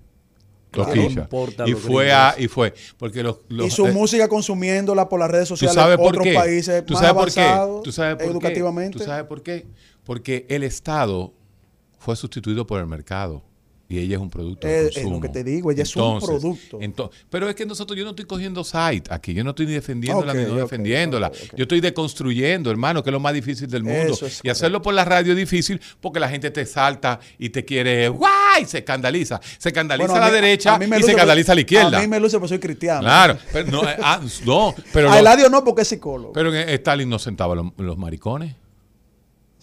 Claro. 0.71 0.91
Toquilla. 0.91 1.15
No 1.15 1.23
importa 1.23 1.65
y 1.69 1.73
fue 1.75 2.13
a, 2.13 2.35
y 2.37 2.49
fue, 2.49 2.75
porque 2.99 3.23
los, 3.23 3.37
los- 3.49 3.69
y 3.69 3.71
su 3.71 3.87
eh, 3.87 3.93
música 3.93 4.29
consumiéndola 4.29 5.09
por 5.09 5.21
las 5.21 5.31
redes 5.31 5.49
¿Tú 5.49 5.57
sociales 5.57 5.75
sabes 5.77 5.91
de 5.93 5.99
por 5.99 6.09
otros 6.09 6.25
qué? 6.25 6.35
países 6.35 6.85
¿Tú 6.85 6.95
más 6.95 7.03
sabes 7.03 7.15
por 7.23 7.33
qué? 7.33 7.41
avanzados 7.43 7.83
¿Tú 7.85 7.93
sabes 7.93 8.17
por 8.17 8.27
educativamente. 8.27 8.99
qué? 8.99 9.05
¿Tú 9.05 9.09
sabes 9.11 9.25
por 9.25 9.43
qué? 9.45 9.67
Porque 10.05 10.47
el 10.49 10.63
Estado 10.63 11.33
fue 11.99 12.17
sustituido 12.17 12.67
por 12.67 12.81
el 12.81 12.87
mercado 12.87 13.43
y 13.89 13.99
ella 13.99 14.17
es 14.17 14.23
un 14.23 14.31
producto 14.31 14.67
de 14.67 14.89
es 14.89 14.95
consumo. 14.95 15.17
lo 15.17 15.21
que 15.21 15.29
te 15.29 15.45
digo, 15.45 15.71
ella 15.71 15.83
es 15.83 15.95
un 15.95 16.19
producto. 16.21 17.11
pero 17.31 17.49
es 17.49 17.55
que 17.55 17.67
nosotros, 17.67 17.99
yo 17.99 18.05
no 18.05 18.11
estoy 18.11 18.25
cogiendo 18.25 18.65
site 18.65 19.05
aquí, 19.11 19.35
yo 19.35 19.45
no 19.45 19.51
estoy 19.51 19.67
ni 19.67 19.73
defendiéndola 19.73 20.33
ni 20.35 20.45
no 20.45 20.55
defendiéndola. 20.57 21.31
Yo 21.57 21.63
estoy 21.65 21.81
deconstruyendo, 21.81 22.71
hermano, 22.71 23.03
que 23.03 23.11
es 23.11 23.13
lo 23.13 23.21
más 23.21 23.35
difícil 23.35 23.69
del 23.69 23.83
mundo. 23.83 24.19
Es 24.23 24.41
y 24.43 24.49
hacerlo 24.49 24.81
por 24.81 24.95
la 24.95 25.05
radio 25.05 25.33
es 25.33 25.39
difícil 25.39 25.81
porque 26.01 26.19
la 26.19 26.29
gente 26.29 26.51
te 26.51 26.65
salta 26.67 27.21
y 27.39 27.51
te 27.51 27.65
quiere, 27.65 28.09
¡guay! 28.09 28.65
Se 28.67 28.79
escandaliza. 28.79 29.41
Se 29.59 29.69
escandaliza 29.69 30.09
Bueno, 30.09 30.25
a 30.25 30.29
la 30.29 30.33
mí- 30.33 30.41
derecha 30.41 30.75
a 30.75 30.79
mí 30.79 30.87
me 30.87 30.97
y 30.97 31.01
luce 31.01 31.07
se 31.07 31.13
escandaliza 31.13 31.53
a 31.53 31.55
la 31.55 31.61
izquierda. 31.61 31.99
A 31.99 32.01
mí 32.01 32.09
me 32.09 32.21
luce 32.21 32.39
porque 32.39 32.49
soy 32.49 32.59
cristiano. 32.59 33.01
Claro, 33.01 33.37
pero 33.53 33.71
no, 33.71 33.89
eh, 33.89 33.97
ah, 34.03 34.21
no, 34.47 34.75
pero, 34.93 35.11
a 35.13 35.19
Eladio 35.19 35.49
no 35.51 35.63
porque 35.63 35.83
es 35.83 35.89
psicólogo. 35.89 36.33
pero 36.33 36.55
Stalin 36.55 37.09
no 37.09 37.19
sentaba 37.19 37.53
a 37.53 37.57
los, 37.57 37.67
los 37.77 37.99
maricones. 37.99 38.55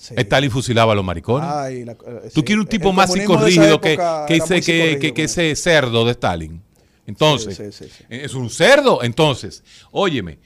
Sí. 0.02 0.16
Stalin 0.18 0.50
fusilaba 0.50 0.94
a 0.94 0.96
los 0.96 1.06
maricones. 1.06 1.48
Ay, 1.48 1.86
la- 1.86 1.92
eh, 1.92 2.30
Tú 2.34 2.40
sí. 2.40 2.44
quieres 2.44 2.64
un 2.64 2.68
tipo 2.68 2.90
El 2.90 2.96
más 2.96 3.14
psicorrígido 3.14 3.80
que, 3.80 3.94
era 3.94 4.26
ese, 4.28 4.40
muy 4.40 4.48
que, 4.48 4.62
psicorrígido 4.64 5.00
que- 5.00 5.00
que 5.00 5.14
con 5.14 5.24
ese 5.26 5.56
cerdo 5.56 6.06
de 6.06 6.12
Stalin. 6.14 6.62
Entonces, 7.06 7.56
Sí, 7.56 7.66
sí, 7.72 7.86
sí, 7.86 7.92
sí. 8.00 8.04
es 8.10 8.34
un 8.34 8.50
cerdo. 8.50 9.04
Entonces, 9.04 9.64
óyeme, 9.92 10.40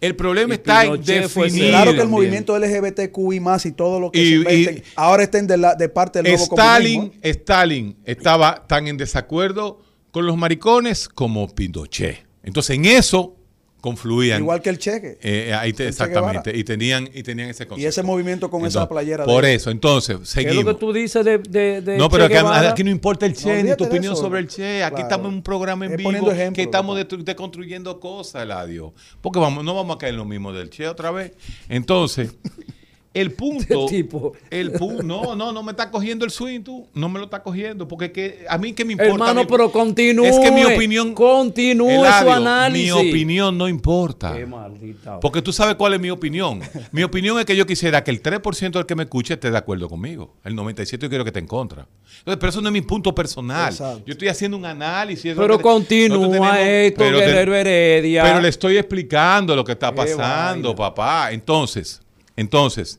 el 0.00 0.16
problema 0.16 0.54
Y 0.54 0.56
está 0.56 0.84
en 0.86 1.00
definir. 1.04 1.68
Claro 1.68 1.84
que 1.84 1.90
el 1.90 1.96
también. 1.98 2.10
movimiento 2.10 2.56
LGBTQI 2.58 3.38
más 3.38 3.64
y 3.64 3.72
todo 3.72 4.00
lo 4.00 4.10
que 4.10 4.20
Y- 4.20 4.28
se 4.28 4.34
inventen, 4.34 4.76
y- 4.78 4.82
ahora 4.96 5.22
estén 5.22 5.46
de, 5.46 5.56
la, 5.56 5.76
de 5.76 5.88
parte 5.88 6.20
del 6.22 6.32
nuevo 6.32 6.42
Stalin, 6.44 6.94
comunismo. 7.02 7.20
Stalin 7.22 7.96
estaba 8.04 8.66
tan 8.66 8.88
en 8.88 8.96
desacuerdo 8.96 9.80
con 10.10 10.26
los 10.26 10.36
maricones 10.36 11.08
como 11.08 11.46
Pinochet. 11.54 12.26
Entonces, 12.42 12.74
en 12.76 12.86
eso 12.86 13.35
confluían. 13.80 14.40
Igual 14.42 14.60
que 14.62 14.70
el 14.70 14.78
cheque. 14.78 15.18
Eh, 15.22 15.54
ahí 15.54 15.72
te- 15.72 15.84
El 15.86 15.94
Che 15.94 16.02
exactamente. 16.04 16.56
Y 16.56 16.64
tenían, 16.64 17.08
y 17.12 17.22
tenían 17.22 17.50
ese 17.50 17.66
concepto. 17.66 17.82
y 17.82 17.86
ese 17.86 18.02
movimiento 18.02 18.50
con 18.50 18.66
esa 18.66 18.88
playera. 18.88 19.24
Por 19.24 19.44
de, 19.44 19.54
eso, 19.54 19.70
entonces, 19.70 20.16
¿Qué 20.16 20.22
es 20.22 20.28
seguimos. 20.30 20.64
lo 20.64 20.74
que 20.74 20.80
tú 20.80 20.92
dices 20.92 21.24
de, 21.24 21.38
de, 21.38 21.80
de 21.82 21.96
No, 21.98 22.08
pero 22.08 22.24
aquí, 22.24 22.82
no 22.84 22.90
importa 22.90 23.26
el 23.26 23.34
Che 23.34 23.62
No, 23.62 23.70
ni 23.70 23.76
tu 23.76 23.84
opinión 23.84 24.14
eso. 24.14 24.22
sobre 24.22 24.40
el 24.40 24.48
Che. 24.48 24.82
Aquí 24.82 24.94
Claro. 24.96 25.02
estamos 25.08 25.28
en 25.28 25.34
un 25.36 25.42
programa 25.42 25.86
en 25.86 25.92
Es 25.92 25.98
vivo 25.98 26.30
ejemplo, 26.30 26.52
que 26.54 26.62
estamos 26.62 26.98
deconstruyendo 27.24 28.00
cosas, 28.00 28.42
Eladio. 28.42 28.92
Porque 29.20 29.38
vamos, 29.38 29.64
no 29.64 29.74
vamos 29.74 29.96
a 29.96 29.98
caer 29.98 30.14
en 30.14 30.18
lo 30.18 30.24
mismo 30.24 30.52
del 30.52 30.70
Che 30.70 30.88
otra 30.88 31.10
vez. 31.10 31.32
Entonces, 31.68 32.34
el 33.20 33.32
punto. 33.34 33.84
Este 33.86 33.96
tipo. 33.96 34.32
El 34.50 34.72
pu- 34.72 35.02
no, 35.02 35.34
no, 35.36 35.52
no 35.52 35.62
me 35.62 35.72
está 35.72 35.90
cogiendo 35.90 36.24
el 36.24 36.30
swing 36.30 36.60
tú. 36.60 36.86
No 36.94 37.08
me 37.08 37.18
lo 37.18 37.24
está 37.26 37.42
cogiendo. 37.42 37.86
Porque 37.88 38.12
que, 38.12 38.44
a 38.48 38.58
mí 38.58 38.72
que 38.72 38.84
me 38.84 38.92
importa. 38.92 39.12
Hermano, 39.12 39.40
mi- 39.42 39.46
pero 39.46 39.70
continúe. 39.72 40.24
Es 40.26 40.38
que 40.38 40.50
mi 40.50 40.64
opinión. 40.64 41.14
Continúe 41.14 41.90
Eladio, 41.90 42.26
su 42.28 42.32
análisis. 42.34 42.92
Mi 42.94 43.08
opinión 43.10 43.56
no 43.58 43.68
importa. 43.68 44.34
Qué 44.34 44.46
maldita. 44.46 45.20
Porque 45.20 45.42
tú 45.42 45.52
sabes 45.52 45.74
cuál 45.76 45.94
es 45.94 46.00
mi 46.00 46.10
opinión. 46.10 46.60
Mi 46.92 47.02
opinión 47.02 47.38
es 47.38 47.44
que 47.44 47.56
yo 47.56 47.66
quisiera 47.66 48.02
que 48.04 48.10
el 48.10 48.22
3% 48.22 48.70
del 48.72 48.86
que 48.86 48.94
me 48.94 49.04
escuche 49.04 49.34
esté 49.34 49.50
de 49.50 49.58
acuerdo 49.58 49.88
conmigo. 49.88 50.34
El 50.44 50.54
97% 50.54 50.98
yo 50.98 51.08
quiero 51.08 51.24
que 51.24 51.30
esté 51.30 51.40
en 51.40 51.46
contra. 51.46 51.86
Entonces, 52.18 52.38
pero 52.38 52.50
eso 52.50 52.60
no 52.60 52.68
es 52.68 52.72
mi 52.72 52.80
punto 52.82 53.14
personal. 53.14 53.70
Exacto. 53.72 54.02
Yo 54.06 54.12
estoy 54.12 54.28
haciendo 54.28 54.56
un 54.56 54.64
análisis. 54.66 55.34
Pero 55.36 55.60
continúa 55.60 56.60
esto, 56.60 56.98
pero 56.98 57.18
te- 57.18 57.24
Heredia. 57.56 58.22
Pero 58.22 58.40
le 58.40 58.48
estoy 58.48 58.76
explicando 58.76 59.54
lo 59.56 59.64
que 59.64 59.72
está 59.72 59.90
Qué 59.90 59.96
pasando, 59.96 60.68
vaina. 60.70 60.76
papá. 60.76 61.32
Entonces, 61.32 62.00
Entonces, 62.36 62.98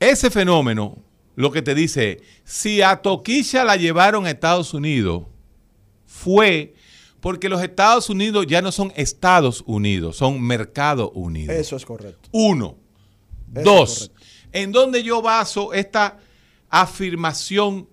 ese 0.00 0.30
fenómeno 0.30 0.98
lo 1.36 1.50
que 1.52 1.62
te 1.62 1.74
dice, 1.74 2.20
si 2.44 2.82
a 2.82 2.96
Toquilla 2.96 3.64
la 3.64 3.76
llevaron 3.76 4.26
a 4.26 4.30
Estados 4.30 4.74
Unidos, 4.74 5.24
fue 6.04 6.74
porque 7.20 7.48
los 7.48 7.62
Estados 7.62 8.10
Unidos 8.10 8.46
ya 8.48 8.62
no 8.62 8.72
son 8.72 8.92
Estados 8.96 9.62
Unidos, 9.66 10.16
son 10.16 10.40
Mercado 10.40 11.10
Unido. 11.12 11.52
Eso 11.52 11.76
es 11.76 11.84
correcto. 11.84 12.28
Uno. 12.32 12.76
Eso 13.54 13.64
Dos. 13.64 14.12
¿En 14.52 14.72
dónde 14.72 15.02
yo 15.02 15.22
baso 15.22 15.72
esta 15.72 16.18
afirmación 16.68 17.88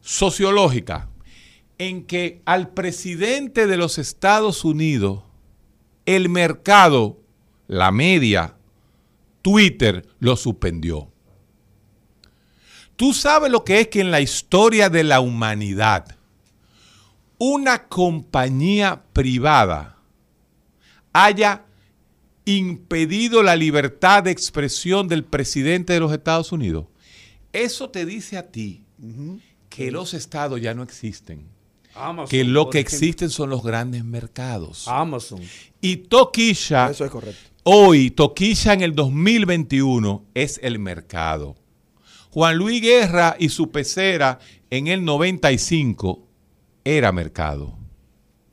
sociológica? 0.00 1.08
En 1.78 2.04
que 2.04 2.42
al 2.44 2.70
presidente 2.70 3.66
de 3.66 3.76
los 3.76 3.98
Estados 3.98 4.64
Unidos, 4.64 5.22
el 6.04 6.28
mercado, 6.28 7.18
la 7.66 7.92
media, 7.92 8.56
Twitter, 9.42 10.06
lo 10.18 10.36
suspendió. 10.36 11.10
Tú 12.96 13.14
sabes 13.14 13.50
lo 13.50 13.64
que 13.64 13.80
es 13.80 13.88
que 13.88 14.00
en 14.00 14.10
la 14.10 14.20
historia 14.20 14.90
de 14.90 15.04
la 15.04 15.20
humanidad, 15.20 16.16
una 17.38 17.88
compañía 17.88 19.02
privada 19.14 19.96
haya 21.12 21.64
impedido 22.44 23.42
la 23.42 23.56
libertad 23.56 24.24
de 24.24 24.30
expresión 24.30 25.08
del 25.08 25.24
presidente 25.24 25.94
de 25.94 26.00
los 26.00 26.12
Estados 26.12 26.52
Unidos. 26.52 26.86
Eso 27.52 27.90
te 27.90 28.04
dice 28.04 28.36
a 28.36 28.50
ti 28.50 28.84
que 29.68 29.90
los 29.90 30.14
estados 30.14 30.60
ya 30.60 30.74
no 30.74 30.82
existen, 30.82 31.46
Amazon, 31.94 32.28
que 32.28 32.44
lo 32.44 32.70
que 32.70 32.80
ejemplo. 32.80 32.96
existen 32.96 33.30
son 33.30 33.50
los 33.50 33.62
grandes 33.62 34.04
mercados. 34.04 34.86
Amazon. 34.86 35.40
Y 35.80 35.96
Toquilla, 35.96 36.90
Eso 36.90 37.04
es 37.04 37.10
correcto. 37.10 37.49
Hoy, 37.64 38.10
Toquilla 38.10 38.72
en 38.72 38.82
el 38.82 38.94
2021 38.94 40.24
es 40.34 40.60
el 40.62 40.78
mercado. 40.78 41.56
Juan 42.30 42.56
Luis 42.56 42.80
Guerra 42.80 43.36
y 43.38 43.48
su 43.48 43.70
pecera 43.70 44.38
en 44.70 44.86
el 44.86 45.04
95 45.04 46.26
era 46.84 47.12
mercado. 47.12 47.76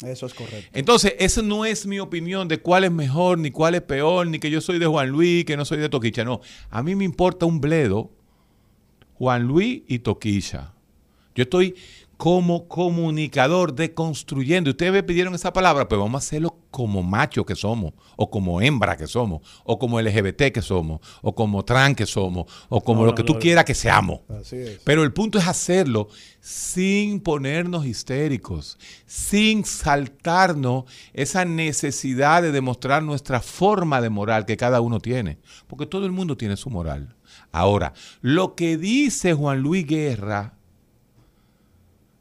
Eso 0.06 0.28
es 0.28 0.34
correcto. 0.34 0.70
Entonces, 0.74 1.16
esa 1.20 1.42
no 1.42 1.66
es 1.66 1.88
mi 1.88 2.00
opinión 2.00 2.48
de 2.48 2.60
cuál 2.60 2.84
es 2.84 2.92
mejor, 2.92 3.40
ni 3.40 3.50
cuál 3.50 3.76
es 3.76 3.82
peor, 3.82 4.28
ni 4.28 4.40
que 4.40 4.52
yo 4.52 4.62
soy 4.62 4.78
de 4.78 4.86
Juan 4.86 5.10
Luis, 5.10 5.46
que 5.46 5.58
no 5.58 5.66
soy 5.66 5.80
de 5.80 5.90
Toquicha. 5.90 6.24
No, 6.24 6.42
a 6.70 6.84
mí 6.84 6.96
me 6.96 7.04
importa 7.04 7.46
un 7.46 7.60
bledo 7.60 8.12
Juan 9.16 9.44
Luis 9.44 9.82
y 9.88 10.00
Toquilla. 10.00 10.74
Yo 11.34 11.44
estoy 11.44 11.76
como 12.18 12.68
comunicador 12.68 13.74
deconstruyendo. 13.76 14.72
Ustedes 14.72 14.92
me 14.92 15.04
pidieron 15.04 15.36
esa 15.36 15.54
palabra, 15.54 15.88
pues 15.88 16.00
vamos 16.00 16.16
a 16.16 16.26
hacerlo 16.26 16.58
como 16.72 17.02
macho 17.04 17.46
que 17.46 17.56
somos, 17.56 17.94
o 18.16 18.30
como 18.30 18.60
hembra 18.62 18.98
que 18.98 19.08
somos, 19.08 19.42
o 19.64 19.80
como 19.80 20.02
LGBT 20.02 20.52
que 20.52 20.62
somos, 20.62 21.00
o 21.22 21.34
como 21.34 21.64
trans 21.64 21.96
que 21.96 22.06
somos, 22.06 22.46
o 22.70 22.84
como 22.84 23.02
No, 23.02 23.06
lo 23.08 23.12
no, 23.12 23.16
que 23.16 23.24
tú 23.24 23.34
no. 23.34 23.40
quieras 23.40 23.66
que 23.66 23.74
seamos. 23.76 24.22
Así 24.30 24.58
es. 24.58 24.80
Pero 24.84 25.04
el 25.04 25.14
punto 25.14 25.38
es 25.38 25.48
hacerlo 25.48 26.10
sin 26.40 27.20
ponernos 27.20 27.86
histéricos, 27.86 28.78
sin 29.06 29.64
saltarnos 29.66 30.86
esa 31.14 31.46
necesidad 31.46 32.42
de 32.42 32.52
demostrar 32.52 33.04
nuestra 33.04 33.42
forma 33.42 34.02
de 34.02 34.10
moral 34.10 34.46
que 34.46 34.58
cada 34.58 34.82
uno 34.82 35.00
tiene, 35.00 35.38
porque 35.68 35.86
todo 35.86 36.06
el 36.06 36.12
mundo 36.12 36.36
tiene 36.36 36.58
su 36.58 36.70
moral. 36.70 37.16
Ahora, 37.52 37.94
lo 38.22 38.56
que 38.56 38.78
dice 38.78 39.34
Juan 39.34 39.62
Luis 39.62 39.86
Guerra, 39.86 40.57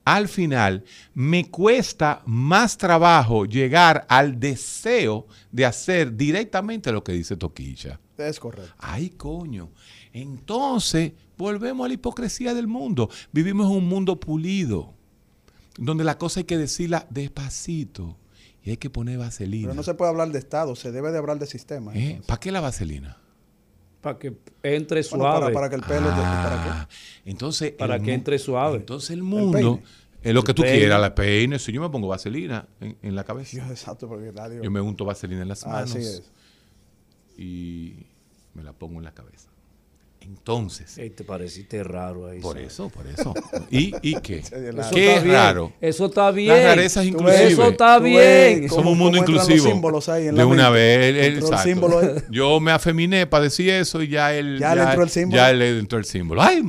al 0.06 0.28
final 0.28 0.84
me 1.14 1.50
cuesta 1.50 2.22
más 2.26 2.78
trabajo 2.78 3.44
llegar 3.44 4.06
al 4.08 4.38
deseo 4.38 5.26
de 5.50 5.66
hacer 5.66 6.16
directamente 6.16 6.92
lo 6.92 7.02
que 7.02 7.12
dice 7.12 7.36
Toquilla. 7.36 7.98
Es 8.16 8.38
correcto. 8.38 8.72
Ay, 8.78 9.10
coño. 9.10 9.72
Entonces, 10.12 11.12
volvemos 11.36 11.84
a 11.84 11.88
la 11.88 11.94
hipocresía 11.94 12.54
del 12.54 12.68
mundo. 12.68 13.10
Vivimos 13.32 13.68
en 13.68 13.78
un 13.78 13.88
mundo 13.88 14.20
pulido, 14.20 14.94
donde 15.76 16.04
la 16.04 16.16
cosa 16.16 16.40
hay 16.40 16.44
que 16.44 16.56
decirla 16.56 17.08
despacito 17.10 18.16
y 18.62 18.70
hay 18.70 18.76
que 18.76 18.90
poner 18.90 19.18
vaselina. 19.18 19.66
Pero 19.66 19.74
no 19.74 19.82
se 19.82 19.94
puede 19.94 20.12
hablar 20.12 20.30
de 20.30 20.38
Estado, 20.38 20.76
se 20.76 20.92
debe 20.92 21.10
de 21.10 21.18
hablar 21.18 21.40
de 21.40 21.46
sistema. 21.46 21.92
¿Eh? 21.96 22.22
¿Para 22.26 22.38
qué 22.38 22.52
la 22.52 22.60
vaselina? 22.60 23.18
Para 24.06 24.18
que 24.18 24.36
entre 24.62 25.02
Bueno, 25.02 25.24
suave. 25.24 25.40
para, 25.40 25.52
para 25.54 25.68
que 25.70 25.74
el 25.76 25.82
pelo... 25.82 26.08
¿Para 26.08 26.62
qué? 26.64 26.70
Ah, 26.70 26.88
entonces, 27.24 27.72
Para 27.72 27.96
el 27.96 28.02
que 28.02 28.14
entre 28.14 28.38
suave. 28.38 28.76
Entonces 28.76 29.10
el 29.10 29.22
mundo, 29.22 29.80
es 30.22 30.34
lo 30.34 30.42
que 30.42 30.54
tú 30.54 30.62
peine. 30.62 30.78
quieras, 30.78 31.00
la 31.00 31.14
peine. 31.14 31.58
Si 31.58 31.72
yo 31.72 31.80
me 31.80 31.88
pongo 31.90 32.08
vaselina 32.08 32.66
en, 32.80 32.96
en 33.02 33.14
la 33.14 33.24
cabeza, 33.24 33.56
Dios, 33.56 33.70
exacto, 33.70 34.08
porque 34.08 34.32
nadie... 34.32 34.60
yo 34.62 34.70
me 34.70 34.80
unto 34.80 35.04
vaselina 35.04 35.42
en 35.42 35.48
las 35.48 35.66
manos 35.66 35.90
Así 35.90 35.98
es. 35.98 36.22
y 37.36 38.06
me 38.54 38.62
la 38.62 38.72
pongo 38.72 38.98
en 38.98 39.04
la 39.04 39.12
cabeza. 39.12 39.48
Entonces, 40.28 40.98
Ey, 40.98 41.10
te 41.10 41.22
pareciste 41.24 41.82
raro 41.84 42.26
ahí. 42.26 42.40
por 42.40 42.56
¿sabes? 42.56 42.72
eso, 42.72 42.88
por 42.88 43.06
eso. 43.06 43.32
¿Y, 43.70 43.94
y 44.02 44.14
qué? 44.20 44.38
Eso 44.46 44.50
¿Qué 44.92 45.06
está 45.06 45.16
es 45.18 45.22
bien, 45.22 45.34
raro? 45.34 45.72
Eso 45.80 46.06
está 46.06 46.30
bien. 46.32 46.48
Las 46.54 46.64
rarezas 46.64 47.04
inclusive. 47.06 47.46
Eso 47.48 47.68
está 47.68 47.98
bien. 47.98 48.68
Somos 48.68 48.92
un 48.92 48.98
mundo 48.98 49.18
inclusivo. 49.18 49.56
Los 49.64 49.72
símbolos 49.72 50.08
ahí 50.08 50.26
en 50.28 50.34
de 50.34 50.44
una 50.44 50.70
mente. 50.70 51.12
vez. 51.12 51.44
el 51.52 51.58
símbolo. 51.58 52.00
Yo 52.30 52.58
me 52.60 52.72
afeminé 52.72 53.26
para 53.26 53.44
decir 53.44 53.70
eso 53.70 54.02
y 54.02 54.08
ya 54.08 54.34
él. 54.34 54.58
Ya 54.58 54.74
le 54.74 54.82
entró 54.82 55.02
el 55.04 55.10
símbolo. 55.10 55.36
Ya 55.42 55.52
le 55.52 55.78
entró 55.78 55.98
el 55.98 56.04
símbolo. 56.04 56.42
¡Ay! 56.42 56.62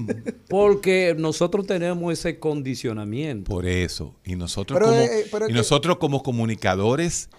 Porque 0.50 1.16
nosotros 1.18 1.66
tenemos 1.66 2.14
ese 2.14 2.40
condicionamiento. 2.40 3.50
Por 3.50 3.66
eso. 3.66 4.16
Y 4.26 4.36
nosotros, 4.36 4.78
Pero, 4.80 4.92
como, 4.92 5.02
eh, 5.02 5.26
pero 5.32 5.46
y 5.46 5.48
que- 5.50 5.54
nosotros 5.56 5.98
como 5.98 6.22
comunicadores, 6.24 7.30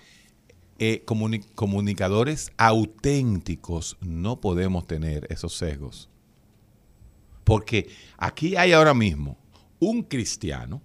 eh, 0.79 1.03
comuni- 1.07 1.45
comunicadores 1.55 2.53
auténticos, 2.57 3.97
no 4.01 4.41
podemos 4.41 4.87
tener 4.87 5.27
esos 5.31 5.55
sesgos. 5.57 6.09
Porque 7.45 7.89
aquí 8.17 8.57
hay 8.57 8.73
ahora 8.73 8.95
mismo 8.95 9.39
un 9.81 10.03
cristiano 10.03 10.83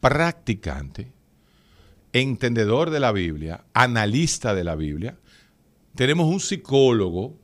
practicante, 0.00 1.12
entendedor 2.12 2.90
de 2.90 3.00
la 3.00 3.12
Biblia, 3.12 3.64
analista 3.74 4.54
de 4.54 4.64
la 4.64 4.74
Biblia. 4.76 5.18
Tenemos 5.94 6.26
un 6.28 6.40
psicólogo 6.40 7.36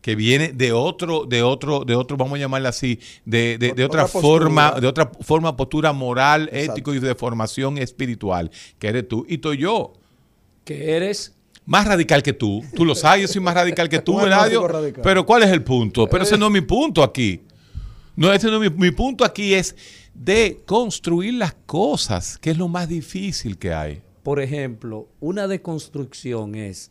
que 0.00 0.16
viene 0.16 0.52
de 0.52 0.72
otro, 0.72 1.24
de 1.24 1.42
otro, 1.42 1.84
de 1.84 1.94
otro, 1.94 2.16
vamos 2.18 2.34
a 2.36 2.40
llamarle 2.40 2.68
así, 2.68 2.98
de, 3.24 3.56
de- 3.58 3.72
de 3.72 3.84
Otra 3.84 4.06
forma, 4.06 4.72
de 4.72 4.86
otra 4.86 5.10
forma, 5.20 5.56
postura 5.56 5.92
moral, 5.94 6.48
Exacto. 6.52 6.72
ético 6.72 6.94
y 6.94 6.98
de 6.98 7.14
formación 7.14 7.78
espiritual, 7.78 8.50
que 8.78 8.88
eres 8.88 9.08
tú 9.08 9.24
y 9.28 9.34
estoy 9.34 9.58
yo. 9.58 9.94
Que 10.64 10.96
eres 10.96 11.34
Más 11.66 11.86
radical 11.86 12.22
que 12.22 12.32
tú. 12.32 12.64
Tú 12.74 12.84
lo 12.84 12.94
sabes, 12.94 13.22
yo 13.22 13.28
soy 13.28 13.40
más 13.40 13.54
radical 13.54 13.88
que 13.88 13.98
tú, 14.00 14.20
Eladio. 14.20 14.66
Pero 15.02 15.24
¿cuál 15.24 15.42
es 15.42 15.50
el 15.50 15.62
punto? 15.62 16.06
Pero 16.08 16.24
ese 16.24 16.36
no 16.36 16.46
es 16.46 16.52
mi 16.52 16.60
punto 16.60 17.02
aquí. 17.02 17.42
No, 18.16 18.32
ese 18.32 18.48
no 18.48 18.62
es 18.62 18.70
mi, 18.70 18.76
mi 18.78 18.90
punto 18.90 19.24
aquí 19.24 19.54
es 19.54 19.74
de 20.14 20.62
construir 20.64 21.34
las 21.34 21.54
cosas, 21.66 22.38
que 22.38 22.50
es 22.50 22.58
lo 22.58 22.68
más 22.68 22.88
difícil 22.88 23.58
que 23.58 23.74
hay. 23.74 24.02
Por 24.22 24.40
ejemplo, 24.40 25.08
una 25.20 25.48
deconstrucción 25.48 26.54
es 26.54 26.90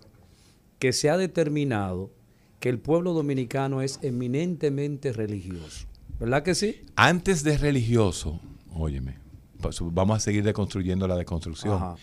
que 0.80 0.92
se 0.92 1.10
ha 1.10 1.18
determinado 1.18 2.12
que 2.60 2.70
el 2.70 2.80
pueblo 2.80 3.14
dominicano 3.14 3.82
es 3.82 4.00
eminentemente 4.02 5.14
religioso. 5.14 5.88
¿Verdad 6.20 6.44
que 6.44 6.56
sí? 6.56 6.82
Antes 6.96 7.44
de 7.44 7.58
religioso, 7.58 8.40
óyeme, 8.74 9.18
pues 9.62 9.80
vamos 9.82 10.18
a 10.18 10.20
seguir 10.20 10.44
deconstruyendo 10.44 11.08
la 11.08 11.16
deconstrucción. 11.16 11.76
Ajá. 11.76 11.96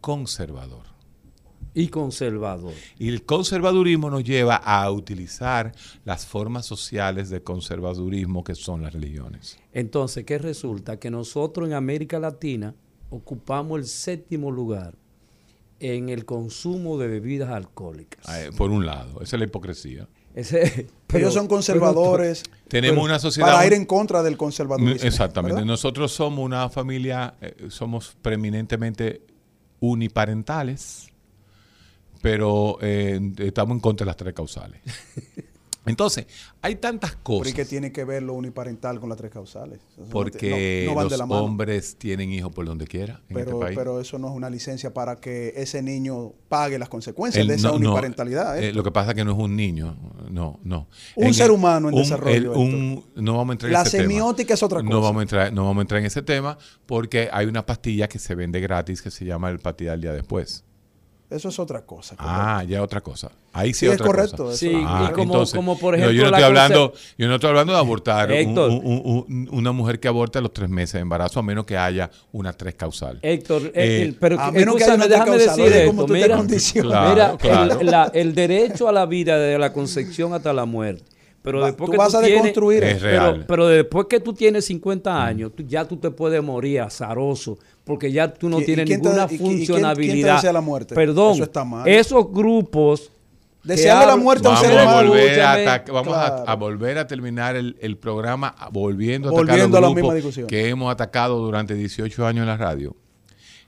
Conservador. 0.00 0.97
Y 1.78 1.88
conservador. 1.88 2.72
Y 2.98 3.08
el 3.08 3.24
conservadurismo 3.24 4.10
nos 4.10 4.24
lleva 4.24 4.56
a 4.56 4.90
utilizar 4.90 5.72
las 6.04 6.26
formas 6.26 6.66
sociales 6.66 7.30
de 7.30 7.42
conservadurismo 7.42 8.42
que 8.42 8.54
son 8.54 8.82
las 8.82 8.92
religiones. 8.92 9.58
Entonces, 9.72 10.24
¿qué 10.24 10.38
resulta? 10.38 10.98
Que 10.98 11.10
nosotros 11.10 11.68
en 11.68 11.74
América 11.74 12.18
Latina 12.18 12.74
ocupamos 13.10 13.78
el 13.78 13.86
séptimo 13.86 14.50
lugar 14.50 14.94
en 15.80 16.08
el 16.08 16.24
consumo 16.24 16.98
de 16.98 17.06
bebidas 17.06 17.50
alcohólicas. 17.50 18.26
Eh, 18.36 18.50
Por 18.56 18.70
un 18.70 18.84
lado, 18.84 19.20
esa 19.22 19.36
es 19.36 19.40
la 19.40 19.46
hipocresía. 19.46 20.08
Ese- 20.34 20.88
Ellos 21.14 21.32
son 21.32 21.46
conservadores. 21.46 22.42
Tenemos 22.66 22.96
pero 22.96 23.04
una 23.04 23.18
sociedad 23.18 23.52
Para 23.52 23.66
ir 23.66 23.72
en 23.72 23.86
contra 23.86 24.22
del 24.24 24.36
conservadurismo. 24.36 25.06
Exactamente. 25.06 25.54
¿verdad? 25.54 25.66
Nosotros 25.66 26.10
somos 26.12 26.44
una 26.44 26.68
familia, 26.68 27.34
eh, 27.40 27.66
somos 27.70 28.16
preeminentemente 28.20 29.22
uniparentales, 29.80 31.08
pero 32.22 32.78
eh, 32.80 33.20
estamos 33.38 33.74
en 33.76 33.80
contra 33.80 34.04
de 34.04 34.08
las 34.08 34.16
tres 34.16 34.34
causales. 34.34 34.80
Entonces, 35.86 36.26
hay 36.60 36.76
tantas 36.76 37.12
Pero 37.12 37.36
¿y 37.36 37.38
cosas. 37.38 37.54
qué 37.54 37.64
tiene 37.64 37.92
que 37.92 38.04
ver 38.04 38.22
lo 38.22 38.34
uniparental 38.34 39.00
con 39.00 39.08
las 39.08 39.16
tres 39.16 39.30
causales? 39.30 39.78
Eso 39.92 40.02
no 40.02 40.08
Porque 40.10 40.82
no- 40.84 40.90
no 40.90 40.96
van 40.96 41.06
de 41.06 41.10
los 41.12 41.18
la 41.20 41.24
mano. 41.26 41.42
hombres 41.44 41.96
tienen 41.96 42.30
hijos 42.30 42.52
por 42.52 42.66
donde 42.66 42.86
quiera 42.86 43.22
en 43.30 43.34
Pero, 43.36 43.50
este 43.52 43.60
país. 43.64 43.78
pero 43.78 43.98
eso 43.98 44.18
no 44.18 44.28
es 44.28 44.34
una 44.34 44.50
licencia 44.50 44.92
para 44.92 45.16
que 45.16 45.54
ese 45.56 45.80
niño 45.80 46.32
pague 46.50 46.78
las 46.78 46.90
consecuencias 46.90 47.40
El- 47.40 47.48
de 47.48 47.54
esa 47.54 47.68
no, 47.68 47.78
no, 47.78 47.86
uniparentalidad. 47.92 48.58
¿eh? 48.62 48.68
eh, 48.68 48.72
lo 48.74 48.82
que 48.82 48.90
pasa 48.90 49.12
es 49.12 49.16
que 49.16 49.24
no 49.24 49.32
es 49.32 49.38
un 49.38 49.56
niño, 49.56 49.96
no, 50.30 50.60
no. 50.62 50.88
Un 51.16 51.32
ser 51.32 51.50
humano 51.50 51.88
en 51.88 51.94
un- 51.94 52.00
desarrollo, 52.02 52.52
un- 52.52 53.06
no 53.14 53.38
vamos 53.38 53.50
a 53.50 53.52
entrar 53.54 53.70
en 53.70 53.72
La 53.72 53.84
tema. 53.84 54.02
semiótica 54.02 54.52
es 54.54 54.62
otra 54.62 54.82
No 54.82 54.90
cosa. 54.90 55.00
vamos, 55.00 55.20
a 55.20 55.22
entrar, 55.22 55.52
no 55.54 55.64
vamos 55.64 55.78
a 55.78 55.82
entrar 55.82 56.00
en 56.00 56.06
ese 56.06 56.20
tema 56.20 56.58
porque 56.84 57.30
hay 57.32 57.46
una 57.46 57.64
pastilla 57.64 58.08
que 58.08 58.18
se 58.18 58.34
vende 58.34 58.60
gratis 58.60 59.00
que 59.00 59.10
se 59.10 59.24
llama 59.24 59.48
el 59.48 59.58
pastilla 59.58 59.92
del 59.92 60.02
día 60.02 60.12
después. 60.12 60.64
Eso 61.30 61.50
es 61.50 61.58
otra 61.58 61.82
cosa. 61.84 62.14
Ah, 62.18 62.64
ya 62.66 62.82
otra 62.82 63.02
cosa. 63.02 63.30
Ahí 63.52 63.74
sí, 63.74 63.80
Sí, 63.80 63.86
es 63.86 63.92
otra 63.94 64.06
correcto, 64.06 64.44
cosa. 64.44 64.54
eso. 64.54 64.58
Sí, 64.58 64.82
Ah, 64.86 65.08
y 65.10 65.12
como, 65.12 65.24
entonces, 65.34 65.54
como 65.56 65.78
por 65.78 65.92
no, 65.92 65.98
ejemplo. 65.98 66.12
yo 66.16 66.22
no 66.22 66.28
estoy 66.28 66.42
hablando, 66.44 66.92
yo 67.18 67.28
no 67.28 67.34
estoy 67.34 67.50
hablando 67.50 67.72
de 67.74 67.78
abortar 67.78 68.28
un- 68.30 68.34
Héctor. 68.34 68.70
un- 68.70 68.76
un- 68.82 69.24
un- 69.28 69.48
una 69.52 69.72
mujer 69.72 70.00
que 70.00 70.08
aborte 70.08 70.38
a 70.38 70.40
los 70.40 70.52
tres 70.54 70.70
meses 70.70 70.94
de 70.94 71.00
embarazo 71.00 71.40
a 71.40 71.42
menos 71.42 71.66
que 71.66 71.76
haya 71.76 72.10
una 72.32 72.54
tres 72.54 72.76
causal. 72.76 73.18
Héctor, 73.20 73.62
eh, 73.66 73.72
Eh, 73.74 74.02
el- 74.04 74.14
pero 74.14 74.40
a 74.40 74.50
menos 74.50 74.76
que 74.76 74.84
haya 74.84 74.96
déjame 75.06 75.32
causal, 75.32 75.38
decir 75.56 75.64
oye, 75.64 75.84
esto. 75.86 76.06
tú 76.06 76.12
Mira. 76.14 76.26
Claro, 76.38 77.10
mira, 77.14 77.36
claro. 77.36 77.80
El, 77.80 77.86
la- 77.86 78.10
el 78.14 78.34
derecho 78.34 78.88
a 78.88 78.92
la 78.92 79.04
vida 79.04 79.38
desde 79.38 79.58
la 79.58 79.70
concepción 79.72 80.32
hasta 80.32 80.52
la 80.54 80.64
muerte. 80.64 81.04
Pero 81.42 81.60
Va- 81.60 81.66
después 81.66 81.86
tú 81.86 81.92
que 81.92 81.98
vas 81.98 82.14
a 82.14 82.20
tienes- 82.20 82.34
deconstruir 82.42 82.84
Es 82.84 82.96
eso. 82.96 83.04
real. 83.06 83.32
Pero, 83.34 83.46
pero 83.46 83.66
después 83.68 84.06
que 84.08 84.20
tú 84.20 84.32
tienes 84.34 84.64
50 84.64 85.24
años, 85.24 85.52
tú- 85.54 85.62
ya 85.66 85.86
tú 85.86 85.96
te 85.96 86.10
puedes 86.10 86.42
morir 86.42 86.80
azaroso, 86.80 87.58
porque 87.88 88.12
ya 88.12 88.32
tú 88.32 88.48
no 88.48 88.60
¿Y- 88.60 88.62
y 88.62 88.66
tienes 88.66 88.86
te- 88.86 88.96
ninguna 88.98 89.26
y- 89.28 89.32
y- 89.32 89.34
y 89.34 89.38
quién- 89.38 89.38
quién 89.38 89.48
te 89.58 89.66
funcionabilidad. 89.66 90.34
desea 90.36 90.52
la 90.52 90.60
muerte? 90.60 90.94
Perdón, 90.94 91.34
Eso 91.34 91.42
está 91.42 91.64
mal. 91.64 91.88
esos 91.88 92.30
grupos... 92.32 93.10
Desearle 93.64 94.06
la 94.06 94.16
muerte 94.16 94.46
a 94.46 94.52
un 94.52 94.56
ser 94.56 94.70
humano. 94.70 95.10
vamos 95.92 96.14
a- 96.14 96.26
Claro. 96.28 96.44
a, 96.48 96.54
volver 96.54 96.96
a 96.98 97.06
terminar 97.08 97.56
el, 97.56 97.76
el 97.80 97.96
programa 97.98 98.54
a- 98.56 98.68
volviendo 98.70 99.28
a 99.28 99.32
atacar 99.32 99.46
Volviendo 99.48 99.76
a 99.76 99.80
los 99.80 99.90
la 99.90 99.94
misma 99.96 100.00
grupos 100.10 100.14
discusión. 100.14 100.46
que 100.46 100.68
hemos 100.68 100.90
atacado 100.92 101.38
durante 101.40 101.74
18 101.74 102.24
años 102.26 102.42
en 102.42 102.46
la 102.48 102.56
radio. 102.56 102.94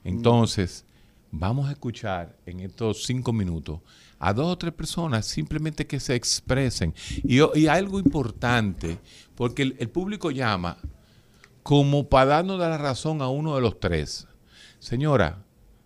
Entonces, 0.05 0.85
vamos 1.31 1.69
a 1.69 1.73
escuchar 1.73 2.37
en 2.47 2.61
estos 2.61 3.05
cinco 3.05 3.33
minutos 3.33 3.81
a 4.19 4.33
dos 4.33 4.47
o 4.53 4.59
tres 4.59 4.73
personas 4.73 5.27
simplemente 5.27 5.87
que 5.87 5.99
se 6.01 6.15
expresen. 6.15 6.95
Y, 7.25 7.41
y 7.59 7.67
algo 7.67 7.99
importante, 7.99 8.99
porque 9.35 9.63
el, 9.63 9.77
el 9.79 9.89
público 9.91 10.31
llama 10.31 10.79
como 11.63 12.09
para 12.09 12.27
darnos 12.27 12.59
la 12.59 12.77
razón 12.79 13.23
a 13.23 13.29
uno 13.29 13.55
de 13.55 13.61
los 13.61 13.79
tres. 13.81 14.27
Señora, 14.79 15.39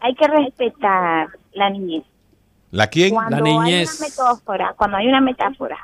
hay 0.00 0.14
que 0.14 0.28
respetar 0.28 1.28
la 1.54 1.70
niñez. 1.70 2.04
¿La 2.70 2.86
quién? 2.86 3.10
Cuando 3.12 3.36
La 3.38 3.42
niñez. 3.42 3.90
hay 3.90 3.96
una 3.98 4.08
metáfora, 4.08 4.74
cuando 4.76 4.96
hay 4.98 5.08
una 5.08 5.20
metáfora. 5.20 5.76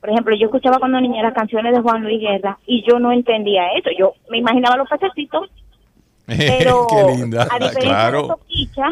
Por 0.00 0.10
ejemplo, 0.10 0.34
yo 0.36 0.46
escuchaba 0.46 0.78
cuando 0.78 1.00
niña 1.00 1.22
las 1.22 1.34
canciones 1.34 1.74
de 1.74 1.80
Juan 1.80 2.02
Luis 2.02 2.20
Guerra 2.20 2.58
y 2.66 2.84
yo 2.88 2.98
no 3.00 3.10
entendía 3.12 3.62
eso. 3.76 3.90
Yo 3.98 4.12
me 4.30 4.38
imaginaba 4.38 4.76
los 4.76 4.88
pececitos, 4.88 5.50
pero 6.26 6.86
Qué 6.88 7.16
linda. 7.16 7.42
a 7.42 7.54
diferencia 7.58 7.80
de 7.80 7.86
Claro. 7.88 8.26
Toquicha, 8.28 8.84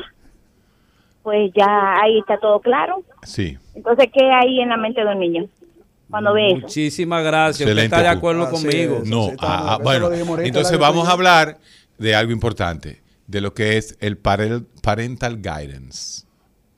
pues 1.22 1.50
ya 1.54 2.00
ahí 2.02 2.18
está 2.18 2.38
todo 2.38 2.60
claro. 2.60 3.02
Sí. 3.22 3.56
Entonces, 3.74 4.08
¿qué 4.12 4.24
hay 4.30 4.60
en 4.60 4.68
la 4.68 4.76
mente 4.76 5.04
de 5.04 5.08
un 5.12 5.18
niño 5.20 5.46
cuando 6.10 6.32
ve 6.34 6.48
eso? 6.48 6.60
Muchísimas 6.62 7.24
gracias. 7.24 7.68
Usted 7.68 7.82
está 7.84 8.00
de 8.02 8.08
acuerdo 8.08 8.44
Ah, 8.44 8.50
conmigo. 8.50 9.00
No, 9.04 9.26
sí 9.30 9.36
ah, 9.40 9.74
ah, 9.74 9.78
bueno, 9.82 10.10
entonces 10.40 10.78
vamos 10.78 11.08
a 11.08 11.12
hablar 11.12 11.58
de 11.98 12.14
algo 12.14 12.32
importante, 12.32 13.00
de 13.26 13.40
lo 13.40 13.54
que 13.54 13.76
es 13.76 13.96
el 14.00 14.16
parel- 14.18 14.66
parental 14.82 15.36
guidance. 15.36 16.25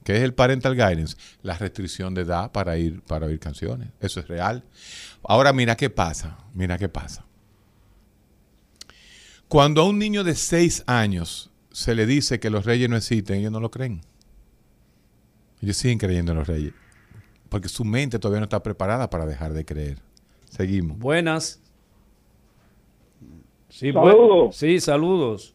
¿Qué 0.09 0.17
es 0.17 0.23
el 0.23 0.33
parental 0.33 0.73
guidance? 0.75 1.19
La 1.43 1.59
restricción 1.59 2.15
de 2.15 2.23
edad 2.23 2.51
para 2.51 2.79
ir 2.79 3.03
para 3.03 3.27
oír 3.27 3.39
canciones. 3.39 3.91
Eso 4.01 4.21
es 4.21 4.27
real. 4.27 4.65
Ahora 5.23 5.53
mira 5.53 5.77
qué 5.77 5.91
pasa, 5.91 6.39
mira 6.55 6.79
qué 6.79 6.89
pasa. 6.89 7.27
Cuando 9.49 9.83
a 9.83 9.85
un 9.87 9.99
niño 9.99 10.25
de 10.25 10.35
6 10.35 10.85
años 10.87 11.51
se 11.73 11.95
le 11.95 12.07
dice 12.07 12.41
que 12.41 12.49
los 12.49 12.65
reyes 12.65 12.89
no 12.89 12.97
existen, 12.97 13.37
ellos 13.41 13.53
no 13.53 13.61
lo 13.61 13.71
creen. 13.71 14.01
Ellos 15.61 15.77
siguen 15.77 15.99
creyendo 15.99 16.33
en 16.33 16.39
los 16.39 16.47
reyes. 16.49 16.73
Porque 17.51 17.69
su 17.69 17.85
mente 17.85 18.19
todavía 18.19 18.41
no 18.41 18.45
está 18.45 18.63
preparada 18.63 19.11
para 19.11 19.27
dejar 19.27 19.53
de 19.53 19.67
creer. 19.67 19.99
Seguimos. 20.49 20.99
Buenas. 20.99 21.61
Sí, 23.69 23.93
Saludos. 23.93 24.17
bu- 24.17 24.53
Sí, 24.55 24.81
saludos. 24.81 25.55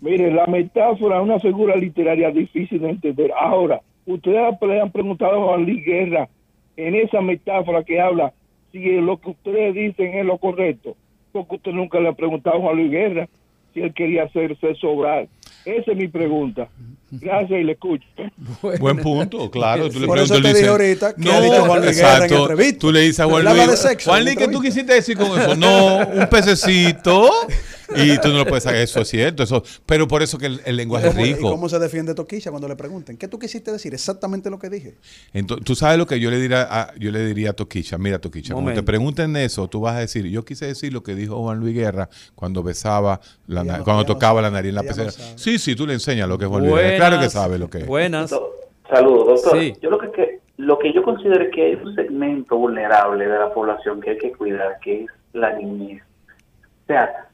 Mire, 0.00 0.30
la 0.30 0.46
metáfora 0.46 1.16
es 1.16 1.22
una 1.22 1.40
figura 1.40 1.74
literaria 1.76 2.30
difícil 2.30 2.80
de 2.80 2.90
entender. 2.90 3.32
Ahora, 3.36 3.80
ustedes 4.06 4.56
le 4.60 4.80
han 4.80 4.92
preguntado 4.92 5.42
a 5.42 5.46
Juan 5.46 5.64
Luis 5.64 5.84
Guerra 5.84 6.28
en 6.76 6.94
esa 6.94 7.20
metáfora 7.20 7.82
que 7.82 8.00
habla 8.00 8.32
si 8.70 9.00
lo 9.00 9.16
que 9.18 9.30
ustedes 9.30 9.74
dicen 9.74 10.14
es 10.14 10.24
lo 10.24 10.38
correcto. 10.38 10.96
Porque 11.32 11.56
usted 11.56 11.72
nunca 11.72 11.98
le 12.00 12.08
ha 12.08 12.12
preguntado 12.12 12.56
a 12.56 12.60
Juan 12.60 12.76
Luis 12.76 12.90
Guerra 12.90 13.28
si 13.74 13.80
él 13.80 13.92
quería 13.92 14.24
hacer 14.24 14.56
sexo 14.58 14.90
oral. 14.90 15.28
Esa 15.64 15.92
es 15.92 15.96
mi 15.96 16.08
pregunta. 16.08 16.68
Gracias 17.20 17.60
y 17.60 17.64
le 17.64 17.72
escucho. 17.72 18.04
Buen 18.80 18.98
punto, 18.98 19.50
claro. 19.50 19.88
Tú 19.90 19.98
le 20.00 20.06
Por 20.06 20.18
eso 20.18 20.34
preguntas, 20.34 20.52
te 20.52 20.58
dije 20.58 20.68
ahorita 20.70 21.14
que 21.14 21.30
ha 21.32 21.40
dicho 21.40 21.64
Juan 21.64 21.82
Luis 21.84 21.96
Guerra 21.96 22.16
en 22.18 22.22
exacto. 22.24 22.50
entrevista. 22.50 22.78
Tú 22.80 22.92
le 22.92 23.00
dices 23.00 23.20
a 23.20 23.24
Juan 23.26 23.44
Luis, 23.44 23.66
de 23.70 23.76
sexo 23.76 24.10
Juan 24.10 24.24
Luis, 24.24 24.36
¿qué 24.36 24.48
tú 24.48 24.60
quisiste 24.60 24.92
decir 24.92 25.16
con 25.16 25.40
eso? 25.40 25.56
No, 25.56 26.06
un 26.06 26.26
pececito. 26.28 27.30
Y 27.96 28.18
tú 28.18 28.28
no 28.28 28.38
lo 28.38 28.46
puedes 28.46 28.64
saber. 28.64 28.82
Eso 28.82 29.00
es 29.00 29.08
cierto. 29.08 29.42
Eso, 29.42 29.62
pero 29.86 30.06
por 30.06 30.22
eso 30.22 30.36
que 30.36 30.44
el, 30.44 30.60
el 30.66 30.76
lenguaje 30.76 31.06
es 31.08 31.14
¿Cómo- 31.14 31.24
¿Y 31.26 31.32
rico. 31.34 31.50
cómo 31.50 31.68
se 31.70 31.78
defiende 31.78 32.14
Toquilla 32.14 32.50
cuando 32.50 32.68
le 32.68 32.76
pregunten? 32.76 33.16
¿Qué 33.16 33.28
tú 33.28 33.38
quisiste 33.38 33.72
decir? 33.72 33.94
Exactamente 33.94 34.50
lo 34.50 34.58
que 34.58 34.68
dije. 34.68 34.96
Entonces, 35.32 35.64
tú 35.64 35.74
sabes 35.74 35.96
lo 35.96 36.06
que 36.06 36.20
yo 36.20 36.30
le 36.30 36.38
diría 36.38 36.68
a, 36.70 36.94
yo 36.98 37.10
le 37.10 37.24
diría 37.24 37.50
a 37.50 37.52
Toquicha. 37.54 37.96
Mira, 37.96 38.18
Toquicha, 38.18 38.52
cuando 38.52 38.74
te 38.74 38.82
pregunten 38.82 39.34
eso, 39.36 39.68
tú 39.68 39.80
vas 39.80 39.96
a 39.96 40.00
decir, 40.00 40.26
yo 40.26 40.44
quise 40.44 40.66
decir 40.66 40.92
lo 40.92 41.02
que 41.02 41.14
dijo 41.14 41.40
Juan 41.42 41.58
Luis 41.60 41.74
Guerra 41.74 42.10
cuando 42.34 42.62
besaba, 42.62 43.20
la, 43.46 43.64
no- 43.64 43.84
cuando 43.84 44.02
no 44.02 44.06
tocaba 44.06 44.42
la 44.42 44.50
nariz 44.50 44.68
en 44.68 44.74
la 44.74 44.82
no 44.82 44.88
pecera. 44.88 45.10
sabe. 45.10 45.32
sí, 45.36 45.58
sí, 45.58 45.74
tú 45.74 45.86
le 45.86 45.94
enseñas 45.94 46.28
lo 46.28 46.36
que 46.36 46.44
es 46.44 46.50
Juan 46.50 46.64
Luis 46.64 46.74
Guerra. 46.74 46.97
Claro 46.98 47.20
que 47.20 47.28
sabe 47.30 47.58
lo 47.58 47.68
que 47.70 47.78
es. 47.78 47.86
Buenas. 47.86 48.30
Saludos, 48.90 49.42
doctor. 49.42 49.60
Sí. 49.60 49.74
Yo 49.80 49.90
lo 49.90 49.98
que, 49.98 50.10
que- 50.12 50.38
lo 50.56 50.78
que 50.78 50.92
yo 50.92 51.02
considero 51.02 51.44
es 51.44 51.50
que 51.50 51.62
hay 51.66 51.74
un 51.74 51.94
segmento 51.94 52.56
vulnerable 52.56 53.26
de 53.28 53.38
la 53.38 53.52
población 53.52 54.00
que 54.00 54.10
hay 54.10 54.18
que 54.18 54.32
cuidar, 54.32 54.78
que 54.80 55.04
es 55.04 55.10
la 55.32 55.52
niñez. 55.52 56.02
O 56.02 56.86
sea, 56.88 57.26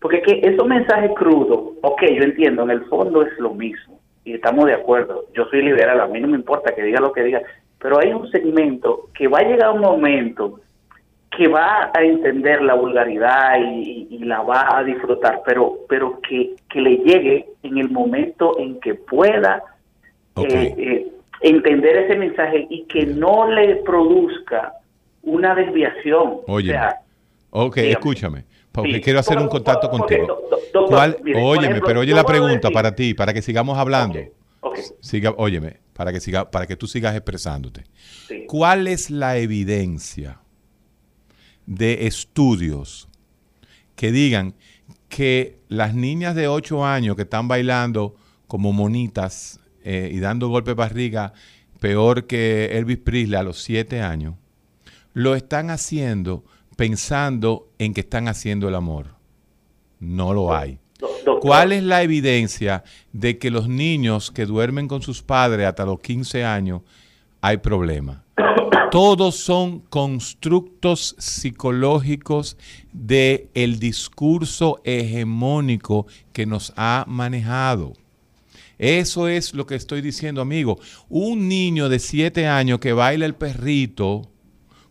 porque 0.00 0.20
que 0.22 0.40
esos 0.42 0.66
mensajes 0.66 1.12
crudos, 1.16 1.74
ok, 1.82 2.02
yo 2.12 2.22
entiendo, 2.24 2.62
en 2.64 2.70
el 2.70 2.84
fondo 2.86 3.22
es 3.22 3.38
lo 3.38 3.54
mismo 3.54 4.00
y 4.24 4.34
estamos 4.34 4.64
de 4.66 4.74
acuerdo. 4.74 5.26
Yo 5.34 5.44
soy 5.46 5.62
liberal, 5.62 6.00
a 6.00 6.06
mí 6.08 6.18
no 6.20 6.26
me 6.28 6.36
importa 6.36 6.74
que 6.74 6.82
diga 6.82 6.98
lo 7.00 7.12
que 7.12 7.22
diga, 7.22 7.40
pero 7.78 8.00
hay 8.00 8.12
un 8.12 8.28
segmento 8.32 9.08
que 9.14 9.28
va 9.28 9.38
a 9.40 9.44
llegar 9.44 9.70
un 9.70 9.80
momento 9.80 10.60
que 11.36 11.48
va 11.48 11.90
a 11.94 12.02
entender 12.02 12.60
la 12.62 12.74
vulgaridad 12.74 13.54
y, 13.58 14.06
y 14.10 14.18
la 14.20 14.42
va 14.42 14.76
a 14.78 14.84
disfrutar, 14.84 15.40
pero 15.46 15.78
pero 15.88 16.20
que, 16.20 16.54
que 16.68 16.80
le 16.80 16.96
llegue 16.98 17.46
en 17.62 17.78
el 17.78 17.88
momento 17.90 18.58
en 18.58 18.78
que 18.80 18.94
pueda 18.94 19.62
eh, 20.36 20.74
eh, 20.76 21.06
entender 21.40 21.96
ese 21.96 22.16
mensaje 22.16 22.66
y 22.68 22.84
que 22.84 23.06
no 23.06 23.50
le 23.50 23.76
produzca 23.76 24.74
una 25.22 25.54
desviación. 25.54 26.40
Oye, 26.46 26.70
o 26.70 26.72
sea, 26.72 26.96
Ok, 27.50 27.76
dígame. 27.76 27.92
escúchame, 27.92 28.44
porque 28.70 28.94
Sí. 28.94 29.00
quiero 29.00 29.18
hacer 29.20 29.38
un 29.38 29.48
contacto 29.48 29.90
por- 29.90 30.00
contigo. 30.00 30.38
Óyeme, 30.74 31.66
ejemplo, 31.66 31.86
pero 31.86 32.00
oye 32.00 32.14
la 32.14 32.24
pregunta 32.24 32.70
para 32.70 32.94
ti, 32.94 33.14
para 33.14 33.32
que 33.32 33.40
sigamos 33.42 33.78
hablando. 33.78 34.18
Ok, 34.18 34.26
ok. 34.60 34.78
Ok. 34.78 34.78
Siga, 35.00 35.34
óyeme, 35.36 35.78
para 35.94 36.12
que, 36.12 36.20
siga, 36.20 36.50
para 36.50 36.66
que 36.66 36.76
tú 36.76 36.86
sigas 36.86 37.14
expresándote. 37.14 37.84
Sí. 38.28 38.44
¿Cuál 38.46 38.86
es 38.86 39.10
la 39.10 39.36
evidencia 39.38 40.38
de 41.66 42.06
estudios 42.06 43.08
que 43.96 44.12
digan 44.12 44.54
que 45.08 45.58
las 45.68 45.94
niñas 45.94 46.34
de 46.34 46.48
8 46.48 46.84
años 46.84 47.16
que 47.16 47.22
están 47.22 47.48
bailando 47.48 48.16
como 48.46 48.72
monitas 48.72 49.60
eh, 49.84 50.10
y 50.12 50.20
dando 50.20 50.48
golpe 50.48 50.70
de 50.70 50.74
barriga 50.74 51.32
peor 51.80 52.26
que 52.26 52.78
Elvis 52.78 52.98
Presley 52.98 53.38
a 53.38 53.42
los 53.42 53.62
7 53.62 54.00
años, 54.00 54.34
lo 55.14 55.34
están 55.34 55.70
haciendo 55.70 56.44
pensando 56.76 57.70
en 57.78 57.94
que 57.94 58.00
están 58.00 58.28
haciendo 58.28 58.68
el 58.68 58.74
amor? 58.74 59.14
No 60.00 60.32
lo 60.32 60.54
hay. 60.54 60.78
¿Cuál 61.40 61.72
es 61.72 61.82
la 61.82 62.02
evidencia 62.02 62.84
de 63.12 63.38
que 63.38 63.50
los 63.50 63.68
niños 63.68 64.30
que 64.30 64.46
duermen 64.46 64.88
con 64.88 65.02
sus 65.02 65.22
padres 65.22 65.66
hasta 65.66 65.84
los 65.84 66.00
15 66.00 66.44
años 66.44 66.82
hay 67.42 67.58
problema? 67.58 68.24
Todos 68.90 69.36
son 69.36 69.80
constructos 69.80 71.16
psicológicos 71.18 72.56
del 72.92 73.48
el 73.54 73.78
discurso 73.78 74.80
hegemónico 74.84 76.06
que 76.32 76.46
nos 76.46 76.72
ha 76.76 77.04
manejado. 77.08 77.94
Eso 78.78 79.28
es 79.28 79.54
lo 79.54 79.66
que 79.66 79.74
estoy 79.74 80.02
diciendo, 80.02 80.40
amigo. 80.40 80.78
Un 81.08 81.48
niño 81.48 81.88
de 81.88 81.98
7 81.98 82.46
años 82.46 82.78
que 82.78 82.92
baila 82.92 83.26
el 83.26 83.34
perrito, 83.34 84.28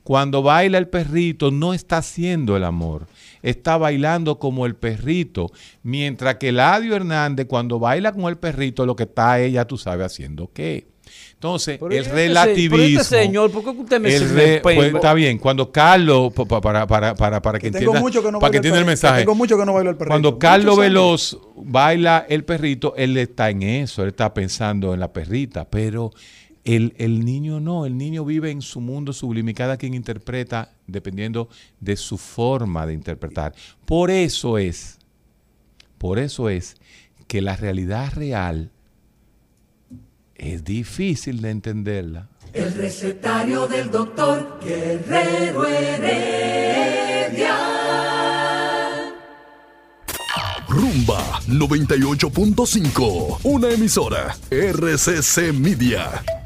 cuando 0.03 0.41
baila 0.41 0.77
el 0.77 0.87
perrito 0.87 1.51
no 1.51 1.73
está 1.73 1.97
haciendo 1.97 2.57
el 2.57 2.63
amor, 2.63 3.07
está 3.43 3.77
bailando 3.77 4.39
como 4.39 4.65
el 4.65 4.75
perrito, 4.75 5.51
mientras 5.83 6.35
que 6.35 6.51
Ladio 6.51 6.95
Hernández 6.95 7.47
cuando 7.47 7.79
baila 7.79 8.11
con 8.11 8.25
el 8.25 8.37
perrito 8.37 8.85
lo 8.85 8.95
que 8.95 9.03
está 9.03 9.39
ella, 9.39 9.65
tú 9.65 9.77
sabes, 9.77 10.07
haciendo 10.07 10.49
qué. 10.53 10.91
Entonces, 11.41 11.79
Pero 11.79 11.89
el 11.91 11.97
este 11.97 12.09
pero 12.11 12.15
relativismo... 12.27 13.01
este 13.01 13.03
señor, 13.03 13.51
¿por 13.51 13.63
qué 13.63 13.69
usted 13.71 13.99
me- 13.99 14.13
el 14.15 14.29
re- 14.29 14.59
pues, 14.61 14.93
está 14.93 15.11
bien, 15.15 15.39
cuando 15.39 15.71
Carlos, 15.71 16.31
pa- 16.33 16.45
pa- 16.45 16.61
para, 16.61 16.85
para, 16.85 17.15
para, 17.15 17.41
para 17.41 17.57
que, 17.57 17.71
Que 17.71 17.77
entienda, 17.79 17.99
mucho 17.99 18.21
que 18.21 18.31
no 18.31 18.37
para 18.37 18.51
que 18.51 18.57
el 18.57 18.59
entienda 18.59 18.79
el 18.79 18.85
mensaje, 18.85 19.21
Tengo 19.21 19.33
mucho 19.33 19.57
que 19.57 19.65
no 19.65 19.73
bailo 19.73 19.89
el 19.89 19.95
perrito. 19.97 20.11
cuando 20.11 20.37
Carlos. 20.37 20.77
Veloz 20.77 21.39
baila 21.55 22.27
el 22.29 22.43
perrito, 22.43 22.93
él 22.95 23.17
está 23.17 23.49
en 23.49 23.63
eso, 23.63 24.03
él 24.03 24.09
está 24.09 24.31
pensando 24.35 24.93
en 24.93 24.99
la 24.99 25.11
perrita, 25.11 25.67
pero 25.67 26.11
el, 26.63 26.93
el 26.99 27.25
niño 27.25 27.59
no, 27.59 27.87
el 27.87 27.97
niño 27.97 28.23
vive 28.23 28.51
en 28.51 28.61
su 28.61 28.79
mundo 28.79 29.11
sublime 29.11 29.49
y 29.49 29.53
cada 29.55 29.77
quien 29.77 29.95
interpreta 29.95 30.73
dependiendo 30.85 31.49
de 31.79 31.95
su 31.97 32.19
forma 32.19 32.85
de 32.85 32.93
interpretar. 32.93 33.55
Por 33.85 34.11
eso 34.11 34.59
es, 34.59 34.99
por 35.97 36.19
eso 36.19 36.49
es 36.49 36.75
que 37.27 37.41
la 37.41 37.55
realidad 37.55 38.13
real 38.13 38.69
es 40.41 40.63
difícil 40.63 41.41
de 41.41 41.51
entenderla. 41.51 42.27
El 42.51 42.73
recetario 42.73 43.67
del 43.67 43.89
doctor 43.91 44.59
Guerrero 44.61 45.65
Heredia. 45.67 47.55
Rumba 50.67 51.39
98.5, 51.47 53.39
una 53.43 53.69
emisora 53.69 54.35
RCC 54.49 55.53
Media. 55.53 56.40